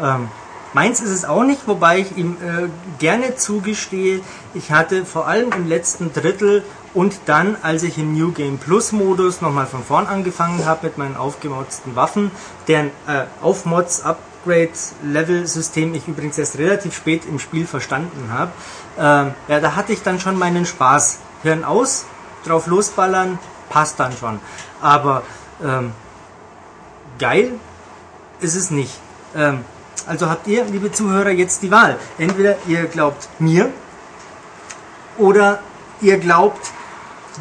Ähm, 0.00 0.28
meins 0.72 1.02
ist 1.02 1.10
es 1.10 1.26
auch 1.26 1.44
nicht, 1.44 1.68
wobei 1.68 1.98
ich 1.98 2.16
ihm 2.16 2.38
äh, 2.40 2.68
gerne 2.98 3.36
zugestehe, 3.36 4.22
ich 4.54 4.72
hatte 4.72 5.04
vor 5.04 5.26
allem 5.26 5.52
im 5.52 5.68
letzten 5.68 6.10
Drittel 6.14 6.64
und 6.94 7.20
dann, 7.26 7.56
als 7.62 7.82
ich 7.82 7.98
im 7.98 8.16
New 8.16 8.32
Game 8.32 8.58
Plus 8.58 8.92
Modus 8.92 9.40
nochmal 9.40 9.66
von 9.66 9.82
vorn 9.82 10.06
angefangen 10.06 10.64
habe 10.64 10.86
mit 10.86 10.96
meinen 10.96 11.16
aufgemotzten 11.16 11.96
Waffen, 11.96 12.30
deren 12.68 12.86
äh, 13.08 13.24
Aufmods 13.42 14.02
Upgrade 14.02 14.70
Level 15.02 15.46
System 15.46 15.92
ich 15.94 16.06
übrigens 16.06 16.38
erst 16.38 16.58
relativ 16.58 16.94
spät 16.94 17.22
im 17.26 17.40
Spiel 17.40 17.66
verstanden 17.66 18.30
habe, 18.32 18.52
ähm, 18.96 19.34
ja, 19.48 19.60
da 19.60 19.74
hatte 19.74 19.92
ich 19.92 20.02
dann 20.02 20.20
schon 20.20 20.38
meinen 20.38 20.66
Spaß. 20.66 21.18
Hirn 21.42 21.64
aus, 21.64 22.06
drauf 22.44 22.66
losballern, 22.68 23.38
passt 23.68 24.00
dann 24.00 24.12
schon. 24.16 24.38
Aber 24.80 25.22
ähm, 25.62 25.92
geil 27.18 27.52
ist 28.40 28.54
es 28.54 28.70
nicht. 28.70 28.98
Ähm, 29.34 29.64
also 30.06 30.28
habt 30.30 30.46
ihr, 30.46 30.64
liebe 30.64 30.92
Zuhörer, 30.92 31.30
jetzt 31.30 31.62
die 31.62 31.70
Wahl. 31.70 31.98
Entweder 32.18 32.56
ihr 32.66 32.84
glaubt 32.84 33.28
mir 33.38 33.70
oder 35.18 35.60
ihr 36.00 36.18
glaubt, 36.18 36.72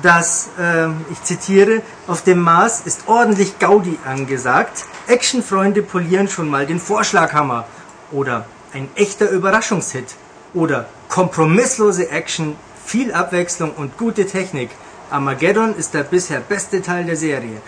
dass, 0.02 0.50
ähm, 0.60 1.06
ich 1.12 1.22
zitiere, 1.24 1.82
auf 2.08 2.24
dem 2.24 2.40
Mars 2.40 2.82
ist 2.86 3.08
ordentlich 3.08 3.60
Gaudi 3.60 4.00
angesagt. 4.06 4.86
Actionfreunde 5.08 5.82
polieren 5.82 6.28
schon 6.28 6.50
mal 6.50 6.66
den 6.66 6.80
Vorschlaghammer. 6.80 7.66
Oder 8.12 8.46
ein 8.74 8.90
echter 8.96 9.30
Überraschungshit. 9.30 10.16
Oder 10.54 10.88
kompromisslose 11.10 12.10
Action, 12.10 12.56
viel 12.86 13.14
Abwechslung 13.14 13.72
und 13.72 13.98
gute 13.98 14.26
Technik. 14.26 14.72
Armageddon 15.10 15.76
ist 15.76 15.94
der 15.94 16.04
bisher 16.04 16.40
beste 16.40 16.82
Teil 16.82 17.06
der 17.06 17.16
Serie. 17.16 17.62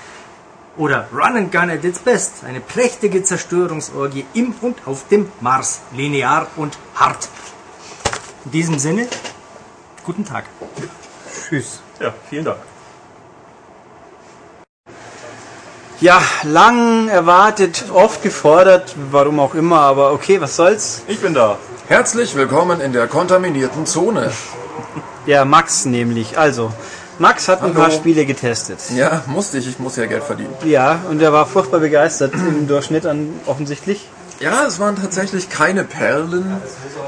Oder 0.78 1.08
Run 1.14 1.38
and 1.38 1.52
Gun 1.52 1.70
at 1.70 1.84
its 1.84 2.00
best. 2.00 2.44
Eine 2.44 2.60
prächtige 2.60 3.24
Zerstörungsorgie 3.24 4.26
im 4.34 4.54
und 4.62 4.76
auf 4.86 5.08
dem 5.08 5.32
Mars. 5.40 5.82
Linear 5.94 6.48
und 6.58 6.78
hart. 6.96 7.30
In 8.46 8.52
diesem 8.52 8.78
Sinne, 8.78 9.08
guten 10.04 10.26
Tag. 10.26 10.46
Tschüss. 11.48 11.85
Ja, 12.00 12.14
vielen 12.30 12.46
Dank. 12.46 12.58
Ja, 16.02 16.22
lang 16.44 17.08
erwartet, 17.08 17.86
oft 17.94 18.22
gefordert, 18.22 18.94
warum 19.12 19.40
auch 19.40 19.56
immer, 19.56 19.80
aber 19.80 20.12
okay, 20.12 20.42
was 20.42 20.58
soll's? 20.58 21.04
Ich 21.08 21.22
bin 21.22 21.34
da. 21.34 21.58
Herzlich 21.88 22.36
willkommen 22.36 22.82
in 22.82 22.92
der 22.92 23.08
kontaminierten 23.08 23.86
Zone. 23.86 24.32
Ja, 25.28 25.44
Max 25.44 25.86
nämlich. 25.86 26.38
Also, 26.38 26.72
Max 27.18 27.48
hat 27.48 27.64
ein 27.64 27.70
Hallo. 27.74 27.74
paar 27.74 27.90
Spiele 27.90 28.28
getestet. 28.28 28.78
Ja, 28.96 29.24
musste 29.26 29.58
ich, 29.58 29.68
ich 29.68 29.80
muss 29.80 29.96
ja 29.96 30.06
Geld 30.06 30.24
verdienen. 30.24 30.54
Ja, 30.66 31.00
und 31.10 31.20
er 31.20 31.34
war 31.34 31.48
furchtbar 31.48 31.80
begeistert 31.80 32.36
im 32.36 32.68
Durchschnitt 32.68 33.08
an 33.08 33.34
offensichtlich. 33.48 34.08
Ja, 34.40 34.68
es 34.68 34.80
waren 34.80 34.96
tatsächlich 35.02 35.50
keine 35.50 35.84
Perlen, 35.84 36.62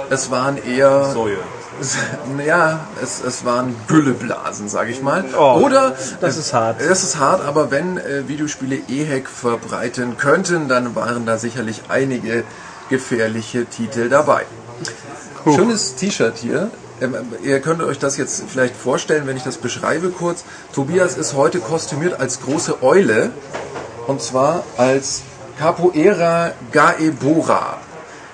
es 0.10 0.32
waren 0.32 0.58
eher, 0.58 1.12
Säue. 1.14 1.38
Ja, 2.46 2.88
es, 3.02 3.24
es 3.24 3.46
waren 3.46 3.76
Gülleblasen, 3.88 4.70
sag 4.70 4.90
ich 4.90 5.02
mal. 5.02 5.26
Oh, 5.38 5.62
Oder, 5.64 5.96
das 6.22 6.38
ist 6.38 6.54
hart. 6.54 6.82
Das 6.82 7.04
ist 7.04 7.18
hart, 7.20 7.46
aber 7.46 7.72
wenn 7.72 7.98
äh, 7.98 8.28
Videospiele 8.28 8.80
EHEC 8.88 9.30
verbreiten 9.30 10.18
könnten, 10.18 10.68
dann 10.68 10.96
waren 10.96 11.26
da 11.26 11.38
sicherlich 11.38 11.84
einige 11.90 12.44
gefährliche 12.90 13.66
Titel 13.66 14.10
dabei. 14.10 14.46
Schönes 15.44 15.96
T-Shirt 15.96 16.38
hier. 16.38 16.72
Ähm, 17.00 17.16
ihr 17.44 17.60
könnt 17.62 17.82
euch 17.82 18.00
das 18.00 18.18
jetzt 18.18 18.44
vielleicht 18.48 18.76
vorstellen, 18.76 19.28
wenn 19.28 19.38
ich 19.38 19.44
das 19.44 19.58
beschreibe 19.58 20.10
kurz. 20.10 20.44
Tobias 20.74 21.18
ist 21.18 21.36
heute 21.36 21.60
kostümiert 21.60 22.20
als 22.20 22.42
große 22.42 22.82
Eule. 22.82 23.32
Und 24.08 24.22
zwar 24.22 24.64
als 24.78 25.22
Capoeira 25.60 26.52
Gaebora. 26.72 27.78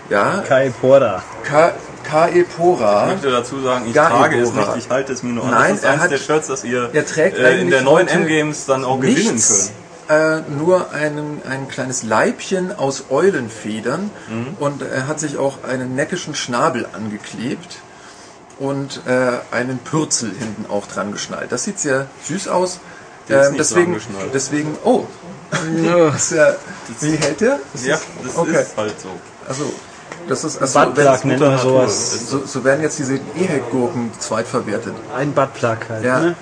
Ja, 0.09 0.43
Kai 0.47 0.71
Porda. 0.81 1.23
Ka 1.43 1.71
K.E. 2.04 2.41
Ich 2.41 2.47
möchte 2.60 3.32
dazu 3.32 3.62
sagen, 3.62 3.86
ich 3.88 3.93
Gar 3.93 4.10
trage 4.10 4.39
es 4.39 4.54
nicht, 4.54 4.70
ich 4.78 4.89
halte 4.89 5.14
es 5.14 5.24
mir 5.24 5.32
nur 5.34 5.45
an. 5.45 5.51
Nein, 5.51 5.70
das 5.72 5.78
ist 5.80 5.84
er 5.86 5.89
eines 5.91 6.04
hat- 6.04 6.12
der 6.12 6.18
Shirts, 6.18 6.47
das 6.47 6.64
ihr 6.64 6.89
er 6.93 7.06
trägt 7.06 7.38
äh, 7.38 7.60
in 7.60 7.70
der 7.70 7.82
neuen 7.82 8.08
M-Games 8.08 8.66
dann 8.66 8.84
auch 8.86 8.99
gewinnen 8.99 9.41
könnt. 9.41 9.72
äh, 10.10 10.41
nur 10.51 10.91
einen, 10.91 11.41
ein 11.49 11.68
kleines 11.70 12.04
Leibchen 12.04 12.78
aus 12.78 13.06
Eulenfedern 13.10 14.12
Mhm. 14.30 14.47
und 14.60 14.82
er 14.82 15.08
hat 15.08 15.20
sich 15.20 15.38
auch 15.38 15.64
einen 15.64 15.95
neckischen 15.95 16.36
Schnabel 16.36 16.86
angeklebt 16.93 17.78
und 18.60 19.01
äh, 19.08 19.56
einen 19.56 19.80
Pürzel 19.80 20.32
hinten 20.38 20.66
auch 20.70 20.86
dran 20.88 21.12
geschnallt. 21.12 21.51
Das 21.51 21.64
sieht 21.64 21.80
sehr 21.80 22.08
süß 22.26 22.47
aus. 22.49 22.80
Der 23.30 23.41
ist 23.41 23.45
Ähm, 23.47 23.51
nicht 23.54 23.60
deswegen, 23.62 24.01
deswegen, 24.34 24.78
oh, 24.84 25.06
das 26.12 26.32
ist 26.32 26.32
ja, 26.38 26.54
wie 26.99 27.16
hält 27.16 27.39
der? 27.41 27.60
Das 27.72 27.86
Ja, 27.86 27.95
ist, 27.95 28.04
das 28.26 28.38
okay. 28.38 28.62
ist 28.62 28.76
halt 28.78 28.99
so. 28.99 29.10
Also, 29.47 29.72
das 30.28 30.43
ist, 30.43 30.61
also, 30.61 30.80
Buttplug 30.80 31.26
nennt 31.26 31.39
man 31.41 31.57
sowas. 31.57 32.30
so, 32.30 32.45
so 32.45 32.63
werden 32.63 32.82
jetzt 32.82 32.99
diese 32.99 33.15
E-Hack-Gurken 33.15 34.11
zweitverwertet. 34.19 34.93
Ein 35.15 35.34
Buttplug 35.34 35.78
halt. 35.89 36.03
Ja. 36.03 36.19
Ne? 36.19 36.36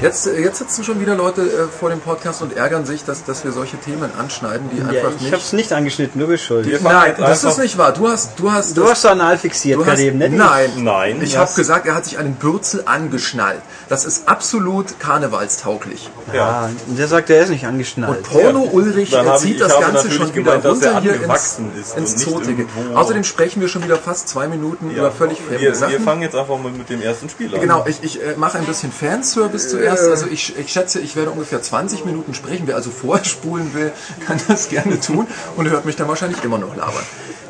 Jetzt, 0.00 0.26
äh, 0.26 0.40
jetzt 0.40 0.58
sitzen 0.58 0.84
schon 0.84 1.00
wieder 1.00 1.14
Leute 1.14 1.42
äh, 1.42 1.66
vor 1.68 1.90
dem 1.90 2.00
Podcast 2.00 2.40
und 2.42 2.56
ärgern 2.56 2.86
sich, 2.86 3.04
dass, 3.04 3.24
dass 3.24 3.44
wir 3.44 3.52
solche 3.52 3.76
Themen 3.76 4.10
anschneiden, 4.18 4.70
die 4.72 4.78
Ja, 4.78 4.86
einfach 4.86 5.12
ich 5.16 5.22
nicht. 5.22 5.32
hab's 5.32 5.52
nicht 5.52 5.72
angeschnitten, 5.72 6.20
du 6.20 6.26
bist 6.26 6.44
schuld. 6.44 6.66
Nein, 6.82 7.14
das 7.18 7.44
ist 7.44 7.58
nicht 7.58 7.76
wahr. 7.78 7.92
Du 7.92 8.08
hast, 8.08 8.38
du 8.38 8.50
hast, 8.50 8.76
Du 8.76 8.82
das, 8.82 8.90
hast 8.92 9.02
so 9.02 9.08
anal 9.08 9.36
fixiert 9.38 9.78
du 9.78 9.84
gerade 9.84 9.96
hast 9.98 10.00
eben, 10.02 10.18
nicht? 10.18 10.32
nein, 10.32 10.70
Nein. 10.78 11.20
Ich 11.22 11.34
Ja. 11.34 11.40
habe 11.40 11.52
gesagt, 11.54 11.86
er 11.86 11.94
hat 11.94 12.04
sich 12.06 12.18
einen 12.18 12.34
Bürzel 12.34 12.82
angeschnallt. 12.86 13.60
Das 13.88 14.04
ist 14.04 14.28
absolut 14.28 14.98
karnevalstauglich. 14.98 16.08
Ja, 16.32 16.70
und 16.88 16.98
der 16.98 17.08
sagt, 17.08 17.28
er 17.30 17.42
ist 17.42 17.50
nicht 17.50 17.66
angeschnallt. 17.66 18.18
Und 18.18 18.22
Porno 18.30 18.60
Ulrich 18.72 19.10
Dann 19.10 19.26
er 19.26 19.32
hab 19.32 19.36
ich- 19.38 19.42
zieht 19.42 19.54
ich 19.56 19.60
das 19.62 19.78
Ganze 19.78 20.10
schon 20.10 20.34
wieder 20.34 20.56
gemeint, 20.56 20.64
er 20.64 20.70
runter 20.70 21.00
hier 21.00 21.14
ins, 21.22 21.58
ins 21.96 22.16
Zotige. 22.16 22.66
Außerdem 22.94 23.24
sprechen 23.24 23.60
wir 23.60 23.68
schon 23.68 23.84
wieder 23.84 23.96
fast 23.96 24.28
zwei 24.28 24.48
Minuten 24.48 24.90
über 24.90 25.10
völlig 25.12 25.38
fremde 25.40 25.60
wir, 25.62 25.74
Sachen. 25.74 25.92
wir 25.92 26.00
fangen 26.00 26.22
jetzt 26.22 26.34
einfach 26.36 26.58
mal 26.58 26.72
mit 26.72 26.88
dem 26.88 27.02
ersten 27.02 27.28
Spiel 27.28 27.54
an. 27.54 27.60
Genau, 27.60 27.84
ich, 27.86 28.02
ich 28.02 28.22
äh, 28.22 28.34
mache 28.36 28.58
ein 28.58 28.64
bisschen 28.64 28.92
Fanservice 28.92 29.49
zuerst. 29.58 30.04
Also 30.04 30.26
ich, 30.26 30.56
ich 30.58 30.72
schätze, 30.72 31.00
ich 31.00 31.16
werde 31.16 31.30
ungefähr 31.30 31.62
20 31.62 32.04
Minuten 32.04 32.34
sprechen. 32.34 32.66
Wer 32.66 32.76
also 32.76 32.90
vorspulen 32.90 33.74
will, 33.74 33.92
kann 34.26 34.40
das 34.48 34.68
gerne 34.68 35.00
tun 35.00 35.26
und 35.56 35.68
hört 35.68 35.84
mich 35.84 35.96
dann 35.96 36.08
wahrscheinlich 36.08 36.42
immer 36.44 36.58
noch 36.58 36.76
labern. 36.76 37.04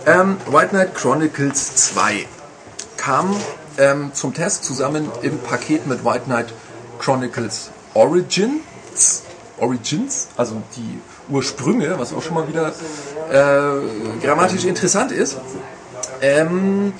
Ähm, 0.07 0.37
White 0.51 0.69
Knight 0.69 0.95
Chronicles 0.95 1.77
2 1.77 2.27
kam 2.97 3.37
ähm, 3.79 4.11
zum 4.15 4.35
Test 4.35 4.65
zusammen 4.65 5.09
im 5.23 5.39
Paket 5.39 5.87
mit 5.87 6.05
White 6.05 6.25
Knight 6.25 6.53
Chronicles 6.99 7.71
Origins. 7.95 9.23
Origins, 9.59 10.29
also 10.37 10.63
die 10.77 10.99
Ursprünge, 11.33 11.99
was 11.99 12.13
auch 12.13 12.23
schon 12.23 12.35
mal 12.35 12.49
wieder 12.49 12.73
äh, 13.31 14.25
grammatisch 14.25 14.65
interessant 14.65 15.13
ist. 15.13 15.37
Ähm, 16.23 16.93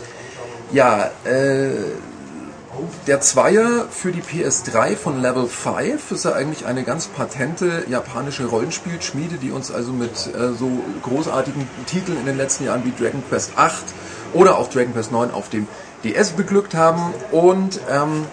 ja, 0.73 1.11
äh, 1.25 1.71
der 3.07 3.21
Zweier 3.21 3.87
für 3.91 4.13
die 4.13 4.23
PS3 4.23 4.97
von 4.97 5.21
Level 5.21 5.47
5 5.47 6.13
ist 6.13 6.25
ja 6.25 6.33
eigentlich 6.33 6.67
eine 6.67 6.85
ganz 6.85 7.07
patente 7.07 7.85
japanische 7.89 8.47
Rollenspielschmiede, 8.47 9.37
die 9.37 9.51
uns 9.51 9.71
also 9.71 9.93
mit 9.93 10.11
äh, 10.35 10.53
so 10.53 10.71
großartigen 11.03 11.69
Titeln 11.87 12.19
in 12.19 12.27
den 12.27 12.37
letzten 12.37 12.65
Jahren 12.65 12.85
wie 12.85 12.93
Dragon 12.93 13.23
Quest 13.29 13.53
8 13.57 13.85
oder 14.33 14.59
auch 14.59 14.69
Dragon 14.69 14.93
Quest 14.93 15.13
9 15.13 15.31
auf 15.31 15.49
dem 15.49 15.67
DS 16.05 16.31
beglückt 16.31 16.75
haben. 16.75 17.15
Und 17.31 17.81
ähm, 17.91 18.27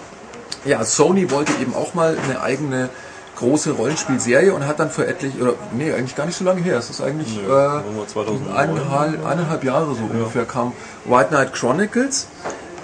ja, 0.66 0.84
Sony 0.84 1.32
wollte 1.32 1.54
eben 1.62 1.74
auch 1.76 1.94
mal 1.94 2.18
eine 2.24 2.42
eigene 2.42 2.90
große 3.38 3.72
Rollenspielserie 3.72 4.54
und 4.54 4.66
hat 4.66 4.80
dann 4.80 4.90
für 4.90 5.08
etlich, 5.08 5.40
oder 5.40 5.54
nee, 5.72 5.94
eigentlich 5.94 6.16
gar 6.16 6.26
nicht 6.26 6.38
so 6.38 6.44
lange 6.44 6.62
her, 6.62 6.78
es 6.78 6.90
ist 6.90 7.02
eigentlich 7.02 7.36
Nö, 7.38 7.46
äh, 7.46 7.50
war 7.50 7.84
nur 7.94 8.08
2009. 8.08 8.56
eineinhalb, 8.56 9.26
eineinhalb 9.26 9.64
Jahre 9.64 9.94
so 9.94 10.04
ungefähr 10.12 10.46
kam 10.46 10.74
White 11.06 11.30
Knight 11.30 11.54
Chronicles 11.54 12.28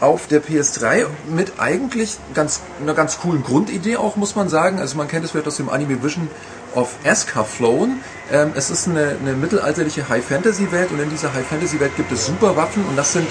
auf 0.04 0.28
der 0.28 0.43
PS3 0.43 1.06
mit 1.34 1.54
eigentlich 1.60 2.18
ganz, 2.34 2.60
einer 2.82 2.93
ganz 2.93 3.20
coolen 3.20 3.41
Grundidee 3.41 3.95
auch, 3.95 4.18
muss 4.18 4.36
man 4.36 4.49
sagen. 4.49 4.80
Also 4.80 4.97
man 4.97 5.08
kennt 5.08 5.24
es 5.24 5.32
vielleicht 5.32 5.47
aus 5.47 5.56
dem 5.56 5.70
Anime 5.70 6.04
Vision 6.04 6.28
of 6.76 6.93
Escaflown. 7.06 8.01
Ähm, 8.30 8.51
es 8.54 8.70
ist 8.70 8.89
eine, 8.89 9.16
eine 9.22 9.32
mittelalterliche 9.34 10.10
High-Fantasy-Welt 10.10 10.91
und 10.91 10.99
in 10.99 11.10
dieser 11.10 11.34
High-Fantasy-Welt 11.34 11.95
gibt 11.95 12.12
es 12.12 12.26
Superwaffen 12.26 12.86
und 12.86 12.97
das 12.97 13.14
sind 13.14 13.28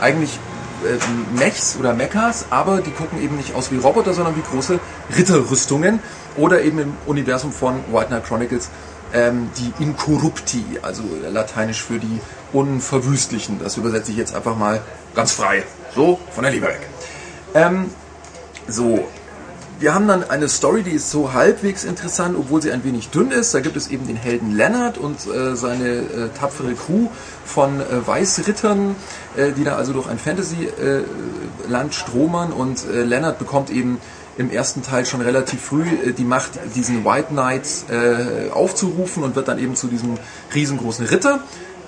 eigentlich 0.00 0.38
äh, 0.86 1.38
Mechs 1.38 1.76
oder 1.78 1.92
Mechas, 1.92 2.46
aber 2.48 2.80
die 2.80 2.92
gucken 2.92 3.22
eben 3.22 3.36
nicht 3.36 3.54
aus 3.54 3.70
wie 3.70 3.76
Roboter, 3.76 4.14
sondern 4.14 4.34
wie 4.34 4.42
große 4.50 4.80
Ritterrüstungen 5.18 6.00
oder 6.38 6.62
eben 6.62 6.78
im 6.78 6.96
Universum 7.04 7.52
von 7.52 7.84
White 7.92 8.06
Knight 8.06 8.24
Chronicles 8.26 8.70
ähm, 9.12 9.50
die 9.58 9.82
Incorrupti, 9.82 10.64
also 10.80 11.02
lateinisch 11.30 11.82
für 11.82 11.98
die 11.98 12.20
Unverwüstlichen. 12.54 13.58
Das 13.58 13.76
übersetze 13.76 14.10
ich 14.10 14.16
jetzt 14.16 14.34
einfach 14.34 14.56
mal 14.56 14.80
ganz 15.14 15.32
frei, 15.32 15.64
so 15.94 16.18
von 16.30 16.44
der 16.44 16.52
Leber 16.52 16.68
weg. 16.68 16.88
Ähm, 17.54 17.90
so, 18.66 19.06
wir 19.78 19.94
haben 19.94 20.08
dann 20.08 20.28
eine 20.30 20.48
Story, 20.48 20.82
die 20.82 20.92
ist 20.92 21.10
so 21.10 21.32
halbwegs 21.32 21.84
interessant, 21.84 22.36
obwohl 22.38 22.62
sie 22.62 22.72
ein 22.72 22.84
wenig 22.84 23.10
dünn 23.10 23.30
ist. 23.30 23.54
Da 23.54 23.60
gibt 23.60 23.76
es 23.76 23.88
eben 23.88 24.06
den 24.06 24.16
Helden 24.16 24.56
Leonard 24.56 24.98
und 24.98 25.26
äh, 25.26 25.56
seine 25.56 25.88
äh, 25.88 26.28
tapfere 26.38 26.74
Crew 26.74 27.08
von 27.44 27.80
äh, 27.80 28.06
Weißrittern, 28.06 28.96
äh, 29.36 29.52
die 29.52 29.64
da 29.64 29.76
also 29.76 29.92
durch 29.92 30.08
ein 30.08 30.18
Fantasy-Land 30.18 31.94
stromern. 31.94 32.52
Und 32.52 32.86
äh, 32.88 33.02
Leonard 33.02 33.38
bekommt 33.38 33.70
eben 33.70 34.00
im 34.36 34.50
ersten 34.50 34.82
Teil 34.82 35.06
schon 35.06 35.20
relativ 35.20 35.60
früh 35.60 35.82
äh, 35.82 36.12
die 36.12 36.24
Macht, 36.24 36.52
diesen 36.74 37.04
White 37.04 37.28
Knight 37.30 37.66
äh, 37.90 38.50
aufzurufen 38.50 39.22
und 39.22 39.36
wird 39.36 39.48
dann 39.48 39.58
eben 39.58 39.76
zu 39.76 39.88
diesem 39.88 40.18
riesengroßen 40.54 41.06
Ritter 41.06 41.40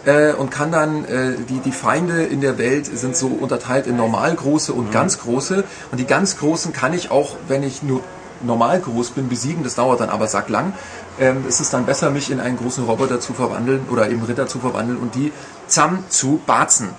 äh, 0.07 0.32
und 0.32 0.50
kann 0.50 0.72
dann, 0.72 1.04
äh, 1.04 1.34
die, 1.48 1.59
die 1.59 1.72
Feinde 1.72 2.22
in 2.22 2.40
der 2.40 2.59
Welt 2.59 2.86
sind 2.86 3.16
so 3.16 3.26
unterteilt 3.26 3.86
in 3.86 3.96
normal 3.96 4.34
große 4.34 4.72
und 4.72 4.92
ganz 4.92 5.18
große. 5.18 5.64
Und 5.90 5.98
die 5.98 6.07
ganz 6.07 6.38
großen 6.38 6.72
kann 6.72 6.94
ich 6.94 7.11
auch, 7.11 7.36
wenn 7.48 7.62
ich 7.62 7.82
nur 7.82 8.00
normal 8.42 8.80
groß 8.80 9.11
bin, 9.11 9.28
besiegen. 9.28 9.64
Das 9.64 9.74
dauert 9.74 10.00
dann 10.00 10.11
aber 10.11 10.28
sacklang. 10.28 10.72
Ähm, 11.18 11.44
es 11.48 11.61
ist 11.61 11.72
dann 11.74 11.86
besser, 11.86 12.11
mich 12.11 12.30
in 12.30 12.40
einen 12.40 12.57
großen 12.57 12.84
Roboter 12.84 13.20
zu 13.20 13.34
verwandeln 13.34 13.86
oder 13.90 14.09
eben 14.09 14.22
Ritter 14.22 14.46
zu 14.46 14.61
verwandeln 14.61 14.98
und 14.98 15.14
die 15.14 15.32
zusammen 15.66 16.04
zu 16.09 16.40
batzen. 16.46 16.90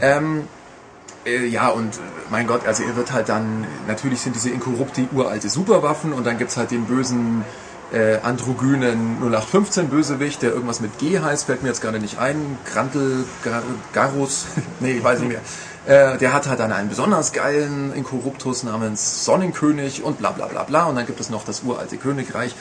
Ähm, 0.00 0.48
äh, 1.24 1.46
ja, 1.46 1.68
und 1.68 1.94
äh, 1.94 1.98
mein 2.30 2.46
Gott, 2.46 2.66
also 2.66 2.82
er 2.82 2.96
wird 2.96 3.12
halt 3.12 3.28
dann, 3.28 3.66
natürlich 3.86 4.22
sind 4.22 4.34
diese 4.34 4.50
Inkorrupti 4.50 5.08
uralte 5.12 5.50
Superwaffen 5.50 6.12
und 6.12 6.26
dann 6.26 6.38
gibt's 6.38 6.56
halt 6.56 6.70
den 6.70 6.86
bösen 6.86 7.44
äh, 7.92 8.18
androgynen 8.22 9.18
0815 9.20 9.88
Bösewicht, 9.88 10.42
der 10.42 10.52
irgendwas 10.52 10.80
mit 10.80 10.98
G 10.98 11.18
heißt, 11.18 11.44
fällt 11.44 11.62
mir 11.62 11.68
jetzt 11.68 11.80
gerade 11.80 11.98
nicht 11.98 12.18
ein. 12.18 12.58
Grantel, 12.72 13.24
Gar, 13.42 13.62
Garus, 13.92 14.46
nee, 14.80 14.92
ich 14.92 15.04
weiß 15.04 15.20
nicht 15.20 15.28
mehr. 15.28 15.40
Äh, 15.86 16.18
der 16.18 16.32
hat 16.32 16.46
halt 16.46 16.60
dann 16.60 16.72
einen 16.72 16.88
besonders 16.88 17.32
geilen 17.32 17.92
Inkorruptus 17.94 18.62
namens 18.62 19.24
Sonnenkönig 19.24 20.02
und 20.02 20.18
bla 20.18 20.30
bla 20.30 20.46
bla 20.46 20.64
bla. 20.64 20.84
Und 20.84 20.96
dann 20.96 21.06
gibt 21.06 21.20
es 21.20 21.30
noch 21.30 21.44
das 21.44 21.62
uralte 21.62 21.96
Königreich 21.96 22.54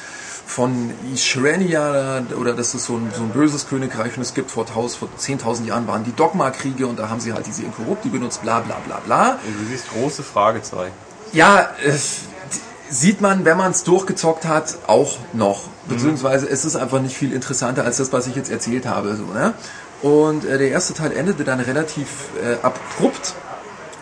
von 0.49 0.91
Ishrenia, 1.13 2.23
oder 2.35 2.53
das 2.53 2.73
ist 2.73 2.85
so 2.85 2.95
ein, 2.95 3.11
so 3.15 3.21
ein 3.21 3.29
böses 3.29 3.67
Königreich 3.69 4.17
und 4.17 4.23
es 4.23 4.33
gibt 4.33 4.49
vor, 4.49 4.65
1000 4.65 4.99
vor 4.99 5.09
10.000 5.19 5.65
Jahren 5.65 5.85
waren 5.85 6.03
die 6.03 6.15
Dogma-Kriege 6.15 6.87
und 6.87 6.97
da 6.97 7.09
haben 7.09 7.19
sie 7.19 7.33
halt 7.33 7.45
diese 7.45 7.63
Inkorrupti 7.63 8.09
benutzt, 8.09 8.41
bla 8.41 8.59
bla 8.61 8.77
bla 8.83 8.99
bla. 9.05 9.37
Du 9.43 9.65
siehst 9.69 9.91
große 9.91 10.23
Fragezeichen. 10.23 10.93
Ja, 11.33 11.69
äh, 11.83 11.91
sieht 12.89 13.21
man, 13.21 13.45
wenn 13.45 13.57
man 13.57 13.71
es 13.71 13.83
durchgezockt 13.83 14.45
hat, 14.45 14.77
auch 14.87 15.17
noch. 15.33 15.63
Beziehungsweise 15.87 16.47
es 16.47 16.65
ist 16.65 16.75
einfach 16.75 17.01
nicht 17.01 17.15
viel 17.15 17.33
interessanter 17.33 17.83
als 17.83 17.97
das, 17.97 18.13
was 18.13 18.27
ich 18.27 18.35
jetzt 18.35 18.51
erzählt 18.51 18.85
habe. 18.85 19.15
So, 19.15 19.25
ne? 19.25 19.53
Und 20.01 20.45
äh, 20.45 20.57
der 20.57 20.69
erste 20.69 20.93
Teil 20.93 21.11
endete 21.11 21.43
dann 21.43 21.59
relativ 21.59 22.07
äh, 22.41 22.55
abrupt. 22.63 23.33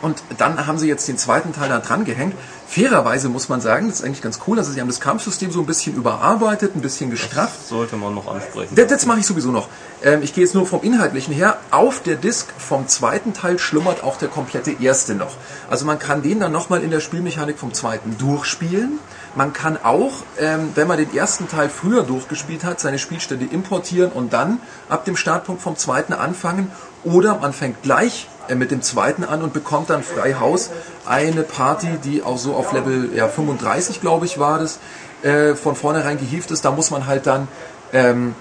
Und 0.02 0.22
dann 0.38 0.68
haben 0.68 0.78
sie 0.78 0.88
jetzt 0.88 1.07
den 1.07 1.18
zweiten 1.18 1.53
Teil 1.53 1.69
da 1.69 1.80
dran 1.80 2.06
gehängt. 2.06 2.36
Fairerweise 2.68 3.30
muss 3.30 3.49
man 3.49 3.61
sagen, 3.61 3.88
das 3.88 3.99
ist 3.99 4.06
eigentlich 4.06 4.22
ganz 4.22 4.40
cool, 4.45 4.57
also 4.57 4.72
sie 4.72 4.82
haben 4.82 4.88
das 4.88 4.99
Kampfsystem 4.99 5.52
so 5.52 5.61
ein 5.61 5.65
bisschen 5.65 5.95
überarbeitet, 5.95 6.76
ein 6.76 6.82
bisschen 6.82 7.10
gestrafft. 7.10 7.68
Sollte 7.68 7.95
man 7.95 8.14
noch 8.14 8.28
ansprechen. 8.28 8.76
Das, 8.76 8.88
das 8.88 9.06
mache 9.06 9.19
ich 9.19 9.26
sowieso 9.26 9.52
noch. 9.52 9.69
Ähm, 10.03 10.22
ich 10.22 10.34
gehe 10.34 10.44
jetzt 10.44 10.53
nur 10.53 10.68
vom 10.68 10.84
Inhaltlichen 10.84 11.34
her. 11.34 11.57
Auf 11.72 12.03
der 12.03 12.15
Disk 12.15 12.48
vom 12.57 12.88
zweiten 12.88 13.34
Teil 13.34 13.57
schlummert 13.57 14.03
auch 14.03 14.18
der 14.18 14.28
komplette 14.28 14.72
erste 14.72 15.15
noch. 15.15 15.36
Also 15.69 15.86
man 15.86 15.98
kann 15.98 16.22
den 16.22 16.40
dann 16.40 16.52
nochmal 16.52 16.84
in 16.84 16.91
der 16.91 16.99
Spielmechanik 16.99 17.57
vom 17.57 17.74
zweiten 17.74 18.18
durchspielen. 18.18 18.99
Man 19.38 19.53
kann 19.53 19.77
auch, 19.84 20.14
ähm, 20.39 20.72
wenn 20.73 20.88
man 20.88 20.97
den 20.97 21.15
ersten 21.15 21.47
Teil 21.47 21.69
früher 21.69 22.01
durchgespielt 22.01 22.64
hat, 22.64 22.80
seine 22.80 22.97
Spielstände 22.97 23.45
importieren 23.45 24.11
und 24.11 24.34
dann 24.34 24.59
ab 24.89 25.05
dem 25.05 25.15
Startpunkt 25.15 25.61
vom 25.61 25.77
zweiten 25.77 26.14
anfangen. 26.14 26.72
Oder 27.03 27.38
man 27.38 27.53
fängt 27.53 27.84
gleich 27.84 28.27
äh, 28.47 28.55
mit 28.55 28.72
dem 28.72 28.81
zweiten 28.81 29.23
an 29.23 29.43
und 29.43 29.53
bekommt 29.53 29.91
dann 29.91 30.01
frei 30.01 30.34
Haus 30.39 30.72
eine 31.05 31.43
Party, 31.43 31.99
die 32.03 32.23
auch 32.23 32.39
so 32.39 32.55
auf 32.55 32.73
Level 32.73 33.11
ja, 33.14 33.27
35, 33.27 34.01
glaube 34.01 34.26
ich, 34.26 34.39
war 34.39 34.57
das, 34.57 34.80
äh, 35.22 35.53
von 35.53 35.76
vornherein 35.76 36.18
gehievt 36.18 36.49
ist. 36.49 36.65
Da 36.65 36.72
muss 36.72 36.89
man 36.89 37.05
halt 37.05 37.27
dann 37.27 37.47
ähm, 37.93 38.34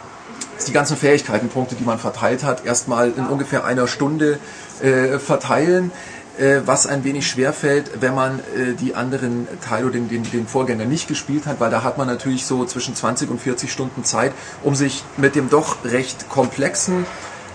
die 0.66 0.72
ganzen 0.72 0.96
Fähigkeitenpunkte, 0.96 1.74
die 1.74 1.84
man 1.84 1.98
verteilt 1.98 2.42
hat, 2.42 2.64
erstmal 2.64 3.10
in 3.10 3.26
ungefähr 3.26 3.66
einer 3.66 3.86
Stunde 3.86 4.38
äh, 4.80 5.18
verteilen, 5.18 5.92
äh, 6.38 6.60
was 6.64 6.86
ein 6.86 7.04
wenig 7.04 7.26
schwer 7.26 7.52
fällt, 7.52 8.00
wenn 8.00 8.14
man 8.14 8.40
äh, 8.40 8.74
die 8.78 8.94
anderen 8.94 9.48
Teile 9.66 9.86
oder 9.86 9.94
den, 9.94 10.08
den, 10.08 10.22
den 10.30 10.46
Vorgänger 10.46 10.84
nicht 10.84 11.08
gespielt 11.08 11.46
hat, 11.46 11.60
weil 11.60 11.70
da 11.70 11.82
hat 11.82 11.98
man 11.98 12.06
natürlich 12.06 12.44
so 12.46 12.64
zwischen 12.64 12.94
20 12.94 13.30
und 13.30 13.40
40 13.40 13.72
Stunden 13.72 14.04
Zeit, 14.04 14.32
um 14.62 14.74
sich 14.74 15.04
mit 15.16 15.34
dem 15.34 15.48
doch 15.48 15.84
recht 15.84 16.28
komplexen 16.28 17.06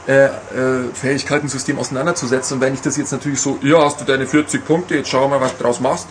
äh, 0.08 0.26
äh, 0.26 0.30
Fähigkeitensystem 0.94 1.78
auseinanderzusetzen. 1.78 2.56
Und 2.56 2.62
wenn 2.62 2.74
ich 2.74 2.82
das 2.82 2.98
jetzt 2.98 3.12
natürlich 3.12 3.40
so, 3.40 3.60
ja, 3.62 3.84
hast 3.84 4.02
du 4.02 4.06
deine 4.06 4.26
40 4.26 4.66
Punkte, 4.66 4.96
jetzt 4.96 5.10
schau 5.10 5.28
mal, 5.28 5.40
was 5.42 5.56
du 5.56 5.64
draus 5.64 5.80
machst. 5.80 6.08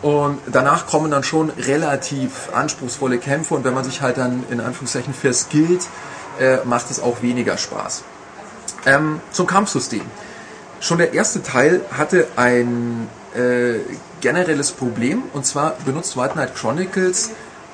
Und 0.00 0.38
danach 0.46 0.86
kommen 0.86 1.10
dann 1.10 1.22
schon 1.22 1.50
relativ 1.50 2.50
anspruchsvolle 2.52 3.18
Kämpfe 3.18 3.54
und 3.54 3.64
wenn 3.64 3.74
man 3.74 3.84
sich 3.84 4.02
halt 4.02 4.18
dann 4.18 4.44
in 4.50 4.60
Anführungszeichen 4.60 5.14
verskillt, 5.14 5.82
äh, 6.40 6.58
macht 6.64 6.90
es 6.90 7.00
auch 7.00 7.22
weniger 7.22 7.56
Spaß. 7.56 8.02
Ähm, 8.86 9.20
zum 9.30 9.46
Kampfsystem. 9.46 10.02
Schon 10.82 10.98
der 10.98 11.14
erste 11.14 11.44
Teil 11.44 11.80
hatte 11.96 12.26
ein 12.34 13.08
äh, 13.36 13.74
generelles 14.20 14.72
Problem 14.72 15.22
und 15.32 15.46
zwar 15.46 15.76
benutzt 15.84 16.16
White 16.16 16.32
Knight 16.32 16.56
Chronicles 16.56 17.30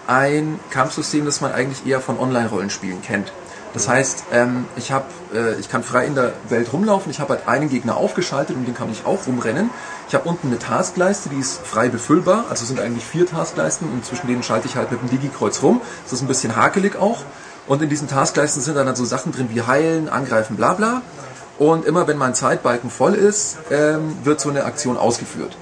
ein 0.07 0.61
Kampfsystem, 0.69 1.25
das 1.25 1.41
man 1.41 1.53
eigentlich 1.53 1.87
eher 1.87 2.03
von 2.03 2.19
Online-Rollenspielen 2.19 3.01
kennt. 3.01 3.33
Das 3.73 3.89
heißt, 3.89 4.25
ähm, 4.31 4.67
ich, 4.77 4.93
hab, 4.93 5.09
äh, 5.33 5.55
ich 5.55 5.71
kann 5.71 5.83
frei 5.83 6.05
in 6.05 6.17
der 6.17 6.35
Welt 6.51 6.71
rumlaufen, 6.71 7.11
ich 7.11 7.19
habe 7.19 7.31
halt 7.31 7.49
einen 7.49 7.71
Gegner 7.71 7.97
aufgeschaltet 7.97 8.55
und 8.55 8.67
den 8.67 8.75
kann 8.75 8.93
ich 8.93 9.07
auch 9.07 9.27
rumrennen. 9.27 9.71
Ich 10.07 10.15
habe 10.15 10.29
unten 10.29 10.49
eine 10.49 10.59
Taskleiste, 10.59 11.31
die 11.31 11.41
ist 11.41 11.67
frei 11.67 11.89
befüllbar, 11.89 12.45
also 12.51 12.67
sind 12.67 12.79
eigentlich 12.79 13.07
vier 13.07 13.27
Taskleisten 13.27 13.91
und 13.91 14.05
zwischen 14.05 14.27
denen 14.27 14.43
schalte 14.43 14.69
ich 14.69 14.77
halt 14.77 14.93
mit 14.93 15.01
dem 15.01 15.09
Digi-Kreuz 15.09 15.63
rum. 15.63 15.81
Das 16.05 16.13
ist 16.13 16.21
ein 16.21 16.29
bisschen 16.29 16.57
hakelig 16.57 16.97
auch. 16.97 17.25
Und 17.67 17.81
in 17.81 17.89
diesen 17.89 18.07
Taskleisten 18.07 18.61
sind 18.61 18.77
dann, 18.77 18.87
dann 18.87 18.97
so 18.97 19.07
Sachen 19.07 19.33
drin 19.33 19.49
wie 19.51 19.63
heilen, 19.63 20.11
angreifen, 20.11 20.57
bla 20.57 20.75
bla. 20.75 21.01
Und 21.59 21.85
immer 21.85 22.07
wenn 22.07 22.17
mein 22.17 22.35
Zeitbalken 22.35 22.89
voll 22.89 23.15
ist, 23.15 23.59
ähm, 23.71 24.17
wird 24.23 24.41
so 24.41 24.49
eine 24.49 24.65
Aktion 24.65 24.97
ausgeführt. 24.97 25.57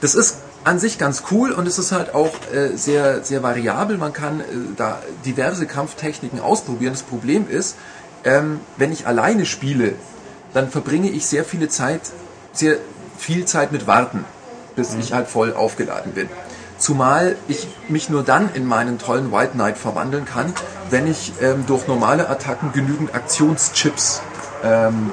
Das 0.00 0.14
ist 0.14 0.36
an 0.64 0.78
sich 0.78 0.98
ganz 0.98 1.22
cool 1.30 1.52
und 1.52 1.66
es 1.66 1.78
ist 1.78 1.92
halt 1.92 2.14
auch 2.14 2.32
äh, 2.52 2.76
sehr, 2.76 3.24
sehr 3.24 3.42
variabel. 3.42 3.96
Man 3.96 4.12
kann 4.12 4.40
äh, 4.40 4.44
da 4.76 5.00
diverse 5.24 5.66
Kampftechniken 5.66 6.40
ausprobieren. 6.40 6.92
Das 6.92 7.02
Problem 7.02 7.48
ist, 7.48 7.76
ähm, 8.24 8.60
wenn 8.76 8.92
ich 8.92 9.06
alleine 9.06 9.46
spiele, 9.46 9.94
dann 10.52 10.68
verbringe 10.68 11.08
ich 11.08 11.26
sehr 11.26 11.44
viele 11.44 11.68
Zeit, 11.68 12.02
sehr 12.52 12.76
viel 13.16 13.46
Zeit 13.46 13.72
mit 13.72 13.86
Warten, 13.86 14.24
bis 14.76 14.94
ich 14.94 15.12
halt 15.12 15.28
voll 15.28 15.54
aufgeladen 15.54 16.12
bin. 16.12 16.28
Zumal 16.76 17.36
ich 17.46 17.68
mich 17.88 18.08
nur 18.08 18.22
dann 18.22 18.50
in 18.54 18.66
meinen 18.66 18.98
tollen 18.98 19.32
White 19.32 19.52
Knight 19.52 19.78
verwandeln 19.78 20.24
kann, 20.24 20.52
wenn 20.88 21.06
ich 21.06 21.32
ähm, 21.40 21.64
durch 21.66 21.86
normale 21.86 22.28
Attacken 22.28 22.72
genügend 22.72 23.14
Aktionschips 23.14 24.22
ähm, 24.64 25.10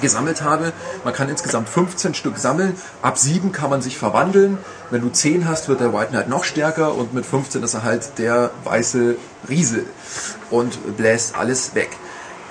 gesammelt 0.00 0.42
habe. 0.42 0.72
Man 1.04 1.14
kann 1.14 1.28
insgesamt 1.28 1.68
15 1.68 2.14
Stück 2.14 2.38
sammeln. 2.38 2.74
Ab 3.02 3.18
7 3.18 3.52
kann 3.52 3.70
man 3.70 3.82
sich 3.82 3.98
verwandeln. 3.98 4.58
Wenn 4.90 5.02
du 5.02 5.10
10 5.10 5.48
hast, 5.48 5.68
wird 5.68 5.80
der 5.80 5.92
White 5.92 6.08
Knight 6.08 6.28
noch 6.28 6.44
stärker 6.44 6.94
und 6.94 7.14
mit 7.14 7.26
15 7.26 7.62
ist 7.62 7.74
er 7.74 7.84
halt 7.84 8.18
der 8.18 8.50
weiße 8.64 9.16
Riese 9.48 9.82
und 10.50 10.96
bläst 10.96 11.36
alles 11.36 11.74
weg. 11.74 11.90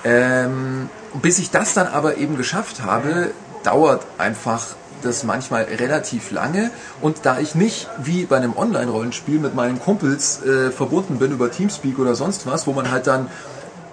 Ähm, 0.03 0.89
bis 1.21 1.39
ich 1.39 1.51
das 1.51 1.73
dann 1.73 1.87
aber 1.87 2.17
eben 2.17 2.37
geschafft 2.37 2.83
habe, 2.83 3.31
dauert 3.63 4.05
einfach 4.17 4.65
das 5.01 5.23
manchmal 5.23 5.63
relativ 5.63 6.31
lange 6.31 6.71
und 7.01 7.19
da 7.23 7.39
ich 7.39 7.55
nicht 7.55 7.87
wie 7.97 8.25
bei 8.25 8.37
einem 8.37 8.55
Online-Rollenspiel 8.57 9.39
mit 9.39 9.55
meinen 9.55 9.79
Kumpels 9.79 10.43
äh, 10.43 10.71
verbunden 10.71 11.19
bin 11.19 11.31
über 11.31 11.51
Teamspeak 11.51 11.99
oder 11.99 12.15
sonst 12.15 12.45
was, 12.45 12.67
wo 12.67 12.73
man 12.73 12.91
halt 12.91 13.07
dann 13.07 13.27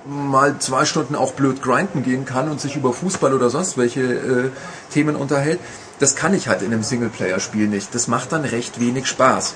mal 0.08 0.58
zwei 0.58 0.84
Stunden 0.84 1.14
auch 1.14 1.32
blöd 1.32 1.62
grinden 1.62 2.02
gehen 2.02 2.24
kann 2.24 2.50
und 2.50 2.60
sich 2.60 2.76
über 2.76 2.92
Fußball 2.92 3.34
oder 3.34 3.50
sonst 3.50 3.78
welche 3.78 4.02
äh, 4.02 4.50
Themen 4.92 5.16
unterhält. 5.16 5.60
Das 5.98 6.14
kann 6.14 6.34
ich 6.34 6.48
halt 6.48 6.62
in 6.62 6.72
einem 6.72 6.82
Singleplayer-Spiel 6.82 7.68
nicht. 7.68 7.94
Das 7.94 8.06
macht 8.06 8.32
dann 8.32 8.44
recht 8.44 8.80
wenig 8.80 9.06
Spaß. 9.06 9.54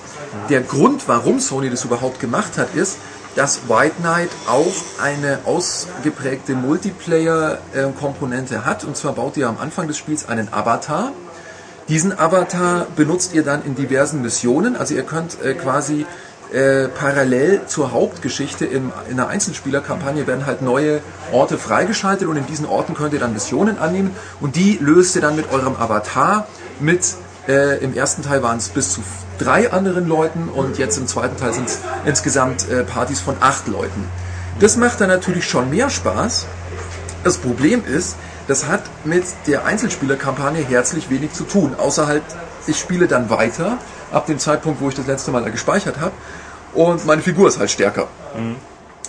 Der 0.49 0.63
Grund, 0.63 1.07
warum 1.07 1.39
Sony 1.39 1.69
das 1.69 1.85
überhaupt 1.85 2.19
gemacht 2.19 2.57
hat, 2.57 2.75
ist, 2.75 2.97
dass 3.37 3.69
White 3.69 3.97
Knight 4.01 4.31
auch 4.49 4.73
eine 5.03 5.41
ausgeprägte 5.45 6.55
Multiplayer-Komponente 6.55 8.65
hat. 8.65 8.85
Und 8.85 8.97
zwar 8.97 9.13
baut 9.13 9.37
ihr 9.37 9.49
am 9.49 9.59
Anfang 9.59 9.87
des 9.87 9.99
Spiels 9.99 10.29
einen 10.29 10.53
Avatar. 10.53 11.13
Diesen 11.89 12.19
Avatar 12.19 12.87
benutzt 12.97 13.35
ihr 13.35 13.43
dann 13.43 13.63
in 13.65 13.75
diversen 13.75 14.23
Missionen. 14.23 14.77
Also 14.77 14.95
ihr 14.95 15.03
könnt 15.03 15.43
äh, 15.43 15.55
quasi 15.55 16.07
äh, 16.53 16.89
parallel 16.89 17.63
zur 17.67 17.93
Hauptgeschichte 17.93 18.65
in, 18.65 18.93
in 19.09 19.19
einer 19.19 19.29
Einzelspielerkampagne 19.29 20.27
werden 20.27 20.47
halt 20.47 20.63
neue 20.63 21.01
Orte 21.33 21.59
freigeschaltet 21.59 22.27
und 22.27 22.37
in 22.37 22.47
diesen 22.47 22.67
Orten 22.67 22.95
könnt 22.95 23.13
ihr 23.13 23.21
dann 23.21 23.33
Missionen 23.33 23.79
annehmen 23.79 24.11
und 24.41 24.57
die 24.57 24.79
löst 24.81 25.15
ihr 25.17 25.23
dann 25.23 25.37
mit 25.37 25.53
eurem 25.53 25.77
Avatar 25.77 26.47
mit, 26.81 27.15
äh, 27.49 27.79
im 27.79 27.95
ersten 27.95 28.23
Teil 28.23 28.43
waren 28.43 28.59
es 28.59 28.69
bis 28.69 28.95
zu 28.95 29.03
drei 29.39 29.73
anderen 29.73 30.09
Leuten 30.09 30.49
und 30.49 30.79
jetzt 30.79 30.99
im 30.99 31.07
zweiten 31.07 31.37
Teil 31.37 31.53
sind 31.53 31.69
es 31.69 31.79
insgesamt 32.05 32.69
äh, 32.69 32.83
Partys 32.85 33.21
von 33.21 33.37
acht 33.41 33.69
Leuten. 33.69 34.05
Das 34.59 34.77
macht 34.77 35.01
dann 35.01 35.09
natürlich 35.09 35.49
schon 35.49 35.71
mehr 35.71 35.89
Spaß. 35.89 36.47
Das 37.25 37.39
Problem 37.39 37.83
ist, 37.85 38.17
das 38.49 38.67
hat 38.67 38.83
mit 39.05 39.25
der 39.47 39.65
Einzelspielerkampagne 39.65 40.65
herzlich 40.65 41.11
wenig 41.11 41.33
zu 41.33 41.45
tun, 41.45 41.75
außer 41.79 42.07
halt, 42.07 42.23
ich 42.67 42.79
spiele 42.79 43.07
dann 43.07 43.31
weiter 43.31 43.79
ab 44.13 44.27
dem 44.27 44.39
Zeitpunkt, 44.39 44.81
wo 44.81 44.89
ich 44.89 44.95
das 44.95 45.07
letzte 45.07 45.31
Mal 45.31 45.51
gespeichert 45.51 46.01
habe 46.01 46.13
und 46.75 47.05
meine 47.07 47.23
Figur 47.23 47.49
ist 47.49 47.59
halt 47.59 47.71
stärker. 47.71 48.09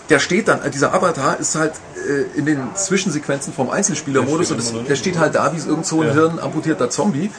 Der 0.10 0.20
steht 0.20 0.48
dann, 0.48 0.60
dieser 0.72 0.94
Avatar 0.94 1.40
ist 1.40 1.56
halt 1.56 1.74
äh, 2.10 2.38
in 2.38 2.46
den 2.46 2.60
Zwischensequenzen 2.76 3.54
vom 3.54 3.70
Einzelspielermodus 3.70 4.50
Der 4.50 4.58
und 4.58 4.64
steht 4.64 4.76
das, 4.82 4.88
der 4.88 4.96
steht 4.96 5.20
halt 5.20 5.36
da 5.36 5.54
wie 5.54 5.60
irgend 5.60 5.86
so 5.86 6.02
ein 6.02 6.08
Ja. 6.08 6.14
hirnamputierter 6.14 6.90
Zombie 6.90 7.32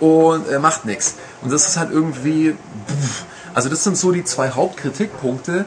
und 0.00 0.48
er 0.48 0.58
macht 0.58 0.84
nichts. 0.84 1.14
Und 1.42 1.52
das 1.52 1.68
ist 1.68 1.76
halt 1.76 1.90
irgendwie, 1.92 2.50
pff. 2.52 3.24
also 3.54 3.68
das 3.68 3.84
sind 3.84 3.96
so 3.96 4.12
die 4.12 4.24
zwei 4.24 4.50
Hauptkritikpunkte 4.50 5.64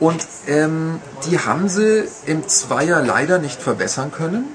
und 0.00 0.26
ähm, 0.48 1.00
die 1.30 1.38
haben 1.38 1.68
sie 1.68 2.04
im 2.26 2.48
Zweier 2.48 3.02
leider 3.02 3.38
nicht 3.38 3.62
verbessern 3.62 4.10
können. 4.10 4.46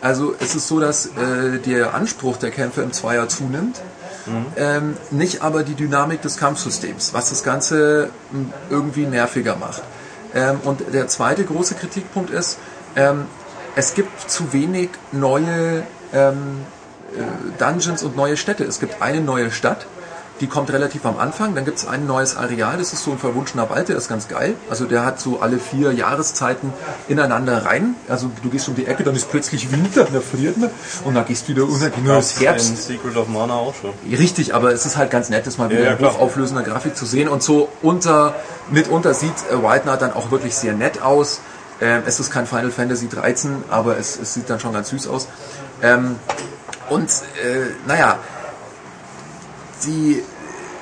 Also 0.00 0.34
es 0.40 0.54
ist 0.54 0.66
so, 0.68 0.80
dass 0.80 1.06
äh, 1.06 1.58
der 1.64 1.94
Anspruch 1.94 2.36
der 2.36 2.50
Kämpfe 2.50 2.82
im 2.82 2.92
Zweier 2.92 3.28
zunimmt, 3.28 3.80
ähm, 4.56 4.96
nicht 5.10 5.42
aber 5.42 5.62
die 5.62 5.74
Dynamik 5.74 6.22
des 6.22 6.36
Kampfsystems, 6.36 7.14
was 7.14 7.30
das 7.30 7.42
Ganze 7.42 8.10
m, 8.32 8.52
irgendwie 8.70 9.06
nerviger 9.06 9.56
macht. 9.56 9.82
Ähm, 10.34 10.60
und 10.64 10.82
der 10.92 11.08
zweite 11.08 11.44
große 11.44 11.74
Kritikpunkt 11.74 12.30
ist, 12.30 12.58
ähm, 12.96 13.26
es 13.76 13.94
gibt 13.94 14.30
zu 14.30 14.52
wenig 14.52 14.90
neue 15.12 15.82
ähm, 16.12 16.62
äh, 17.14 17.58
Dungeons 17.58 18.02
und 18.02 18.16
neue 18.16 18.36
Städte. 18.36 18.64
Es 18.64 18.80
gibt 18.80 19.02
eine 19.02 19.20
neue 19.20 19.50
Stadt, 19.50 19.86
die 20.40 20.46
kommt 20.46 20.70
relativ 20.72 21.04
am 21.06 21.18
Anfang. 21.18 21.54
Dann 21.54 21.64
gibt 21.64 21.78
es 21.78 21.86
ein 21.86 22.06
neues 22.06 22.36
Areal, 22.36 22.76
das 22.78 22.92
ist 22.92 23.04
so 23.04 23.12
ein 23.12 23.18
verwunschener 23.18 23.70
Wald, 23.70 23.88
der 23.88 23.96
ist 23.96 24.08
ganz 24.08 24.28
geil. 24.28 24.54
Also 24.68 24.84
der 24.84 25.04
hat 25.04 25.20
so 25.20 25.40
alle 25.40 25.58
vier 25.58 25.92
Jahreszeiten 25.92 26.72
ineinander 27.08 27.64
rein. 27.64 27.94
Also 28.08 28.30
du 28.42 28.50
gehst 28.50 28.68
um 28.68 28.74
die 28.74 28.86
Ecke, 28.86 29.02
dann 29.04 29.16
ist 29.16 29.30
plötzlich 29.30 29.72
Winter, 29.72 30.04
dann 30.04 30.22
friert 30.22 30.56
man 30.58 30.70
und 31.04 31.14
dann 31.14 31.24
gehst 31.26 31.48
du 31.48 31.52
wieder 31.52 31.64
unter 31.64 31.90
Das 32.06 32.32
ist 32.32 32.40
Herbst. 32.40 32.70
in 32.70 32.76
Secret 32.76 33.16
of 33.16 33.28
Mana 33.28 33.54
auch 33.54 33.74
schon. 33.74 33.92
Richtig, 34.10 34.54
aber 34.54 34.72
es 34.72 34.84
ist 34.86 34.96
halt 34.96 35.10
ganz 35.10 35.28
nett, 35.30 35.46
das 35.46 35.58
mal 35.58 35.70
wieder 35.70 35.82
Ja, 35.82 35.96
ja, 35.98 36.10
hochauflösender 36.12 36.62
Grafik 36.62 36.96
zu 36.96 37.06
sehen. 37.06 37.28
Und 37.28 37.42
so 37.42 37.68
unter, 37.82 38.34
mitunter 38.70 39.14
sieht 39.14 39.32
äh, 39.50 39.62
White 39.62 39.82
Knight 39.84 40.02
dann 40.02 40.12
auch 40.12 40.30
wirklich 40.30 40.54
sehr 40.54 40.74
nett 40.74 41.00
aus. 41.02 41.40
Ähm, 41.80 42.02
es 42.06 42.20
ist 42.20 42.30
kein 42.30 42.46
Final 42.46 42.70
Fantasy 42.70 43.08
13, 43.08 43.64
aber 43.70 43.98
es, 43.98 44.18
es 44.18 44.34
sieht 44.34 44.48
dann 44.48 44.60
schon 44.60 44.72
ganz 44.72 44.90
süß 44.90 45.08
aus. 45.08 45.28
Ähm, 45.82 46.16
und 46.88 47.10
äh, 47.10 47.66
naja, 47.86 48.18
die 49.84 50.22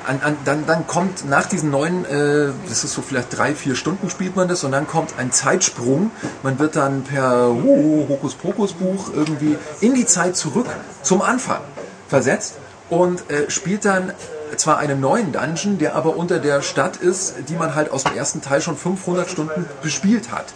an, 0.07 0.21
an, 0.23 0.37
dann, 0.45 0.67
dann 0.67 0.87
kommt 0.87 1.29
nach 1.29 1.47
diesen 1.47 1.71
neuen, 1.71 2.05
äh, 2.05 2.53
das 2.69 2.85
ist 2.85 2.93
so 2.93 3.03
vielleicht 3.03 3.37
drei, 3.37 3.55
vier 3.55 3.75
Stunden 3.75 4.11
spielt 4.11 4.37
man 4.37 4.49
das 4.49 4.65
und 4.65 4.73
dann 4.73 4.87
kommt 4.87 5.15
ein 5.19 5.33
Zeitsprung. 5.33 6.11
Man 6.43 6.59
wird 6.59 6.77
dann 6.77 7.05
per 7.05 7.51
uh, 7.51 8.09
Hokuspokus-Buch 8.09 9.13
irgendwie 9.15 9.57
in 9.81 9.95
die 9.95 10.07
Zeit 10.07 10.37
zurück 10.37 10.67
zum 11.03 11.23
Anfang 11.23 11.61
versetzt 12.09 12.57
und 12.91 13.31
äh, 13.31 13.51
spielt 13.51 13.85
dann 13.85 14.13
zwar 14.57 14.79
einen 14.79 15.01
neuen 15.01 15.33
Dungeon, 15.33 15.79
der 15.79 15.95
aber 15.95 16.17
unter 16.17 16.39
der 16.39 16.63
Stadt 16.63 16.97
ist, 16.99 17.35
die 17.49 17.55
man 17.55 17.75
halt 17.75 17.91
aus 17.91 18.05
dem 18.05 18.17
ersten 18.17 18.41
Teil 18.41 18.61
schon 18.61 18.77
500 18.77 19.29
Stunden 19.29 19.67
bespielt 19.83 20.31
hat. 20.31 20.47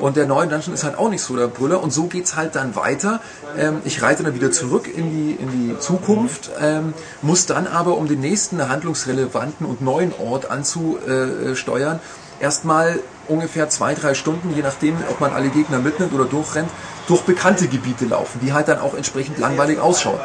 Und 0.00 0.16
der 0.16 0.26
neue 0.26 0.46
Dungeon 0.46 0.74
ist 0.74 0.84
halt 0.84 0.98
auch 0.98 1.08
nicht 1.08 1.22
so 1.22 1.36
der 1.36 1.46
Brüller. 1.46 1.82
Und 1.82 1.92
so 1.92 2.04
geht's 2.04 2.36
halt 2.36 2.54
dann 2.54 2.76
weiter. 2.76 3.20
Ähm, 3.58 3.80
ich 3.84 4.02
reite 4.02 4.22
dann 4.22 4.34
wieder 4.34 4.52
zurück 4.52 4.88
in 4.92 5.10
die, 5.10 5.32
in 5.32 5.50
die 5.50 5.78
Zukunft, 5.78 6.50
ähm, 6.60 6.94
muss 7.22 7.46
dann 7.46 7.66
aber, 7.66 7.96
um 7.96 8.08
den 8.08 8.20
nächsten 8.20 8.68
handlungsrelevanten 8.68 9.66
und 9.66 9.80
neuen 9.80 10.12
Ort 10.18 10.50
anzusteuern, 10.50 12.00
erstmal 12.40 12.98
ungefähr 13.28 13.68
zwei, 13.68 13.94
drei 13.94 14.14
Stunden, 14.14 14.54
je 14.54 14.62
nachdem, 14.62 14.96
ob 15.10 15.20
man 15.20 15.32
alle 15.32 15.48
Gegner 15.48 15.78
mitnimmt 15.78 16.12
oder 16.12 16.24
durchrennt, 16.24 16.70
durch 17.08 17.22
bekannte 17.22 17.66
Gebiete 17.66 18.04
laufen, 18.04 18.40
die 18.42 18.52
halt 18.52 18.68
dann 18.68 18.78
auch 18.78 18.94
entsprechend 18.94 19.38
langweilig 19.38 19.78
ausschauen. 19.78 20.20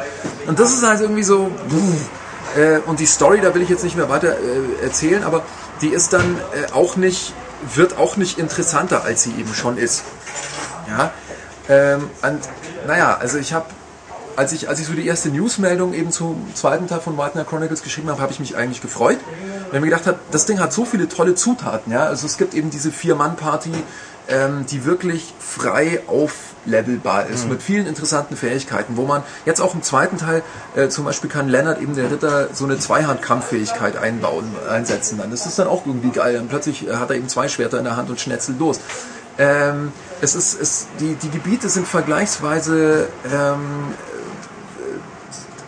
Und 0.46 0.58
das 0.58 0.72
ist 0.72 0.86
halt 0.86 1.00
irgendwie 1.00 1.22
so... 1.22 1.50
Puh, 1.68 2.60
äh, 2.60 2.80
und 2.86 3.00
die 3.00 3.06
Story, 3.06 3.40
da 3.40 3.54
will 3.54 3.62
ich 3.62 3.68
jetzt 3.68 3.84
nicht 3.84 3.96
mehr 3.96 4.08
weiter 4.08 4.36
äh, 4.38 4.84
erzählen, 4.84 5.24
aber 5.24 5.42
die 5.80 5.88
ist 5.88 6.12
dann 6.12 6.38
äh, 6.52 6.72
auch 6.72 6.96
nicht, 6.96 7.34
wird 7.74 7.96
auch 7.96 8.16
nicht 8.16 8.38
interessanter, 8.38 9.04
als 9.04 9.22
sie 9.22 9.30
eben 9.32 9.54
schon 9.54 9.78
ist. 9.78 10.04
Ja. 10.88 11.12
Ähm, 11.68 12.10
und 12.22 12.40
naja, 12.86 13.16
also 13.16 13.38
ich 13.38 13.52
habe, 13.52 13.66
als 14.36 14.52
ich, 14.52 14.68
als 14.68 14.80
ich 14.80 14.86
so 14.86 14.92
die 14.94 15.06
erste 15.06 15.28
Newsmeldung 15.28 15.94
eben 15.94 16.10
zum 16.10 16.52
zweiten 16.54 16.88
Teil 16.88 17.00
von 17.00 17.16
Knight 17.16 17.46
Chronicles 17.48 17.82
geschrieben 17.82 18.08
habe, 18.10 18.20
habe 18.20 18.32
ich 18.32 18.40
mich 18.40 18.56
eigentlich 18.56 18.80
gefreut, 18.80 19.18
weil 19.70 19.76
ich 19.76 19.80
mir 19.80 19.90
gedacht 19.90 20.06
habe, 20.06 20.18
das 20.30 20.46
Ding 20.46 20.58
hat 20.58 20.72
so 20.72 20.84
viele 20.84 21.08
tolle 21.08 21.34
Zutaten, 21.34 21.92
ja. 21.92 22.04
Also 22.04 22.26
es 22.26 22.36
gibt 22.36 22.54
eben 22.54 22.70
diese 22.70 22.90
Vier-Mann-Party, 22.90 23.72
ähm, 24.28 24.66
die 24.66 24.84
wirklich 24.84 25.34
frei 25.38 26.00
auflevelbar 26.66 27.26
ist, 27.26 27.48
mit 27.48 27.62
vielen 27.62 27.86
interessanten 27.86 28.36
Fähigkeiten, 28.36 28.96
wo 28.96 29.04
man 29.04 29.22
jetzt 29.46 29.60
auch 29.60 29.74
im 29.74 29.82
zweiten 29.82 30.18
Teil 30.18 30.42
äh, 30.76 30.88
zum 30.88 31.04
Beispiel 31.04 31.30
kann 31.30 31.48
Lennart 31.48 31.80
eben 31.80 31.94
der 31.94 32.10
Ritter 32.10 32.48
so 32.52 32.64
eine 32.64 32.78
Zweihand-Kampffähigkeit 32.78 33.96
einbauen, 33.96 34.44
einsetzen 34.70 35.18
dann. 35.18 35.30
Das 35.30 35.46
ist 35.46 35.58
dann 35.58 35.68
auch 35.68 35.86
irgendwie 35.86 36.10
geil. 36.10 36.38
Und 36.38 36.48
plötzlich 36.48 36.88
äh, 36.88 36.94
hat 36.94 37.10
er 37.10 37.16
eben 37.16 37.28
zwei 37.28 37.48
Schwerter 37.48 37.78
in 37.78 37.84
der 37.84 37.96
Hand 37.96 38.10
und 38.10 38.20
schnetzelt 38.20 38.58
los. 38.58 38.80
Ähm, 39.38 39.92
es 40.20 40.34
ist, 40.34 40.60
es, 40.60 40.86
die, 41.00 41.14
die 41.14 41.30
Gebiete 41.30 41.68
sind 41.68 41.88
vergleichsweise 41.88 43.08
ähm, 43.32 43.94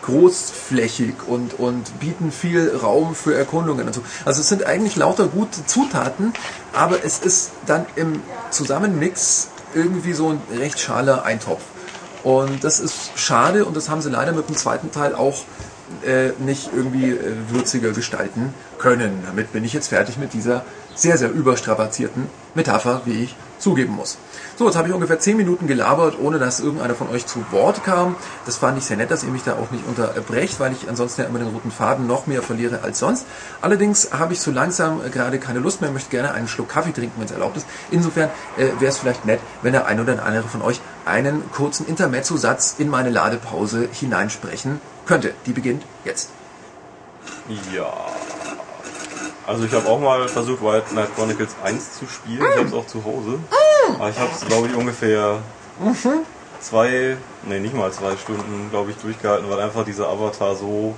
großflächig 0.03 1.15
und, 1.27 1.59
und 1.59 1.99
bieten 1.99 2.31
viel 2.31 2.75
Raum 2.75 3.15
für 3.15 3.35
Erkundungen 3.35 3.87
und 3.87 3.93
so. 3.93 4.03
Also 4.23 4.41
es 4.41 4.49
sind 4.49 4.63
eigentlich 4.63 4.95
lauter 4.95 5.25
gute 5.25 5.65
Zutaten, 5.65 6.31
aber 6.73 7.03
es 7.03 7.17
ist 7.19 7.51
dann 7.65 7.87
im 7.95 8.21
Zusammenmix 8.51 9.47
irgendwie 9.75 10.13
so 10.13 10.29
ein 10.29 10.41
recht 10.57 10.79
schaler 10.79 11.23
Eintopf. 11.23 11.61
Und 12.23 12.63
das 12.63 12.79
ist 12.79 13.11
schade 13.15 13.65
und 13.65 13.77
das 13.77 13.89
haben 13.89 14.01
sie 14.01 14.09
leider 14.09 14.31
mit 14.31 14.49
dem 14.49 14.57
zweiten 14.57 14.91
Teil 14.91 15.13
auch 15.13 15.43
äh, 16.03 16.31
nicht 16.39 16.71
irgendwie 16.75 17.11
äh, 17.11 17.35
würziger 17.49 17.91
gestalten 17.91 18.53
können. 18.79 19.21
Damit 19.25 19.53
bin 19.53 19.63
ich 19.63 19.73
jetzt 19.73 19.89
fertig 19.89 20.17
mit 20.17 20.33
dieser 20.33 20.65
sehr, 20.95 21.17
sehr 21.17 21.29
überstrapazierten 21.29 22.27
Metapher, 22.55 23.01
wie 23.05 23.23
ich 23.23 23.35
zugeben 23.59 23.93
muss. 23.93 24.17
So, 24.57 24.67
jetzt 24.67 24.77
habe 24.77 24.87
ich 24.87 24.93
ungefähr 24.93 25.19
10 25.19 25.35
Minuten 25.35 25.67
gelabert, 25.67 26.15
ohne 26.17 26.39
dass 26.39 26.61
irgendeiner 26.61 26.95
von 26.95 27.09
euch 27.09 27.25
zu 27.25 27.43
Wort 27.51 27.83
kam. 27.83 28.15
Das 28.45 28.55
fand 28.55 28.77
ich 28.77 28.85
sehr 28.85 28.95
nett, 28.95 29.11
dass 29.11 29.25
ihr 29.25 29.29
mich 29.29 29.43
da 29.43 29.53
auch 29.53 29.69
nicht 29.69 29.85
unterbrecht, 29.85 30.61
weil 30.61 30.71
ich 30.71 30.87
ansonsten 30.87 31.23
ja 31.23 31.27
immer 31.27 31.39
den 31.39 31.49
roten 31.49 31.71
Faden 31.71 32.07
noch 32.07 32.25
mehr 32.25 32.41
verliere 32.41 32.79
als 32.81 32.99
sonst. 32.99 33.25
Allerdings 33.61 34.13
habe 34.13 34.31
ich 34.31 34.39
so 34.39 34.51
langsam 34.51 35.01
äh, 35.05 35.09
gerade 35.09 35.39
keine 35.39 35.59
Lust 35.59 35.81
mehr, 35.81 35.91
möchte 35.91 36.09
gerne 36.09 36.33
einen 36.33 36.47
Schluck 36.47 36.69
Kaffee 36.69 36.93
trinken, 36.93 37.15
wenn 37.17 37.25
es 37.25 37.31
erlaubt 37.31 37.57
ist. 37.57 37.67
Insofern 37.91 38.29
äh, 38.55 38.67
wäre 38.79 38.91
es 38.91 38.97
vielleicht 38.97 39.25
nett, 39.25 39.41
wenn 39.61 39.73
der 39.73 39.87
ein 39.87 39.99
oder 39.99 40.23
andere 40.23 40.47
von 40.47 40.61
euch 40.61 40.79
einen 41.03 41.51
kurzen 41.51 41.85
Intermezzo-Satz 41.85 42.75
in 42.77 42.89
meine 42.89 43.09
Ladepause 43.09 43.89
hineinsprechen 43.91 44.79
könnte. 45.05 45.33
Die 45.47 45.51
beginnt 45.51 45.83
jetzt. 46.05 46.29
Ja. 47.73 47.91
Also 49.45 49.65
ich 49.65 49.73
habe 49.73 49.87
auch 49.89 49.99
mal 49.99 50.29
versucht, 50.29 50.61
Wild 50.61 50.93
Night 50.93 51.13
Chronicles 51.13 51.55
1 51.61 51.99
zu 51.99 52.07
spielen. 52.07 52.41
Ich 52.51 52.57
habe 52.57 52.67
es 52.67 52.73
auch 52.73 52.87
zu 52.87 53.03
Hause. 53.03 53.39
Aber 53.93 54.09
ich 54.09 54.19
habe 54.19 54.29
es, 54.33 54.45
glaube 54.45 54.67
ich, 54.67 54.75
ungefähr 54.75 55.39
zwei, 56.61 57.17
nee, 57.43 57.59
nicht 57.59 57.75
mal 57.75 57.91
zwei 57.91 58.15
Stunden, 58.17 58.69
glaube 58.71 58.91
ich, 58.91 58.97
durchgehalten, 58.97 59.49
weil 59.49 59.59
einfach 59.59 59.85
dieser 59.85 60.07
Avatar 60.09 60.55
so 60.55 60.95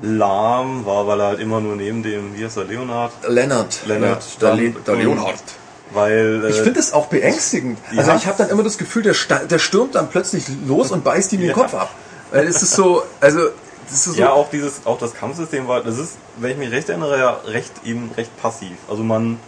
lahm 0.00 0.86
war, 0.86 1.06
weil 1.06 1.20
er 1.20 1.26
halt 1.28 1.40
immer 1.40 1.60
nur 1.60 1.76
neben 1.76 2.02
dem, 2.02 2.36
wie 2.36 2.44
heißt 2.44 2.56
er, 2.56 2.64
Leonard? 2.64 3.12
Lennart. 3.26 3.80
Lennart 3.86 4.40
der. 4.40 4.54
Le 4.54 4.70
der 4.70 4.94
Leonhard. 4.94 5.42
Weil, 5.90 6.44
äh, 6.44 6.50
Ich 6.50 6.60
finde 6.60 6.80
es 6.80 6.92
auch 6.92 7.06
beängstigend. 7.06 7.78
Also 7.96 8.12
ich 8.12 8.26
habe 8.26 8.36
dann 8.38 8.50
immer 8.50 8.62
das 8.62 8.78
Gefühl, 8.78 9.02
der, 9.02 9.14
der 9.46 9.58
stürmt 9.58 9.94
dann 9.94 10.08
plötzlich 10.10 10.44
los 10.66 10.92
und 10.92 11.02
beißt 11.02 11.32
ihm 11.32 11.40
den 11.40 11.48
Ja. 11.48 11.54
Kopf 11.54 11.74
ab. 11.74 11.90
Weil 12.30 12.46
es 12.46 12.62
ist 12.62 12.74
so, 12.74 13.02
also 13.20 13.40
das 13.88 14.06
ist 14.06 14.16
so, 14.16 14.20
Ja, 14.20 14.32
auch 14.32 14.50
dieses, 14.50 14.84
auch 14.84 14.98
das 14.98 15.14
Kampfsystem 15.14 15.66
war, 15.66 15.82
das 15.82 15.96
ist, 15.98 16.16
wenn 16.36 16.50
ich 16.50 16.58
mich 16.58 16.70
recht 16.70 16.90
erinnere, 16.90 17.18
ja 17.18 17.40
recht 17.46 17.72
eben 17.84 18.10
recht 18.16 18.30
passiv. 18.40 18.72
Also 18.88 19.02
man, 19.02 19.38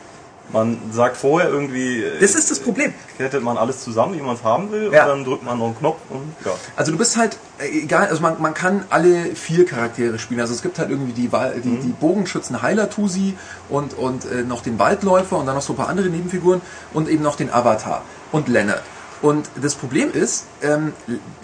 man 0.53 0.79
sagt 0.93 1.17
vorher 1.17 1.49
irgendwie, 1.51 2.03
äh, 2.03 2.19
das 2.21 2.35
ist 2.35 2.51
das 2.51 2.59
Problem. 2.61 2.93
kettet 3.17 3.43
man 3.43 3.57
alles 3.57 3.83
zusammen, 3.85 4.15
wie 4.19 4.23
man 4.23 4.35
es 4.37 4.43
haben 4.45 4.71
will, 4.71 4.91
Ja. 4.93 5.05
und 5.05 5.09
dann 5.11 5.25
drückt 5.25 5.45
man 5.45 5.59
noch 5.59 5.67
einen 5.67 5.79
Knopf 5.79 5.99
und 6.11 6.35
ja. 6.45 6.53
Also 6.77 6.93
du 6.93 6.99
bist 6.99 7.17
halt, 7.17 7.37
äh, 7.59 7.69
egal, 7.83 8.09
also 8.09 8.23
man, 8.23 8.41
man 8.41 8.55
kann 8.55 8.85
alle 8.91 9.35
vier 9.37 9.65
Charaktere 9.67 10.19
spielen. 10.19 10.41
Also 10.41 10.55
es 10.55 10.63
gibt 10.63 10.79
halt 10.79 10.91
irgendwie 10.91 11.13
die, 11.13 11.29
die, 11.63 11.77
die 11.81 11.93
Bogenschützen 12.01 12.63
Heiler 12.63 12.89
Tusi 12.91 13.37
und, 13.69 13.95
und 13.95 14.25
äh, 14.25 14.43
noch 14.43 14.63
den 14.63 14.79
Waldläufer 14.79 15.37
und 15.39 15.47
dann 15.47 15.55
noch 15.55 15.63
so 15.63 15.73
ein 15.75 15.77
paar 15.77 15.89
andere 15.89 16.09
Nebenfiguren 16.09 16.61
und 16.93 17.09
eben 17.09 17.23
noch 17.23 17.37
den 17.37 17.51
Avatar 17.53 18.03
und 18.33 18.49
Leonard. 18.49 18.83
Und 19.23 19.51
das 19.61 19.75
Problem 19.75 20.11
ist, 20.13 20.47
ähm, 20.63 20.95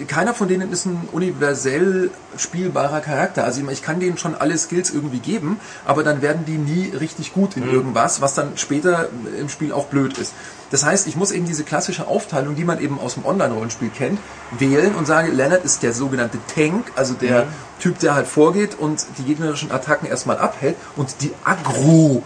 keiner 0.07 0.33
von 0.33 0.49
denen 0.49 0.73
ist 0.73 0.87
ein 0.87 1.09
universell 1.13 2.11
spielbarer 2.39 3.01
Charakter. 3.01 3.45
Also 3.45 3.67
ich 3.69 3.83
kann 3.83 4.01
denen 4.01 4.17
schon 4.17 4.35
alle 4.35 4.57
Skills 4.57 4.91
irgendwie 4.91 5.19
geben, 5.19 5.61
aber 5.85 6.03
dann 6.03 6.23
werden 6.23 6.47
die 6.47 6.57
nie 6.57 6.95
richtig 6.97 7.35
gut 7.35 7.57
in 7.57 7.71
irgendwas, 7.71 8.23
was 8.23 8.35
dann 8.35 8.57
später 8.57 9.09
im 9.39 9.51
Spiel 9.51 9.73
auch 9.73 9.87
blöd 9.87 10.17
ist. 10.17 10.33
Das 10.71 10.85
heißt, 10.85 11.07
ich 11.07 11.17
muss 11.17 11.31
eben 11.33 11.47
diese 11.47 11.65
klassische 11.65 12.09
Aufteilung, 12.09 12.57
die 12.57 12.65
man 12.65 12.81
eben 12.81 12.99
aus 12.99 13.15
dem 13.15 13.25
Online-Rollenspiel 13.25 13.91
kennt, 13.91 14.19
wählen 14.59 14.95
und 14.95 15.07
sage, 15.07 15.31
Leonard 15.31 15.65
ist 15.65 15.83
der 15.83 15.93
sogenannte 15.93 16.39
Tank, 16.55 16.91
also 16.97 17.15
der 17.15 17.47
Typ, 17.79 17.99
der 17.99 18.15
halt 18.15 18.27
vorgeht 18.27 18.77
und 18.79 19.07
die 19.19 19.25
gegnerischen 19.25 19.71
Attacken 19.71 20.09
erstmal 20.09 20.39
abhält 20.39 20.77
und 20.97 21.17
die 21.21 21.33
Aggro 21.45 22.23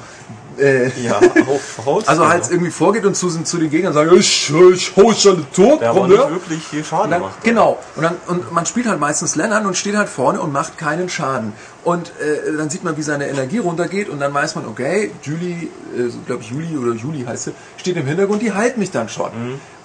äh, 0.61 0.91
Ja, 1.03 1.17
auf 1.49 1.81
Holz. 1.87 2.09
also 2.09 2.29
halt 2.29 2.51
irgendwie 2.51 2.71
vorgeht 2.71 3.05
und 3.07 3.17
zu, 3.17 3.29
zu 3.43 3.57
den 3.59 3.71
Gegnern 3.71 3.93
sagt, 3.93 4.13
ich, 4.13 4.51
ich 4.73 4.95
dich 4.95 5.29
alle 5.29 5.45
tot, 5.55 5.81
der 5.81 5.91
komm 5.91 6.09
nicht 6.09 6.19
her. 6.19 6.31
wirklich 6.31 6.63
viel 6.63 6.85
Schaden 6.85 7.11
Dann, 7.11 7.23
macht. 7.23 7.43
genau. 7.43 7.79
Und, 7.97 8.03
dann, 8.03 8.17
und 8.27 8.53
man 8.53 8.67
spielt 8.67 8.87
halt 8.87 9.01
meistens 9.01 9.37
Lennart 9.37 9.65
und 9.65 9.77
steht 9.77 9.97
halt 9.97 10.09
vorne 10.09 10.41
und 10.41 10.53
macht 10.53 10.79
keinen 10.79 11.09
Schaden. 11.09 11.53
Und 11.83 12.09
äh, 12.21 12.57
dann 12.57 12.69
sieht 12.69 12.85
man, 12.85 12.97
wie 12.97 13.03
seine 13.03 13.29
Energie 13.29 13.59
runtergeht 13.59 14.09
und 14.11 14.21
dann 14.21 14.35
weiß 14.35 14.55
man, 14.57 14.67
okay, 14.67 15.11
Julie, 15.23 15.69
äh, 15.97 16.11
glaube 16.27 16.43
ich 16.43 16.51
Juli 16.51 16.77
oder 16.77 16.93
Juli 16.95 17.25
heißt 17.25 17.45
sie, 17.45 17.53
steht 17.79 17.97
im 17.97 18.07
Hintergrund, 18.07 18.43
die 18.43 18.53
heilt 18.53 18.77
mich 18.77 18.91
dann 18.91 19.09
schon. 19.09 19.31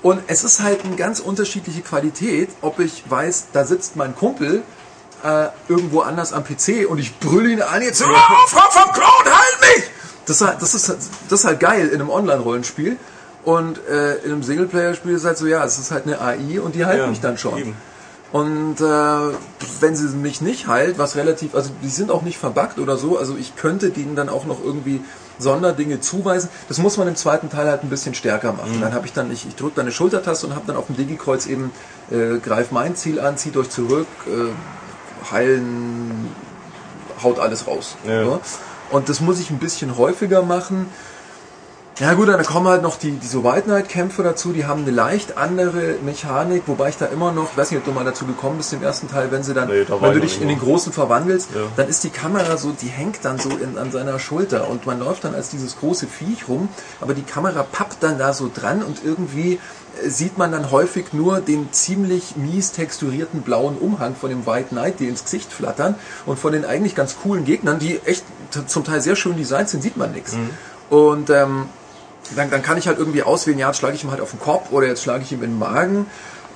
Und 0.02 0.20
es 0.28 0.44
ist 0.44 0.62
halt 0.62 0.84
eine 0.86 0.96
ganz 0.98 1.20
unterschiedliche 1.20 1.82
Qualität, 1.82 2.50
ob 2.62 2.80
ich 2.80 3.04
weiß, 3.10 3.46
da 3.54 3.66
sitzt 3.66 3.96
mein 3.96 4.14
Kumpel 4.16 4.62
äh, 5.24 5.48
irgendwo 5.70 6.02
anders 6.02 6.34
am 6.34 6.44
PC 6.44 6.86
und 6.88 7.00
ich 7.00 7.18
brülle 7.20 7.50
ihn 7.50 7.62
an, 7.62 7.82
jetzt, 7.82 8.04
oh, 8.04 8.48
Frau 8.48 8.70
vom 8.70 8.92
Clown, 8.94 9.26
heil 9.26 9.76
mich! 9.76 9.84
Das 10.26 10.42
ist, 10.42 10.48
halt, 10.48 10.62
das, 10.62 10.74
ist, 10.74 10.90
das 11.30 11.40
ist 11.40 11.46
halt 11.46 11.60
geil 11.60 11.88
in 11.88 11.96
einem 12.02 12.10
Online-Rollenspiel. 12.10 12.98
Und 13.44 13.80
äh, 13.88 14.16
in 14.24 14.32
einem 14.32 14.44
Singleplayer-Spiel 14.44 15.14
ist 15.14 15.26
halt 15.26 15.38
so, 15.38 15.46
ja, 15.46 15.64
es 15.64 15.78
ist 15.78 15.92
halt 15.92 16.08
eine 16.08 16.20
AI 16.20 16.60
und 16.60 16.74
die 16.74 16.86
heilt 16.86 17.00
Ja, 17.00 17.08
mich 17.08 17.22
dann 17.22 17.38
schon. 17.38 17.58
eben. 17.60 17.76
Und 18.32 18.82
äh, 18.82 19.34
wenn 19.80 19.96
sie 19.96 20.08
mich 20.18 20.42
nicht 20.42 20.68
heilt, 20.68 20.98
was 20.98 21.16
relativ, 21.16 21.54
also 21.56 21.70
die 21.84 21.90
sind 21.90 22.10
auch 22.12 22.24
nicht 22.24 22.38
verbuggt 22.40 22.80
oder 22.80 22.98
so, 22.98 23.18
also 23.20 23.38
ich 23.40 23.56
könnte 23.56 23.92
denen 23.92 24.16
dann 24.16 24.30
auch 24.30 24.46
noch 24.46 24.64
irgendwie 24.64 25.02
Sonderdinge 25.38 26.02
zuweisen. 26.02 26.50
Das 26.68 26.80
muss 26.80 26.98
man 26.98 27.08
im 27.08 27.16
zweiten 27.16 27.50
Teil 27.50 27.68
halt 27.68 27.84
ein 27.84 27.90
bisschen 27.90 28.16
stärker 28.16 28.52
machen. 28.54 28.82
Dann 28.82 28.94
habe 28.94 29.06
ich 29.06 29.14
dann, 29.14 29.32
ich, 29.32 29.48
ich 29.48 29.56
drücke 29.56 29.76
dann 29.76 29.86
eine 29.86 29.92
Schultertaste 29.92 30.48
und 30.48 30.56
habe 30.56 30.66
dann 30.66 30.76
auf 30.76 30.88
dem 30.88 30.98
Digi-Kreuz 30.98 31.46
eben, 31.46 31.72
äh, 32.10 32.40
greif 32.40 32.72
mein 32.72 32.96
Ziel 32.96 33.20
an, 33.20 33.38
zieht 33.38 33.56
euch 33.58 33.70
zurück, 33.70 34.08
äh, 34.28 35.32
heilen, 35.32 36.30
haut 37.24 37.40
alles 37.40 37.68
raus. 37.68 37.96
Ja. 38.06 38.24
Ne? 38.24 38.40
Und 38.92 39.10
das 39.10 39.20
muss 39.22 39.40
ich 39.40 39.50
ein 39.50 39.60
bisschen 39.60 39.98
häufiger 39.98 40.42
machen. 40.44 40.88
Ja 42.00 42.14
gut, 42.14 42.28
dann 42.28 42.44
kommen 42.44 42.68
halt 42.68 42.82
noch 42.82 42.98
die, 42.98 43.12
diese 43.12 43.42
White 43.46 43.64
Knight 43.64 43.88
Kämpfe 43.88 44.22
dazu, 44.22 44.52
die 44.52 44.66
haben 44.66 44.82
eine 44.82 44.92
leicht 44.92 45.38
andere 45.38 45.96
Mechanik, 46.04 46.64
wobei 46.66 46.90
ich 46.90 46.98
da 46.98 47.06
immer 47.06 47.32
noch, 47.32 47.52
ich 47.52 47.58
weiß 47.58 47.72
nicht, 47.72 47.80
ob 47.80 47.86
du 47.86 47.94
mal 47.94 48.04
dazu 48.04 48.26
gekommen 48.26 48.58
bist 48.58 48.74
im 48.74 48.84
ersten 48.84 49.08
Teil, 49.10 49.32
wenn 49.32 49.44
sie 49.44 49.54
dann, 49.54 49.70
Nee, 49.70 49.86
da 49.86 50.02
wenn 50.02 50.12
du 50.12 50.20
dich 50.20 50.42
in 50.42 50.50
den. 50.50 50.60
Großen 50.60 50.92
verwandelst, 50.92 51.52
Ja. 51.56 51.62
dann 51.78 51.88
ist 51.88 52.04
die 52.04 52.10
Kamera 52.10 52.58
so, 52.58 52.72
die 52.72 52.88
hängt 52.88 53.20
dann 53.24 53.40
so 53.40 53.48
in, 53.50 53.78
an 53.78 53.94
seiner 53.94 54.20
Schulter 54.20 54.70
und 54.70 54.86
man 54.86 55.00
läuft 55.00 55.24
dann 55.24 55.34
als 55.36 55.52
dieses 55.52 55.78
große 55.80 56.08
Viech 56.08 56.50
rum, 56.50 56.68
aber 57.00 57.14
die 57.14 57.24
Kamera 57.24 57.64
pappt 57.64 58.04
dann 58.04 58.18
da 58.20 58.34
so 58.34 58.52
dran 58.54 58.84
und 58.84 58.98
irgendwie 59.06 59.62
sieht 60.04 60.38
man 60.38 60.52
dann 60.52 60.72
häufig 60.72 61.14
nur 61.14 61.40
den 61.40 61.72
ziemlich 61.72 62.36
mies 62.36 62.72
texturierten 62.72 63.42
blauen 63.42 63.78
Umhang 63.78 64.16
von 64.16 64.30
dem 64.30 64.46
White 64.46 64.70
Knight, 64.70 65.00
die 65.00 65.08
ins 65.08 65.24
Gesicht 65.24 65.52
flattern 65.52 65.96
und 66.26 66.40
von 66.40 66.54
den 66.54 66.66
eigentlich 66.66 66.96
ganz 66.96 67.16
coolen 67.22 67.46
Gegnern, 67.46 67.80
die 67.80 68.00
echt 68.06 68.24
zum 68.68 68.84
Teil 68.84 69.02
sehr 69.02 69.16
schön 69.16 69.38
designt 69.38 69.70
sind, 69.70 69.82
sieht 69.82 69.98
man 69.98 70.12
nichts. 70.12 70.34
Und 70.90 71.30
ähm, 71.30 71.70
dann, 72.36 72.50
dann 72.50 72.64
kann 72.64 72.78
ich 72.78 72.88
halt 72.88 72.98
irgendwie 72.98 73.24
auswählen, 73.24 73.60
ja, 73.60 73.68
jetzt 73.68 73.78
schlage 73.78 73.96
ich 73.96 74.04
ihm 74.04 74.12
halt 74.12 74.22
auf 74.22 74.32
den 74.32 74.40
Kopf 74.40 74.72
oder 74.72 74.88
jetzt 74.88 75.04
schlage 75.04 75.24
ich 75.24 75.32
ihm 75.32 75.44
in 75.44 75.52
den 75.52 75.60
Magen. 75.60 76.08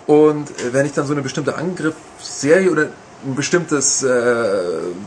Und 0.07 0.49
äh, 0.49 0.73
wenn 0.73 0.85
ich 0.85 0.93
dann 0.93 1.05
so 1.05 1.13
eine 1.13 1.21
bestimmte 1.21 1.55
Angriffsserie 1.55 2.71
oder 2.71 2.87
ein 3.25 3.35
bestimmtes 3.35 4.01
äh, 4.01 4.51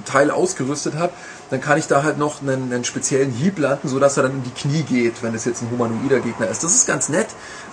Teil 0.04 0.30
ausgerüstet 0.30 0.94
habe, 0.94 1.12
dann 1.50 1.60
kann 1.60 1.78
ich 1.78 1.86
da 1.86 2.02
halt 2.02 2.18
noch 2.18 2.40
einen, 2.40 2.72
einen 2.72 2.84
speziellen 2.84 3.30
Hieb 3.30 3.58
landen, 3.58 3.88
sodass 3.88 4.16
er 4.16 4.24
dann 4.24 4.32
in 4.32 4.42
die 4.42 4.50
Knie 4.50 4.82
geht, 4.82 5.22
wenn 5.22 5.34
es 5.34 5.44
jetzt 5.44 5.62
ein 5.62 5.70
humanoider 5.70 6.20
Gegner 6.20 6.48
ist. 6.48 6.62
Das 6.64 6.74
ist 6.74 6.86
ganz 6.86 7.08
nett, 7.08 7.28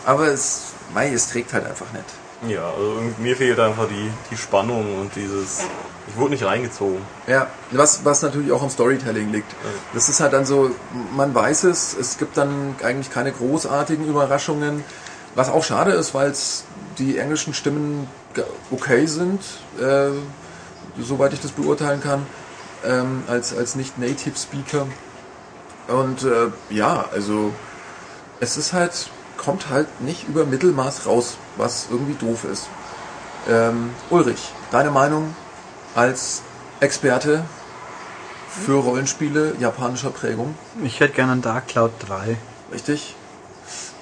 aber 0.09 0.27
es, 0.27 0.73
mei, 0.91 1.13
es 1.13 1.29
trägt 1.29 1.53
halt 1.53 1.67
einfach 1.67 1.85
nicht. 1.93 2.05
Ja, 2.47 2.71
also 2.71 2.99
mir 3.19 3.35
fehlt 3.35 3.59
einfach 3.59 3.87
die, 3.87 4.09
die 4.31 4.37
Spannung 4.37 4.99
und 4.99 5.15
dieses. 5.15 5.59
Ich 6.07 6.17
wurde 6.17 6.31
nicht 6.31 6.43
reingezogen. 6.43 6.97
Ja, 7.27 7.47
was, 7.69 8.03
was 8.03 8.23
natürlich 8.23 8.51
auch 8.51 8.63
am 8.63 8.71
Storytelling 8.71 9.31
liegt. 9.31 9.53
Das 9.93 10.09
ist 10.09 10.19
halt 10.19 10.33
dann 10.33 10.45
so, 10.45 10.71
man 11.15 11.35
weiß 11.35 11.65
es, 11.65 11.95
es 11.95 12.17
gibt 12.17 12.37
dann 12.37 12.75
eigentlich 12.81 13.11
keine 13.11 13.31
großartigen 13.31 14.07
Überraschungen, 14.07 14.83
was 15.35 15.49
auch 15.49 15.63
schade 15.63 15.91
ist, 15.91 16.15
weil 16.15 16.33
die 16.97 17.19
englischen 17.19 17.53
Stimmen 17.53 18.07
okay 18.71 19.05
sind, 19.05 19.41
äh, 19.79 20.09
soweit 20.99 21.33
ich 21.33 21.41
das 21.41 21.51
beurteilen 21.51 22.01
kann, 22.01 22.25
ähm, 22.83 23.23
als, 23.27 23.55
als 23.55 23.75
Nicht-Native-Speaker. 23.75 24.87
Und 25.89 26.23
äh, 26.23 26.47
ja, 26.71 27.05
also 27.11 27.53
es 28.39 28.57
ist 28.57 28.73
halt, 28.73 29.11
kommt 29.39 29.69
halt 29.69 30.01
nicht 30.01 30.27
über 30.27 30.45
Mittelmaß 30.45 31.05
raus, 31.07 31.37
was 31.57 31.87
irgendwie 31.89 32.13
doof 32.13 32.43
ist. 32.43 32.67
Ähm, 33.49 33.91
Ulrich, 34.09 34.51
deine 34.71 34.91
Meinung 34.91 35.33
als 35.95 36.41
Experte 36.79 37.43
für 38.49 38.81
Rollenspiele 38.81 39.55
japanischer 39.59 40.09
Prägung, 40.09 40.55
Ich 40.83 40.99
hätte 40.99 41.13
gerne 41.13 41.31
einen 41.33 41.41
Dark 41.41 41.67
Cloud 41.67 41.91
3. 42.07 42.37
richtig? 42.73 43.15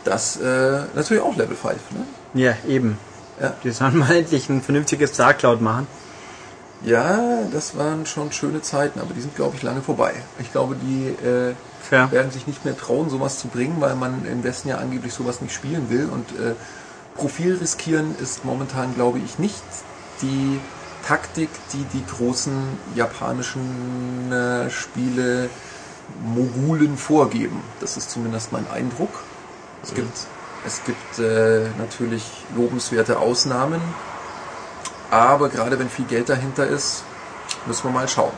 das 0.07 0.37
äh, 0.37 0.85
natürlich 0.95 1.21
auch 1.21 1.35
Level 1.35 1.55
5. 1.55 1.73
Ne? 1.91 2.41
Ja, 2.41 2.53
eben. 2.67 2.97
Ja. 3.41 3.53
Die 3.63 3.71
sollen 3.71 3.97
mal 3.97 4.15
endlich 4.15 4.49
ein 4.49 4.61
vernünftiges 4.61 5.13
Dark 5.13 5.39
Cloud 5.39 5.61
machen. 5.61 5.87
Ja, 6.83 7.19
das 7.51 7.75
waren 7.77 8.05
schon 8.05 8.31
schöne 8.31 8.61
Zeiten, 8.61 8.99
aber 8.99 9.13
die 9.13 9.21
sind, 9.21 9.35
glaube 9.35 9.55
ich, 9.57 9.63
lange 9.63 9.81
vorbei. 9.81 10.13
Ich 10.39 10.51
glaube, 10.51 10.75
die 10.75 11.07
äh, 11.25 11.55
Fair. 11.89 12.11
werden 12.11 12.31
sich 12.31 12.47
nicht 12.47 12.65
mehr 12.65 12.77
trauen, 12.77 13.09
sowas 13.09 13.39
zu 13.39 13.47
bringen, 13.47 13.77
weil 13.79 13.95
man 13.95 14.25
im 14.25 14.43
Westen 14.43 14.69
ja 14.69 14.77
angeblich 14.77 15.13
sowas 15.13 15.41
nicht 15.41 15.53
spielen 15.53 15.89
will. 15.89 16.09
Und 16.09 16.31
äh, 16.39 16.53
Profil 17.15 17.57
riskieren 17.57 18.15
ist 18.19 18.45
momentan, 18.45 18.93
glaube 18.93 19.19
ich, 19.19 19.39
nicht 19.39 19.63
die 20.21 20.59
Taktik, 21.07 21.49
die 21.73 21.85
die 21.93 22.05
großen 22.05 22.53
japanischen 22.95 24.31
äh, 24.31 24.69
Spiele 24.69 25.49
Mogulen 26.23 26.97
vorgeben. 26.97 27.61
Das 27.79 27.97
ist 27.97 28.11
zumindest 28.11 28.51
mein 28.51 28.69
Eindruck. 28.69 29.23
Es 29.83 29.93
gibt, 29.93 30.17
es 30.65 30.83
gibt 30.83 31.19
äh, 31.19 31.69
natürlich 31.77 32.23
lobenswerte 32.55 33.19
Ausnahmen, 33.19 33.81
aber 35.11 35.49
gerade 35.49 35.79
wenn 35.79 35.89
viel 35.89 36.05
Geld 36.05 36.29
dahinter 36.29 36.67
ist, 36.67 37.03
müssen 37.65 37.85
wir 37.85 37.91
mal 37.91 38.07
schauen. 38.07 38.33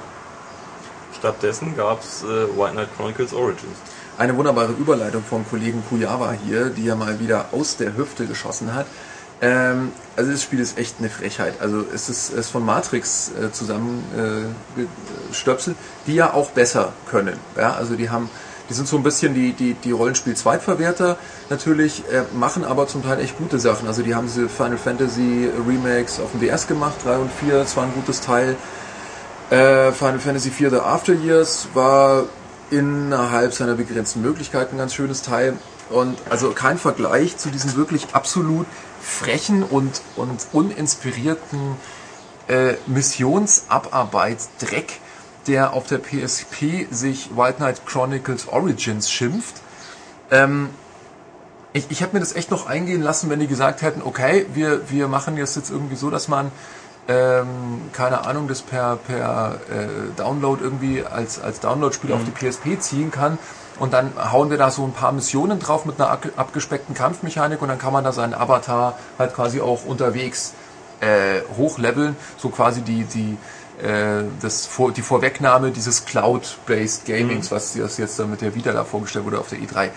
Stattdessen 1.20 1.76
gab 1.76 2.02
es 2.02 2.24
äh, 2.24 2.58
White 2.58 2.72
Knight 2.72 2.96
Chronicles 2.96 3.34
Origins. 3.34 3.78
Eine 4.18 4.36
wunderbare 4.38 4.72
Überleitung 4.72 5.24
vom 5.24 5.48
Kollegen 5.48 5.84
Kujawa 5.90 6.32
hier, 6.32 6.70
die 6.70 6.88
er 6.88 6.96
mal 6.96 7.20
wieder 7.20 7.50
aus 7.52 7.78
der 7.78 7.96
Hüfte 7.96 8.26
geschossen 8.26 8.74
hat. 8.74 8.88
Ähm, 9.42 9.92
also 10.16 10.32
das 10.32 10.44
Spiel 10.44 10.60
ist 10.60 10.78
echt 10.78 10.96
eine 11.00 11.10
Frechheit. 11.10 11.56
Also 11.62 11.84
es 11.94 12.08
ist, 12.10 12.30
ist 12.30 12.50
von 12.50 12.66
Matrix 12.66 13.32
äh, 13.32 13.52
zusammengestöpselt, 13.52 15.76
die 16.08 16.16
ja 16.16 16.34
auch 16.34 16.52
besser 16.52 16.94
können. 17.10 17.38
Ja? 17.58 17.74
Also 17.74 17.96
die 17.96 18.10
haben, 18.10 18.30
die 18.70 18.74
sind 18.74 18.88
so 18.88 18.96
ein 18.98 19.04
bisschen 19.04 19.34
die, 19.34 19.52
die, 19.54 19.74
die 19.74 19.92
Rollenspiel-Zweitverwerter 19.92 21.18
natürlich, 21.50 22.04
äh, 22.12 22.24
machen 22.34 22.64
aber 22.64 22.88
zum 22.88 23.04
Teil 23.04 23.20
echt 23.20 23.38
gute 23.38 23.60
Sachen. 23.60 23.88
Also 23.88 24.04
die 24.04 24.16
haben 24.16 24.28
diese 24.28 24.48
Final 24.50 24.78
Fantasy 24.78 25.50
Remakes 25.68 26.20
auf 26.20 26.32
dem 26.32 26.42
DS 26.42 26.68
gemacht, 26.68 26.96
3 27.04 27.18
und 27.18 27.32
4, 27.32 27.60
das 27.60 27.76
war 27.76 27.84
ein 27.84 27.94
gutes 27.94 28.22
Teil. 28.22 28.56
Äh, 29.50 29.92
Final 29.92 30.20
Fantasy 30.20 30.50
IV 30.50 30.70
The 30.70 30.78
After 30.78 31.14
Years 31.14 31.70
war 31.74 32.26
innerhalb 32.70 33.52
seiner 33.54 33.74
begrenzten 33.74 34.22
Möglichkeiten 34.22 34.76
ein 34.76 34.78
ganz 34.78 34.94
schönes 34.94 35.24
Teil. 35.24 35.58
Und 35.90 36.20
also 36.30 36.52
kein 36.52 36.78
Vergleich 36.78 37.38
zu 37.38 37.50
diesem 37.50 37.76
wirklich 37.76 38.14
absolut 38.14 38.68
frechen 39.02 39.64
und, 39.64 40.02
und 40.16 40.46
uninspirierten 40.54 41.78
äh, 42.48 42.76
Missionsabarbeit-Dreck, 42.86 45.00
der 45.48 45.74
auf 45.74 45.88
der 45.88 45.98
PSP 45.98 46.86
sich 46.92 47.36
White 47.36 47.58
Knight 47.58 47.88
Chronicles 47.88 48.48
Origins 48.50 49.10
schimpft. 49.10 49.56
Ähm, 50.30 50.70
ich, 51.74 51.88
ich 51.90 52.02
hätte 52.02 52.14
mir 52.14 52.20
das 52.20 52.36
echt 52.36 52.52
noch 52.52 52.68
eingehen 52.68 53.02
lassen, 53.02 53.32
wenn 53.32 53.40
die 53.40 53.48
gesagt 53.48 53.82
hätten, 53.82 54.04
okay, 54.04 54.46
wir, 54.54 54.92
wir 54.92 55.08
machen 55.08 55.38
das 55.38 55.56
jetzt 55.56 55.72
irgendwie 55.72 55.96
so, 55.96 56.12
dass 56.12 56.28
man 56.28 56.52
ähm, 57.08 57.82
keine 57.94 58.26
Ahnung, 58.26 58.48
das 58.48 58.62
per, 58.62 58.98
per 58.98 59.60
äh, 59.70 59.88
Download 60.16 60.64
irgendwie 60.64 61.04
als, 61.04 61.40
als 61.42 61.60
Download-Spiel 61.60 62.14
auf 62.14 62.22
die 62.24 62.32
PSP 62.32 62.80
ziehen 62.80 63.12
kann. 63.12 63.40
Und 63.80 63.94
dann 63.94 64.12
hauen 64.32 64.50
wir 64.50 64.58
da 64.58 64.70
so 64.72 64.84
ein 64.84 64.92
paar 64.92 65.12
Missionen 65.14 65.58
drauf 65.60 65.86
mit 65.86 66.00
einer 66.00 66.10
ab- 66.12 66.28
abgespeckten 66.36 66.94
Kampfmechanik 66.96 67.62
und 67.62 67.70
dann 67.70 67.80
kann 67.80 67.94
man 67.94 68.04
da 68.04 68.12
seinen 68.12 68.34
Avatar 68.34 68.98
halt 69.18 69.34
quasi 69.34 69.62
auch 69.62 69.86
unterwegs 69.86 70.54
äh, 71.00 71.40
hochleveln. 71.58 72.16
So 72.38 72.50
quasi 72.50 72.82
die, 72.82 73.06
die, 73.06 73.38
äh, 73.84 74.24
das 74.42 74.66
Vor 74.66 74.92
die 74.92 75.02
Vorwegnahme 75.02 75.72
dieses 75.72 76.04
Cloud-based 76.06 77.06
Gamings, 77.06 77.52
was 77.52 77.74
das 77.74 77.98
jetzt 77.98 78.20
dann 78.20 78.30
mit 78.30 78.42
der 78.42 78.54
Vita 78.54 78.74
da 78.74 78.84
vorgestellt 78.84 79.24
wurde 79.26 79.40
auf 79.40 79.48
der 79.48 79.60
E3. 79.60 79.90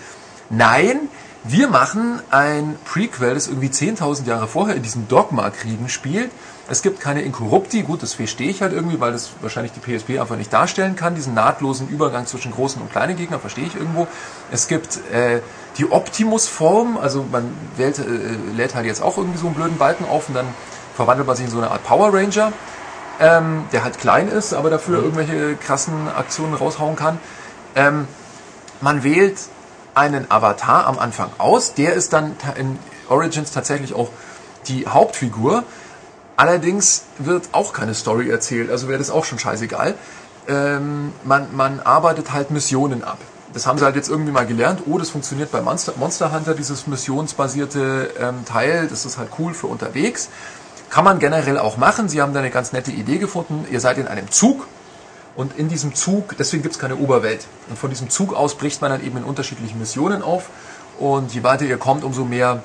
Nein, 0.49 1.09
wir 1.43 1.67
machen 1.67 2.21
ein 2.31 2.77
Prequel, 2.85 3.33
das 3.33 3.47
irgendwie 3.47 3.67
10.000 3.67 4.25
Jahre 4.25 4.47
vorher 4.47 4.77
in 4.77 4.83
diesem 4.83 5.09
Dogma-Kriegen 5.09 5.89
spielt. 5.89 6.31
Es 6.73 6.81
gibt 6.81 6.99
keine 6.99 7.21
Inkorrupti, 7.21 7.83
gut, 7.83 8.01
das 8.01 8.15
verstehe 8.15 8.49
ich 8.49 8.63
halt 8.63 8.73
irgendwie, 8.73 8.99
weil 8.99 9.11
das 9.11 9.29
wahrscheinlich 9.41 9.73
die 9.73 9.79
PSP 9.79 10.19
einfach 10.19 10.37
nicht 10.37 10.51
darstellen 10.51 10.95
kann, 10.95 11.13
diesen 11.13 11.35
nahtlosen 11.35 11.87
Übergang 11.87 12.25
zwischen 12.25 12.51
großen 12.51 12.81
und 12.81 12.91
kleinen 12.91 13.15
Gegnern, 13.15 13.39
verstehe 13.39 13.67
ich 13.67 13.75
irgendwo. 13.75 14.07
Es 14.51 14.67
gibt 14.67 14.97
äh, 15.11 15.41
die 15.77 15.91
Optimus-Form, 15.91 16.97
also 16.97 17.27
man 17.31 17.55
wählt, 17.77 17.99
äh, 17.99 18.03
lädt 18.55 18.73
halt 18.73 18.87
jetzt 18.87 19.03
auch 19.03 19.19
irgendwie 19.19 19.37
so 19.37 19.45
einen 19.45 19.55
blöden 19.55 19.77
Balken 19.77 20.05
auf 20.05 20.29
und 20.29 20.33
dann 20.33 20.47
verwandelt 20.95 21.27
man 21.27 21.35
sich 21.35 21.45
in 21.45 21.51
so 21.51 21.59
eine 21.59 21.69
Art 21.69 21.83
Power 21.83 22.11
Ranger, 22.11 22.51
ähm, 23.19 23.65
der 23.71 23.83
halt 23.83 23.99
klein 23.99 24.27
ist, 24.27 24.55
aber 24.55 24.71
dafür 24.71 24.97
irgendwelche 25.03 25.55
krassen 25.57 26.07
Aktionen 26.07 26.55
raushauen 26.55 26.95
kann. 26.95 27.19
Ähm, 27.75 28.07
man 28.81 29.03
wählt 29.03 29.37
einen 29.93 30.25
Avatar 30.31 30.87
am 30.87 30.97
Anfang 30.97 31.29
aus, 31.37 31.75
der 31.75 31.93
ist 31.93 32.13
dann 32.13 32.35
in 32.55 32.79
Origins 33.09 33.51
tatsächlich 33.51 33.93
auch 33.93 34.09
die 34.67 34.87
Hauptfigur. 34.87 35.63
Allerdings 36.35 37.03
wird 37.19 37.49
auch 37.51 37.73
keine 37.73 37.93
Story 37.93 38.29
erzählt, 38.29 38.71
also 38.71 38.87
wäre 38.87 38.99
das 38.99 39.11
auch 39.11 39.25
schon 39.25 39.39
scheißegal. 39.39 39.95
Ähm, 40.47 41.13
man, 41.23 41.55
man 41.55 41.79
arbeitet 41.79 42.33
halt 42.33 42.51
Missionen 42.51 43.03
ab. 43.03 43.19
Das 43.53 43.67
haben 43.67 43.77
sie 43.77 43.85
halt 43.85 43.95
jetzt 43.95 44.09
irgendwie 44.09 44.31
mal 44.31 44.47
gelernt. 44.47 44.81
Oh, 44.87 44.97
das 44.97 45.11
funktioniert 45.11 45.51
bei 45.51 45.61
Monster, 45.61 45.93
Monster 45.97 46.31
Hunter, 46.31 46.55
dieses 46.55 46.87
missionsbasierte 46.87 48.09
ähm, 48.19 48.45
Teil. 48.45 48.87
Das 48.87 49.05
ist 49.05 49.19
halt 49.19 49.29
cool 49.37 49.53
für 49.53 49.67
unterwegs. 49.67 50.29
Kann 50.89 51.05
man 51.05 51.19
generell 51.19 51.59
auch 51.59 51.77
machen. 51.77 52.09
Sie 52.09 52.21
haben 52.21 52.33
da 52.33 52.39
eine 52.39 52.49
ganz 52.49 52.73
nette 52.73 52.91
Idee 52.91 53.19
gefunden. 53.19 53.65
Ihr 53.69 53.79
seid 53.79 53.99
in 53.99 54.07
einem 54.07 54.29
Zug 54.31 54.67
und 55.35 55.57
in 55.57 55.69
diesem 55.69 55.95
Zug, 55.95 56.35
deswegen 56.37 56.63
gibt 56.63 56.75
es 56.75 56.79
keine 56.79 56.95
Oberwelt. 56.95 57.45
Und 57.69 57.77
von 57.77 57.89
diesem 57.89 58.09
Zug 58.09 58.33
aus 58.33 58.55
bricht 58.55 58.81
man 58.81 58.91
dann 58.91 59.03
eben 59.03 59.17
in 59.17 59.23
unterschiedlichen 59.23 59.79
Missionen 59.79 60.21
auf. 60.21 60.49
Und 60.99 61.33
je 61.33 61.43
weiter 61.43 61.65
ihr 61.65 61.77
kommt, 61.77 62.03
umso 62.03 62.25
mehr 62.25 62.63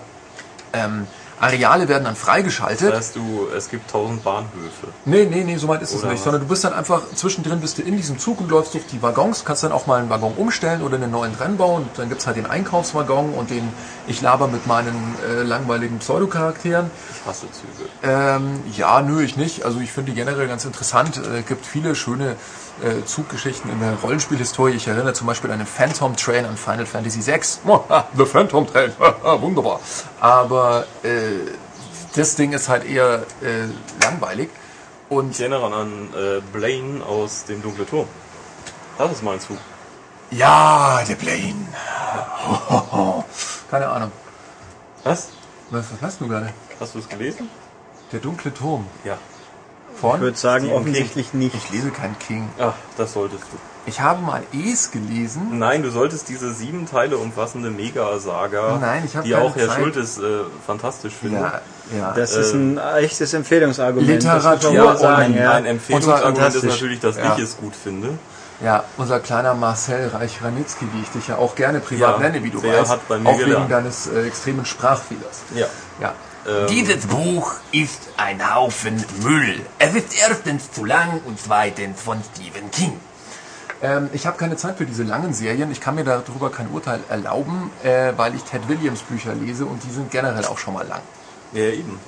ähm, 0.73 1.07
Areale 1.40 1.89
werden 1.89 2.05
dann 2.05 2.16
freigeschaltet. 2.16 2.90
Das 2.90 2.97
heißt, 2.97 3.16
du, 3.16 3.48
es 3.56 3.69
gibt 3.70 3.90
tausend 3.90 4.24
Bahnhöfe. 4.24 4.89
Nee, 5.05 5.27
nee, 5.27 5.44
nee, 5.44 5.56
so 5.56 5.69
weit 5.69 5.82
ist 5.82 5.93
es 5.94 6.01
Oder 6.01 6.09
nicht. 6.10 6.19
was? 6.19 6.24
Sondern 6.24 6.43
du 6.43 6.48
bist 6.48 6.65
dann 6.65 6.73
einfach 6.73 7.02
zwischendrin 7.15 7.60
bist 7.60 7.78
du 7.78 7.82
in 7.82 7.97
diesem 7.97 8.19
Zug 8.19 8.40
und 8.40 8.51
läufst 8.51 8.74
durch 8.74 8.86
die 8.86 9.01
Waggons, 9.02 9.44
kannst 9.44 9.62
dann 9.62 9.73
auch 9.73 9.86
mal 9.86 10.01
einen 10.01 10.10
Waggon 10.10 10.35
umstellen 10.36 10.82
oder 10.82 10.97
einen 10.97 11.10
neuen 11.10 11.36
dran 11.36 11.56
bauen. 11.56 11.82
Und 11.82 11.98
dann 11.98 12.09
gibt's 12.09 12.27
halt 12.27 12.36
den 12.36 12.47
Einkaufswaggon 12.47 13.35
und 13.35 13.51
den 13.51 13.69
Ich 14.06 14.20
laber 14.20 14.48
mit 14.48 14.66
meinen 14.66 15.16
äh, 15.28 15.43
langweiligen 15.43 15.98
Pseudocharakteren. 15.98 16.90
Ich 17.10 17.27
hasse 17.27 17.47
Züge. 17.52 17.89
Ähm, 18.02 18.60
ja, 18.77 19.01
nö, 19.02 19.23
ich 19.23 19.36
nicht. 19.36 19.65
Also 19.65 19.81
ich 19.81 19.93
finde 19.93 20.12
die 20.12 20.16
generell 20.16 20.48
ganz 20.48 20.65
interessant. 20.65 21.19
Es 21.19 21.47
gibt 21.47 21.66
viele 21.66 21.94
schöne 21.94 22.36
äh, 22.83 23.05
Zuggeschichten 23.05 23.71
in 23.71 23.81
der 23.81 23.95
Rollenspielhistorie. 23.95 24.73
Ich 24.75 24.87
erinnere 24.89 25.13
zum 25.15 25.27
Beispiel 25.27 25.51
an 25.51 25.59
den 25.59 25.67
Phantom 25.67 26.17
Train 26.17 26.45
an 26.47 26.57
Final 26.57 26.87
Fantasy 26.87 27.25
VI. 27.27 27.41
Oh, 27.67 27.81
The 28.17 28.25
Phantom 28.25 28.67
Train, 28.67 28.93
wunderbar. 29.41 29.81
Aber 30.21 30.87
äh, 31.03 31.53
das 32.15 32.35
Ding 32.37 32.53
ist 32.53 32.69
halt 32.69 32.85
eher 32.85 33.25
äh, 33.43 33.67
langweilig. 34.03 34.51
Und 35.09 35.31
Ich 35.33 35.41
erinnere 35.41 35.75
an 35.75 36.09
äh, 36.15 36.41
Blaine 36.53 37.05
aus 37.05 37.45
dem 37.45 37.63
Dunkle 37.63 37.87
Turm. 37.87 38.07
Das 38.99 39.13
ist 39.13 39.23
mein 39.23 39.41
Zug. 39.41 39.57
ja, 40.31 41.03
der 41.09 41.15
Plane. 41.15 41.67
Keine 43.71 43.89
Ahnung. 43.89 44.13
Was? 45.05 45.29
Was, 45.71 45.87
was 45.93 46.03
hast 46.03 46.21
du 46.21 46.29
gerade? 46.29 46.53
Hast 46.81 46.95
du 46.95 46.99
es 46.99 47.09
gelesen? 47.09 47.49
Der 48.13 48.21
dunkle 48.21 48.53
Turm. 48.53 48.87
Ja. 49.05 49.17
Von? 50.01 50.16
Ich 50.16 50.20
würde 50.20 50.37
sagen, 50.39 50.65
Stephen 50.66 50.81
offensichtlich 50.81 51.35
nicht. 51.35 51.55
Ich 51.55 51.70
lese 51.70 51.91
kein 51.91 52.16
King. 52.19 52.49
Ach, 52.59 52.75
das 52.97 53.12
solltest 53.15 53.43
du. 53.45 53.57
Ich 53.87 54.01
habe 54.03 54.20
mal 54.20 54.43
Es 54.53 54.91
gelesen. 54.91 55.59
Nein, 55.59 55.83
du 55.83 55.91
solltest 55.91 56.29
diese 56.29 56.53
sieben 56.53 56.87
Teile 56.87 57.16
umfassende 57.16 57.70
Mega-Saga, 57.70 58.81
die 59.25 59.35
auch 59.35 59.57
Herr 59.57 59.69
Zeit. 59.69 59.79
Schultes 59.81 60.19
äh, 60.19 60.23
fantastisch 60.66 61.15
findet. 61.15 61.41
Ja, 61.41 61.61
ja. 61.97 62.12
Das 62.15 62.35
ist 62.37 62.53
ein 62.53 62.79
echtes 62.99 63.33
Empfehlungsargument. 63.33 64.07
Literatur 64.09 64.73
Ja, 64.73 64.95
sagen, 64.97 65.23
ein, 65.23 65.35
ja. 65.35 65.53
ein 65.53 65.65
Empfehlungsargument 65.65 66.55
ist 66.55 66.65
natürlich, 66.65 67.01
dass 67.01 67.16
Ja. 67.16 67.35
ich 67.37 67.43
es 67.43 67.57
gut 67.57 67.75
finde. 67.75 68.11
Ja, 68.61 68.85
unser 68.99 69.20
kleiner 69.20 69.55
Marcel 69.55 70.09
Reich-Ranitzky, 70.09 70.87
wie 70.93 71.03
ich 71.03 71.09
dich 71.11 71.29
ja 71.29 71.37
auch 71.37 71.55
gerne 71.55 71.79
privat 71.81 72.16
Ja, 72.16 72.29
nenne, 72.29 72.43
wie 72.45 72.51
du 72.51 72.62
weißt, 72.62 72.91
hat 72.91 73.09
bei 73.09 73.16
mir 73.19 73.29
auch 73.31 73.39
wegen 73.39 73.51
gelernt. 73.51 73.70
deines 73.70 74.09
äh, 74.09 74.27
extremen 74.27 74.65
Sprachfehlers. 74.66 75.43
Ja. 75.55 75.66
Ja. 76.01 76.12
Ähm, 76.49 76.66
Dieses 76.69 77.07
Buch 77.07 77.53
ist 77.73 78.09
ein 78.16 78.55
Haufen 78.55 79.05
Müll. 79.23 79.61
Es 79.79 79.95
ist 79.95 80.19
erstens 80.19 80.70
zu 80.73 80.85
lang 80.85 81.20
und 81.27 81.39
zweitens 81.41 82.01
von 82.01 82.19
Stephen 82.35 82.70
King. 82.70 82.99
Ähm, 83.83 84.09
ich 84.12 84.27
habe 84.27 84.37
keine 84.39 84.57
Zeit 84.57 84.79
für 84.79 84.87
diese 84.87 85.03
langen 85.05 85.35
Serien. 85.35 85.70
Ich 85.70 85.81
kann 85.81 85.95
mir 85.95 86.05
darüber 86.05 86.51
kein 86.51 86.69
Urteil 86.70 87.01
erlauben, 87.09 87.70
äh, 87.85 88.12
weil 88.16 88.35
ich 88.35 88.43
Ted 88.45 88.69
Williams 88.69 89.03
Bücher 89.03 89.35
lese 89.35 89.66
und 89.66 89.83
die 89.85 89.91
sind 89.91 90.11
generell 90.11 90.45
auch 90.47 90.59
schon 90.59 90.75
mal 90.75 90.87
lang. 90.87 91.03
ja, 91.53 91.65
eben. 91.65 91.99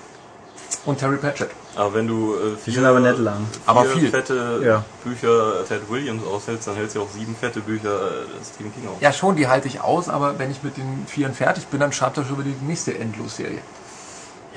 Und 0.87 0.99
Terry 0.99 1.17
Pratchett. 1.17 1.51
Aber 1.77 1.93
wenn 1.95 2.07
du 2.07 2.35
äh, 2.35 2.57
vier, 2.57 2.73
sind 2.75 2.85
aber 2.87 3.01
nicht 3.01 3.19
lang. 3.19 3.45
vier 3.51 3.61
Aber 3.67 3.85
viel. 3.85 4.09
fette 4.09 4.61
Ja. 4.65 4.85
Bücher 5.05 5.65
Ted 5.69 5.83
Williams 5.91 6.23
aushältst, 6.27 6.69
dann 6.69 6.77
hältst 6.77 6.97
du 6.97 7.03
auch 7.03 7.09
sieben 7.13 7.37
fette 7.37 7.61
Bücher 7.61 7.91
äh, 7.91 8.25
Stephen 8.55 8.73
King 8.73 8.89
aus. 8.89 8.97
Ja, 9.01 9.13
schon, 9.13 9.37
die 9.37 9.47
halte 9.49 9.69
ich 9.69 9.81
aus, 9.81 10.09
aber 10.09 10.39
wenn 10.39 10.51
ich 10.51 10.63
mit 10.63 10.77
den 10.77 11.07
Vieren 11.07 11.35
fertig 11.35 11.67
bin, 11.67 11.81
dann 11.81 11.93
schreibt 11.93 12.17
er 12.19 12.25
schon 12.25 12.35
über 12.35 12.45
die 12.45 12.55
nächste 12.65 12.97
Endlos-Serie. 12.97 13.59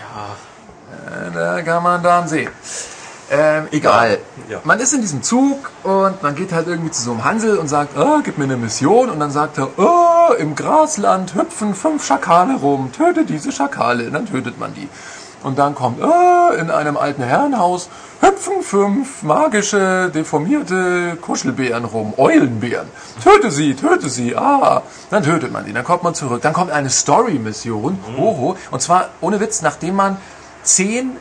Ja, 0.04 1.28
Äh, 1.28 1.32
Da 1.34 1.62
kann 1.62 1.82
man 1.84 2.04
dann 2.04 2.28
sehen. 2.28 2.50
Ähm, 3.32 3.68
egal. 3.72 4.20
Ja. 4.50 4.60
Man 4.64 4.80
ist 4.80 4.94
in 4.94 5.02
diesem 5.02 5.24
Zug 5.24 5.72
und 5.84 6.22
man 6.22 6.36
geht 6.36 6.52
halt 6.52 6.68
irgendwie 6.68 6.92
zu 6.92 7.02
so 7.02 7.12
einem 7.12 7.24
Hansel 7.24 7.58
und 7.58 7.68
sagt, 7.68 7.98
oh, 7.98 8.20
gib 8.24 8.38
mir 8.38 8.44
eine 8.44 8.58
Mission. 8.58 9.10
Und 9.10 9.20
dann 9.20 9.32
sagt 9.32 9.58
er, 9.58 9.70
oh, 9.78 10.34
im 10.38 10.56
Grasland 10.56 11.34
hüpfen 11.34 11.74
fünf 11.74 12.06
Schakale 12.06 12.56
rum, 12.58 12.92
töte 12.92 13.26
diese 13.26 13.52
Schakale, 13.52 14.12
dann 14.12 14.26
tötet 14.28 14.60
man 14.60 14.74
die. 14.76 14.88
Und 15.44 15.60
dann 15.60 15.76
kommt, 15.76 16.02
oh, 16.02 16.54
in 16.54 16.72
einem 16.72 16.98
alten 16.98 17.22
Herrenhaus 17.22 17.90
hüpfen 18.22 18.64
fünf 18.64 19.24
magische, 19.24 20.10
deformierte 20.14 21.18
Kuschelbären 21.22 21.86
rum, 21.86 22.14
Eulenbären. 22.18 22.88
Töte 23.22 23.52
sie, 23.52 23.76
töte 23.76 24.10
sie, 24.10 24.36
ah. 24.36 24.82
Dann 25.10 25.24
tötet 25.24 25.52
man 25.52 25.66
die, 25.66 25.74
dann 25.74 25.84
kommt 25.84 26.04
man 26.04 26.16
zurück. 26.16 26.42
Dann 26.42 26.54
kommt 26.54 26.72
eine 26.72 26.90
Story-Mission, 26.90 28.00
oho, 28.18 28.56
und 28.72 28.82
zwar 28.82 29.10
ohne 29.20 29.40
Witz, 29.40 29.62
nachdem 29.62 29.96
man 29.96 30.18
zehn 30.64 31.18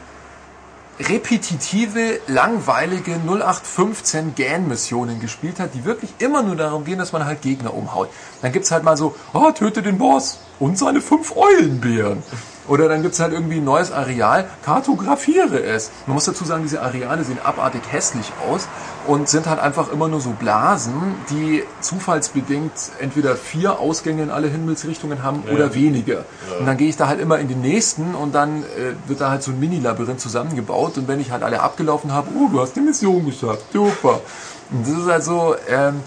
repetitive, 1.00 2.20
langweilige 2.28 3.16
0815 3.26 4.34
GAN-Missionen 4.36 5.20
gespielt 5.20 5.58
hat, 5.58 5.74
die 5.74 5.84
wirklich 5.84 6.14
immer 6.18 6.42
nur 6.42 6.54
darum 6.54 6.84
gehen, 6.84 6.98
dass 6.98 7.12
man 7.12 7.24
halt 7.24 7.42
Gegner 7.42 7.74
umhaut. 7.74 8.08
Dann 8.40 8.52
gibt's 8.52 8.70
halt 8.70 8.84
mal 8.84 8.96
so, 8.96 9.14
ah, 9.32 9.50
töte 9.52 9.82
den 9.82 9.98
Boss 9.98 10.38
und 10.60 10.78
seine 10.78 11.00
fünf 11.00 11.34
Eulenbären. 11.36 12.22
Oder 12.68 12.88
dann 12.88 13.02
gibt's 13.02 13.20
halt 13.20 13.32
irgendwie 13.32 13.56
ein 13.56 13.64
neues 13.64 13.90
Areal, 13.90 14.48
kartografiere 14.64 15.62
es. 15.62 15.90
Man 16.06 16.14
muss 16.14 16.26
dazu 16.26 16.44
sagen, 16.44 16.62
diese 16.62 16.82
Areale 16.82 17.24
sehen 17.24 17.38
abartig 17.42 17.82
hässlich 17.90 18.32
aus 18.48 18.68
und 19.06 19.28
sind 19.28 19.46
halt 19.46 19.60
einfach 19.60 19.90
immer 19.92 20.08
nur 20.08 20.20
so 20.20 20.30
Blasen, 20.30 21.14
die 21.30 21.64
zufallsbedingt 21.80 22.72
entweder 23.00 23.36
vier 23.36 23.78
Ausgänge 23.78 24.22
in 24.22 24.30
alle 24.30 24.48
Himmelsrichtungen 24.48 25.22
haben 25.22 25.42
oder 25.52 25.74
weniger. 25.74 26.24
Und 26.58 26.66
dann 26.66 26.76
gehe 26.76 26.88
ich 26.88 26.96
da 26.96 27.08
halt 27.08 27.20
immer 27.20 27.38
in 27.38 27.48
den 27.48 27.60
nächsten 27.60 28.14
und 28.14 28.34
dann 28.34 28.62
äh, 28.62 28.94
wird 29.06 29.20
da 29.20 29.30
halt 29.30 29.42
so 29.42 29.50
ein 29.50 29.60
Mini-Labyrinth 29.60 30.20
zusammengebaut 30.20 30.98
und 30.98 31.08
wenn 31.08 31.20
ich 31.20 31.30
halt 31.30 31.42
alle 31.42 31.60
abgelaufen 31.60 32.12
habe, 32.12 32.28
oh, 32.38 32.48
du 32.50 32.60
hast 32.60 32.74
die 32.76 32.80
Mission 32.80 33.24
geschafft, 33.26 33.64
super. 33.72 34.20
Und 34.72 34.86
das 34.86 34.98
ist 34.98 35.06
halt 35.06 35.24
so, 35.24 35.54
ähm, 35.68 36.00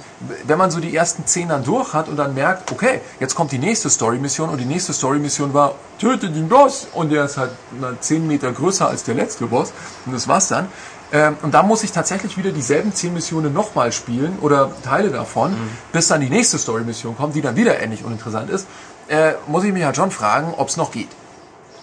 wenn 0.47 0.57
man 0.57 0.72
so 0.72 0.80
die 0.80 0.95
ersten 0.95 1.27
zehn 1.27 1.49
dann 1.49 1.63
durch 1.63 1.93
hat 1.93 2.09
und 2.09 2.17
dann 2.17 2.34
merkt, 2.34 2.72
okay, 2.72 3.01
jetzt 3.19 3.35
kommt 3.35 3.51
die 3.51 3.59
nächste 3.59 3.91
Story-Mission 3.91 4.49
und 4.49 4.57
die 4.57 4.65
nächste 4.65 4.91
Story-Mission 4.91 5.53
war, 5.53 5.76
töte 5.99 6.30
den 6.30 6.49
Boss 6.49 6.88
und 6.93 7.11
der 7.11 7.26
ist 7.26 7.38
halt 7.38 7.51
na, 7.80 7.93
zehn 7.99 8.26
Meter 8.27 8.51
größer 8.51 8.88
als 8.88 9.03
der 9.03 9.13
letzte 9.13 9.45
Boss 9.45 9.72
und 10.05 10.13
das 10.13 10.27
war's 10.27 10.47
dann. 10.47 10.67
Ähm, 11.11 11.38
und 11.41 11.53
da 11.53 11.64
muss 11.64 11.84
ich 11.84 11.91
tatsächlich 11.91 12.38
wieder 12.38 12.52
dieselben 12.52 12.94
zehn 12.94 13.14
Missionen 13.14 13.53
nochmal 13.53 13.91
spielen 13.91 14.40
oder 14.41 14.72
Teile 14.84 15.10
davon, 15.10 15.56
bis 15.91 16.07
dann 16.07 16.22
die 16.22 16.30
nächste 16.30 16.57
Story-Mission 16.57 17.15
kommt, 17.15 17.36
die 17.36 17.41
dann 17.41 17.56
wieder 17.56 17.80
ähnlich 17.80 18.03
uninteressant 18.03 18.49
ist. 18.49 18.68
Äh, 19.07 19.34
muss 19.48 19.64
ich 19.64 19.72
mich 19.72 19.84
halt 19.84 19.95
schon 19.95 20.11
fragen, 20.11 20.53
ob 20.57 20.69
es 20.69 20.77
noch 20.77 20.91
geht. 20.91 21.10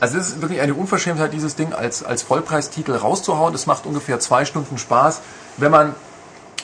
Also 0.01 0.19
es 0.19 0.31
ist 0.31 0.43
wirklich 0.43 0.61
eine 0.61 0.75
Unverschämtheit, 0.75 1.33
dieses 1.33 1.55
Ding 1.55 1.73
als, 1.73 2.03
als 2.03 2.23
Vollpreistitel 2.23 2.97
rauszuhauen. 2.97 3.55
Es 3.55 3.67
macht 3.67 3.87
ungefähr 3.87 4.19
zwei 4.19 4.45
Stunden 4.45 4.77
Spaß, 4.77 5.21
wenn 5.59 5.71
man 5.71 5.95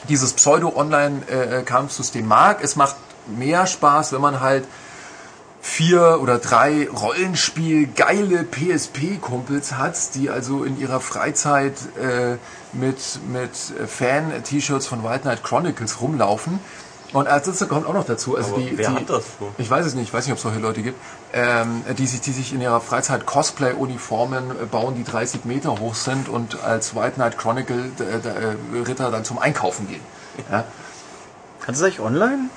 dieses 0.09 0.33
Pseudo-Online-Kampfsystem 0.33 2.27
mag. 2.27 2.59
Es 2.63 2.75
macht 2.75 2.97
mehr 3.29 3.69
Spaß, 3.69 4.13
wenn 4.13 4.21
man 4.21 4.41
halt 4.41 4.65
vier 5.69 6.19
oder 6.23 6.39
drei 6.39 6.89
Rollenspiel 6.89 7.89
geile 7.89 8.43
PSP-Kumpels 8.43 9.75
hat, 9.75 10.15
die 10.15 10.31
also 10.31 10.65
in 10.65 10.81
ihrer 10.81 11.01
Freizeit 11.01 11.75
äh, 12.01 12.37
mit, 12.73 12.97
mit 13.31 13.51
Fan-T-Shirts 13.87 14.87
von 14.87 15.05
White 15.05 15.21
Knight 15.21 15.45
Chronicles 15.45 16.01
rumlaufen. 16.01 16.59
Und 17.13 17.27
als 17.27 17.47
das 17.47 17.67
kommt 17.69 17.87
auch 17.87 17.95
noch 17.95 18.05
dazu, 18.05 18.37
also 18.37 18.55
Aber 18.55 18.63
die, 18.63 18.77
wer 18.77 18.91
die, 18.91 18.97
hat 18.97 19.11
das 19.11 19.25
so? 19.39 19.53
ich 19.57 19.71
weiß 19.71 19.87
es 19.87 19.95
nicht, 19.95 20.09
ich 20.09 20.13
weiß 20.13 20.27
nicht, 20.27 20.33
ob 20.33 20.39
es 20.39 20.43
solche 20.43 20.59
Leute 20.59 20.83
gibt, 20.83 20.99
ähm, 21.33 21.83
die, 21.97 22.07
sich, 22.07 22.21
die 22.21 22.33
sich 22.33 22.53
in 22.53 22.61
ihrer 22.61 22.81
Freizeit 22.81 23.25
Cosplay-Uniformen 23.25 24.51
äh, 24.51 24.65
bauen, 24.67 24.95
die 24.95 25.05
30 25.05 25.45
Meter 25.45 25.79
hoch 25.79 25.95
sind 25.95 26.29
und 26.29 26.63
als 26.63 26.95
White 26.95 27.13
Knight 27.13 27.39
Chronicle 27.39 27.93
äh, 28.01 28.03
äh, 28.03 28.83
Ritter 28.83 29.11
dann 29.11 29.25
zum 29.25 29.39
Einkaufen 29.39 29.89
gehen. 29.89 30.03
Ja. 30.51 30.65
Hat 31.67 31.75
es 31.75 31.83
euch 31.83 32.01
online? 32.01 32.51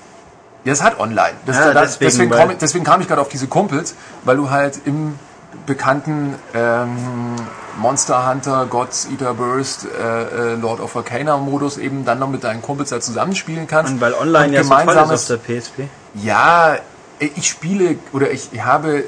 Ja, 0.64 0.74
es 0.74 0.84
hat 0.84 1.00
online. 1.00 1.34
Das, 1.46 1.58
Ja, 1.58 1.74
das, 1.74 1.98
deswegen, 1.98 2.30
deswegen, 2.30 2.50
komm, 2.50 2.58
deswegen 2.60 2.84
kam 2.84 3.02
ich 3.02 3.08
gerade 3.08 3.22
auf 3.22 3.30
diese 3.30 3.48
Kumpels, 3.48 3.96
weil 4.24 4.38
du 4.38 4.50
halt 4.50 4.80
im 4.86 5.18
bekannten 5.66 6.36
ähm, 6.54 7.36
Monster 7.80 8.30
Hunter, 8.30 8.66
Gods 8.70 9.08
Eater 9.12 9.34
Burst, 9.34 9.86
äh, 9.86 10.54
äh, 10.54 10.56
Lord 10.56 10.80
of 10.80 10.96
Arcana 10.96 11.38
Modus 11.38 11.78
eben 11.78 12.06
dann 12.06 12.20
noch 12.20 12.30
mit 12.30 12.44
deinen 12.44 12.62
Kumpels 12.62 12.90
da 12.90 13.00
zusammenspielen 13.00 13.68
kannst. 13.68 13.94
Und 13.94 14.02
weil 14.02 14.14
online 14.14 14.48
Und 14.48 14.54
ja 14.54 14.64
so 14.64 14.70
toll 14.70 14.80
ist 14.80 14.88
gemeinsames- 14.88 15.32
auf 15.32 15.40
der 15.48 15.60
PSP. 15.60 15.90
Ja, 16.16 16.76
ich 17.20 17.48
spiele 17.48 17.98
oder 18.14 18.32
ich 18.32 18.50
habe 18.64 19.04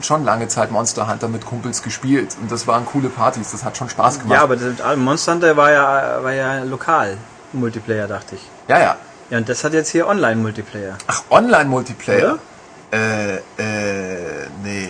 schon 0.00 0.24
lange 0.24 0.48
Zeit 0.48 0.70
Monster 0.70 1.08
Hunter 1.08 1.28
mit 1.28 1.44
Kumpels 1.44 1.82
gespielt 1.82 2.36
und 2.40 2.50
das 2.50 2.66
waren 2.66 2.86
coole 2.86 3.08
Partys, 3.08 3.50
das 3.52 3.64
hat 3.64 3.76
schon 3.76 3.88
Spaß 3.88 4.20
gemacht. 4.20 4.36
Ja, 4.36 4.42
aber 4.42 4.56
das, 4.56 4.96
Monster 4.96 5.32
Hunter 5.32 5.56
war 5.56 5.70
ja, 5.72 6.22
war 6.22 6.32
ja 6.32 6.62
lokal 6.62 7.18
Multiplayer, 7.52 8.06
dachte 8.06 8.36
ich. 8.36 8.42
ja, 8.68 8.78
ja. 8.78 8.96
Ja, 9.30 9.38
und 9.38 9.48
das 9.48 9.64
hat 9.64 9.72
jetzt 9.74 9.90
hier 9.90 10.06
Online-Multiplayer. 10.06 10.96
Ach, 11.06 11.22
Online-Multiplayer? 11.30 12.38
Äh, 12.92 13.36
äh, 13.36 13.40
nee. 14.64 14.88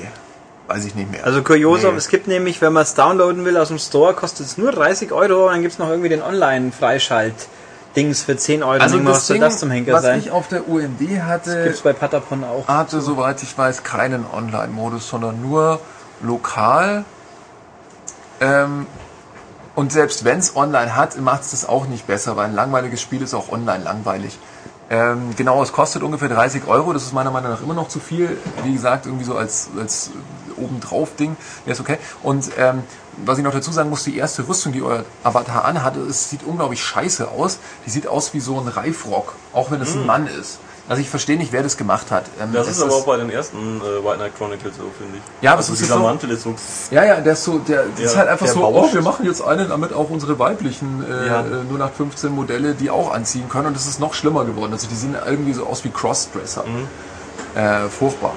Weiß 0.69 0.85
ich 0.85 0.94
nicht 0.94 1.10
mehr. 1.10 1.24
Also 1.24 1.43
Kuriosum, 1.43 1.93
Nee. 1.93 1.97
es 1.98 2.09
gibt 2.09 2.28
nämlich, 2.28 2.60
wenn 2.60 2.73
man 2.74 2.82
es 2.82 2.94
downloaden 2.94 3.44
will 3.44 3.56
aus 3.56 3.69
dem 3.69 3.78
Store, 3.78 4.12
kostet 4.15 4.47
es 4.47 4.59
nur 4.59 4.70
30 4.70 5.12
Euro 5.12 5.47
und 5.47 5.52
dann 5.52 5.62
gibt 5.62 5.73
es 5.73 5.78
noch 5.78 5.89
irgendwie 5.89 6.10
den 6.10 6.23
Online-Freischalt-Dings 6.23 8.23
für 8.23 8.36
10 8.36 8.62
Euro. 8.62 8.81
Also 8.82 8.98
das 8.98 9.27
Ding, 9.27 9.40
das 9.40 9.59
zum 9.59 9.70
Henker 9.70 9.94
was 9.94 10.02
sein. 10.02 10.19
ich 10.19 10.31
auf 10.31 10.47
der 10.48 10.69
UMD 10.69 10.98
Gibt 10.98 11.23
hatte, 11.23 11.59
es 11.69 11.81
bei 11.81 11.94
Patapon 11.94 12.44
auch. 12.44 12.69
hatte, 12.69 13.01
soweit 13.01 13.43
ich 13.43 13.56
weiß, 13.56 13.82
keinen 13.82 14.27
Online-Modus, 14.31 15.09
sondern 15.09 15.40
nur 15.43 15.81
lokal. 16.20 17.05
Ähm, 18.40 18.86
und 19.78 19.92
selbst 19.92 20.24
wenn 20.24 20.40
es 20.40 20.56
online 20.56 20.96
hat, 20.96 21.20
macht 21.20 21.42
es 21.42 21.52
das 21.52 21.64
auch 21.64 21.86
nicht 21.86 22.09
besser, 22.09 22.36
weil 22.36 22.46
ein 22.46 22.55
langweiliges 22.56 23.00
Spiel 23.00 23.22
ist 23.22 23.32
auch 23.32 23.52
online 23.52 23.84
langweilig. 23.84 24.36
Ähm, 24.90 25.36
genau, 25.36 25.62
es 25.62 25.70
kostet 25.70 26.02
ungefähr 26.02 26.28
30 26.28 26.66
Euro, 26.66 26.92
das 26.92 27.05
ist 27.05 27.12
meiner 27.12 27.30
Meinung 27.30 27.52
nach 27.52 27.62
immer 27.62 27.74
noch 27.74 27.86
zu 27.86 28.00
viel. 28.00 28.36
Wie 28.64 28.72
gesagt, 28.72 29.06
irgendwie 29.06 29.24
so 29.24 29.36
als, 29.36 29.68
als 29.78 30.10
obendrauf 30.56 31.14
Ding, 31.14 31.36
wäre 31.64 31.74
es 31.74 31.80
okay. 31.80 31.98
Und 32.24 32.50
ähm, 32.59 32.82
was 33.24 33.38
ich 33.38 33.44
noch 33.44 33.52
dazu 33.52 33.70
sagen 33.70 33.88
muss, 33.88 34.02
die 34.02 34.16
erste 34.16 34.48
Rüstung, 34.48 34.72
die 34.72 34.82
euer 34.82 35.05
Avatar 35.22 35.64
anhatte, 35.64 36.00
es 36.00 36.28
sieht 36.28 36.42
unglaublich 36.42 36.82
scheiße 36.82 37.28
aus. 37.28 37.60
Die 37.86 37.90
sieht 37.90 38.09
aus 38.09 38.34
wie 38.34 38.40
so 38.40 38.59
ein 38.59 38.66
Reifrock, 38.66 39.36
auch 39.52 39.70
wenn 39.70 39.80
es 39.80 39.94
ein 39.94 40.06
Mann 40.06 40.26
ist. 40.26 40.59
Also 40.89 41.02
ich 41.02 41.10
verstehe 41.10 41.36
nicht, 41.36 41.52
wer 41.52 41.62
das 41.62 41.77
gemacht 41.77 42.10
hat. 42.10 42.24
Ähm, 42.40 42.51
Das 42.55 42.66
ist 42.66 42.81
aber 42.81 42.94
auch 42.94 43.05
bei 43.05 43.19
den 43.19 43.28
ersten 43.28 43.81
äh, 43.82 44.02
White 44.05 44.16
Knight 44.16 44.36
Chronicles 44.39 44.77
so, 44.77 44.85
finde 44.97 45.19
ich. 45.19 45.23
Ja, 45.43 45.51
aber 45.52 45.59
also 45.59 45.74
es 45.74 45.81
ist 45.81 45.86
dieser 45.86 45.98
so- 45.98 46.02
Mantel 46.02 46.31
ist 46.31 46.43
so. 46.44 46.55
Ja, 46.90 47.05
ja, 47.05 47.20
der 47.20 47.35
ist 47.35 47.44
so, 47.44 47.59
der, 47.59 47.85
das 47.85 48.01
Ja, 48.01 48.06
ist 48.06 48.16
halt 48.16 48.28
einfach 48.31 48.47
der 48.47 48.55
so, 48.55 48.60
bauscht. 48.60 48.90
oh, 48.90 48.94
wir 48.94 49.02
machen 49.02 49.27
jetzt 49.27 49.43
einen, 49.43 49.69
damit 49.69 49.93
auch 49.93 50.09
unsere 50.09 50.39
weiblichen 50.39 51.05
äh, 51.06 51.27
Ja. 51.27 51.40
äh, 51.40 51.44
0815 51.70 52.32
Modelle 52.35 52.73
die 52.74 52.89
auch 52.89 53.12
anziehen 53.12 53.48
können 53.51 53.66
und 53.66 53.77
es 53.77 53.86
ist 53.86 54.01
noch 54.01 54.15
schlimmer 54.15 54.47
geworden. 54.47 54.73
Also 54.73 54.86
die 54.89 54.94
sehen 54.94 55.15
irgendwie 55.27 55.52
so 55.52 55.66
aus 55.66 55.85
wie 55.85 55.90
Crossdresser. 55.90 56.65
Äh, 57.55 57.89
furchtbar. 57.90 58.32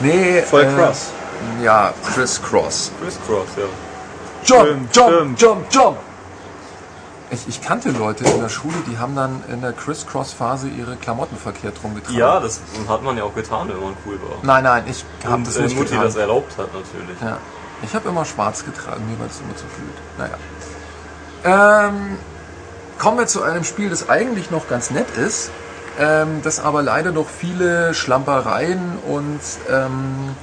Nee, 0.00 0.42
Voll 0.42 0.62
äh, 0.62 0.74
cross. 0.74 1.06
Ja, 1.62 1.92
Chris 2.12 2.40
Cross. 2.42 2.90
Chris 3.00 3.16
Cross, 3.26 3.46
ja. 3.56 3.64
Jump, 4.44 4.88
jump, 4.92 5.40
jump, 5.40 5.66
jump. 5.72 5.96
Ich, 7.30 7.46
ich 7.46 7.60
kannte 7.60 7.90
Leute 7.90 8.24
in 8.24 8.40
der 8.40 8.48
Schule, 8.48 8.74
die 8.90 8.98
haben 8.98 9.14
dann 9.14 9.42
in 9.52 9.60
der 9.60 9.72
Criss-Cross-Phase 9.72 10.68
ihre 10.68 10.96
Klamotten 10.96 11.36
verkehrt 11.36 11.74
rumgetragen. 11.84 12.16
Ja, 12.16 12.40
das 12.40 12.60
hat 12.88 13.02
man 13.02 13.18
ja 13.18 13.24
auch 13.24 13.34
getan, 13.34 13.68
wenn 13.68 13.80
man 13.80 13.94
cool 14.06 14.18
war. 14.22 14.38
Nein, 14.42 14.64
nein, 14.64 14.84
ich 14.86 15.04
habe 15.26 15.42
das 15.42 15.56
äh, 15.56 15.62
nicht 15.62 15.76
Mutti 15.76 15.90
getan. 15.90 16.04
das 16.04 16.16
erlaubt 16.16 16.56
hat, 16.56 16.68
natürlich. 16.72 17.20
Ja. 17.20 17.36
Ich 17.82 17.94
habe 17.94 18.08
immer 18.08 18.24
schwarz 18.24 18.64
getragen, 18.64 19.06
mir 19.10 19.18
war 19.18 19.26
das 19.26 19.40
immer 19.40 19.54
zu 19.56 19.64
blöd. 19.66 20.38
Naja. 21.44 21.88
Ähm, 21.88 22.18
kommen 22.98 23.18
wir 23.18 23.26
zu 23.26 23.42
einem 23.42 23.64
Spiel, 23.64 23.90
das 23.90 24.08
eigentlich 24.08 24.50
noch 24.50 24.68
ganz 24.68 24.90
nett 24.90 25.06
ist, 25.16 25.50
ähm, 26.00 26.40
das 26.42 26.60
aber 26.60 26.82
leider 26.82 27.12
noch 27.12 27.28
viele 27.28 27.92
Schlampereien 27.92 28.98
und 29.06 29.40
ähm, 29.70 30.34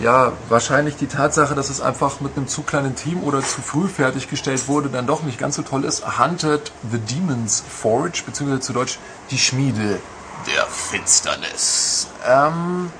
ja, 0.00 0.32
wahrscheinlich 0.48 0.96
die 0.96 1.06
Tatsache, 1.06 1.54
dass 1.54 1.70
es 1.70 1.80
einfach 1.80 2.20
mit 2.20 2.36
einem 2.36 2.48
zu 2.48 2.62
kleinen 2.62 2.96
Team 2.96 3.22
oder 3.22 3.40
zu 3.40 3.62
früh 3.62 3.86
fertiggestellt 3.86 4.66
wurde, 4.66 4.88
dann 4.88 5.06
doch 5.06 5.22
nicht 5.22 5.38
ganz 5.38 5.54
so 5.56 5.62
toll 5.62 5.84
ist. 5.84 6.18
Hunted 6.18 6.72
the 6.90 6.98
Demon's 6.98 7.62
Forge, 7.66 8.22
beziehungsweise 8.26 8.60
zu 8.60 8.72
Deutsch 8.72 8.98
die 9.30 9.38
Schmiede 9.38 10.00
der 10.46 10.66
Finsternis. 10.66 12.08
Ähm, 12.26 12.90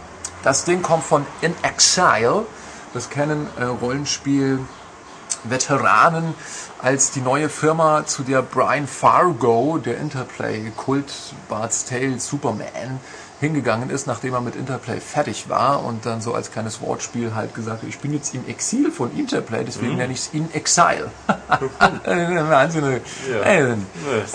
das 0.42 0.64
Ding 0.64 0.82
kommt 0.82 1.04
von 1.04 1.24
In 1.40 1.54
Exile. 1.62 2.44
Das 2.92 3.08
kennen 3.10 3.46
äh, 3.58 3.64
Rollenspiel-Veteranen 3.64 6.34
als 6.80 7.10
die 7.10 7.22
neue 7.22 7.48
Firma, 7.48 8.06
zu 8.06 8.22
der 8.22 8.42
Brian 8.42 8.86
Fargo, 8.86 9.78
der 9.78 9.98
Interplay-Kult 9.98 11.12
Bart's 11.48 11.86
Tale 11.86 12.20
Superman, 12.20 13.00
hingegangen 13.44 13.90
ist, 13.90 14.06
nachdem 14.06 14.34
er 14.34 14.40
mit 14.40 14.56
Interplay 14.56 14.98
fertig 15.00 15.48
war 15.48 15.84
und 15.84 16.06
dann 16.06 16.20
so 16.20 16.34
als 16.34 16.50
kleines 16.50 16.80
Wortspiel 16.80 17.34
halt 17.34 17.54
gesagt 17.54 17.82
hat, 17.82 17.88
ich 17.88 17.98
bin 17.98 18.12
jetzt 18.12 18.34
im 18.34 18.46
Exil 18.48 18.90
von 18.90 19.16
Interplay, 19.16 19.64
deswegen 19.64 19.96
nenne 19.96 20.12
ich 20.12 20.20
es 20.20 20.30
In 20.32 20.52
Exile. 20.52 21.10
Wahnsinn. 22.04 23.00
Ja. 23.30 23.40
Äh, 23.42 23.72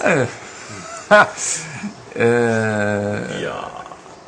äh, 0.03 0.25
äh, 2.15 3.43
Ja. 3.43 3.71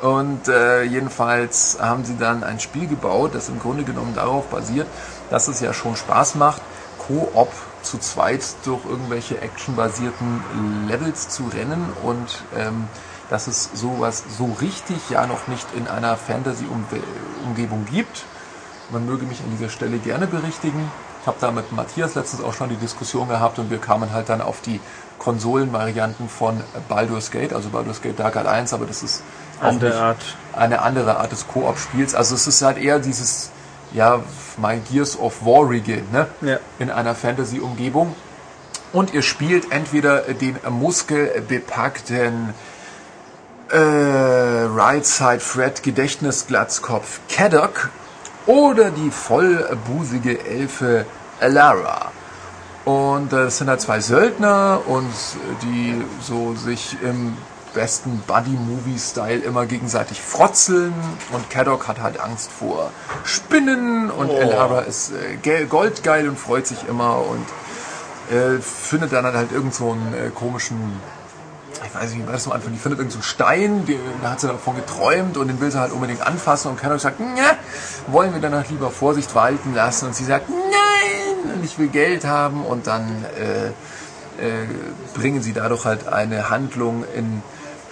und 0.00 0.48
äh, 0.48 0.82
jedenfalls 0.82 1.78
haben 1.80 2.04
sie 2.04 2.16
dann 2.18 2.42
ein 2.44 2.60
Spiel 2.60 2.86
gebaut, 2.88 3.34
das 3.34 3.48
im 3.48 3.58
Grunde 3.60 3.84
genommen 3.84 4.14
darauf 4.14 4.46
basiert, 4.46 4.86
dass 5.30 5.48
es 5.48 5.60
ja 5.60 5.72
schon 5.72 5.96
Spaß 5.96 6.34
macht, 6.36 6.62
Koop 6.98 7.50
zu 7.82 7.98
zweit 7.98 8.42
durch 8.64 8.84
irgendwelche 8.84 9.40
actionbasierten 9.40 10.88
Levels 10.88 11.28
zu 11.28 11.44
rennen 11.52 11.92
und 12.02 12.42
ähm, 12.56 12.88
dass 13.32 13.46
es 13.46 13.70
sowas 13.72 14.22
so 14.36 14.54
richtig 14.60 15.08
ja 15.08 15.26
noch 15.26 15.48
nicht 15.48 15.66
in 15.74 15.88
einer 15.88 16.18
Fantasy-Umgebung 16.18 17.86
gibt. 17.90 18.24
Man 18.90 19.06
möge 19.06 19.24
mich 19.24 19.40
an 19.40 19.50
dieser 19.50 19.70
Stelle 19.70 19.96
gerne 19.96 20.26
berichtigen. 20.26 20.92
Ich 21.22 21.26
habe 21.26 21.38
da 21.40 21.50
mit 21.50 21.72
Matthias 21.72 22.14
letztens 22.14 22.42
auch 22.42 22.52
schon 22.52 22.68
die 22.68 22.76
Diskussion 22.76 23.28
gehabt 23.28 23.58
und 23.58 23.70
wir 23.70 23.78
kamen 23.78 24.12
halt 24.12 24.28
dann 24.28 24.42
auf 24.42 24.60
die 24.60 24.80
Konsolenvarianten 25.18 26.28
von 26.28 26.60
Baldur's 26.90 27.30
Gate, 27.30 27.54
also 27.54 27.70
Baldur's 27.70 28.02
Gate 28.02 28.20
Dark 28.20 28.36
1, 28.36 28.74
aber 28.74 28.84
das 28.84 29.02
ist 29.02 29.22
Andere 29.62 29.98
Art. 29.98 30.36
eine 30.52 30.82
andere 30.82 31.16
Art 31.16 31.32
des 31.32 31.48
Koop-Spiels. 31.48 32.14
Also 32.14 32.34
es 32.34 32.46
ist 32.46 32.60
halt 32.60 32.76
eher 32.76 32.98
dieses, 32.98 33.50
ja, 33.94 34.20
mein 34.58 34.84
Gears 34.84 35.18
of 35.18 35.46
Warige, 35.46 36.02
ne? 36.12 36.26
Ja. 36.42 36.58
In 36.78 36.90
einer 36.90 37.14
Fantasy-Umgebung. 37.14 38.14
Und 38.92 39.14
ihr 39.14 39.22
spielt 39.22 39.72
entweder 39.72 40.20
den 40.20 40.58
muskelbepackten 40.68 42.52
äh, 43.72 43.78
Right 43.78 45.06
Side 45.06 45.40
Fred 45.40 45.82
Gedächtnisglatzkopf 45.82 47.20
Kaddock 47.28 47.90
oder 48.46 48.90
die 48.90 49.10
vollbusige 49.10 50.44
Elfe 50.44 51.06
Alara. 51.40 52.12
Und 52.84 53.32
äh, 53.32 53.44
das 53.44 53.58
sind 53.58 53.68
halt 53.68 53.80
zwei 53.80 54.00
Söldner 54.00 54.80
und 54.86 55.12
die 55.62 56.04
so 56.20 56.54
sich 56.54 56.96
im 57.02 57.36
besten 57.74 58.22
Buddy-Movie-Style 58.26 59.38
immer 59.38 59.64
gegenseitig 59.64 60.20
frotzeln 60.20 60.92
und 61.32 61.48
Kaddock 61.48 61.88
hat 61.88 62.00
halt 62.00 62.20
Angst 62.20 62.50
vor 62.52 62.90
Spinnen 63.24 64.10
und 64.10 64.28
Elara 64.30 64.80
ist 64.80 65.12
äh, 65.12 65.64
goldgeil 65.64 66.28
und 66.28 66.38
freut 66.38 66.66
sich 66.66 66.86
immer 66.86 67.24
und 67.24 67.46
äh, 68.36 68.60
findet 68.60 69.12
dann 69.12 69.24
halt 69.24 69.52
irgend 69.52 69.74
so 69.74 69.92
einen 69.92 70.12
äh, 70.12 70.28
komischen 70.28 71.00
ich 71.84 71.94
weiß 71.94 72.10
nicht, 72.10 72.22
wie 72.22 72.26
war 72.26 72.32
das 72.32 72.46
am 72.46 72.52
Anfang, 72.52 72.72
die 72.72 72.78
findet 72.78 73.00
irgendeinen 73.00 73.22
so 73.22 73.28
Stein, 73.28 73.86
da 74.22 74.30
hat 74.30 74.40
sie 74.40 74.48
davon 74.48 74.76
geträumt 74.76 75.36
und 75.36 75.48
den 75.48 75.60
will 75.60 75.70
sie 75.70 75.80
halt 75.80 75.92
unbedingt 75.92 76.22
anfassen 76.26 76.70
und 76.70 76.80
Kaddock 76.80 77.00
sagt, 77.00 77.20
ja, 77.20 77.56
wollen 78.06 78.32
wir 78.32 78.40
danach 78.40 78.68
lieber 78.70 78.90
Vorsicht 78.90 79.34
walten 79.34 79.74
lassen 79.74 80.06
und 80.06 80.14
sie 80.14 80.24
sagt, 80.24 80.48
nein, 80.48 81.60
ich 81.62 81.78
will 81.78 81.88
Geld 81.88 82.24
haben 82.24 82.64
und 82.64 82.86
dann 82.86 83.24
äh, 83.38 83.68
äh, 84.42 84.66
bringen 85.14 85.42
sie 85.42 85.52
dadurch 85.52 85.84
halt 85.84 86.08
eine 86.08 86.50
Handlung 86.50 87.04
in, 87.14 87.42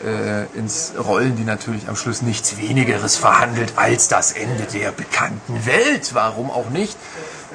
äh, 0.04 0.46
ins 0.58 0.92
Rollen, 0.98 1.36
die 1.36 1.44
natürlich 1.44 1.88
am 1.88 1.96
Schluss 1.96 2.22
nichts 2.22 2.56
wenigeres 2.56 3.16
verhandelt 3.16 3.74
als 3.76 4.08
das 4.08 4.32
Ende 4.32 4.64
der 4.64 4.92
bekannten 4.92 5.66
Welt. 5.66 6.14
Warum 6.14 6.50
auch 6.50 6.70
nicht? 6.70 6.96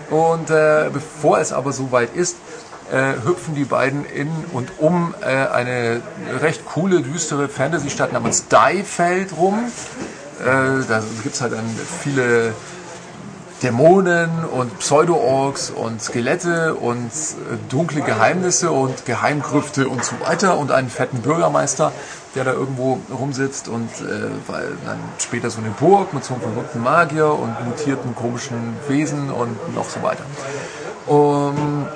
Und 0.10 0.50
äh, 0.50 0.90
bevor 0.92 1.40
es 1.40 1.52
aber 1.52 1.72
soweit 1.72 2.16
ist, 2.16 2.36
äh, 2.92 3.14
hüpfen 3.26 3.56
die 3.56 3.66
beiden 3.66 4.06
in 4.06 4.30
und 4.54 4.72
um 4.80 5.14
äh, 5.22 5.26
eine 5.26 6.02
recht 6.42 6.66
coole, 6.66 7.02
düstere 7.02 7.50
Fantasy-Stadt 7.50 8.14
namens 8.14 8.48
Diefeld 8.48 9.36
rum. 9.38 9.60
Äh, 10.40 10.44
da 10.88 11.02
gibt 11.24 11.36
es 11.36 11.42
halt 11.42 11.54
dann 11.54 11.66
viele 12.02 12.54
Dämonen 13.64 14.30
und 14.46 14.78
Pseudo-Orks 14.80 15.72
und 15.72 16.02
Skelette 16.02 16.76
und 16.76 17.08
äh, 17.08 17.58
dunkle 17.70 18.02
Geheimnisse 18.02 18.72
und 18.72 19.06
Geheimgrüfte 19.06 19.88
und 19.88 20.04
so 20.04 20.20
weiter 20.20 20.58
und 20.58 20.72
einen 20.72 20.90
fetten 20.90 21.22
Bürgermeister, 21.22 21.92
der 22.36 22.44
da 22.44 22.52
irgendwo 22.52 23.00
rumsitzt 23.12 23.70
und 23.70 23.90
äh, 24.02 24.30
weil 24.48 24.74
dann 24.86 25.00
später 25.20 25.50
so 25.50 25.62
eine 25.62 25.70
Burg 25.70 26.14
mit 26.14 26.26
so 26.26 26.34
einem 26.34 26.44
verrückten 26.44 26.84
Magier 26.84 27.32
und 27.32 27.56
mutierten 27.66 28.14
komischen 28.14 28.76
Wesen 28.88 29.32
und 29.32 29.74
noch 29.74 29.90
so 29.90 30.04
weiter. 30.04 30.26
Um, 31.08 31.88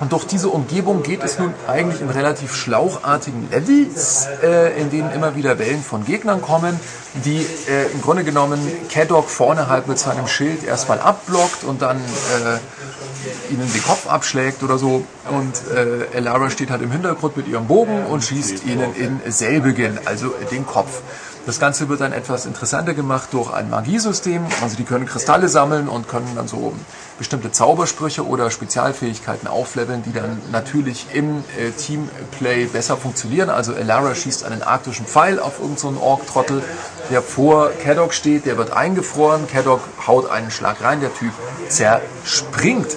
und 0.00 0.12
durch 0.12 0.24
diese 0.24 0.48
Umgebung 0.48 1.02
geht 1.02 1.22
es 1.22 1.38
nun 1.38 1.52
eigentlich 1.68 2.00
in 2.00 2.08
relativ 2.08 2.54
schlauchartigen 2.54 3.50
Levels, 3.50 4.26
äh, 4.42 4.80
in 4.80 4.90
denen 4.90 5.12
immer 5.12 5.36
wieder 5.36 5.58
Wellen 5.58 5.82
von 5.82 6.06
Gegnern 6.06 6.40
kommen, 6.40 6.80
die 7.24 7.46
äh, 7.68 7.92
im 7.92 8.00
Grunde 8.00 8.24
genommen 8.24 8.58
Kaddock 8.90 9.28
vorne 9.28 9.68
halt 9.68 9.88
mit 9.88 9.98
seinem 9.98 10.26
Schild 10.26 10.64
erstmal 10.64 11.00
abblockt 11.00 11.64
und 11.64 11.82
dann 11.82 11.98
äh, 11.98 13.52
ihnen 13.52 13.70
den 13.70 13.82
Kopf 13.82 14.06
abschlägt 14.06 14.62
oder 14.62 14.78
so. 14.78 15.04
Und 15.30 15.76
äh, 15.76 16.16
Elara 16.16 16.48
steht 16.48 16.70
halt 16.70 16.80
im 16.80 16.90
Hintergrund 16.90 17.36
mit 17.36 17.46
ihrem 17.46 17.66
Bogen 17.66 18.06
und 18.06 18.24
schießt 18.24 18.64
ihnen 18.64 18.94
in 18.94 19.20
selbigen, 19.30 19.98
also 20.06 20.32
den 20.50 20.66
Kopf. 20.66 21.02
Das 21.46 21.58
Ganze 21.58 21.88
wird 21.88 22.00
dann 22.00 22.12
etwas 22.12 22.46
interessanter 22.46 22.94
gemacht 22.94 23.30
durch 23.32 23.52
ein 23.52 23.70
Magiesystem. 23.70 24.44
Also 24.62 24.76
die 24.76 24.84
können 24.84 25.06
Kristalle 25.06 25.48
sammeln 25.48 25.88
und 25.88 26.06
können 26.06 26.30
dann 26.36 26.48
so 26.48 26.74
bestimmte 27.18 27.50
Zaubersprüche 27.50 28.26
oder 28.26 28.50
Spezialfähigkeiten 28.50 29.48
aufleveln, 29.48 30.02
die 30.02 30.12
dann 30.12 30.40
natürlich 30.52 31.06
im 31.14 31.38
äh, 31.58 31.70
Teamplay 31.70 32.66
besser 32.66 32.96
funktionieren. 32.96 33.48
Also 33.50 33.72
Elara 33.72 34.14
schießt 34.14 34.44
einen 34.44 34.62
arktischen 34.62 35.06
Pfeil 35.06 35.40
auf 35.40 35.60
irgendeinen 35.60 35.96
so 35.96 36.02
Ork-Trottel, 36.02 36.62
der 37.10 37.22
vor 37.22 37.70
Kaddock 37.82 38.12
steht, 38.12 38.44
der 38.46 38.58
wird 38.58 38.72
eingefroren. 38.72 39.46
Kaddock 39.48 39.80
haut 40.06 40.30
einen 40.30 40.50
Schlag 40.50 40.82
rein, 40.82 41.00
der 41.00 41.12
Typ 41.14 41.32
zerspringt. 41.68 42.96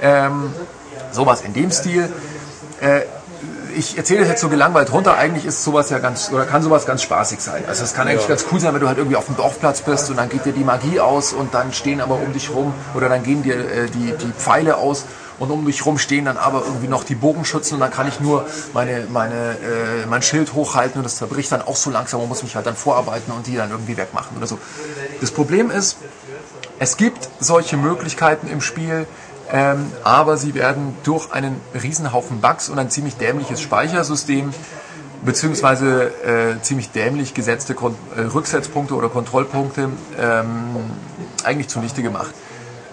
Ähm, 0.00 0.52
sowas 1.12 1.42
in 1.42 1.52
dem 1.52 1.70
Stil. 1.70 2.10
Äh, 2.80 3.02
ich 3.76 3.98
erzähle 3.98 4.20
das 4.20 4.28
jetzt 4.28 4.40
so 4.40 4.48
gelangweilt 4.48 4.92
runter. 4.92 5.16
Eigentlich 5.16 5.44
ist 5.44 5.64
sowas 5.64 5.90
ja 5.90 5.98
ganz, 5.98 6.30
oder 6.32 6.44
kann 6.44 6.62
sowas 6.62 6.86
ganz 6.86 7.02
spaßig 7.02 7.40
sein. 7.40 7.64
Also 7.66 7.84
es 7.84 7.94
kann 7.94 8.08
eigentlich 8.08 8.28
ganz 8.28 8.46
cool 8.52 8.60
sein, 8.60 8.72
wenn 8.74 8.80
du 8.80 8.88
halt 8.88 8.98
irgendwie 8.98 9.16
auf 9.16 9.26
dem 9.26 9.36
Dorfplatz 9.36 9.82
bist 9.82 10.10
und 10.10 10.16
dann 10.16 10.28
geht 10.28 10.44
dir 10.44 10.52
die 10.52 10.64
Magie 10.64 11.00
aus 11.00 11.32
und 11.32 11.54
dann 11.54 11.72
stehen 11.72 12.00
aber 12.00 12.16
um 12.16 12.32
dich 12.32 12.50
rum, 12.50 12.74
oder 12.94 13.08
dann 13.08 13.22
gehen 13.22 13.42
dir 13.42 13.56
äh, 13.56 13.88
die, 13.88 14.12
die 14.12 14.32
Pfeile 14.32 14.76
aus 14.76 15.04
und 15.38 15.50
um 15.50 15.66
dich 15.66 15.84
rum 15.84 15.98
stehen 15.98 16.26
dann 16.26 16.36
aber 16.36 16.62
irgendwie 16.64 16.88
noch 16.88 17.04
die 17.04 17.14
Bogenschützen 17.14 17.74
und 17.74 17.80
dann 17.80 17.90
kann 17.90 18.06
ich 18.06 18.20
nur 18.20 18.46
meine, 18.74 19.06
meine, 19.10 19.34
äh, 19.34 20.06
mein 20.08 20.22
Schild 20.22 20.54
hochhalten 20.54 20.98
und 20.98 21.04
das 21.04 21.16
zerbricht 21.16 21.50
dann 21.50 21.62
auch 21.62 21.76
so 21.76 21.90
langsam 21.90 22.20
und 22.20 22.28
muss 22.28 22.42
mich 22.42 22.54
halt 22.54 22.66
dann 22.66 22.76
vorarbeiten 22.76 23.32
und 23.32 23.46
die 23.46 23.56
dann 23.56 23.70
irgendwie 23.70 23.96
wegmachen 23.96 24.36
oder 24.36 24.46
so. 24.46 24.58
Das 25.20 25.30
Problem 25.30 25.70
ist, 25.70 25.96
es 26.78 26.96
gibt 26.96 27.28
solche 27.40 27.76
Möglichkeiten 27.76 28.46
im 28.48 28.60
Spiel, 28.60 29.06
ähm, 29.52 29.92
aber 30.02 30.38
sie 30.38 30.54
werden 30.54 30.96
durch 31.04 31.30
einen 31.30 31.60
Riesenhaufen 31.74 32.40
Bugs 32.40 32.70
und 32.70 32.78
ein 32.78 32.90
ziemlich 32.90 33.16
dämliches 33.16 33.60
Speichersystem 33.60 34.52
beziehungsweise 35.24 36.10
äh, 36.24 36.62
ziemlich 36.62 36.90
dämlich 36.90 37.34
gesetzte 37.34 37.74
Kon 37.74 37.94
äh, 38.16 38.22
Rücksetzpunkte 38.22 38.94
oder 38.94 39.08
Kontrollpunkte 39.08 39.90
ähm, 40.18 40.90
eigentlich 41.44 41.68
zunichte 41.68 42.02
gemacht. 42.02 42.34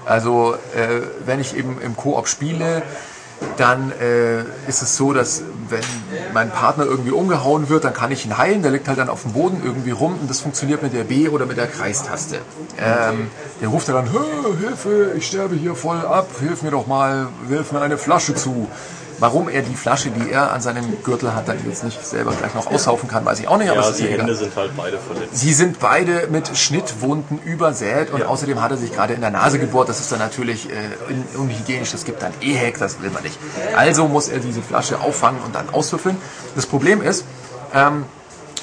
Also 0.06 0.56
äh, 0.76 1.02
wenn 1.26 1.40
ich 1.40 1.56
eben 1.56 1.80
im 1.81 1.95
Koop 1.95 2.27
spiele, 2.27 2.84
dann 3.57 3.91
äh, 3.99 4.40
ist 4.68 4.82
es 4.82 4.95
so, 4.95 5.14
dass 5.14 5.44
wenn 5.70 5.82
mein 6.34 6.49
Partner 6.49 6.86
irgendwie 6.86 7.11
umgehauen 7.11 7.70
wird, 7.70 7.84
dann 7.84 7.94
kann 7.94 8.11
ich 8.11 8.26
ihn 8.26 8.38
heilen. 8.38 8.61
Der 8.61 8.72
liegt 8.72 8.88
halt 8.88 8.98
dann 8.98 9.10
auf 9.10 9.24
dem 9.24 9.34
Boden 9.34 9.61
irgendwie 9.64 9.91
rum 9.91 10.18
und 10.20 10.30
das 10.30 10.40
funktioniert 10.41 10.82
mit 10.82 10.94
der 10.94 11.03
B- 11.03 11.30
oder 11.30 11.45
mit 11.45 11.57
der 11.57 11.68
Kreistaste. 11.68 12.38
Ähm, 12.78 13.30
der 13.61 13.70
ruft 13.70 13.90
dann, 13.90 14.11
"Hö, 14.11 14.56
Hilfe, 14.60 15.14
ich 15.18 15.28
sterbe 15.28 15.56
hier 15.56 15.76
voll 15.76 15.99
ab, 15.99 16.28
hilf 16.40 16.64
mir 16.64 16.72
doch 16.72 16.88
mal, 16.88 17.28
wirf 17.48 17.72
mir 17.72 17.82
eine 17.82 17.98
Flasche 17.98 18.34
zu. 18.36 18.68
Warum 19.19 19.49
er 19.49 19.61
die 19.61 19.75
Flasche, 19.75 20.09
die 20.11 20.31
er 20.31 20.51
an 20.53 20.61
seinem 20.61 21.03
Gürtel 21.03 21.35
hat, 21.35 21.47
dann 21.49 21.57
jetzt 21.67 21.83
nicht 21.83 22.05
selber 22.05 22.31
gleich 22.31 22.53
noch 22.55 22.67
aussaufen 22.67 23.09
kann, 23.09 23.25
weiß 23.25 23.39
ich 23.41 23.47
auch 23.49 23.57
nicht, 23.57 23.69
aber 23.69 23.81
Ja, 23.81 23.91
die 23.91 24.01
ja 24.03 24.07
egal. 24.07 24.19
Hände 24.19 24.35
sind 24.35 24.55
halt 24.55 24.71
beide 24.77 24.97
verletzt. 24.97 25.29
Sie 25.37 25.53
sind 25.53 25.79
beide 25.79 26.27
mit 26.31 26.57
Schnittwunden 26.57 27.39
übersät 27.43 28.11
und 28.11 28.23
außerdem 28.23 28.61
hat 28.61 28.71
er 28.71 28.77
sich 28.77 28.93
gerade 28.93 29.13
in 29.13 29.21
der 29.21 29.31
Nase 29.31 29.59
gebohrt. 29.59 29.89
Das 29.89 29.99
ist 29.99 30.11
dann 30.11 30.19
natürlich 30.19 30.69
äh, 30.69 30.73
un- 31.11 31.41
unhygienisch. 31.49 31.91
Das 31.91 32.05
gibt 32.05 32.21
dann 32.21 32.31
Ehek, 32.41 32.77
das 32.79 33.01
will 33.01 33.09
man 33.09 33.23
nicht. 33.23 33.37
Also 33.75 34.07
muss 34.07 34.29
er 34.29 34.39
diese 34.39 34.61
Flasche 34.61 34.99
auffangen 35.01 35.41
und 35.45 35.53
dann 35.53 35.69
auswürfeln. 35.69 36.15
Das 36.55 36.65
Problem 36.65 37.01
ist, 37.01 37.25
ähm, 37.73 38.05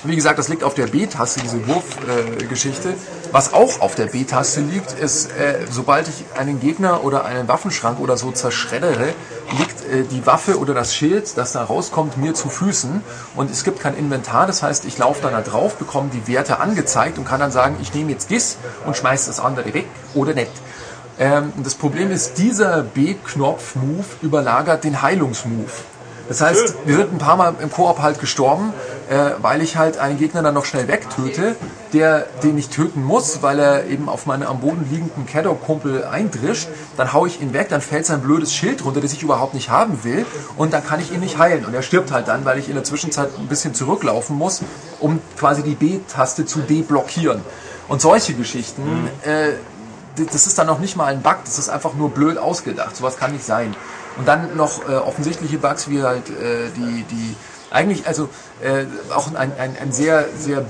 wie 0.04 0.14
gesagt, 0.16 0.38
das 0.38 0.48
liegt 0.48 0.62
auf 0.62 0.74
der 0.74 0.86
B-Taste, 0.86 1.40
diese 1.40 1.66
Wurfgeschichte. 1.66 2.90
Äh. 2.90 2.94
Was 3.32 3.52
auch 3.52 3.80
auf 3.80 3.94
der 3.94 4.06
B-Taste 4.06 4.60
liegt, 4.60 4.92
ist, 4.92 5.30
äh, 5.32 5.66
sobald 5.70 6.08
ich 6.08 6.24
einen 6.38 6.60
Gegner 6.60 7.04
oder 7.04 7.24
einen 7.24 7.48
Waffenschrank 7.48 8.00
oder 8.00 8.16
so 8.16 8.30
zerschreddere, 8.30 9.14
liegt 9.58 9.84
äh, 9.84 10.04
die 10.04 10.24
Waffe 10.26 10.58
oder 10.58 10.74
das 10.74 10.94
Schild, 10.94 11.36
das 11.36 11.52
da 11.52 11.64
rauskommt, 11.64 12.16
mir 12.16 12.34
zu 12.34 12.48
Füßen. 12.48 13.02
Und 13.34 13.50
es 13.50 13.64
gibt 13.64 13.80
kein 13.80 13.96
Inventar, 13.96 14.46
das 14.46 14.62
heißt, 14.62 14.84
ich 14.84 14.96
laufe 14.98 15.22
dann 15.22 15.32
da 15.32 15.42
drauf, 15.42 15.76
bekomme 15.76 16.10
die 16.12 16.32
Werte 16.32 16.60
angezeigt 16.60 17.18
und 17.18 17.24
kann 17.26 17.40
dann 17.40 17.52
sagen, 17.52 17.76
ich 17.82 17.92
nehme 17.94 18.12
jetzt 18.12 18.30
das 18.30 18.56
und 18.86 18.96
schmeiße 18.96 19.26
das 19.26 19.40
andere 19.40 19.74
weg 19.74 19.86
oder 20.14 20.34
nicht. 20.34 20.52
Ähm, 21.18 21.52
das 21.62 21.74
Problem 21.74 22.10
ist, 22.10 22.38
dieser 22.38 22.82
B-Knopf-Move 22.82 24.04
überlagert 24.22 24.84
den 24.84 25.02
Heilungsmove. 25.02 25.84
Das 26.28 26.40
heißt, 26.40 26.74
wir 26.84 26.96
sind 26.96 27.12
ein 27.12 27.18
paar 27.18 27.36
Mal 27.36 27.54
im 27.60 27.70
Koop 27.70 28.00
halt 28.00 28.18
gestorben, 28.18 28.72
äh, 29.08 29.30
weil 29.40 29.62
ich 29.62 29.76
halt 29.76 29.98
einen 29.98 30.18
Gegner 30.18 30.42
dann 30.42 30.54
noch 30.54 30.64
schnell 30.64 30.88
wegtöte, 30.88 31.56
der 31.92 32.26
den 32.42 32.58
ich 32.58 32.68
töten 32.68 33.04
muss, 33.04 33.42
weil 33.42 33.58
er 33.58 33.86
eben 33.86 34.08
auf 34.08 34.26
meinen 34.26 34.42
am 34.42 34.60
Boden 34.60 34.88
liegenden 34.90 35.26
Caddo-Kumpel 35.26 36.04
eindrischt. 36.04 36.68
Dann 36.96 37.12
hau 37.12 37.26
ich 37.26 37.40
ihn 37.40 37.52
weg, 37.52 37.68
dann 37.68 37.80
fällt 37.80 38.06
sein 38.06 38.20
blödes 38.20 38.52
Schild 38.52 38.84
runter, 38.84 39.00
das 39.00 39.12
ich 39.12 39.22
überhaupt 39.22 39.54
nicht 39.54 39.70
haben 39.70 40.02
will, 40.02 40.26
und 40.56 40.72
dann 40.72 40.84
kann 40.84 41.00
ich 41.00 41.12
ihn 41.12 41.20
nicht 41.20 41.38
heilen. 41.38 41.64
Und 41.64 41.74
er 41.74 41.82
stirbt 41.82 42.10
halt 42.10 42.28
dann, 42.28 42.44
weil 42.44 42.58
ich 42.58 42.68
in 42.68 42.74
der 42.74 42.84
Zwischenzeit 42.84 43.30
ein 43.38 43.46
bisschen 43.46 43.74
zurücklaufen 43.74 44.36
muss, 44.36 44.62
um 44.98 45.20
quasi 45.38 45.62
die 45.62 45.74
B-Taste 45.74 46.44
zu 46.44 46.60
deblockieren. 46.60 47.42
Und 47.88 48.00
solche 48.00 48.34
Geschichten, 48.34 49.08
äh, 49.22 49.52
das 50.16 50.46
ist 50.46 50.58
dann 50.58 50.66
noch 50.66 50.78
nicht 50.78 50.96
mal 50.96 51.06
ein 51.06 51.22
Bug, 51.22 51.36
das 51.44 51.58
ist 51.58 51.68
einfach 51.68 51.94
nur 51.94 52.10
blöd 52.10 52.38
ausgedacht. 52.38 52.96
Sowas 52.96 53.16
kann 53.16 53.32
nicht 53.32 53.44
sein. 53.44 53.76
Und 54.18 54.26
dann 54.26 54.56
noch 54.56 54.88
äh, 54.88 54.94
offensichtliche 54.94 55.58
Bugs 55.58 55.88
wie 55.88 56.02
halt 56.02 56.28
äh, 56.30 56.70
die, 56.76 57.04
die 57.04 57.36
eigentlich 57.70 58.06
also 58.06 58.28
äh, 58.62 58.84
auch 59.14 59.28
ein, 59.34 59.52
ein, 59.58 59.76
ein 59.80 59.92
sehr, 59.92 60.26
sehr 60.38 60.64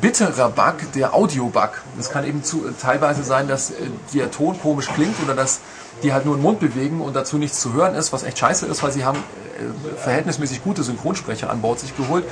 bitterer 0.00 0.50
Bug, 0.50 0.92
der 0.94 1.14
Audio-Bug. 1.14 1.70
Es 1.98 2.10
kann 2.10 2.24
eben 2.26 2.44
zu, 2.44 2.64
teilweise 2.80 3.22
sein, 3.22 3.48
dass 3.48 3.70
äh, 3.70 3.74
der 4.14 4.30
Ton 4.30 4.60
komisch 4.60 4.88
klingt 4.94 5.16
oder 5.24 5.34
dass 5.34 5.60
die 6.02 6.12
halt 6.12 6.24
nur 6.24 6.36
den 6.36 6.42
Mund 6.42 6.60
bewegen 6.60 7.00
und 7.00 7.14
dazu 7.14 7.36
nichts 7.36 7.60
zu 7.60 7.72
hören 7.72 7.94
ist, 7.94 8.12
was 8.12 8.22
echt 8.22 8.38
scheiße 8.38 8.66
ist, 8.66 8.82
weil 8.82 8.92
sie 8.92 9.04
haben 9.04 9.18
äh, 9.18 9.98
verhältnismäßig 9.98 10.62
gute 10.62 10.82
Synchronsprecher 10.82 11.50
an 11.50 11.60
Bord 11.60 11.80
sich 11.80 11.96
geholt 11.96 12.24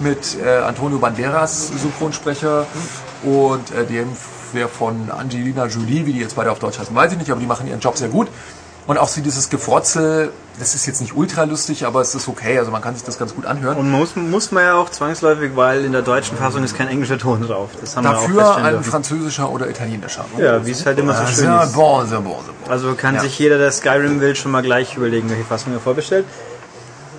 mit 0.00 0.38
äh, 0.42 0.58
Antonio 0.58 0.98
Banderas 0.98 1.68
Synchronsprecher 1.68 2.66
und 3.22 3.70
äh, 3.70 3.86
dem 3.86 4.08
wer 4.54 4.68
von 4.68 5.10
Angelina 5.10 5.66
Jolie, 5.66 6.06
wie 6.06 6.12
die 6.12 6.20
jetzt 6.20 6.36
beide 6.36 6.52
auf 6.52 6.60
Deutsch 6.60 6.78
heißen, 6.78 6.94
weiß 6.94 7.12
ich 7.12 7.18
nicht, 7.18 7.30
aber 7.30 7.40
die 7.40 7.46
machen 7.46 7.66
ihren 7.66 7.80
Job 7.80 7.98
sehr 7.98 8.08
gut. 8.08 8.28
Und 8.86 8.98
auch 8.98 9.08
so 9.08 9.22
dieses 9.22 9.48
Gefrotzel, 9.48 10.30
das 10.58 10.74
ist 10.74 10.84
jetzt 10.84 11.00
nicht 11.00 11.16
ultra 11.16 11.44
lustig, 11.44 11.86
aber 11.86 12.02
es 12.02 12.14
ist 12.14 12.28
okay, 12.28 12.58
also 12.58 12.70
man 12.70 12.82
kann 12.82 12.94
sich 12.94 13.02
das 13.02 13.18
ganz 13.18 13.34
gut 13.34 13.46
anhören. 13.46 13.78
Und 13.78 13.90
muss, 13.90 14.14
muss 14.14 14.52
man 14.52 14.62
ja 14.62 14.74
auch 14.74 14.90
zwangsläufig, 14.90 15.52
weil 15.56 15.86
in 15.86 15.92
der 15.92 16.02
deutschen 16.02 16.36
Fassung 16.36 16.62
ist 16.62 16.76
kein 16.76 16.88
englischer 16.88 17.16
Ton 17.18 17.40
drauf. 17.40 17.70
Das 17.80 17.96
haben 17.96 18.04
wir 18.04 18.10
auch 18.10 18.22
Dafür 18.22 18.56
ein 18.56 18.72
dürfen. 18.74 18.84
französischer 18.90 19.50
oder 19.50 19.70
italienischer. 19.70 20.26
Ja, 20.38 20.64
wie 20.66 20.70
es 20.72 20.84
halt 20.84 20.98
immer 20.98 21.14
so 21.14 21.22
Ah, 21.22 21.26
schön 21.26 21.34
sehr 21.36 21.62
ist. 21.62 21.72
bon, 21.74 22.08
bon, 22.10 22.22
bon. 22.24 22.34
Also 22.68 22.94
kann 22.94 23.14
Ja. 23.14 23.22
sich 23.22 23.38
jeder, 23.38 23.56
der 23.56 23.72
Skyrim 23.72 24.20
will, 24.20 24.36
schon 24.36 24.52
mal 24.52 24.62
gleich 24.62 24.96
überlegen, 24.96 25.30
welche 25.30 25.44
Fassung 25.44 25.72
er 25.72 25.80
vorbestellt. 25.80 26.26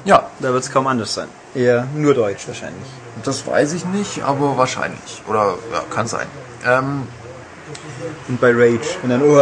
Ja, 0.06 0.28
Da 0.40 0.54
wird 0.54 0.64
es 0.64 0.72
kaum 0.72 0.86
anders 0.86 1.16
sein. 1.16 1.28
Eher 1.56 1.88
nur 1.96 2.14
Deutsch 2.14 2.48
wahrscheinlich. 2.48 2.86
das 3.24 3.48
weiß 3.48 3.74
ich 3.74 3.86
nicht, 3.86 4.22
aber 4.24 4.56
wahrscheinlich. 4.56 5.24
Oder 5.28 5.56
ja, 5.74 5.82
kann 5.90 6.06
sein. 6.06 6.28
Ähm, 6.64 7.08
Und 8.28 8.42
bei 8.42 8.52
Rage, 8.52 8.82
wenn 9.02 9.10
dann, 9.10 9.22
oh, 9.22 9.42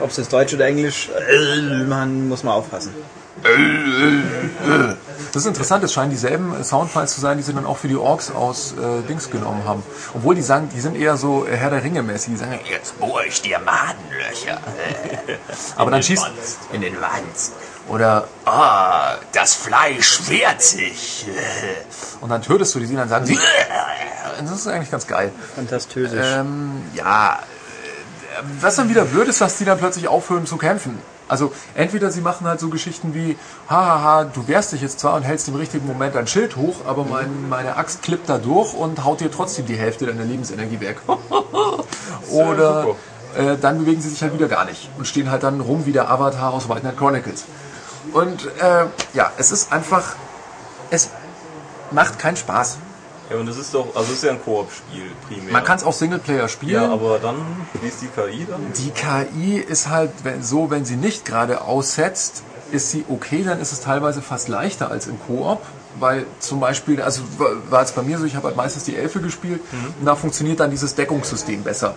ob 0.00 0.10
es 0.10 0.16
jetzt 0.16 0.32
Deutsch 0.32 0.54
oder 0.54 0.66
Englisch, 0.66 1.10
man 1.86 2.28
muss 2.28 2.42
man 2.42 2.54
aufpassen. 2.54 2.94
Das 5.32 5.42
ist 5.42 5.46
interessant, 5.46 5.84
es 5.84 5.92
scheinen 5.92 6.10
dieselben 6.10 6.64
Soundfiles 6.64 7.14
zu 7.14 7.20
sein, 7.20 7.36
die 7.36 7.44
sie 7.44 7.52
dann 7.52 7.66
auch 7.66 7.76
für 7.76 7.88
die 7.88 7.96
Orks 7.96 8.30
aus 8.30 8.72
äh, 8.72 9.06
Dings 9.06 9.30
genommen 9.30 9.62
haben. 9.64 9.82
Obwohl 10.14 10.34
die 10.34 10.42
sagen, 10.42 10.68
die 10.74 10.80
sind 10.80 10.96
eher 10.96 11.16
so 11.16 11.46
äh, 11.46 11.56
Herr 11.56 11.70
der 11.70 11.84
Ringe 11.84 12.02
mäßig, 12.02 12.32
die 12.32 12.36
sagen, 12.36 12.58
Jetzt 12.68 12.98
bohr 12.98 13.22
ich 13.24 13.40
dir 13.40 13.58
Madenlöcher 13.60 14.58
aber 15.76 15.90
dann 15.90 16.02
schießt. 16.02 16.26
in 16.72 16.80
den 16.80 17.00
Wand. 17.00 17.12
Oder, 17.88 18.28
Ah, 18.44 19.16
das 19.32 19.54
Fleisch 19.54 20.28
wehrt 20.28 20.62
sich. 20.62 21.26
und 22.20 22.28
dann 22.28 22.42
tötest 22.42 22.74
du 22.74 22.80
die, 22.80 22.94
dann 22.94 23.08
sagen 23.08 23.26
sie, 23.26 23.38
das 24.40 24.50
ist 24.52 24.66
eigentlich 24.66 24.90
ganz 24.90 25.06
geil. 25.06 25.32
Fantastisch. 25.54 26.10
Ähm, 26.14 26.82
ja, 26.94 27.34
äh, 27.34 28.42
was 28.60 28.76
dann 28.76 28.88
wieder 28.88 29.04
blöd 29.04 29.28
ist, 29.28 29.40
dass 29.40 29.56
die 29.56 29.64
dann 29.64 29.78
plötzlich 29.78 30.08
aufhören 30.08 30.46
zu 30.46 30.56
kämpfen. 30.56 30.98
Also 31.28 31.52
entweder 31.74 32.10
sie 32.10 32.22
machen 32.22 32.46
halt 32.46 32.58
so 32.58 32.68
Geschichten 32.70 33.14
wie, 33.14 33.36
hahaha, 33.68 34.24
du 34.24 34.48
wehrst 34.48 34.72
dich 34.72 34.80
jetzt 34.80 35.00
zwar 35.00 35.14
und 35.14 35.22
hältst 35.22 35.46
im 35.48 35.56
richtigen 35.56 35.86
Moment 35.86 36.14
dein 36.14 36.26
Schild 36.26 36.56
hoch, 36.56 36.76
aber 36.86 37.04
mein, 37.04 37.50
meine 37.50 37.76
Axt 37.76 38.02
klippt 38.02 38.30
da 38.30 38.38
durch 38.38 38.72
und 38.72 39.04
haut 39.04 39.20
dir 39.20 39.30
trotzdem 39.30 39.66
die 39.66 39.76
Hälfte 39.76 40.06
deiner 40.06 40.24
Lebensenergie 40.24 40.80
weg. 40.80 40.96
Oder 42.30 42.86
äh, 43.36 43.56
dann 43.60 43.78
bewegen 43.78 44.00
sie 44.00 44.08
sich 44.08 44.22
halt 44.22 44.32
wieder 44.32 44.48
gar 44.48 44.64
nicht 44.64 44.88
und 44.96 45.06
stehen 45.06 45.30
halt 45.30 45.42
dann 45.42 45.60
rum 45.60 45.84
wie 45.84 45.92
der 45.92 46.10
Avatar 46.10 46.52
aus 46.54 46.68
White 46.68 46.80
Knight 46.80 46.96
Chronicles. 46.96 47.44
Und 48.12 48.46
äh, 48.60 48.86
ja, 49.14 49.32
es 49.36 49.52
ist 49.52 49.72
einfach, 49.72 50.16
es 50.90 51.10
macht 51.90 52.18
keinen 52.18 52.36
Spaß. 52.36 52.78
Ja, 53.30 53.36
und 53.36 53.48
es 53.48 53.58
ist 53.58 53.74
doch, 53.74 53.94
also 53.94 54.10
es 54.10 54.18
ist 54.18 54.24
ja 54.24 54.30
ein 54.30 54.42
Koop-Spiel 54.42 55.10
primär. 55.26 55.52
Man 55.52 55.64
kann 55.64 55.76
es 55.76 55.84
auch 55.84 55.92
Singleplayer 55.92 56.48
spielen. 56.48 56.82
Ja, 56.82 56.90
aber 56.90 57.18
dann, 57.18 57.36
wie 57.80 57.88
ist 57.88 58.00
die 58.00 58.06
KI 58.06 58.46
dann? 58.48 58.72
Die 58.72 58.90
KI 58.90 59.58
ist 59.58 59.88
halt 59.88 60.10
wenn, 60.22 60.42
so, 60.42 60.70
wenn 60.70 60.86
sie 60.86 60.96
nicht 60.96 61.26
gerade 61.26 61.60
aussetzt, 61.60 62.42
ist 62.72 62.90
sie 62.90 63.04
okay, 63.08 63.44
dann 63.44 63.60
ist 63.60 63.72
es 63.72 63.80
teilweise 63.80 64.22
fast 64.22 64.48
leichter 64.48 64.90
als 64.90 65.06
im 65.06 65.18
Koop. 65.20 65.60
Weil 66.00 66.26
zum 66.38 66.60
Beispiel, 66.60 67.02
also 67.02 67.22
war 67.70 67.82
es 67.82 67.92
bei 67.92 68.02
mir 68.02 68.18
so, 68.18 68.24
ich 68.24 68.36
habe 68.36 68.46
halt 68.46 68.56
meistens 68.56 68.84
die 68.84 68.94
Elfe 68.94 69.20
gespielt 69.20 69.60
und 69.98 70.06
da 70.06 70.14
funktioniert 70.14 70.60
dann 70.60 70.70
dieses 70.70 70.94
Deckungssystem 70.94 71.64
besser. 71.64 71.94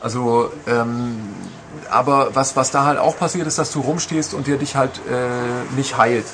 Also, 0.00 0.50
ähm, 0.66 1.20
aber 1.90 2.34
was, 2.34 2.56
was 2.56 2.70
da 2.70 2.84
halt 2.84 2.98
auch 2.98 3.16
passiert 3.16 3.46
ist, 3.46 3.58
dass 3.58 3.72
du 3.72 3.80
rumstehst 3.80 4.34
und 4.34 4.46
der 4.46 4.56
dich 4.56 4.76
halt 4.76 5.00
äh, 5.10 5.76
nicht 5.76 5.96
heilt, 5.96 6.26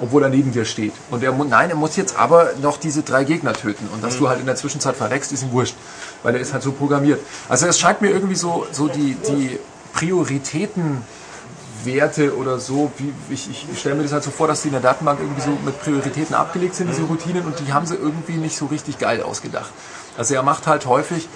obwohl 0.00 0.22
er 0.22 0.28
neben 0.28 0.52
dir 0.52 0.64
steht. 0.64 0.92
Und 1.10 1.22
er 1.22 1.32
nein, 1.32 1.70
er 1.70 1.76
muss 1.76 1.96
jetzt 1.96 2.18
aber 2.18 2.50
noch 2.60 2.78
diese 2.78 3.02
drei 3.02 3.24
Gegner 3.24 3.52
töten. 3.52 3.88
Und 3.92 4.04
dass 4.04 4.18
du 4.18 4.28
halt 4.28 4.40
in 4.40 4.46
der 4.46 4.56
Zwischenzeit 4.56 4.96
verreckst, 4.96 5.32
ist 5.32 5.42
ihm 5.42 5.52
wurscht, 5.52 5.76
weil 6.22 6.34
er 6.34 6.40
ist 6.40 6.52
halt 6.52 6.62
so 6.62 6.72
programmiert. 6.72 7.20
Also 7.48 7.66
es 7.66 7.78
scheint 7.78 8.00
mir 8.00 8.10
irgendwie 8.10 8.36
so, 8.36 8.66
so 8.72 8.88
die, 8.88 9.16
die 9.28 9.58
Prioritätenwerte 9.94 12.36
oder 12.36 12.58
so, 12.58 12.90
wie 12.98 13.12
ich, 13.32 13.48
ich 13.50 13.66
stelle 13.78 13.94
mir 13.94 14.02
das 14.02 14.12
halt 14.12 14.24
so 14.24 14.30
vor, 14.30 14.48
dass 14.48 14.62
die 14.62 14.68
in 14.68 14.72
der 14.72 14.82
Datenbank 14.82 15.20
irgendwie 15.20 15.42
so 15.42 15.50
mit 15.64 15.80
Prioritäten 15.80 16.34
abgelegt 16.34 16.74
sind, 16.74 16.90
diese 16.90 17.02
Routinen, 17.02 17.44
und 17.44 17.60
die 17.60 17.72
haben 17.72 17.86
sie 17.86 17.94
irgendwie 17.94 18.34
nicht 18.34 18.56
so 18.56 18.66
richtig 18.66 18.98
geil 18.98 19.22
ausgedacht. 19.22 19.70
Also 20.16 20.34
er 20.34 20.42
macht 20.42 20.66
halt 20.66 20.86
häufig 20.86 21.28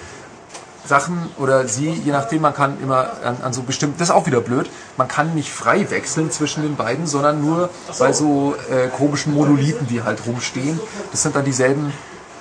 Sachen 0.89 1.29
oder 1.37 1.67
sie, 1.67 1.91
je 1.91 2.11
nachdem, 2.11 2.41
man 2.41 2.55
kann 2.55 2.81
immer 2.81 3.11
an, 3.23 3.37
an 3.43 3.53
so 3.53 3.61
bestimmt, 3.61 4.01
das 4.01 4.09
ist 4.09 4.15
auch 4.15 4.25
wieder 4.25 4.41
blöd, 4.41 4.69
man 4.97 5.07
kann 5.07 5.35
nicht 5.35 5.51
frei 5.51 5.89
wechseln 5.91 6.31
zwischen 6.31 6.63
den 6.63 6.75
beiden, 6.75 7.05
sondern 7.05 7.39
nur 7.41 7.69
bei 7.99 8.11
so 8.11 8.55
äh, 8.71 8.87
komischen 8.87 9.35
Monolithen, 9.35 9.85
die 9.87 10.01
halt 10.01 10.25
rumstehen. 10.25 10.79
Das 11.11 11.21
sind 11.21 11.35
dann 11.35 11.45
dieselben 11.45 11.93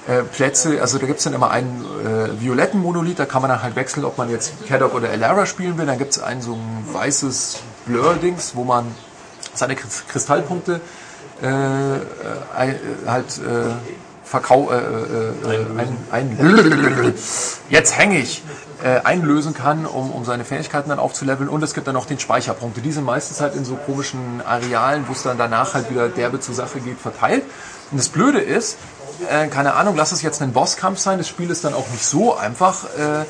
äh, 0.07 0.23
Plätze, 0.23 0.81
also 0.81 0.97
da 0.97 1.05
gibt 1.07 1.19
es 1.19 1.25
dann 1.25 1.35
immer 1.35 1.51
einen 1.51 1.85
äh, 1.85 2.41
violetten 2.41 2.81
Monolith, 2.81 3.19
da 3.19 3.27
kann 3.27 3.43
man 3.43 3.51
dann 3.51 3.63
halt 3.63 3.77
wechseln, 3.77 4.07
ob 4.07 4.17
man 4.17 4.31
jetzt 4.31 4.67
Caddock 4.67 4.95
oder 4.95 5.11
Elara 5.11 5.45
spielen 5.45 5.77
will. 5.77 5.85
Dann 5.85 5.99
gibt 5.99 6.13
es 6.13 6.23
ein 6.23 6.41
so 6.41 6.55
ein 6.55 6.87
weißes 6.91 7.59
Blur-Dings, 7.85 8.53
wo 8.57 8.65
man 8.65 8.87
seine 9.53 9.75
Kris- 9.75 10.05
Kristallpunkte 10.09 10.81
äh, 11.43 11.47
äh, 11.47 11.99
äh, 12.71 12.75
halt 13.07 13.27
verkau 14.29 14.71
äh, 14.71 14.77
äh, 14.77 14.81
äh, 14.81 15.67
ein, 15.79 15.97
ein, 16.11 17.15
jetzt 17.71 17.97
hänge 17.97 18.19
ich 18.19 18.43
äh, 18.85 19.01
einlösen 19.01 19.55
kann, 19.55 19.87
um, 19.87 20.11
um 20.11 20.25
seine 20.25 20.45
Fähigkeiten 20.45 20.91
dann 20.91 20.99
aufzuleveln 20.99 21.49
und 21.49 21.63
es 21.63 21.73
gibt 21.73 21.87
dann 21.87 21.95
noch 21.95 22.07
den 22.07 22.19
Speicherpunkte. 22.19 22.81
Die 22.81 22.93
sind 22.93 23.05
meistens 23.05 23.41
halt 23.41 23.57
in 23.57 23.65
so 23.65 23.77
komischen 23.77 24.43
Arealen, 24.47 25.09
wo 25.09 25.13
es 25.13 25.23
dann 25.23 25.39
danach 25.39 25.75
halt 25.75 25.91
wieder 25.91 26.09
derbe 26.09 26.41
zur 26.41 26.55
Sache 26.55 26.81
geht, 26.81 26.99
verteilt. 26.99 27.45
Und 27.91 27.99
das 27.99 28.11
Blöde 28.11 28.39
ist, 28.39 28.77
äh, 29.31 29.49
keine 29.49 29.75
Ahnung, 29.75 29.97
lass 29.97 30.13
es 30.13 30.21
jetzt 30.21 30.43
ein 30.43 30.53
Bosskampf 30.53 30.99
sein, 30.99 31.17
das 31.17 31.27
Spiel 31.27 31.51
ist 31.51 31.65
dann 31.65 31.73
auch 31.73 31.89
nicht 31.91 32.05
so 32.05 32.37
einfach. 32.37 32.85
Äh, 32.85 33.25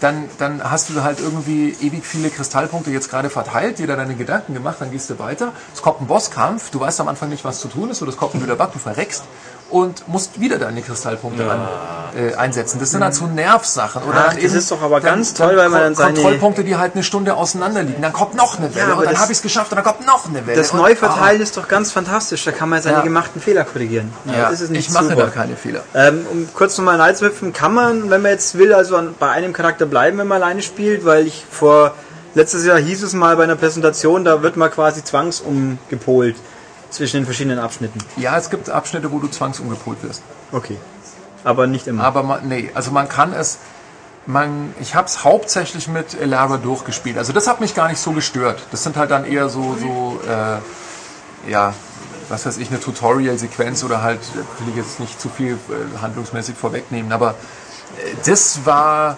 dann, 0.00 0.30
dann 0.38 0.62
hast 0.62 0.90
du 0.90 1.02
halt 1.02 1.18
irgendwie 1.18 1.76
ewig 1.80 2.06
viele 2.06 2.30
Kristallpunkte 2.30 2.92
jetzt 2.92 3.10
gerade 3.10 3.30
verteilt, 3.30 3.80
dir 3.80 3.88
da 3.88 3.96
deine 3.96 4.14
Gedanken 4.14 4.54
gemacht, 4.54 4.76
dann 4.78 4.92
gehst 4.92 5.10
du 5.10 5.18
weiter. 5.18 5.52
Es 5.74 5.82
kommt 5.82 6.00
ein 6.00 6.06
Bosskampf, 6.06 6.70
du 6.70 6.78
weißt 6.78 7.00
am 7.00 7.08
Anfang 7.08 7.30
nicht, 7.30 7.44
was 7.44 7.58
zu 7.58 7.66
tun 7.66 7.90
ist, 7.90 8.00
oder 8.00 8.12
es 8.12 8.16
kommt 8.16 8.34
ein 8.34 8.46
Bug, 8.46 8.72
du 8.72 8.78
verreckst 8.78 9.24
und 9.70 10.08
musst 10.08 10.40
wieder 10.40 10.58
deine 10.58 10.80
Kristallpunkte 10.82 11.50
an, 11.50 11.68
äh, 12.16 12.34
einsetzen. 12.34 12.78
Das 12.80 12.90
sind 12.90 13.04
halt 13.04 13.14
so 13.14 13.26
Nervsachen. 13.26 14.02
Oder 14.04 14.26
Ach, 14.28 14.34
das 14.34 14.52
ist 14.54 14.70
doch 14.70 14.80
aber 14.82 15.00
ganz 15.00 15.34
toll, 15.34 15.56
weil 15.56 15.68
man 15.68 15.80
dann 15.82 15.94
seine- 15.94 16.14
Kontrollpunkte, 16.14 16.64
die 16.64 16.76
halt 16.76 16.94
eine 16.94 17.02
Stunde 17.04 17.34
auseinander 17.34 17.82
liegen. 17.82 18.00
Dann 18.00 18.12
kommt 18.14 18.34
noch 18.34 18.58
eine 18.58 18.74
Welle 18.74 18.92
aber 18.92 19.00
und 19.00 19.06
dann 19.06 19.18
habe 19.18 19.30
ich 19.30 19.38
es 19.38 19.42
geschafft 19.42 19.70
und 19.72 19.76
dann 19.76 19.84
kommt 19.84 20.06
noch 20.06 20.26
eine 20.26 20.46
Welle. 20.46 20.56
Das 20.56 20.70
und, 20.72 20.78
Neuverteilen 20.78 21.42
ist 21.42 21.56
doch 21.56 21.68
ganz 21.68 21.92
fantastisch. 21.92 22.44
Da 22.44 22.52
kann 22.52 22.68
man 22.70 22.80
seine 22.80 22.96
Ja. 22.98 23.02
gemachten 23.02 23.42
Fehler 23.42 23.64
korrigieren. 23.64 24.10
Ja, 24.24 24.50
das 24.50 24.60
ist 24.62 24.70
nicht 24.70 24.88
ich 24.88 24.94
mache 24.94 25.04
super. 25.10 25.16
da 25.24 25.26
keine 25.28 25.56
Fehler. 25.56 25.80
Ähm, 25.94 26.24
um 26.32 26.48
kurz 26.54 26.78
nochmal 26.78 26.98
reinzuhüpfen, 27.00 27.52
kann 27.52 27.74
man, 27.74 28.08
wenn 28.10 28.22
man 28.22 28.30
jetzt 28.32 28.56
will, 28.56 28.72
also 28.72 28.96
an, 28.96 29.14
bei 29.18 29.30
einem 29.30 29.52
Charakter 29.52 29.84
bleiben, 29.84 30.16
wenn 30.18 30.26
man 30.28 30.42
alleine 30.42 30.62
spielt, 30.62 31.04
weil 31.04 31.26
ich 31.26 31.44
vor 31.50 31.92
letztes 32.34 32.64
Jahr 32.64 32.78
hieß 32.78 33.02
es 33.02 33.12
mal 33.12 33.36
bei 33.36 33.44
einer 33.44 33.56
Präsentation, 33.56 34.24
da 34.24 34.42
wird 34.42 34.56
man 34.56 34.70
quasi 34.70 35.02
zwangsumgepolt 35.04 36.36
zwischen 36.90 37.18
den 37.18 37.24
verschiedenen 37.24 37.58
Abschnitten. 37.58 37.98
Ja, 38.16 38.36
es 38.36 38.50
gibt 38.50 38.70
Abschnitte, 38.70 39.12
wo 39.12 39.18
du 39.18 39.28
zwangsumgepolt 39.28 40.02
wirst. 40.02 40.22
Okay. 40.52 40.76
Aber 41.44 41.66
nicht 41.66 41.86
immer. 41.86 42.04
Aber 42.04 42.22
man, 42.22 42.48
nee, 42.48 42.70
also 42.74 42.90
man 42.90 43.08
kann 43.08 43.32
es. 43.32 43.58
Man, 44.26 44.74
ich 44.78 44.94
habe 44.94 45.06
es 45.06 45.24
hauptsächlich 45.24 45.88
mit 45.88 46.20
Elara 46.20 46.58
durchgespielt. 46.58 47.16
Also 47.16 47.32
das 47.32 47.46
hat 47.48 47.60
mich 47.60 47.74
gar 47.74 47.88
nicht 47.88 47.98
so 47.98 48.12
gestört. 48.12 48.60
Das 48.70 48.82
sind 48.82 48.96
halt 48.98 49.10
dann 49.10 49.24
eher 49.24 49.48
so, 49.48 49.74
so 49.80 50.20
äh, 50.28 51.50
ja, 51.50 51.72
was 52.28 52.44
weiß 52.44 52.58
ich, 52.58 52.68
eine 52.68 52.78
Tutorial-Sequenz 52.78 53.84
oder 53.84 54.02
halt, 54.02 54.20
äh, 54.20 54.60
will 54.60 54.68
ich 54.70 54.76
jetzt 54.76 55.00
nicht 55.00 55.18
zu 55.18 55.30
viel 55.30 55.54
äh, 55.54 55.98
handlungsmäßig 56.02 56.56
vorwegnehmen, 56.56 57.12
aber 57.12 57.30
äh, 57.30 58.14
das 58.26 58.66
war. 58.66 59.16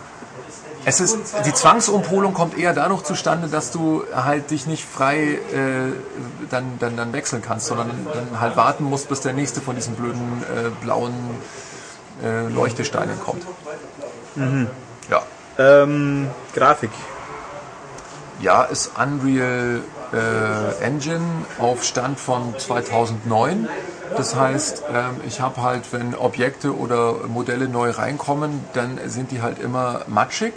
Es 0.85 1.01
ist, 1.01 1.19
die 1.44 1.52
Zwangsumholung 1.52 2.32
kommt 2.32 2.57
eher 2.57 2.73
dadurch 2.73 3.02
zustande, 3.02 3.48
dass 3.48 3.70
du 3.70 4.02
halt 4.15 4.51
dich 4.51 4.66
nicht 4.66 4.85
frei 4.85 5.35
äh, 5.35 5.93
dann, 6.51 6.78
dann, 6.78 6.97
dann 6.97 7.12
wechseln 7.12 7.43
kannst, 7.43 7.66
sondern 7.66 7.90
dann 8.12 8.40
halt 8.40 8.57
warten 8.57 8.85
musst, 8.85 9.09
bis 9.09 9.20
der 9.20 9.32
nächste 9.32 9.61
von 9.61 9.77
diesen 9.77 9.94
blöden 9.94 10.43
äh, 10.43 10.70
blauen 10.82 11.12
äh, 12.23 12.48
Leuchtesteinen 12.48 13.20
kommt. 13.20 13.44
Ja. 15.11 15.23
ähm, 15.59 16.31
Grafik. 16.55 16.90
ja, 18.40 18.62
ist 18.65 18.93
Unreal 18.98 19.82
äh, 20.12 20.85
Engine 20.85 21.44
auf 21.59 21.85
Stand 21.85 22.19
von 22.19 22.59
2009. 22.59 23.69
Das 24.16 24.35
heißt, 24.35 24.85
ähm, 24.93 25.20
ich 25.27 25.40
habe 25.40 25.62
halt, 25.62 25.93
wenn 25.93 26.15
Objekte 26.15 26.77
oder 26.77 27.15
Modelle 27.28 27.69
neu 27.69 27.90
reinkommen, 27.90 28.65
dann 28.73 28.98
sind 29.07 29.31
die 29.31 29.40
halt 29.40 29.59
immer 29.59 30.02
matschig 30.09 30.55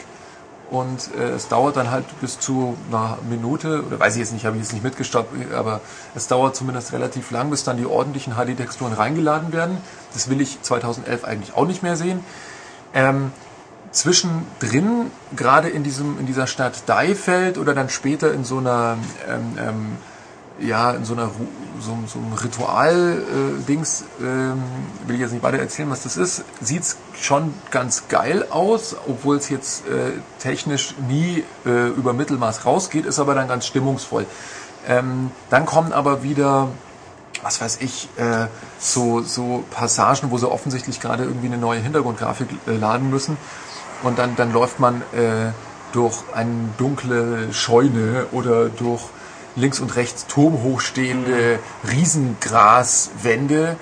und 0.73 1.11
äh, 1.15 1.29
es 1.29 1.49
dauert 1.49 1.77
dann 1.77 1.91
halt 1.91 2.03
bis 2.19 2.39
zu 2.39 2.75
einer 2.89 3.19
Minute, 3.29 3.83
oder 3.85 3.99
weiß 3.99 4.15
ich 4.15 4.21
jetzt 4.21 4.33
nicht, 4.33 4.45
habe 4.45 4.55
ich 4.57 4.63
jetzt 4.63 4.73
nicht 4.73 4.83
mitgestoppt, 4.83 5.53
aber 5.53 5.81
es 6.15 6.27
dauert 6.27 6.55
zumindest 6.55 6.93
relativ 6.93 7.29
lang, 7.29 7.51
bis 7.51 7.63
dann 7.63 7.77
die 7.77 7.85
ordentlichen 7.85 8.33
HD-Texturen 8.33 8.91
reingeladen 8.91 9.53
werden. 9.53 9.77
Das 10.13 10.31
will 10.31 10.41
ich 10.41 10.63
2011 10.63 11.25
eigentlich 11.25 11.55
auch 11.55 11.67
nicht 11.67 11.83
mehr 11.83 11.95
sehen. 11.95 12.25
Ähm, 12.95 13.31
zwischendrin, 13.91 15.11
gerade 15.35 15.69
in, 15.69 15.83
diesem, 15.83 16.19
in 16.19 16.25
dieser 16.25 16.47
Stadt 16.47 16.89
Deifeld 16.89 17.59
oder 17.59 17.75
dann 17.75 17.89
später 17.89 18.33
in 18.33 18.43
so 18.43 18.57
einer, 18.57 18.97
ähm, 19.29 19.57
ähm, 19.59 19.97
ja, 20.59 20.91
in 20.91 21.05
so 21.05 21.13
einer 21.13 21.31
so, 21.79 21.97
so 22.07 22.19
einem 22.19 22.33
Ritual-Dings, 22.33 24.03
ähm, 24.21 24.63
will 25.07 25.15
ich 25.15 25.21
jetzt 25.21 25.31
nicht 25.31 25.43
weiter 25.43 25.57
erzählen, 25.57 25.89
was 25.89 26.03
das 26.03 26.17
ist, 26.17 26.43
sieht's 26.61 26.97
schon 27.19 27.53
ganz 27.71 28.07
geil 28.07 28.45
aus, 28.49 28.95
obwohl 29.07 29.37
es 29.37 29.49
jetzt 29.49 29.87
äh, 29.87 30.11
technisch 30.39 30.95
nie 31.07 31.43
äh, 31.65 31.87
über 31.89 32.13
Mittelmaß 32.13 32.65
rausgeht, 32.65 33.05
ist 33.05 33.19
aber 33.19 33.33
dann 33.35 33.47
ganz 33.47 33.65
stimmungsvoll. 33.65 34.25
Ähm, 34.87 35.31
dann 35.49 35.65
kommen 35.65 35.93
aber 35.93 36.23
wieder 36.23 36.69
was 37.43 37.61
weiß 37.61 37.79
ich, 37.81 38.09
äh, 38.17 38.47
so, 38.79 39.21
so 39.21 39.63
Passagen, 39.71 40.31
wo 40.31 40.37
sie 40.37 40.49
offensichtlich 40.49 40.99
gerade 40.99 41.23
irgendwie 41.23 41.47
eine 41.47 41.57
neue 41.57 41.79
Hintergrundgrafik 41.79 42.47
äh, 42.67 42.75
laden 42.75 43.09
müssen. 43.09 43.37
Und 44.01 44.19
dann, 44.19 44.35
dann 44.35 44.51
läuft 44.51 44.79
man 44.79 45.01
äh, 45.13 45.51
durch 45.91 46.23
eine 46.33 46.69
dunkle 46.77 47.53
Scheune 47.53 48.27
oder 48.31 48.69
durch 48.69 49.01
links 49.55 49.79
und 49.79 49.95
rechts 49.95 50.25
turmhochstehende 50.27 51.59
Riesengraswände 51.89 53.77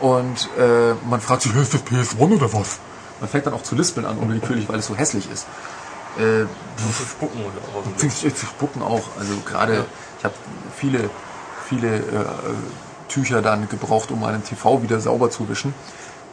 und 0.00 0.48
äh, 0.58 0.94
man 1.08 1.20
fragt 1.20 1.42
sich, 1.42 1.54
ist 1.54 1.74
das 1.74 1.82
PS1 1.84 2.18
oder 2.18 2.52
was? 2.52 2.78
Man 3.20 3.30
fängt 3.30 3.46
dann 3.46 3.54
auch 3.54 3.62
zu 3.62 3.74
lispeln 3.74 4.06
an, 4.06 4.18
unwillkürlich, 4.18 4.68
weil 4.68 4.78
es 4.78 4.86
so 4.86 4.96
hässlich 4.96 5.30
ist. 5.30 5.46
Äh, 6.16 6.46
Zu 6.76 7.06
spucken 7.06 7.40
oder 7.44 8.10
spucken 8.36 8.82
auch. 8.82 9.02
Also 9.18 9.34
gerade, 9.44 9.84
ich 10.18 10.24
habe 10.24 10.34
viele, 10.76 11.10
viele 11.68 11.96
äh, 11.96 12.02
Tücher 13.08 13.42
dann 13.42 13.68
gebraucht, 13.68 14.10
um 14.10 14.20
meinen 14.20 14.44
TV 14.44 14.82
wieder 14.82 15.00
sauber 15.00 15.30
zu 15.30 15.48
wischen. 15.48 15.74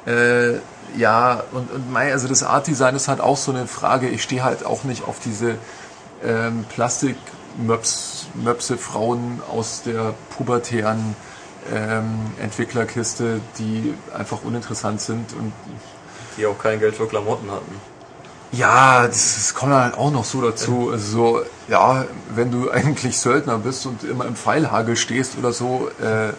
Äh, 0.05 0.55
ja, 0.97 1.43
und, 1.51 1.71
und 1.71 1.91
mei, 1.91 2.11
also 2.11 2.27
das 2.27 2.43
Art 2.43 2.67
Design 2.67 2.95
ist 2.95 3.07
halt 3.07 3.21
auch 3.21 3.37
so 3.37 3.51
eine 3.51 3.67
Frage. 3.67 4.09
Ich 4.09 4.23
stehe 4.23 4.43
halt 4.43 4.65
auch 4.65 4.83
nicht 4.83 5.07
auf 5.07 5.19
diese 5.23 5.55
ähm, 6.23 6.65
Plastik-Möps, 6.69 8.20
Möpse 8.33 8.77
Frauen 8.77 9.41
aus 9.51 9.83
der 9.83 10.13
pubertären 10.35 11.15
ähm, 11.73 12.31
Entwicklerkiste, 12.41 13.39
die 13.57 13.93
einfach 14.17 14.43
uninteressant 14.43 15.01
sind 15.01 15.33
und 15.33 15.53
Die 16.37 16.45
auch 16.45 16.57
kein 16.57 16.79
Geld 16.79 16.95
für 16.95 17.07
Klamotten 17.07 17.51
hatten. 17.51 17.75
ja, 18.51 19.07
das, 19.07 19.35
das 19.35 19.53
kommt 19.53 19.73
halt 19.73 19.95
auch 19.95 20.11
noch 20.11 20.25
so 20.25 20.41
dazu. 20.41 20.89
Also 20.91 21.05
so, 21.11 21.41
ja, 21.67 22.05
wenn 22.33 22.51
du 22.51 22.71
eigentlich 22.71 23.17
Söldner 23.19 23.57
bist 23.59 23.85
und 23.85 24.03
immer 24.03 24.25
im 24.25 24.35
Pfeilhagel 24.35 24.95
stehst 24.95 25.37
oder 25.37 25.53
so, 25.53 25.89
äh, 26.01 26.33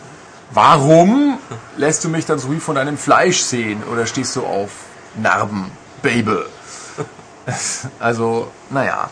warum 0.52 1.38
lässt 1.76 2.04
du 2.04 2.08
mich 2.08 2.26
dann 2.26 2.38
so 2.38 2.50
wie 2.52 2.60
von 2.60 2.74
deinem 2.74 2.98
Fleisch 2.98 3.40
sehen 3.40 3.82
oder 3.90 4.06
stehst 4.06 4.36
du 4.36 4.44
auf 4.44 4.70
Narben, 5.16 5.70
Baby? 6.02 6.36
Also, 7.98 8.52
naja. 8.70 9.10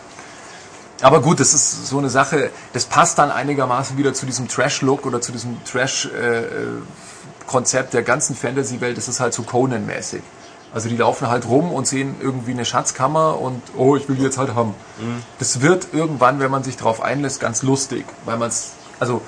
Aber 1.03 1.23
gut, 1.23 1.41
das 1.41 1.55
ist 1.55 1.87
so 1.87 1.97
eine 1.99 2.11
Sache, 2.11 2.51
das 2.73 2.85
passt 2.85 3.19
dann 3.19 3.31
einigermaßen 3.31 3.97
wieder 3.97 4.13
zu 4.15 4.27
diesem 4.27 4.49
Trash-Look 4.49 5.07
oder 5.07 5.21
zu 5.21 5.31
diesem 5.33 5.65
Trash-Konzept 5.65 7.95
der 7.95 8.03
ganzen 8.03 8.37
Fantasy-Welt. 8.37 8.97
Das 8.97 9.09
ist 9.09 9.21
halt 9.21 9.35
so 9.35 9.43
Conan-mäßig. 9.43 10.23
Also 10.73 10.89
die 10.89 10.97
laufen 10.97 11.29
halt 11.29 11.49
rum 11.49 11.73
und 11.73 11.89
sehen 11.89 12.15
irgendwie 12.21 12.53
eine 12.53 12.65
Schatzkammer 12.65 13.41
und 13.41 13.61
oh, 13.77 13.97
ich 13.97 14.09
will 14.09 14.17
die 14.17 14.23
jetzt 14.23 14.39
halt 14.39 14.55
haben. 14.55 14.75
Das 15.39 15.63
wird 15.63 15.89
irgendwann, 15.93 16.39
wenn 16.39 16.51
man 16.51 16.63
sich 16.63 16.77
darauf 16.77 17.03
einlässt, 17.03 17.41
ganz 17.41 17.63
lustig, 17.63 18.05
weil 18.25 18.37
man 18.37 18.49
es, 18.49 18.73
also 19.01 19.21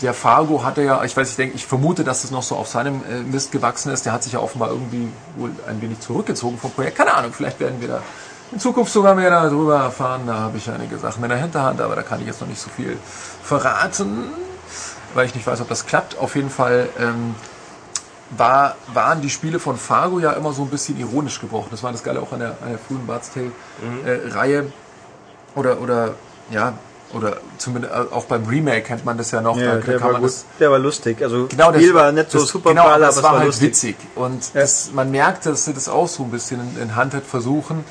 der 0.00 0.14
Fargo 0.14 0.62
hatte 0.62 0.82
ja, 0.82 1.02
ich 1.04 1.16
weiß, 1.16 1.30
ich 1.30 1.36
denke, 1.36 1.56
ich 1.56 1.66
vermute, 1.66 2.04
dass 2.04 2.22
es 2.22 2.30
noch 2.30 2.42
so 2.42 2.54
auf 2.54 2.68
seinem 2.68 3.02
äh, 3.10 3.22
Mist 3.22 3.50
gewachsen 3.50 3.90
ist. 3.90 4.04
Der 4.04 4.12
hat 4.12 4.22
sich 4.22 4.34
ja 4.34 4.40
offenbar 4.40 4.70
irgendwie 4.70 5.08
wohl 5.36 5.50
ein 5.66 5.80
wenig 5.80 6.00
zurückgezogen 6.00 6.58
vom 6.58 6.70
Projekt. 6.70 6.98
Keine 6.98 7.14
Ahnung, 7.14 7.32
vielleicht 7.32 7.58
werden 7.60 7.80
wir 7.80 7.88
da 7.88 8.02
in 8.52 8.60
Zukunft 8.60 8.92
sogar 8.92 9.14
mehr 9.14 9.30
darüber 9.30 9.76
erfahren. 9.76 10.22
Da 10.26 10.34
habe 10.38 10.58
ich 10.58 10.70
einige 10.70 10.98
Sachen 10.98 11.22
in 11.22 11.28
der 11.30 11.38
Hinterhand, 11.38 11.80
aber 11.80 11.96
da 11.96 12.02
kann 12.02 12.20
ich 12.20 12.26
jetzt 12.26 12.40
noch 12.40 12.48
nicht 12.48 12.60
so 12.60 12.70
viel 12.70 12.96
verraten, 13.42 14.24
weil 15.14 15.26
ich 15.26 15.34
nicht 15.34 15.46
weiß, 15.46 15.60
ob 15.60 15.68
das 15.68 15.86
klappt. 15.86 16.18
Auf 16.18 16.36
jeden 16.36 16.50
Fall 16.50 16.88
ähm, 16.98 17.34
war, 18.30 18.76
waren 18.92 19.20
die 19.20 19.30
Spiele 19.30 19.58
von 19.58 19.76
Fargo 19.76 20.18
ja 20.18 20.32
immer 20.32 20.52
so 20.52 20.62
ein 20.62 20.68
bisschen 20.68 20.98
ironisch 20.98 21.40
gebrochen. 21.40 21.68
Das 21.70 21.82
war 21.82 21.92
das 21.92 22.02
Geile 22.02 22.20
auch 22.20 22.32
an 22.32 22.40
der, 22.40 22.50
an 22.62 22.70
der 22.70 22.78
frühen 22.78 23.06
Bart's 23.06 23.30
Tale-Reihe. 23.32 24.72
oder, 25.54 25.80
oder, 25.80 26.14
ja, 26.50 26.74
oder 27.12 27.36
zumindest 27.56 27.94
äh, 27.94 27.98
auch 28.12 28.24
beim 28.24 28.44
Remake 28.46 28.82
kennt 28.82 29.04
man 29.04 29.16
das 29.16 29.30
ja 29.30 29.40
noch. 29.40 29.56
Ja, 29.56 29.76
da 29.76 29.80
der, 29.80 30.00
war 30.02 30.20
das 30.20 30.44
der 30.58 30.70
war 30.70 30.78
lustig. 30.78 31.22
Also 31.22 31.46
Genau, 31.46 31.70
das 31.70 31.80
Spiel 31.80 31.94
war 31.94 32.10
nicht 32.12 32.30
so 32.32 32.40
das, 32.40 32.48
super 32.48 32.70
genau, 32.70 32.88
aber 32.88 33.08
es 33.08 33.16
war 33.16 33.22
war 33.22 33.38
halt 33.38 33.46
lustig. 33.46 33.68
witzig. 33.68 33.96
Und 34.16 34.54
das, 34.54 34.90
man 34.92 35.10
merkt, 35.12 35.46
dass 35.46 35.64
sie 35.64 35.72
das 35.72 35.88
auch 35.88 36.08
so 36.08 36.24
ein 36.24 36.30
bisschen 36.30 36.60
in, 36.76 36.82
in 36.82 36.96
Handheld 36.96 37.24
versuchen. 37.24 37.84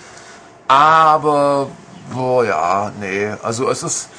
Aber, 0.67 1.67
boah, 2.11 2.45
ja, 2.45 2.91
nee. 2.99 3.29
Also 3.43 3.69
es 3.69 3.83
ist, 3.83 4.09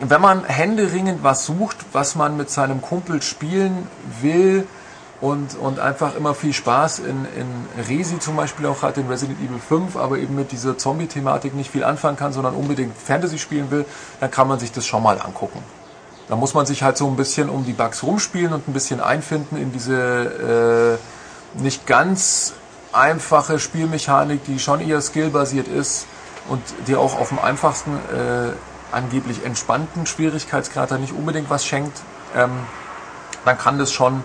wenn 0.00 0.20
man 0.20 0.44
händeringend 0.44 1.22
was 1.22 1.46
sucht, 1.46 1.76
was 1.92 2.14
man 2.14 2.36
mit 2.36 2.50
seinem 2.50 2.82
Kumpel 2.82 3.22
spielen 3.22 3.88
will 4.20 4.66
und, 5.20 5.56
und 5.56 5.80
einfach 5.80 6.14
immer 6.14 6.34
viel 6.34 6.52
Spaß 6.52 7.00
in, 7.00 7.26
in 7.36 7.84
Resi 7.88 8.18
zum 8.18 8.36
Beispiel 8.36 8.66
auch 8.66 8.82
hat, 8.82 8.98
in 8.98 9.08
Resident 9.08 9.40
Evil 9.40 9.58
5, 9.58 9.96
aber 9.96 10.18
eben 10.18 10.34
mit 10.34 10.52
dieser 10.52 10.76
Zombie-Thematik 10.76 11.54
nicht 11.54 11.70
viel 11.70 11.84
anfangen 11.84 12.16
kann, 12.16 12.32
sondern 12.32 12.54
unbedingt 12.54 12.96
Fantasy 12.96 13.38
spielen 13.38 13.70
will, 13.70 13.86
dann 14.20 14.30
kann 14.30 14.46
man 14.46 14.58
sich 14.58 14.72
das 14.72 14.86
schon 14.86 15.02
mal 15.02 15.20
angucken. 15.20 15.62
Da 16.28 16.36
muss 16.36 16.54
man 16.54 16.66
sich 16.66 16.82
halt 16.82 16.96
so 16.96 17.06
ein 17.06 17.16
bisschen 17.16 17.48
um 17.48 17.64
die 17.64 17.72
Bugs 17.72 18.02
rumspielen 18.02 18.52
und 18.52 18.68
ein 18.68 18.72
bisschen 18.72 19.00
einfinden 19.00 19.56
in 19.56 19.72
diese 19.72 20.98
äh, 21.56 21.62
nicht 21.62 21.86
ganz 21.86 22.54
einfache 22.96 23.58
Spielmechanik, 23.58 24.44
die 24.44 24.58
schon 24.58 24.80
eher 24.80 25.00
skillbasiert 25.00 25.68
ist 25.68 26.06
und 26.48 26.62
die 26.86 26.96
auch 26.96 27.18
auf 27.18 27.28
dem 27.28 27.38
einfachsten, 27.38 27.92
äh, 27.92 28.52
angeblich 28.92 29.44
entspannten 29.44 30.06
Schwierigkeitsgrad 30.06 30.90
da 30.90 30.98
nicht 30.98 31.12
unbedingt 31.12 31.50
was 31.50 31.66
schenkt, 31.66 32.00
ähm, 32.34 32.50
dann 33.44 33.58
kann 33.58 33.78
das 33.78 33.92
schon 33.92 34.24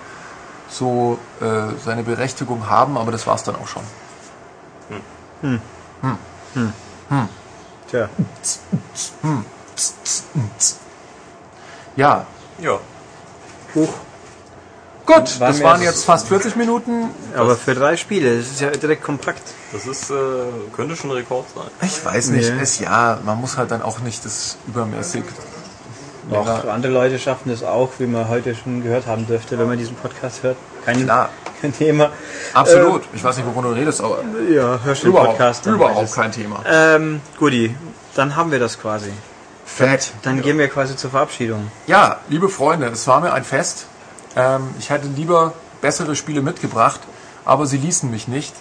so 0.70 1.20
äh, 1.42 1.78
seine 1.84 2.04
Berechtigung 2.04 2.70
haben, 2.70 2.98
aber 2.98 3.12
das 3.12 3.28
war's 3.28 3.44
dann 3.44 3.56
auch 3.56 3.68
schon. 3.68 3.84
Tja, 7.90 8.10
Ja, 11.96 12.26
Ja. 12.60 12.80
Huch. 13.76 13.94
Gut, 15.06 15.40
Waren 15.40 15.52
das 15.52 15.64
waren 15.64 15.82
jetzt- 15.82 16.06
fast 16.06 16.28
40 16.28 16.56
Minuten. 16.56 17.10
aber 17.36 17.56
für 17.56 17.74
drei 17.76 17.98
Spiele, 17.98 18.38
das 18.38 18.48
ist 18.48 18.62
ja 18.62 18.70
direkt 18.72 19.04
kompakt. 19.04 19.42
Das 19.74 19.86
ist, 19.86 20.10
äh, 20.10 20.14
könnte 20.76 20.96
schon 20.96 21.10
ein 21.12 21.18
Rekord 21.18 21.46
sein. 21.56 21.66
Ich 21.82 22.04
weiß 22.04 22.30
nicht, 22.30 22.54
Nee. 22.54 22.62
es 22.62 22.80
ja, 22.80 23.20
man 23.26 23.40
muss 23.40 23.58
halt 23.58 23.72
dann 23.72 23.82
auch 23.82 24.00
nicht 24.00 24.24
das 24.26 24.58
übermäßig. 24.68 25.24
Auch 26.32 26.46
länger- 26.46 26.72
andere 26.74 26.94
Leute 26.94 27.20
schaffen 27.20 27.50
das 27.50 27.64
auch, 27.64 27.90
wie 27.98 28.06
man 28.06 28.30
heute 28.30 28.56
schon 28.56 28.84
gehört 28.84 29.08
haben 29.08 29.26
dürfte, 29.28 29.58
wenn 29.58 29.68
man 29.68 29.78
diesen 29.78 29.96
Podcast 29.96 30.44
hört. 30.44 30.56
Kein, 30.86 31.04
Klar. 31.04 31.30
kein 31.62 31.74
Thema. 31.78 32.10
Absolut. 32.54 33.04
ich 33.14 33.24
weiß 33.24 33.38
nicht, 33.38 33.48
wovon 33.48 33.64
du 33.64 33.72
redest, 33.72 34.02
aber 34.02 34.20
Ja, 34.50 34.80
hörst 34.84 35.02
du 35.04 35.08
den 35.08 35.12
überhaupt, 35.14 35.30
Podcast. 35.38 35.66
dann 35.66 35.76
überhaupt 35.76 36.14
kein 36.14 36.32
Thema. 36.32 36.64
Ähm, 36.70 37.22
Guti, 37.40 37.76
dann 38.16 38.36
haben 38.36 38.52
wir 38.52 38.60
das 38.60 38.80
quasi. 38.80 39.12
Fett. 39.66 40.12
Dann 40.24 40.42
gehen 40.42 40.58
wir 40.58 40.68
quasi 40.68 40.96
zur 40.98 41.10
Verabschiedung. 41.12 41.72
Ja, 41.88 42.18
liebe 42.30 42.50
Freunde, 42.50 42.88
es 42.88 43.08
war 43.08 43.20
mir 43.22 43.32
ein 43.34 43.44
Fest. 43.46 43.86
Ähm, 44.36 44.70
ich 44.80 44.90
hätte 44.90 45.08
lieber 45.08 45.54
bessere 45.82 46.16
Spiele 46.16 46.42
mitgebracht, 46.42 47.02
aber 47.46 47.66
sie 47.66 47.78
ließen 47.78 48.10
mich 48.10 48.28
nicht. 48.28 48.54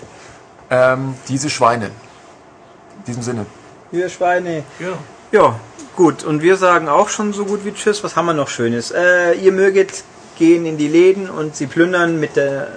Ähm, 0.71 1.15
diese 1.29 1.51
Schweine. 1.51 1.87
In 1.87 3.05
diesem 3.07 3.23
Sinne. 3.23 3.47
Wir 3.91 4.09
Schweine. 4.09 4.65
Ja. 4.79 4.99
Ja, 5.33 5.61
gut. 5.97 6.25
Und 6.25 6.43
wir 6.43 6.57
sagen 6.57 6.89
auch 6.89 7.09
schon 7.09 7.33
so 7.33 7.45
gut 7.45 7.65
wie 7.65 7.73
Tschüss. 7.73 8.03
Was 8.03 8.17
haben 8.17 8.27
wir 8.27 8.35
noch 8.35 8.49
Schönes? 8.49 8.91
Äh, 8.91 9.35
ihr 9.35 9.53
möget 9.53 10.05
gehen 10.41 10.65
in 10.65 10.79
die 10.79 10.89
Läden 10.89 11.29
und 11.29 11.55
sie 11.55 11.67
plündern 11.67 12.19
mit 12.19 12.35
der, 12.35 12.69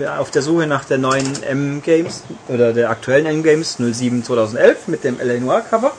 äh, 0.00 0.06
auf 0.06 0.30
der 0.30 0.42
Suche 0.42 0.66
nach 0.66 0.84
der 0.84 0.98
neuen 0.98 1.42
M-Games 1.42 2.24
oder 2.48 2.72
der 2.72 2.90
aktuellen 2.90 3.24
M-Games 3.24 3.78
07 3.78 4.24
2011 4.24 4.88
mit 4.88 5.04
dem 5.04 5.18
LA 5.20 5.38
Noir 5.38 5.60
Cover. 5.60 5.92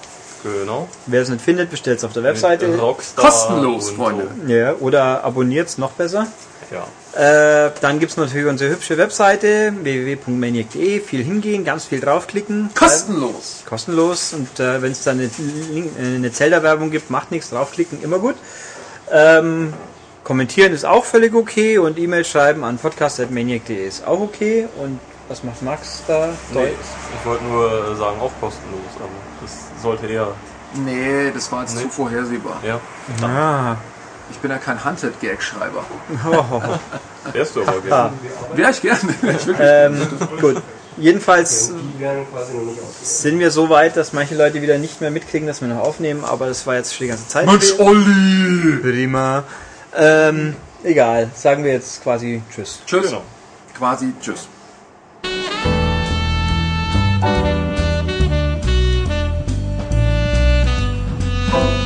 Genau. 0.44 0.88
Wer 1.06 1.22
es 1.22 1.30
nicht 1.30 1.42
findet, 1.42 1.70
bestellt 1.70 2.00
es 2.00 2.04
auf 2.04 2.14
der 2.14 2.24
Webseite. 2.24 2.78
Rockstar 2.78 3.26
Kostenlos, 3.26 3.90
und 3.90 3.98
Freunde. 3.98 4.28
Ja, 4.48 4.74
oder 4.76 5.24
abonniert 5.24 5.68
es 5.68 5.78
noch 5.78 5.92
besser. 5.92 6.28
Ja. 6.72 6.86
Äh, 7.16 7.72
dann 7.82 8.00
gibt 8.00 8.12
es 8.12 8.18
natürlich 8.18 8.48
unsere 8.48 8.72
hübsche 8.72 8.98
Webseite 8.98 9.74
www.maniac.de. 9.82 11.00
Viel 11.02 11.24
hingehen, 11.24 11.66
ganz 11.66 11.86
viel 11.86 12.00
draufklicken. 12.00 12.70
Kostenlos. 12.76 13.64
kostenlos 13.68 14.34
und 14.34 14.60
äh, 14.60 14.82
wenn 14.82 14.92
es 14.92 15.04
dann 15.04 15.20
eine, 15.20 15.26
äh, 15.28 16.16
eine 16.16 16.32
Zelda-Werbung 16.32 16.92
gibt, 16.92 17.10
macht 17.10 17.32
nichts, 17.32 17.50
draufklicken, 17.50 18.04
immer 18.04 18.20
gut. 18.20 18.36
Ähm, 19.12 19.74
kommentieren 20.24 20.72
ist 20.72 20.86
auch 20.86 21.06
völlig 21.06 21.34
okay 21.34 21.80
und 21.80 21.98
E-Mail 21.98 22.24
schreiben 22.24 22.64
an 22.64 22.78
podcast.maniac.de 22.78 23.88
ist 23.88 24.06
auch 24.06 24.20
okay. 24.20 24.68
Und 24.78 25.00
was 25.28 25.44
macht 25.44 25.64
Max 25.64 26.04
da? 26.08 26.30
Nee, 26.54 26.68
ich 27.20 27.26
wollte 27.26 27.44
nur 27.46 27.66
äh, 27.66 27.96
sagen, 27.96 28.20
auch 28.20 28.32
kostenlos, 28.40 28.92
aber 28.98 29.10
das 29.42 29.69
sollte 29.82 30.08
eher. 30.08 30.28
Nee, 30.76 31.32
das 31.34 31.52
war 31.52 31.62
jetzt 31.62 31.76
Nee. 31.76 31.84
zu 31.84 31.90
vorhersehbar. 31.90 32.60
Ja, 32.64 32.80
Ah. 33.26 33.76
Ich 34.32 34.38
bin 34.38 34.52
ja 34.52 34.58
kein 34.60 34.84
Hunted-Gag-Schreiber. 34.86 35.84
wärst 37.34 37.56
du 37.56 37.64
aber 37.64 37.82
gerne. 37.88 38.14
Wäre 38.54 38.70
ich 38.72 38.82
gerne. 38.82 39.00
Ich 39.22 39.48
wirklich. 39.48 39.58
Ähm, 39.60 40.08
gut. 40.40 40.62
Jedenfalls 40.98 41.72
sind 43.02 43.40
wir 43.40 43.52
so 43.52 43.70
weit, 43.70 43.96
dass 43.96 44.12
manche 44.14 44.36
Leute 44.36 44.62
wieder 44.62 44.78
nicht 44.78 45.00
mehr 45.02 45.10
mitkriegen, 45.12 45.48
dass 45.48 45.62
wir 45.62 45.68
noch 45.70 45.80
aufnehmen, 45.80 46.26
aber 46.26 46.48
das 46.48 46.68
war 46.68 46.76
jetzt 46.76 46.94
schon 46.94 47.06
die 47.06 47.10
ganze 47.10 47.28
Zeit. 47.28 47.48
Olli! 47.80 48.78
Prima. 48.82 49.44
Ähm, 49.96 50.56
egal, 50.84 51.30
sagen 51.34 51.64
wir 51.64 51.72
jetzt 51.74 52.04
quasi 52.04 52.44
Tschüss. 52.54 52.82
Tschüss. 52.86 53.06
Genau. 53.08 53.22
Quasi 53.78 54.14
Tschüss. 54.22 54.48